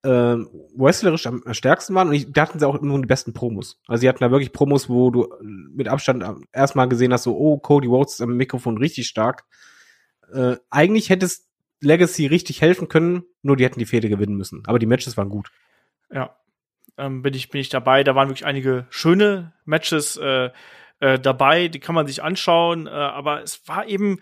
[0.02, 0.36] äh,
[0.76, 3.80] wrestlerisch am stärksten waren und ich, da hatten sie auch nur die besten Promos.
[3.86, 7.58] Also sie hatten da wirklich Promos, wo du mit Abstand erstmal gesehen hast, so, oh,
[7.58, 9.44] Cody Rhodes ist am Mikrofon richtig stark.
[10.32, 11.48] Äh, eigentlich hätte es
[11.80, 14.62] Legacy richtig helfen können, nur die hätten die Fehde gewinnen müssen.
[14.66, 15.50] Aber die Matches waren gut.
[16.10, 16.36] Ja,
[16.96, 18.04] ähm, bin ich bin ich dabei.
[18.04, 20.50] Da waren wirklich einige schöne Matches äh,
[21.02, 22.86] äh, dabei, die kann man sich anschauen.
[22.86, 24.20] Äh, aber es war eben,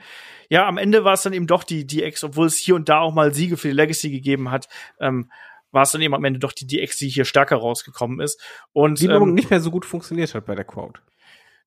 [0.48, 3.00] ja, am Ende war es dann eben doch die DX, obwohl es hier und da
[3.00, 4.68] auch mal Siege für die Legacy gegeben hat.
[4.98, 5.30] Ähm,
[5.72, 8.40] war es dann eben am Ende doch die DX, die hier stärker rausgekommen ist.
[8.72, 11.00] Und die ähm, nicht mehr so gut funktioniert hat bei der Crowd.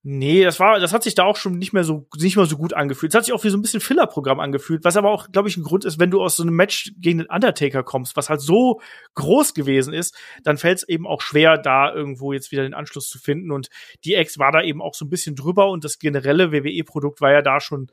[0.06, 2.58] Nee, das war, das hat sich da auch schon nicht mehr so, nicht mehr so
[2.58, 3.14] gut angefühlt.
[3.14, 5.56] Es hat sich auch wie so ein bisschen Filler-Programm angefühlt, was aber auch, glaube ich,
[5.56, 8.42] ein Grund ist, wenn du aus so einem Match gegen den Undertaker kommst, was halt
[8.42, 8.82] so
[9.16, 10.14] groß gewesen ist,
[10.44, 13.50] dann fällt es eben auch schwer, da irgendwo jetzt wieder den Anschluss zu finden.
[13.50, 13.70] Und
[14.04, 17.32] die Ex war da eben auch so ein bisschen drüber und das generelle WWE-Produkt war
[17.32, 17.88] ja da schon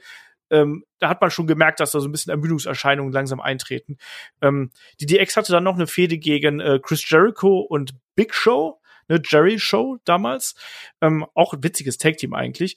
[0.51, 3.97] ähm, da hat man schon gemerkt, dass da so ein bisschen Ermüdungserscheinungen langsam eintreten.
[4.41, 4.71] Ähm,
[5.01, 9.21] die DX hatte dann noch eine Fehde gegen äh, Chris Jericho und Big Show, ne,
[9.25, 10.55] Jerry Show damals.
[11.01, 12.77] Ähm, auch ein witziges Tag-Team eigentlich.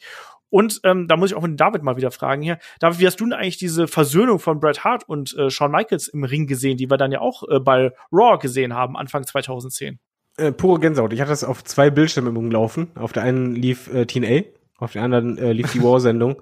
[0.50, 2.60] Und ähm, da muss ich auch mit David mal wieder fragen hier.
[2.80, 6.08] David, wie hast du denn eigentlich diese Versöhnung von Bret Hart und äh, Shawn Michaels
[6.10, 9.98] im Ring gesehen, die wir dann ja auch äh, bei Raw gesehen haben, Anfang 2010?
[10.38, 11.12] Äh, pure Gänsehaut.
[11.12, 12.92] Ich hatte das auf zwei Bildschirmen im Laufen.
[12.96, 14.44] Auf der einen lief äh, TNA,
[14.78, 16.40] auf der anderen äh, lief die War-Sendung.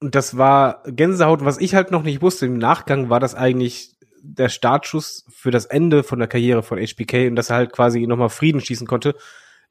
[0.00, 1.44] Und das war Gänsehaut.
[1.44, 3.94] Was ich halt noch nicht wusste, im Nachgang war das eigentlich
[4.24, 8.06] der Startschuss für das Ende von der Karriere von HBK und dass er halt quasi
[8.06, 9.14] nochmal Frieden schießen konnte.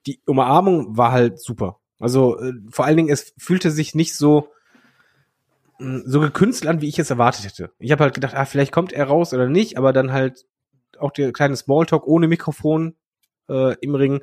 [0.06, 1.80] Die Umarmung war halt super.
[2.00, 4.50] Also äh, vor allen Dingen, es fühlte sich nicht so
[5.80, 7.72] mm, so gekünstelt an, wie ich es erwartet hätte.
[7.80, 10.46] Ich habe halt gedacht, ah, vielleicht kommt er raus oder nicht, aber dann halt
[11.00, 12.96] auch der kleine Smalltalk ohne Mikrofon
[13.50, 14.22] äh, im Ring.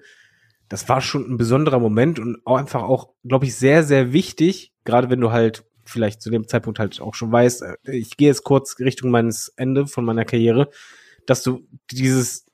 [0.69, 4.73] Das war schon ein besonderer Moment und auch einfach auch, glaube ich, sehr, sehr wichtig,
[4.85, 8.29] gerade wenn du halt vielleicht zu dem Zeitpunkt halt auch schon weißt, äh, ich gehe
[8.29, 10.71] jetzt kurz Richtung meines Ende von meiner Karriere,
[11.27, 12.47] dass du dieses,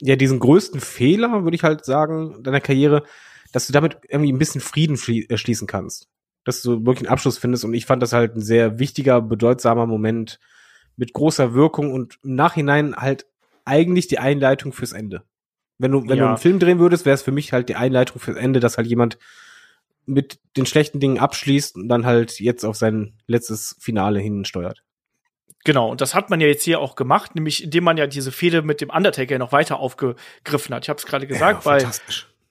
[0.00, 3.04] ja, diesen größten Fehler, würde ich halt sagen, deiner Karriere,
[3.52, 6.08] dass du damit irgendwie ein bisschen Frieden äh, schließen kannst.
[6.44, 7.64] Dass du wirklich einen Abschluss findest.
[7.64, 10.38] Und ich fand das halt ein sehr wichtiger, bedeutsamer Moment
[10.96, 13.26] mit großer Wirkung und im Nachhinein halt
[13.64, 15.24] eigentlich die Einleitung fürs Ende.
[15.78, 16.24] Wenn du, wenn ja.
[16.24, 18.78] du einen Film drehen würdest, wäre es für mich halt die Einleitung fürs Ende, dass
[18.78, 19.18] halt jemand
[20.08, 24.82] mit den schlechten Dingen abschließt und dann halt jetzt auf sein letztes Finale hinsteuert.
[25.64, 28.32] Genau, und das hat man ja jetzt hier auch gemacht, nämlich indem man ja diese
[28.32, 30.84] Fehde mit dem Undertaker noch weiter aufgegriffen hat.
[30.84, 31.84] Ich habe es gerade gesagt, ja, weil,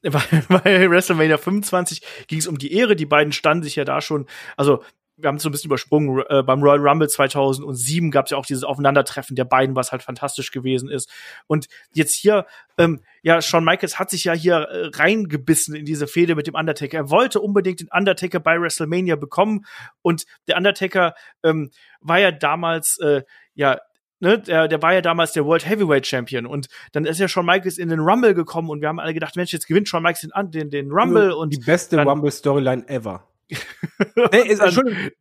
[0.14, 2.96] weil bei WrestleMania 25 ging es um die Ehre.
[2.96, 4.84] Die beiden standen sich ja da schon, also
[5.18, 8.38] wir haben es so ein bisschen übersprungen, äh, beim Royal Rumble 2007 gab es ja
[8.38, 11.10] auch dieses Aufeinandertreffen der beiden, was halt fantastisch gewesen ist.
[11.48, 12.46] Und jetzt hier,
[12.78, 16.54] ähm, ja, Shawn Michaels hat sich ja hier äh, reingebissen in diese Fehde mit dem
[16.54, 16.98] Undertaker.
[16.98, 19.66] Er wollte unbedingt den Undertaker bei WrestleMania bekommen
[20.04, 23.24] und der Undertaker ähm, war ja damals, äh,
[23.56, 23.80] ja,
[24.20, 27.46] Ne, der, der war ja damals der World Heavyweight Champion und dann ist ja Shawn
[27.46, 30.22] Michaels in den Rumble gekommen und wir haben alle gedacht, Mensch, jetzt gewinnt Shawn Michaels
[30.22, 33.27] den, den, den Rumble und die beste Rumble Storyline ever.
[34.32, 34.62] nee, ist,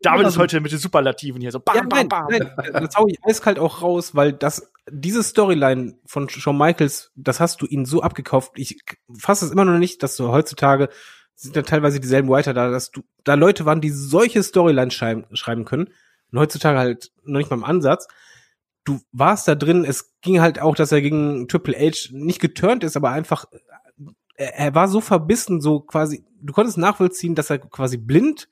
[0.00, 2.38] David ist heute mit den Superlativen hier so bam, ja, nein, bam, bam.
[2.38, 7.38] Nein, das hau ich eiskalt auch raus, weil das, diese Storyline von Shawn Michaels, das
[7.38, 8.52] hast du ihnen so abgekauft.
[8.56, 8.80] Ich
[9.16, 10.88] fasse es immer noch nicht, dass du heutzutage
[11.36, 15.26] sind dann teilweise dieselben Writer da, dass du da Leute waren, die solche Storylines schreiben,
[15.34, 15.90] schreiben können.
[16.32, 18.08] Und heutzutage halt noch nicht mal im Ansatz.
[18.84, 22.84] Du warst da drin, es ging halt auch, dass er gegen Triple H nicht geturnt
[22.84, 23.44] ist, aber einfach,
[24.36, 28.48] er, war so verbissen, so quasi, du konntest nachvollziehen, dass er quasi blind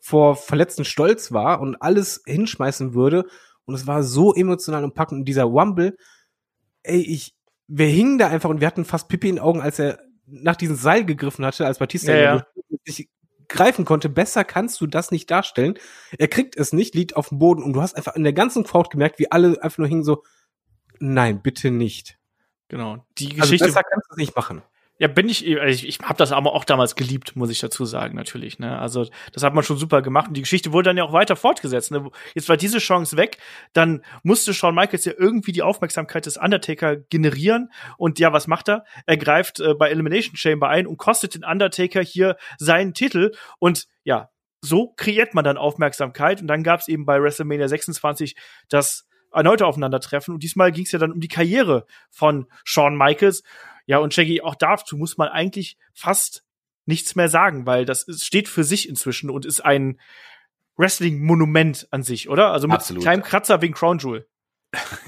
[0.00, 3.26] vor verletzten Stolz war und alles hinschmeißen würde.
[3.64, 5.20] Und es war so emotional und packend.
[5.20, 5.96] Und dieser Wumble,
[6.82, 7.34] ey, ich,
[7.66, 10.56] wir hingen da einfach und wir hatten fast Pippi in den Augen, als er nach
[10.56, 12.46] diesem Seil gegriffen hatte, als Batista ja, ja.
[12.86, 13.08] sich
[13.48, 14.08] greifen konnte.
[14.08, 15.78] Besser kannst du das nicht darstellen.
[16.18, 18.64] Er kriegt es nicht, liegt auf dem Boden und du hast einfach in der ganzen
[18.64, 20.22] Crowd gemerkt, wie alle einfach nur hingen so,
[20.98, 22.18] nein, bitte nicht.
[22.68, 23.04] Genau.
[23.18, 23.64] Die also Geschichte.
[23.64, 24.62] Also besser kannst du es nicht machen.
[25.00, 27.84] Ja, bin ich, also ich, ich habe das aber auch damals geliebt, muss ich dazu
[27.84, 28.58] sagen, natürlich.
[28.58, 28.76] Ne?
[28.78, 31.36] Also das hat man schon super gemacht und die Geschichte wurde dann ja auch weiter
[31.36, 31.92] fortgesetzt.
[31.92, 32.10] Ne?
[32.34, 33.38] Jetzt war diese Chance weg,
[33.72, 38.68] dann musste Shawn Michaels ja irgendwie die Aufmerksamkeit des Undertaker generieren und ja, was macht
[38.68, 38.84] er?
[39.06, 43.30] Er greift äh, bei Elimination Chamber ein und kostet den Undertaker hier seinen Titel
[43.60, 44.30] und ja,
[44.62, 48.34] so kreiert man dann Aufmerksamkeit und dann gab es eben bei WrestleMania 26
[48.68, 53.44] das erneute Aufeinandertreffen und diesmal ging es ja dann um die Karriere von Shawn Michaels
[53.88, 56.44] ja, und Shaggy, auch dazu muss man eigentlich fast
[56.84, 59.98] nichts mehr sagen, weil das ist, steht für sich inzwischen und ist ein
[60.76, 62.52] Wrestling-Monument an sich, oder?
[62.52, 63.02] Also mit Absolut.
[63.02, 64.28] kleinem Kratzer wegen Crown Jewel.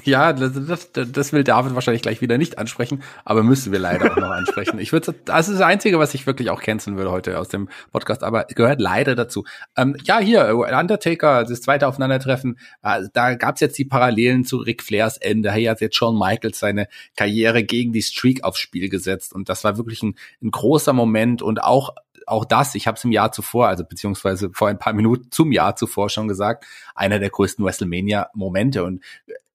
[0.05, 0.53] Ja, das,
[0.93, 4.31] das, das will David wahrscheinlich gleich wieder nicht ansprechen, aber müssen wir leider auch noch
[4.31, 4.79] ansprechen.
[4.79, 7.69] Ich würde, das ist das Einzige, was ich wirklich auch canceln würde heute aus dem
[7.93, 9.45] Podcast, aber gehört leider dazu.
[9.77, 14.83] Ähm, ja, hier, Undertaker, das zweite Aufeinandertreffen, äh, da gab's jetzt die Parallelen zu Ric
[14.83, 15.53] Flairs Ende.
[15.53, 19.63] Hier hat jetzt Shawn Michaels seine Karriere gegen die Streak aufs Spiel gesetzt und das
[19.63, 21.95] war wirklich ein, ein großer Moment und auch
[22.27, 25.53] auch das, ich habe es im Jahr zuvor, also beziehungsweise vor ein paar Minuten zum
[25.53, 26.65] Jahr zuvor schon gesagt,
[26.95, 28.85] einer der größten WrestleMania-Momente.
[28.85, 29.03] Und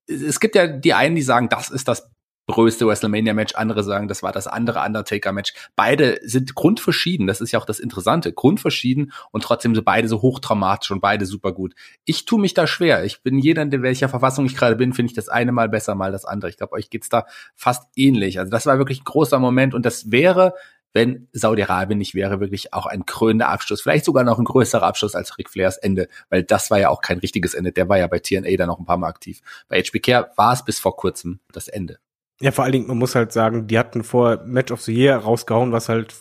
[0.07, 2.09] es gibt ja die einen, die sagen, das ist das
[2.47, 5.53] größte WrestleMania-Match, andere sagen, das war das andere Undertaker-Match.
[5.75, 10.21] Beide sind grundverschieden, das ist ja auch das Interessante, grundverschieden und trotzdem so beide so
[10.21, 11.73] hochdramatisch und beide super gut.
[12.05, 13.03] Ich tue mich da schwer.
[13.03, 15.95] Ich bin jeder, in welcher Verfassung ich gerade bin, finde ich das eine mal besser,
[15.95, 16.49] mal das andere.
[16.49, 17.25] Ich glaube, euch geht's da
[17.55, 18.37] fast ähnlich.
[18.39, 20.53] Also das war wirklich ein großer Moment und das wäre
[20.95, 25.13] wenn Saudi-Arabien nicht wäre, wirklich auch ein krönender Abschluss, vielleicht sogar noch ein größerer Abschluss
[25.13, 28.07] als Ric Flairs Ende, weil das war ja auch kein richtiges Ende, der war ja
[28.07, 29.41] bei TNA dann noch ein paar Mal aktiv.
[29.67, 31.99] Bei HBK war es bis vor kurzem das Ende.
[32.39, 35.17] Ja, vor allen Dingen, man muss halt sagen, die hatten vor Match of the Year
[35.17, 36.15] rausgehauen, was halt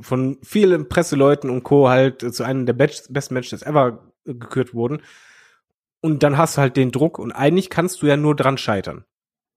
[0.00, 1.90] von vielen Presseleuten und Co.
[1.90, 5.02] halt zu einem der besten Matches ever gekürt wurden.
[6.00, 9.04] Und dann hast du halt den Druck und eigentlich kannst du ja nur dran scheitern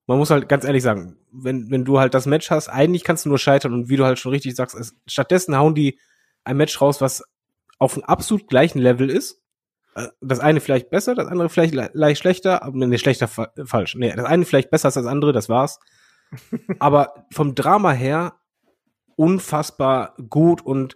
[0.08, 3.26] man muss halt ganz ehrlich sagen, wenn, wenn du halt das Match hast, eigentlich kannst
[3.26, 6.00] du nur scheitern und wie du halt schon richtig sagst, es, stattdessen hauen die
[6.46, 7.24] ein Match raus, was
[7.78, 9.42] auf einem absolut gleichen Level ist.
[9.96, 13.96] Äh, das eine vielleicht besser, das andere vielleicht leicht schlechter, aber nee, schlechter fa falsch.
[13.96, 15.80] Nee, das eine vielleicht besser als das andere, das war's.
[16.80, 18.36] aber vom Drama her
[19.18, 20.96] unfassbar gut und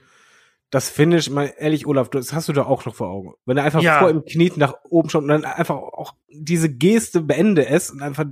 [0.69, 3.33] das Finish, mal ehrlich, Olaf, das hast du da auch noch vor Augen.
[3.45, 3.99] Wenn er einfach ja.
[3.99, 8.01] vor im Knie nach oben schaut und dann einfach auch diese Geste beende es und
[8.01, 8.25] einfach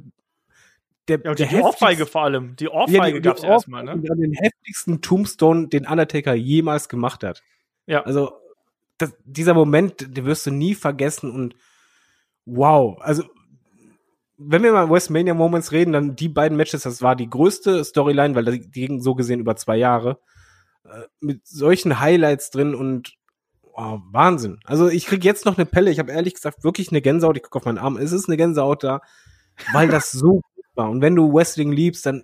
[1.10, 2.56] der, ja, der die Ohrfeige vor allem.
[2.56, 3.98] Die Ohrfeige ja, gab's erstmal, ne?
[3.98, 7.44] Den heftigsten Tombstone, den Undertaker jemals gemacht hat.
[7.86, 8.04] Ja.
[8.04, 8.32] Also,
[8.98, 11.56] das, dieser Moment, den wirst du nie vergessen und
[12.46, 12.98] wow.
[13.02, 13.24] Also,
[14.38, 18.36] wenn wir mal WrestleMania Moments reden, dann die beiden Matches, das war die größte Storyline,
[18.36, 20.20] weil die gingen so gesehen über zwei Jahre.
[20.86, 23.16] Äh, mit solchen Highlights drin und
[23.74, 24.60] oh, Wahnsinn.
[24.64, 25.92] Also ich krieg jetzt noch eine Pelle.
[25.92, 27.38] Ich habe ehrlich gesagt wirklich eine Gänsehaut.
[27.38, 27.98] Ich gucke auf meinen Arm.
[27.98, 29.02] Es ist eine Gänsehaut da,
[29.74, 30.42] weil das so
[30.80, 30.90] war.
[30.90, 32.24] Und wenn du Wrestling liebst, dann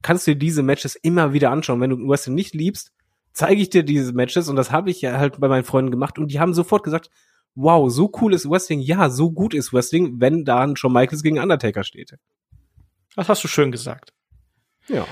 [0.00, 1.82] kannst du dir diese Matches immer wieder anschauen.
[1.82, 2.92] Wenn du Wrestling nicht liebst,
[3.34, 6.18] zeige ich dir diese Matches und das habe ich ja halt bei meinen Freunden gemacht
[6.18, 7.10] und die haben sofort gesagt,
[7.54, 8.80] wow, so cool ist Wrestling.
[8.80, 12.16] Ja, so gut ist Wrestling, wenn da schon Michaels gegen Undertaker steht.
[13.16, 14.12] Das hast du schön gesagt.
[14.88, 15.06] Ja.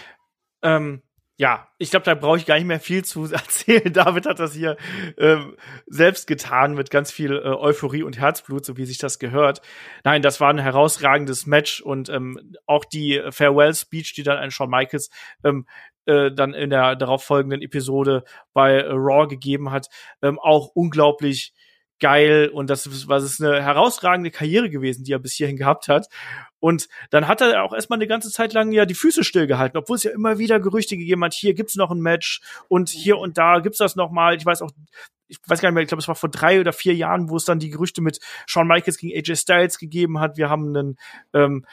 [0.63, 1.03] Ähm,
[1.39, 3.93] ja, ich glaube, da brauche ich gar nicht mehr viel zu erzählen.
[3.93, 4.77] David hat das hier
[5.19, 5.57] ähm,
[5.87, 9.63] selbst getan mit ganz viel äh, Euphorie und Herzblut, so wie sich das gehört.
[10.05, 14.71] Nein, das war ein herausragendes Match und ähm, auch die Farewell-Speech, die dann ein Shawn
[14.71, 15.11] Michaels
[15.45, 15.67] ähm,
[16.07, 19.89] äh, dann in der darauf folgenden Episode bei äh, Raw gegeben hat,
[20.21, 21.55] ähm, auch unglaublich
[22.03, 26.09] geil und das war ist eine herausragende Karriere gewesen, die er bis hierhin gehabt hat.
[26.59, 29.97] Und dann hat er auch erstmal eine ganze Zeit lang ja die Füße stillgehalten, obwohl
[29.97, 33.39] es ja immer wieder Gerüchte gegeben hat, hier gibt's noch ein Match und hier und
[33.39, 34.37] da gibt's das noch mal.
[34.37, 34.73] Ich weiß auch,
[35.29, 37.37] ich weiß gar nicht mehr, ich glaube, es war vor drei oder vier Jahren, wo
[37.37, 40.37] es dann die Gerüchte mit Shawn Michaels gegen AJ Styles gegeben hat.
[40.37, 40.97] Wir haben einen
[41.33, 41.65] ähm,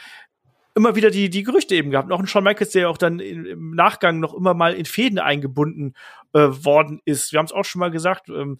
[0.76, 2.08] immer wieder die, die Gerüchte eben gehabt.
[2.08, 5.94] Noch ein Shawn Michaels, der auch dann im Nachgang noch immer mal in Fäden eingebunden
[6.34, 7.32] äh, worden ist.
[7.32, 8.58] Wir haben es auch schon mal gesagt, ähm,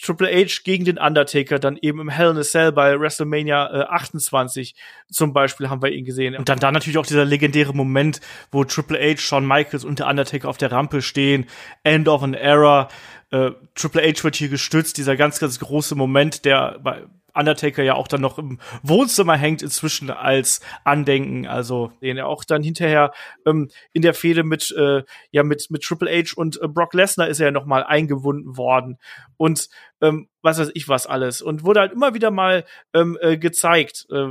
[0.00, 3.84] Triple H gegen den Undertaker, dann eben im Hell in a Cell bei WrestleMania äh,
[3.84, 4.74] 28
[5.10, 6.36] zum Beispiel haben wir ihn gesehen.
[6.36, 8.20] Und dann da natürlich auch dieser legendäre Moment,
[8.50, 11.46] wo Triple H, Shawn Michaels und der Undertaker auf der Rampe stehen,
[11.82, 12.88] End of an Era.
[13.30, 17.02] Äh, Triple H wird hier gestützt, dieser ganz, ganz große Moment, der bei
[17.38, 22.44] Undertaker ja auch dann noch im Wohnzimmer hängt inzwischen als Andenken, also den er auch
[22.44, 23.12] dann hinterher
[23.46, 27.28] ähm, in der Fehde mit äh, ja mit mit Triple H und äh, Brock Lesnar
[27.28, 28.98] ist er ja noch mal eingebunden worden.
[29.36, 29.68] Und
[30.00, 32.64] ähm, was weiß ich was alles und wurde halt immer wieder mal
[32.94, 34.28] ähm, äh, gezeigt äh,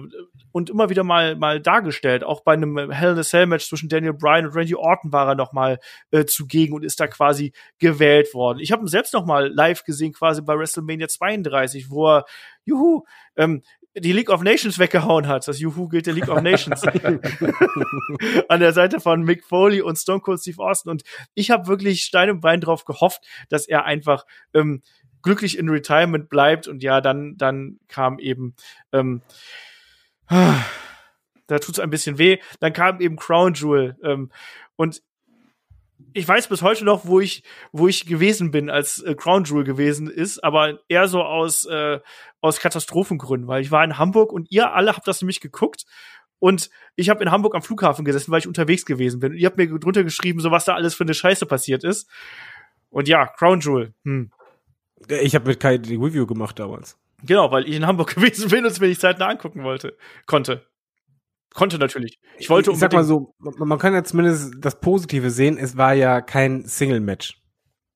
[0.51, 2.23] und immer wieder mal mal dargestellt.
[2.23, 5.27] Auch bei einem Hell in a Cell Match zwischen Daniel Bryan und Randy Orton war
[5.27, 5.79] er noch mal
[6.11, 8.59] äh, zugegen und ist da quasi gewählt worden.
[8.59, 12.25] Ich habe ihn selbst noch mal live gesehen, quasi bei WrestleMania 32, wo er
[12.65, 13.03] juhu
[13.35, 13.61] ähm,
[13.99, 15.47] die League of Nations weggehauen hat.
[15.47, 16.83] Das Juhu gilt der League of Nations.
[18.47, 20.91] An der Seite von Mick Foley und Stone Cold Steve Austin.
[20.91, 21.03] Und
[21.33, 24.81] ich habe wirklich Stein und Bein drauf gehofft, dass er einfach ähm,
[25.27, 26.69] glücklich in Retirement bleibt.
[26.69, 28.55] Und ja, dann, dann kam eben,
[28.93, 29.21] ähm,
[30.29, 32.37] da tut's ein bisschen weh.
[32.61, 33.97] Dann kam eben Crown Jewel.
[34.01, 34.31] Ähm,
[34.77, 35.03] und
[36.13, 37.43] ich weiß bis heute noch, wo ich,
[37.73, 41.99] wo ich gewesen bin, als äh, Crown Jewel gewesen ist, aber eher so aus, äh,
[42.39, 45.85] aus Katastrophengründen, weil ich war in Hamburg und ihr alle habt das nämlich geguckt
[46.39, 49.33] und ich habe in Hamburg am Flughafen gesessen, weil ich unterwegs gewesen bin.
[49.33, 52.09] Und ihr habt mir drunter geschrieben, so was da alles für eine Scheiße passiert ist.
[52.89, 53.93] Und ja, Crown Jewel.
[54.05, 54.31] Hm.
[55.07, 56.97] Ich habe mit Kai die Review gemacht damals.
[57.23, 60.65] Genau, weil ich in Hamburg gewesen bin und es mir nicht zeitnah angucken wollte, konnte.
[61.53, 62.19] Konnte natürlich.
[62.37, 65.93] Ich wollte Ich sag mal so, man kann ja zumindest das Positive sehen, es war
[65.93, 67.41] ja kein Single-Match.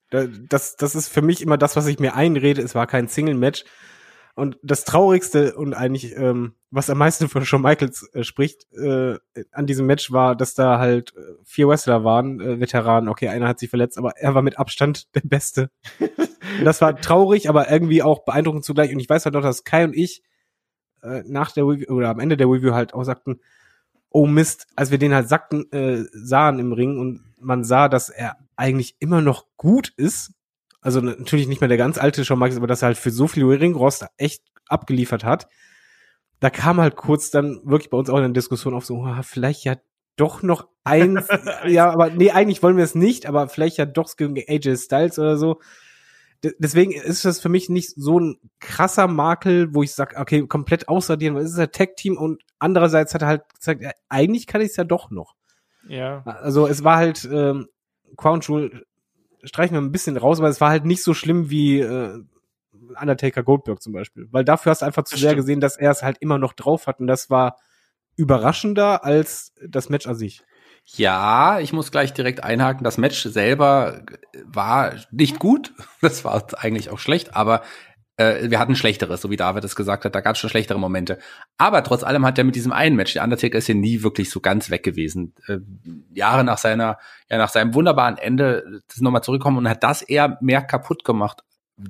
[0.10, 3.64] Das, das ist für mich immer das, was ich mir einrede, es war kein Single-Match.
[4.36, 9.18] Und das Traurigste und eigentlich, ähm, was am meisten von Shawn Michaels äh, spricht, äh,
[9.52, 13.10] an diesem Match war, dass da halt äh, vier Wrestler waren, äh, Veteranen.
[13.10, 15.70] Okay, einer hat sich verletzt, aber er war mit Abstand der Beste.
[16.64, 18.94] das war traurig, aber irgendwie auch beeindruckend zugleich.
[18.94, 20.24] Und ich weiß halt noch, dass Kai und ich
[21.04, 23.40] äh, nach der Review oder am Ende der Review halt auch sagten,
[24.10, 28.10] oh Mist, als wir den halt sagten, äh, sahen im Ring und man sah, dass
[28.10, 30.34] er eigentlich immer noch gut ist,
[30.82, 33.28] also natürlich nicht mehr der ganz alte Shawn Michaels, aber dass er halt für so
[33.28, 35.48] viel Ringrost echt abgeliefert hat.
[36.40, 39.76] Da kam halt kurz dann wirklich bei uns auch eine Diskussion auf so, vielleicht ja
[40.16, 41.28] doch noch eins,
[41.68, 45.20] ja, aber nee, eigentlich wollen wir es nicht, aber vielleicht ja doch gegen AJ Styles
[45.20, 45.60] oder so.
[46.44, 50.48] D deswegen ist das für mich nicht so ein krasser Makel, wo ich sage, okay,
[50.48, 54.48] komplett ausradieren, weil es ist ein Tag-Team und andererseits hat er halt gesagt, ja, eigentlich
[54.48, 55.36] kann ich es ja doch noch.
[55.88, 56.24] Ja.
[56.26, 57.68] Also es war halt ähm,
[58.18, 58.86] Crown Jewel
[59.44, 62.24] streichen wir ein bisschen raus, aber es war halt nicht so schlimm wie äh,
[63.00, 64.28] Undertaker Goldberg zum Beispiel.
[64.32, 66.88] Weil dafür hast du einfach zu sehr gesehen, dass er es halt immer noch drauf
[66.88, 67.58] hat und das war
[68.16, 70.44] überraschender als das Match an sich.
[70.86, 72.84] Ja, ich muss gleich direkt einhaken.
[72.84, 74.04] Das Match selber
[74.46, 75.74] war nicht gut.
[76.02, 77.62] Das war eigentlich auch schlecht, aber
[78.22, 80.16] äh, wir hatten schlechteres, so wie David es gesagt hat.
[80.16, 81.18] Da gab es schon schlechtere Momente.
[81.58, 84.30] Aber trotz allem hat er mit diesem einen Match, der Undertaker ist ja nie wirklich
[84.30, 85.34] so ganz weg gewesen.
[85.48, 85.58] Äh,
[86.14, 86.98] Jahre nach seiner,
[87.30, 91.44] ja, nach seinem wunderbaren Ende, das nochmal zurückkommen und hat das eher mehr kaputt gemacht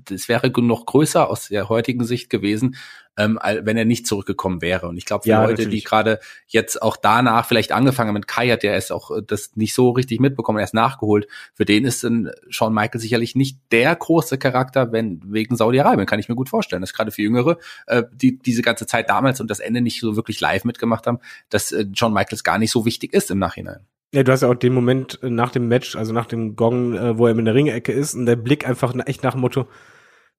[0.05, 2.76] das wäre noch größer aus der heutigen Sicht gewesen,
[3.18, 4.88] ähm, wenn er nicht zurückgekommen wäre.
[4.88, 5.84] Und ich glaube, für ja, Leute, natürlich.
[5.84, 9.22] die gerade jetzt auch danach vielleicht angefangen haben mit Kai, hat der es auch äh,
[9.26, 11.27] das nicht so richtig mitbekommen, er ist nachgeholt.
[11.53, 16.19] Für den ist dann Shawn Michael sicherlich nicht der große Charakter, wenn wegen Saudi-Arabien, kann
[16.19, 16.81] ich mir gut vorstellen.
[16.81, 17.57] Das gerade für Jüngere,
[17.88, 21.19] äh, die diese ganze Zeit damals und das Ende nicht so wirklich live mitgemacht haben,
[21.49, 23.85] dass äh, Shawn Michaels gar nicht so wichtig ist im Nachhinein.
[24.14, 26.93] Ja, du hast ja auch den Moment äh, nach dem Match, also nach dem Gong,
[26.95, 29.67] äh, wo er in der Ringecke ist und der Blick einfach echt nach dem Motto,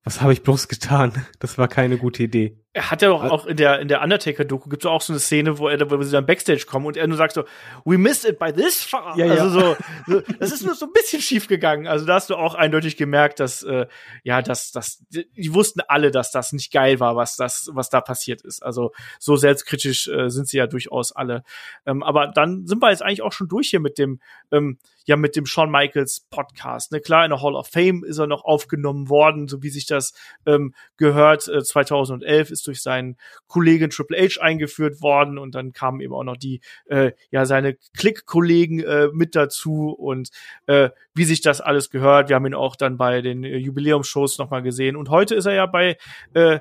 [0.04, 1.12] was habe ich bloß getan?
[1.40, 2.61] Das war keine gute Idee.
[2.74, 5.20] Er hat ja auch, auch in der in der Undertaker Doku gibt's auch so eine
[5.20, 7.44] Szene, wo er wo sie dann backstage kommen und er nur sagt so,
[7.84, 9.14] we missed it by this far.
[9.18, 9.76] Ja, also ja.
[10.06, 11.86] So, so, das ist nur so ein bisschen schief gegangen.
[11.86, 13.86] Also da hast du auch eindeutig gemerkt, dass äh,
[14.22, 18.00] ja, dass dass die wussten alle, dass das nicht geil war, was das was da
[18.00, 18.62] passiert ist.
[18.62, 21.42] Also so selbstkritisch äh, sind sie ja durchaus alle.
[21.84, 24.18] Ähm, aber dann sind wir jetzt eigentlich auch schon durch hier mit dem
[24.50, 26.92] ähm, ja mit dem Shawn Michaels Podcast.
[26.92, 27.00] Ne?
[27.00, 30.14] Klar, in der Hall of Fame ist er noch aufgenommen worden, so wie sich das
[30.46, 31.48] ähm, gehört.
[31.48, 33.16] Äh, 2011 ist durch seinen
[33.46, 37.76] Kollegen Triple H eingeführt worden und dann kamen eben auch noch die äh, ja seine
[37.96, 40.30] Klick-Kollegen äh, mit dazu und
[40.66, 42.28] äh, wie sich das alles gehört.
[42.28, 45.54] Wir haben ihn auch dann bei den äh, Jubiläumsshows nochmal gesehen und heute ist er
[45.54, 45.96] ja bei
[46.34, 46.60] äh,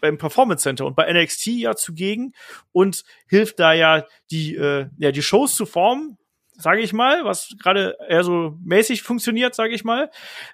[0.00, 2.32] beim Performance Center und bei NXT ja zugegen
[2.72, 6.18] und hilft da ja die äh, ja die Shows zu formen
[6.58, 10.10] sage ich mal, was gerade eher so mäßig funktioniert, sage ich mal.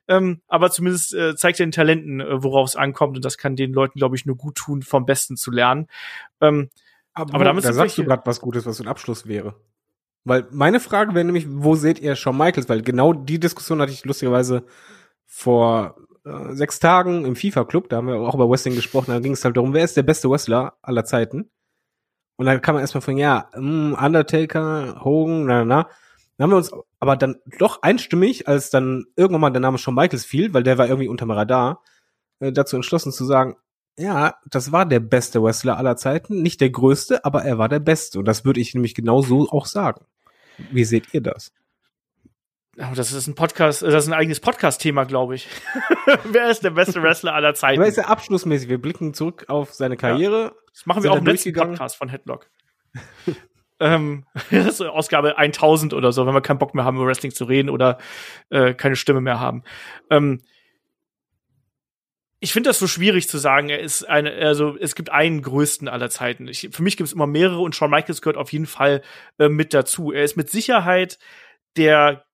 [0.06, 3.72] Ähm, aber zumindest äh, zeigt den Talenten, äh, worauf es ankommt und das kann den
[3.72, 5.88] Leuten, glaube ich, nur gut tun, vom Besten zu lernen.
[6.40, 6.68] Ähm,
[7.14, 9.54] Aber, aber damit da sagst du gerade was Gutes, was so ein Abschluss wäre.
[10.24, 12.68] Weil meine Frage wäre nämlich, wo seht ihr Shawn Michaels?
[12.68, 14.64] Weil genau die Diskussion hatte ich lustigerweise
[15.26, 19.32] vor äh, sechs Tagen im FIFA-Club, da haben wir auch über Wrestling gesprochen, da ging
[19.32, 21.50] es halt darum, wer ist der beste Wrestler aller Zeiten?
[22.36, 25.88] Und dann kann man erstmal von, ja, mh, mm, Undertaker, Hogan, na, na, na.
[26.36, 29.94] Dann haben wir uns aber dann doch einstimmig, als dann irgendwann mal der Name Shawn
[29.94, 31.82] Michaels fiel, weil der war irgendwie unterm Radar,
[32.40, 33.56] äh, dazu entschlossen zu sagen,
[33.96, 37.78] ja, das war der beste Wrestler aller Zeiten, nicht der größte, aber er war der
[37.78, 38.18] beste.
[38.18, 40.04] Und das würde ich nämlich genau so auch sagen.
[40.72, 41.52] Wie seht ihr das?
[42.76, 45.48] Oh, das ist ein Podcast, das ist ein eigenes Podcast-Thema, glaube ich.
[46.24, 47.80] Wer ist der beste Wrestler aller Zeiten?
[47.80, 48.68] Wer ist ja abschlussmäßig?
[48.68, 50.42] Wir blicken zurück auf seine Karriere.
[50.42, 52.50] Ja, das machen wir auch im letzten Podcast von Headlock.
[53.80, 57.32] ähm, das ist Ausgabe 1000 oder so, wenn wir keinen Bock mehr haben, über Wrestling
[57.32, 57.98] zu reden oder
[58.50, 59.62] äh, keine Stimme mehr haben.
[60.10, 60.40] Ähm,
[62.40, 63.68] ich finde das so schwierig zu sagen.
[63.68, 66.48] Er ist eine, also es gibt einen größten aller Zeiten.
[66.48, 69.00] Ich, für mich gibt es immer mehrere und Shawn Michaels gehört auf jeden Fall
[69.38, 70.10] äh, mit dazu.
[70.10, 71.20] Er ist mit Sicherheit
[71.76, 72.24] der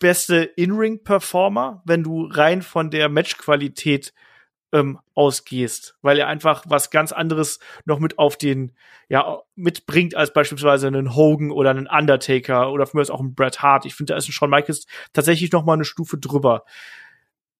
[0.00, 4.12] beste In-Ring-Performer, wenn du rein von der Matchqualität
[4.72, 8.72] ähm, ausgehst, weil er einfach was ganz anderes noch mit auf den,
[9.08, 13.62] ja, mitbringt als beispielsweise einen Hogan oder einen Undertaker oder für mich auch ein Bret
[13.62, 13.84] Hart.
[13.84, 16.64] Ich finde, da ist ein Shawn Michaels tatsächlich noch mal eine Stufe drüber.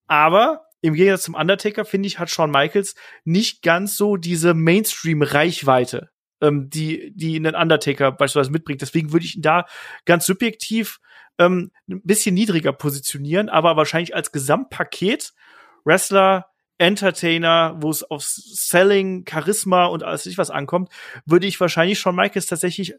[0.06, 2.94] Aber im Gegensatz zum Undertaker, finde ich, hat Shawn Michaels
[3.24, 6.10] nicht ganz so diese Mainstream-Reichweite,
[6.40, 8.80] ähm, die, die einen Undertaker beispielsweise mitbringt.
[8.80, 9.66] Deswegen würde ich ihn da
[10.06, 11.00] ganz subjektiv
[11.39, 15.33] ähm, ein bisschen niedriger positionieren, aber wahrscheinlich als Gesamtpaket
[15.84, 16.47] Wrestler,
[16.78, 20.89] Entertainer, wo es auf Selling, Charisma und alles nicht was ankommt,
[21.26, 22.94] würde ich wahrscheinlich Shawn Michaels tatsächlich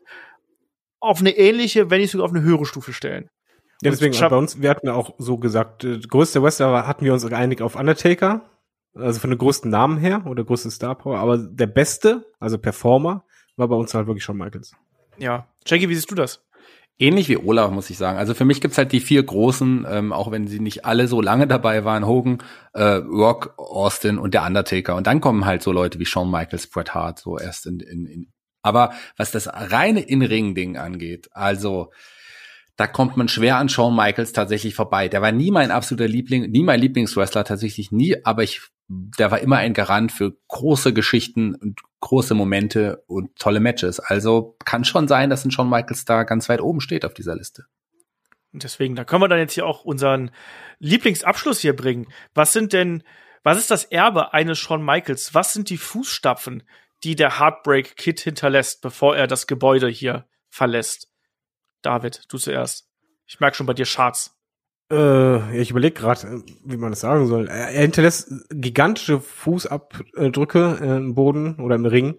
[1.00, 3.30] auf eine ähnliche, wenn nicht sogar auf eine höhere Stufe stellen.
[3.82, 7.28] Ja, deswegen, bei uns, wir hatten auch so gesagt, äh, größte Wrestler hatten wir uns
[7.28, 8.48] geeinigt auf Undertaker,
[8.94, 13.26] also von den größten Namen her oder größte Star Power, aber der beste, also Performer,
[13.58, 14.74] war bei uns halt wirklich schon Michaels.
[15.18, 15.48] Ja.
[15.66, 16.44] Jackie, wie siehst du das?
[17.02, 18.20] Ähnlich wie Olaf, muss ich sagen.
[18.20, 21.20] Also für mich gibt's halt die vier großen, ähm, auch wenn sie nicht alle so
[21.20, 24.96] lange dabei waren, Hogan, äh, Rock, Austin und der Undertaker.
[24.96, 28.06] Und dann kommen halt so Leute wie Shawn Michaels, Bret Hart, so erst in, in,
[28.06, 28.28] in.
[28.62, 31.90] Aber was das reine In-Ring-Ding angeht, also
[32.82, 35.08] da kommt man schwer an Shawn Michaels tatsächlich vorbei.
[35.08, 39.38] Der war nie mein absoluter Liebling, nie mein Lieblingswrestler, tatsächlich nie, aber ich, der war
[39.38, 44.00] immer ein Garant für große Geschichten und große Momente und tolle Matches.
[44.00, 47.36] Also kann schon sein, dass ein Shawn Michaels da ganz weit oben steht auf dieser
[47.36, 47.66] Liste.
[48.52, 50.32] Und deswegen, da können wir dann jetzt hier auch unseren
[50.80, 52.08] Lieblingsabschluss hier bringen.
[52.34, 53.04] Was sind denn,
[53.44, 55.36] was ist das Erbe eines Shawn Michaels?
[55.36, 56.64] Was sind die Fußstapfen,
[57.04, 61.11] die der Heartbreak Kid hinterlässt, bevor er das Gebäude hier verlässt?
[61.82, 62.88] David, du zuerst.
[63.26, 64.38] Ich merke schon bei dir Schatz.
[64.92, 67.48] Äh, ich überlege gerade, wie man das sagen soll.
[67.48, 72.16] Er, er hinterlässt gigantische Fußabdrücke im Boden oder im Ring,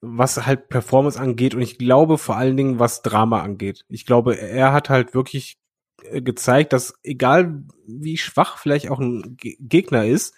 [0.00, 3.84] was halt Performance angeht und ich glaube vor allen Dingen, was Drama angeht.
[3.88, 5.58] Ich glaube, er hat halt wirklich
[6.02, 10.34] äh, gezeigt, dass egal wie schwach vielleicht auch ein Gegner ist,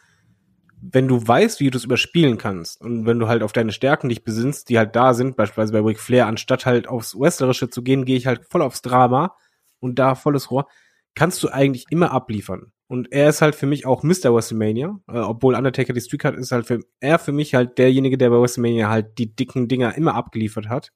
[0.80, 4.08] wenn du weißt, wie du es überspielen kannst und wenn du halt auf deine Stärken
[4.08, 7.82] dich besinnst, die halt da sind, beispielsweise bei Ric Flair, anstatt halt aufs Wrestlerische zu
[7.82, 9.36] gehen, gehe ich halt voll aufs Drama
[9.80, 10.68] und da volles Rohr,
[11.14, 12.72] kannst du eigentlich immer abliefern.
[12.86, 14.32] Und er ist halt für mich auch Mr.
[14.34, 18.16] WrestleMania, äh, obwohl Undertaker die Streak hat, ist halt für, er für mich halt derjenige,
[18.16, 20.92] der bei WrestleMania halt die dicken Dinger immer abgeliefert hat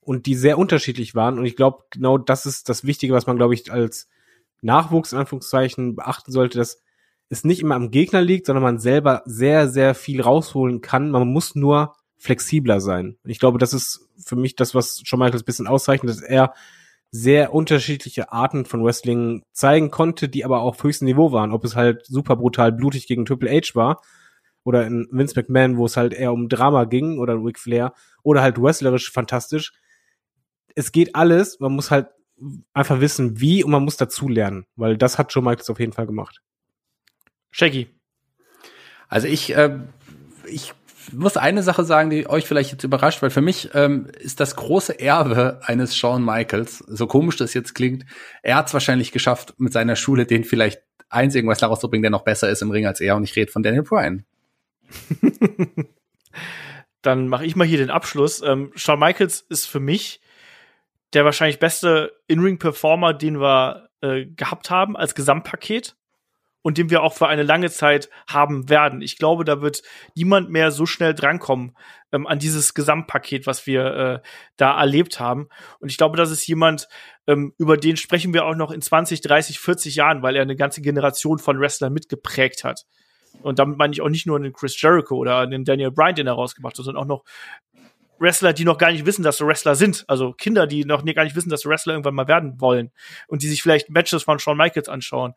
[0.00, 1.38] und die sehr unterschiedlich waren.
[1.38, 4.08] Und ich glaube, genau das ist das Wichtige, was man, glaube ich, als
[4.60, 6.80] Nachwuchs in Anführungszeichen beachten sollte, dass
[7.32, 11.10] es nicht immer am Gegner liegt, sondern man selber sehr, sehr viel rausholen kann.
[11.10, 13.16] Man muss nur flexibler sein.
[13.24, 16.52] Ich glaube, das ist für mich das, was schon ein bisschen auszeichnet, dass er
[17.10, 21.52] sehr unterschiedliche Arten von Wrestling zeigen konnte, die aber auf höchstem Niveau waren.
[21.52, 24.02] Ob es halt super brutal blutig gegen Triple H war
[24.62, 28.42] oder in Vince McMahon, wo es halt eher um Drama ging oder Ric Flair oder
[28.42, 29.72] halt wrestlerisch fantastisch.
[30.74, 32.08] Es geht alles, man muss halt
[32.74, 35.92] einfach wissen, wie und man muss dazu lernen, weil das hat Joe Michaels auf jeden
[35.92, 36.42] Fall gemacht.
[37.52, 37.88] Shaggy.
[39.08, 39.78] Also ich, äh,
[40.46, 40.72] ich
[41.12, 44.56] muss eine Sache sagen, die euch vielleicht jetzt überrascht, weil für mich ähm, ist das
[44.56, 48.04] große Erbe eines Shawn Michaels, so komisch das jetzt klingt,
[48.42, 52.24] er hat es wahrscheinlich geschafft, mit seiner Schule den vielleicht einzigen Wrestler rauszubringen, der noch
[52.24, 53.16] besser ist im Ring als er.
[53.16, 54.24] Und ich rede von Daniel Bryan.
[57.02, 58.42] Dann mache ich mal hier den Abschluss.
[58.42, 60.20] Ähm, Shawn Michaels ist für mich
[61.12, 65.96] der wahrscheinlich beste In-Ring-Performer, den wir äh, gehabt haben als Gesamtpaket
[66.62, 69.02] und den wir auch für eine lange Zeit haben werden.
[69.02, 69.82] Ich glaube, da wird
[70.14, 71.76] niemand mehr so schnell drankommen
[72.12, 75.48] ähm, an dieses Gesamtpaket, was wir äh, da erlebt haben.
[75.80, 76.88] Und ich glaube, das ist jemand,
[77.26, 80.56] ähm, über den sprechen wir auch noch in 20, 30, 40 Jahren, weil er eine
[80.56, 82.84] ganze Generation von Wrestlern mitgeprägt hat.
[83.42, 86.26] Und damit meine ich auch nicht nur einen Chris Jericho oder einen Daniel Bryan, den
[86.26, 87.24] er rausgemacht hat, sondern auch noch
[88.18, 90.04] Wrestler, die noch gar nicht wissen, dass sie Wrestler sind.
[90.06, 92.92] Also Kinder, die noch gar nicht wissen, dass sie Wrestler irgendwann mal werden wollen.
[93.26, 95.34] Und die sich vielleicht Matches von Shawn Michaels anschauen.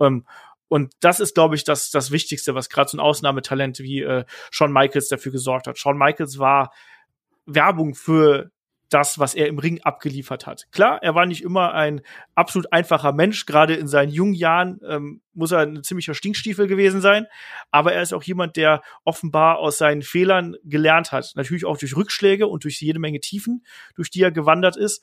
[0.00, 0.26] Ähm,
[0.68, 4.24] und das ist, glaube ich, das, das Wichtigste, was gerade so ein Ausnahmetalent wie äh,
[4.50, 5.78] Shawn Michaels dafür gesorgt hat.
[5.78, 6.72] Shawn Michaels war
[7.46, 8.50] Werbung für
[8.88, 10.66] das, was er im Ring abgeliefert hat.
[10.70, 12.02] Klar, er war nicht immer ein
[12.34, 13.46] absolut einfacher Mensch.
[13.46, 17.26] Gerade in seinen jungen Jahren ähm, muss er ein ziemlicher Stinkstiefel gewesen sein.
[17.70, 21.32] Aber er ist auch jemand, der offenbar aus seinen Fehlern gelernt hat.
[21.34, 23.64] Natürlich auch durch Rückschläge und durch jede Menge Tiefen,
[23.96, 25.02] durch die er gewandert ist.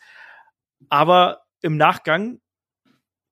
[0.89, 2.39] Aber im Nachgang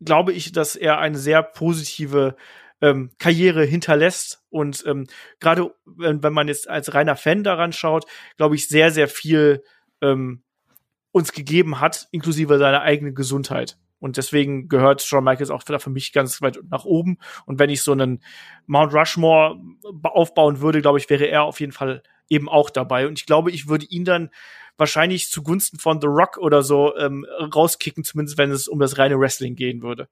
[0.04, 2.36] glaube ich, dass er eine sehr positive
[2.82, 5.08] ähm, Karriere hinterlässt und ähm,
[5.40, 8.06] gerade wenn, wenn man jetzt als reiner Fan daran schaut,
[8.38, 9.64] glaube ich, sehr, sehr viel
[10.02, 10.44] ähm,
[11.12, 13.78] uns gegeben hat, inklusive seiner eigenen Gesundheit.
[14.00, 17.20] Und deswegen gehört Shawn Michaels auch für mich ganz weit nach oben.
[17.46, 18.24] Und wenn ich so einen
[18.66, 19.60] Mount Rushmore
[20.04, 23.08] aufbauen würde, glaube ich, wäre er auf jeden Fall eben auch dabei.
[23.08, 24.32] Und ich glaube, ich würde ihn dann
[24.77, 29.19] wahrscheinlich zugunsten von The Rock oder so ähm, rauskicken, zumindest wenn es um das reine
[29.19, 30.08] Wrestling gehen würde.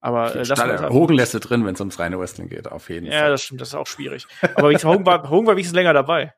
[0.00, 0.60] Aber äh, das
[0.90, 3.20] Hogan lässt drin, wenn es ums reine Wrestling geht, auf jeden ja, Fall.
[3.20, 4.26] Ja, das stimmt, das ist auch schwierig.
[4.54, 6.34] Aber Hogan war, Hogan war wenigstens länger dabei.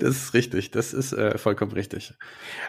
[0.00, 2.14] Das ist richtig, das ist äh, vollkommen richtig.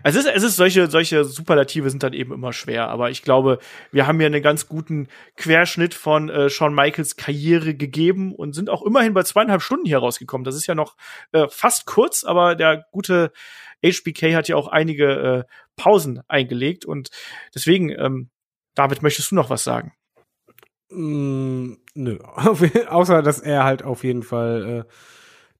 [0.03, 3.59] Es ist, es ist solche, solche Superlative sind dann eben immer schwer, aber ich glaube,
[3.91, 8.69] wir haben hier einen ganz guten Querschnitt von äh, Shawn Michaels Karriere gegeben und sind
[8.69, 10.43] auch immerhin bei zweieinhalb Stunden hier rausgekommen.
[10.43, 10.97] Das ist ja noch
[11.31, 13.31] äh, fast kurz, aber der gute
[13.83, 15.43] HBK hat ja auch einige äh,
[15.77, 17.09] Pausen eingelegt und
[17.55, 18.29] deswegen, ähm,
[18.75, 19.93] David, möchtest du noch was sagen?
[20.89, 22.19] Mm, nö,
[22.89, 24.91] außer dass er halt auf jeden Fall äh,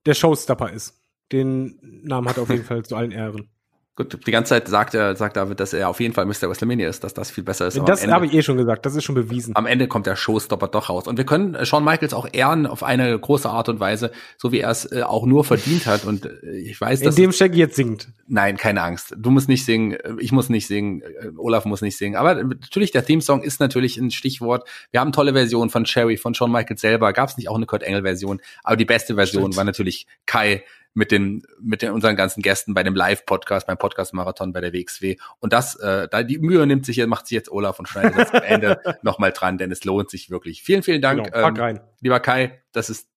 [0.06, 0.99] der Showstopper ist.
[1.32, 3.50] Den Namen hat er auf jeden Fall zu allen Ehren.
[4.00, 6.44] Gut, die ganze Zeit sagt er, sagt David, dass er auf jeden Fall Mr.
[6.44, 7.78] WrestleMania ist, dass das viel besser ist.
[7.86, 9.54] das habe ich eh schon gesagt, das ist schon bewiesen.
[9.58, 11.06] Am Ende kommt der Showstopper doch raus.
[11.06, 14.54] Und wir können äh, Shawn Michaels auch ehren auf eine große Art und Weise, so
[14.54, 16.06] wie er es äh, auch nur verdient hat.
[16.06, 17.18] Und äh, ich weiß, dass.
[17.18, 18.08] In dem Shaggy jetzt singt.
[18.26, 19.16] Nein, keine Angst.
[19.18, 21.04] Du musst nicht singen, ich muss nicht singen,
[21.36, 22.16] Olaf muss nicht singen.
[22.16, 24.66] Aber natürlich, der Theme-Song ist natürlich ein Stichwort.
[24.92, 27.12] Wir haben tolle Versionen von Cherry, von Shawn Michaels selber.
[27.12, 28.40] Gab es nicht auch eine Kurt Engel-Version?
[28.64, 29.58] Aber die beste Version Stimmt.
[29.58, 30.64] war natürlich Kai
[31.00, 35.16] mit den mit den unseren ganzen Gästen bei dem Live-Podcast, beim Podcast-Marathon bei der WXW.
[35.40, 38.18] Und das, äh, da die Mühe nimmt sich jetzt, macht sich jetzt Olaf und schneidet
[38.18, 40.62] das am Ende nochmal dran, denn es lohnt sich wirklich.
[40.62, 41.80] Vielen, vielen Dank, genau, pack ähm, rein.
[42.02, 42.62] lieber Kai.
[42.74, 43.08] Das ist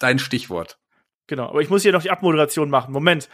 [0.00, 0.78] dein Stichwort.
[1.28, 2.92] Genau, aber ich muss hier noch die Abmoderation machen.
[2.92, 3.28] Moment.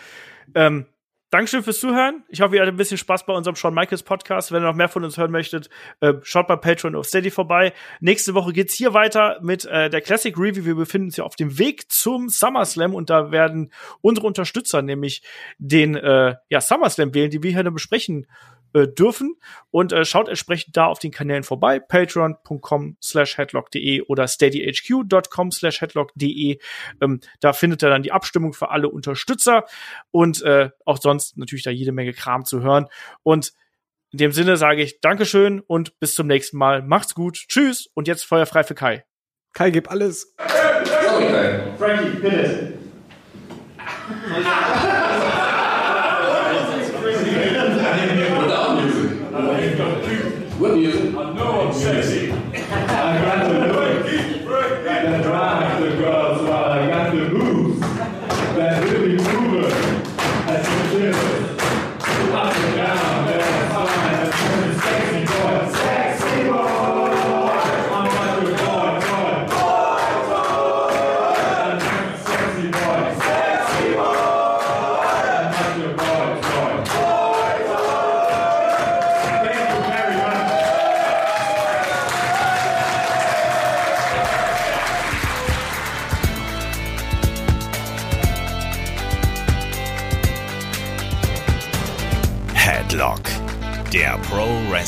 [0.54, 0.86] Ähm,
[1.30, 2.24] Dankeschön fürs Zuhören.
[2.28, 4.50] Ich hoffe, ihr hattet ein bisschen Spaß bei unserem Shawn Michaels Podcast.
[4.50, 7.72] Wenn ihr noch mehr von uns hören möchtet, äh, schaut bei Patreon auf Steady vorbei.
[8.00, 10.64] Nächste Woche geht's hier weiter mit äh, der Classic Review.
[10.64, 15.22] Wir befinden uns ja auf dem Weg zum SummerSlam und da werden unsere Unterstützer nämlich
[15.58, 18.26] den äh, ja, SummerSlam wählen, die wir hier besprechen
[18.72, 19.36] äh, dürfen.
[19.70, 25.80] Und äh, schaut entsprechend da auf den Kanälen vorbei, patreon.com slash headlock.de oder steadyhq.com slash
[25.80, 26.58] headlock.de.
[27.00, 29.64] Ähm, da findet ihr dann die Abstimmung für alle Unterstützer
[30.10, 32.86] und äh, auch sonst natürlich da jede Menge Kram zu hören.
[33.22, 33.52] Und
[34.12, 36.82] in dem Sinne sage ich Dankeschön und bis zum nächsten Mal.
[36.82, 37.36] Macht's gut.
[37.48, 37.88] Tschüss.
[37.94, 39.04] Und jetzt feuerfrei für Kai.
[39.52, 40.34] Kai, gib alles.
[41.78, 42.78] Frankie, bitte.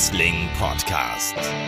[0.02, 1.61] Wrestling Podcast.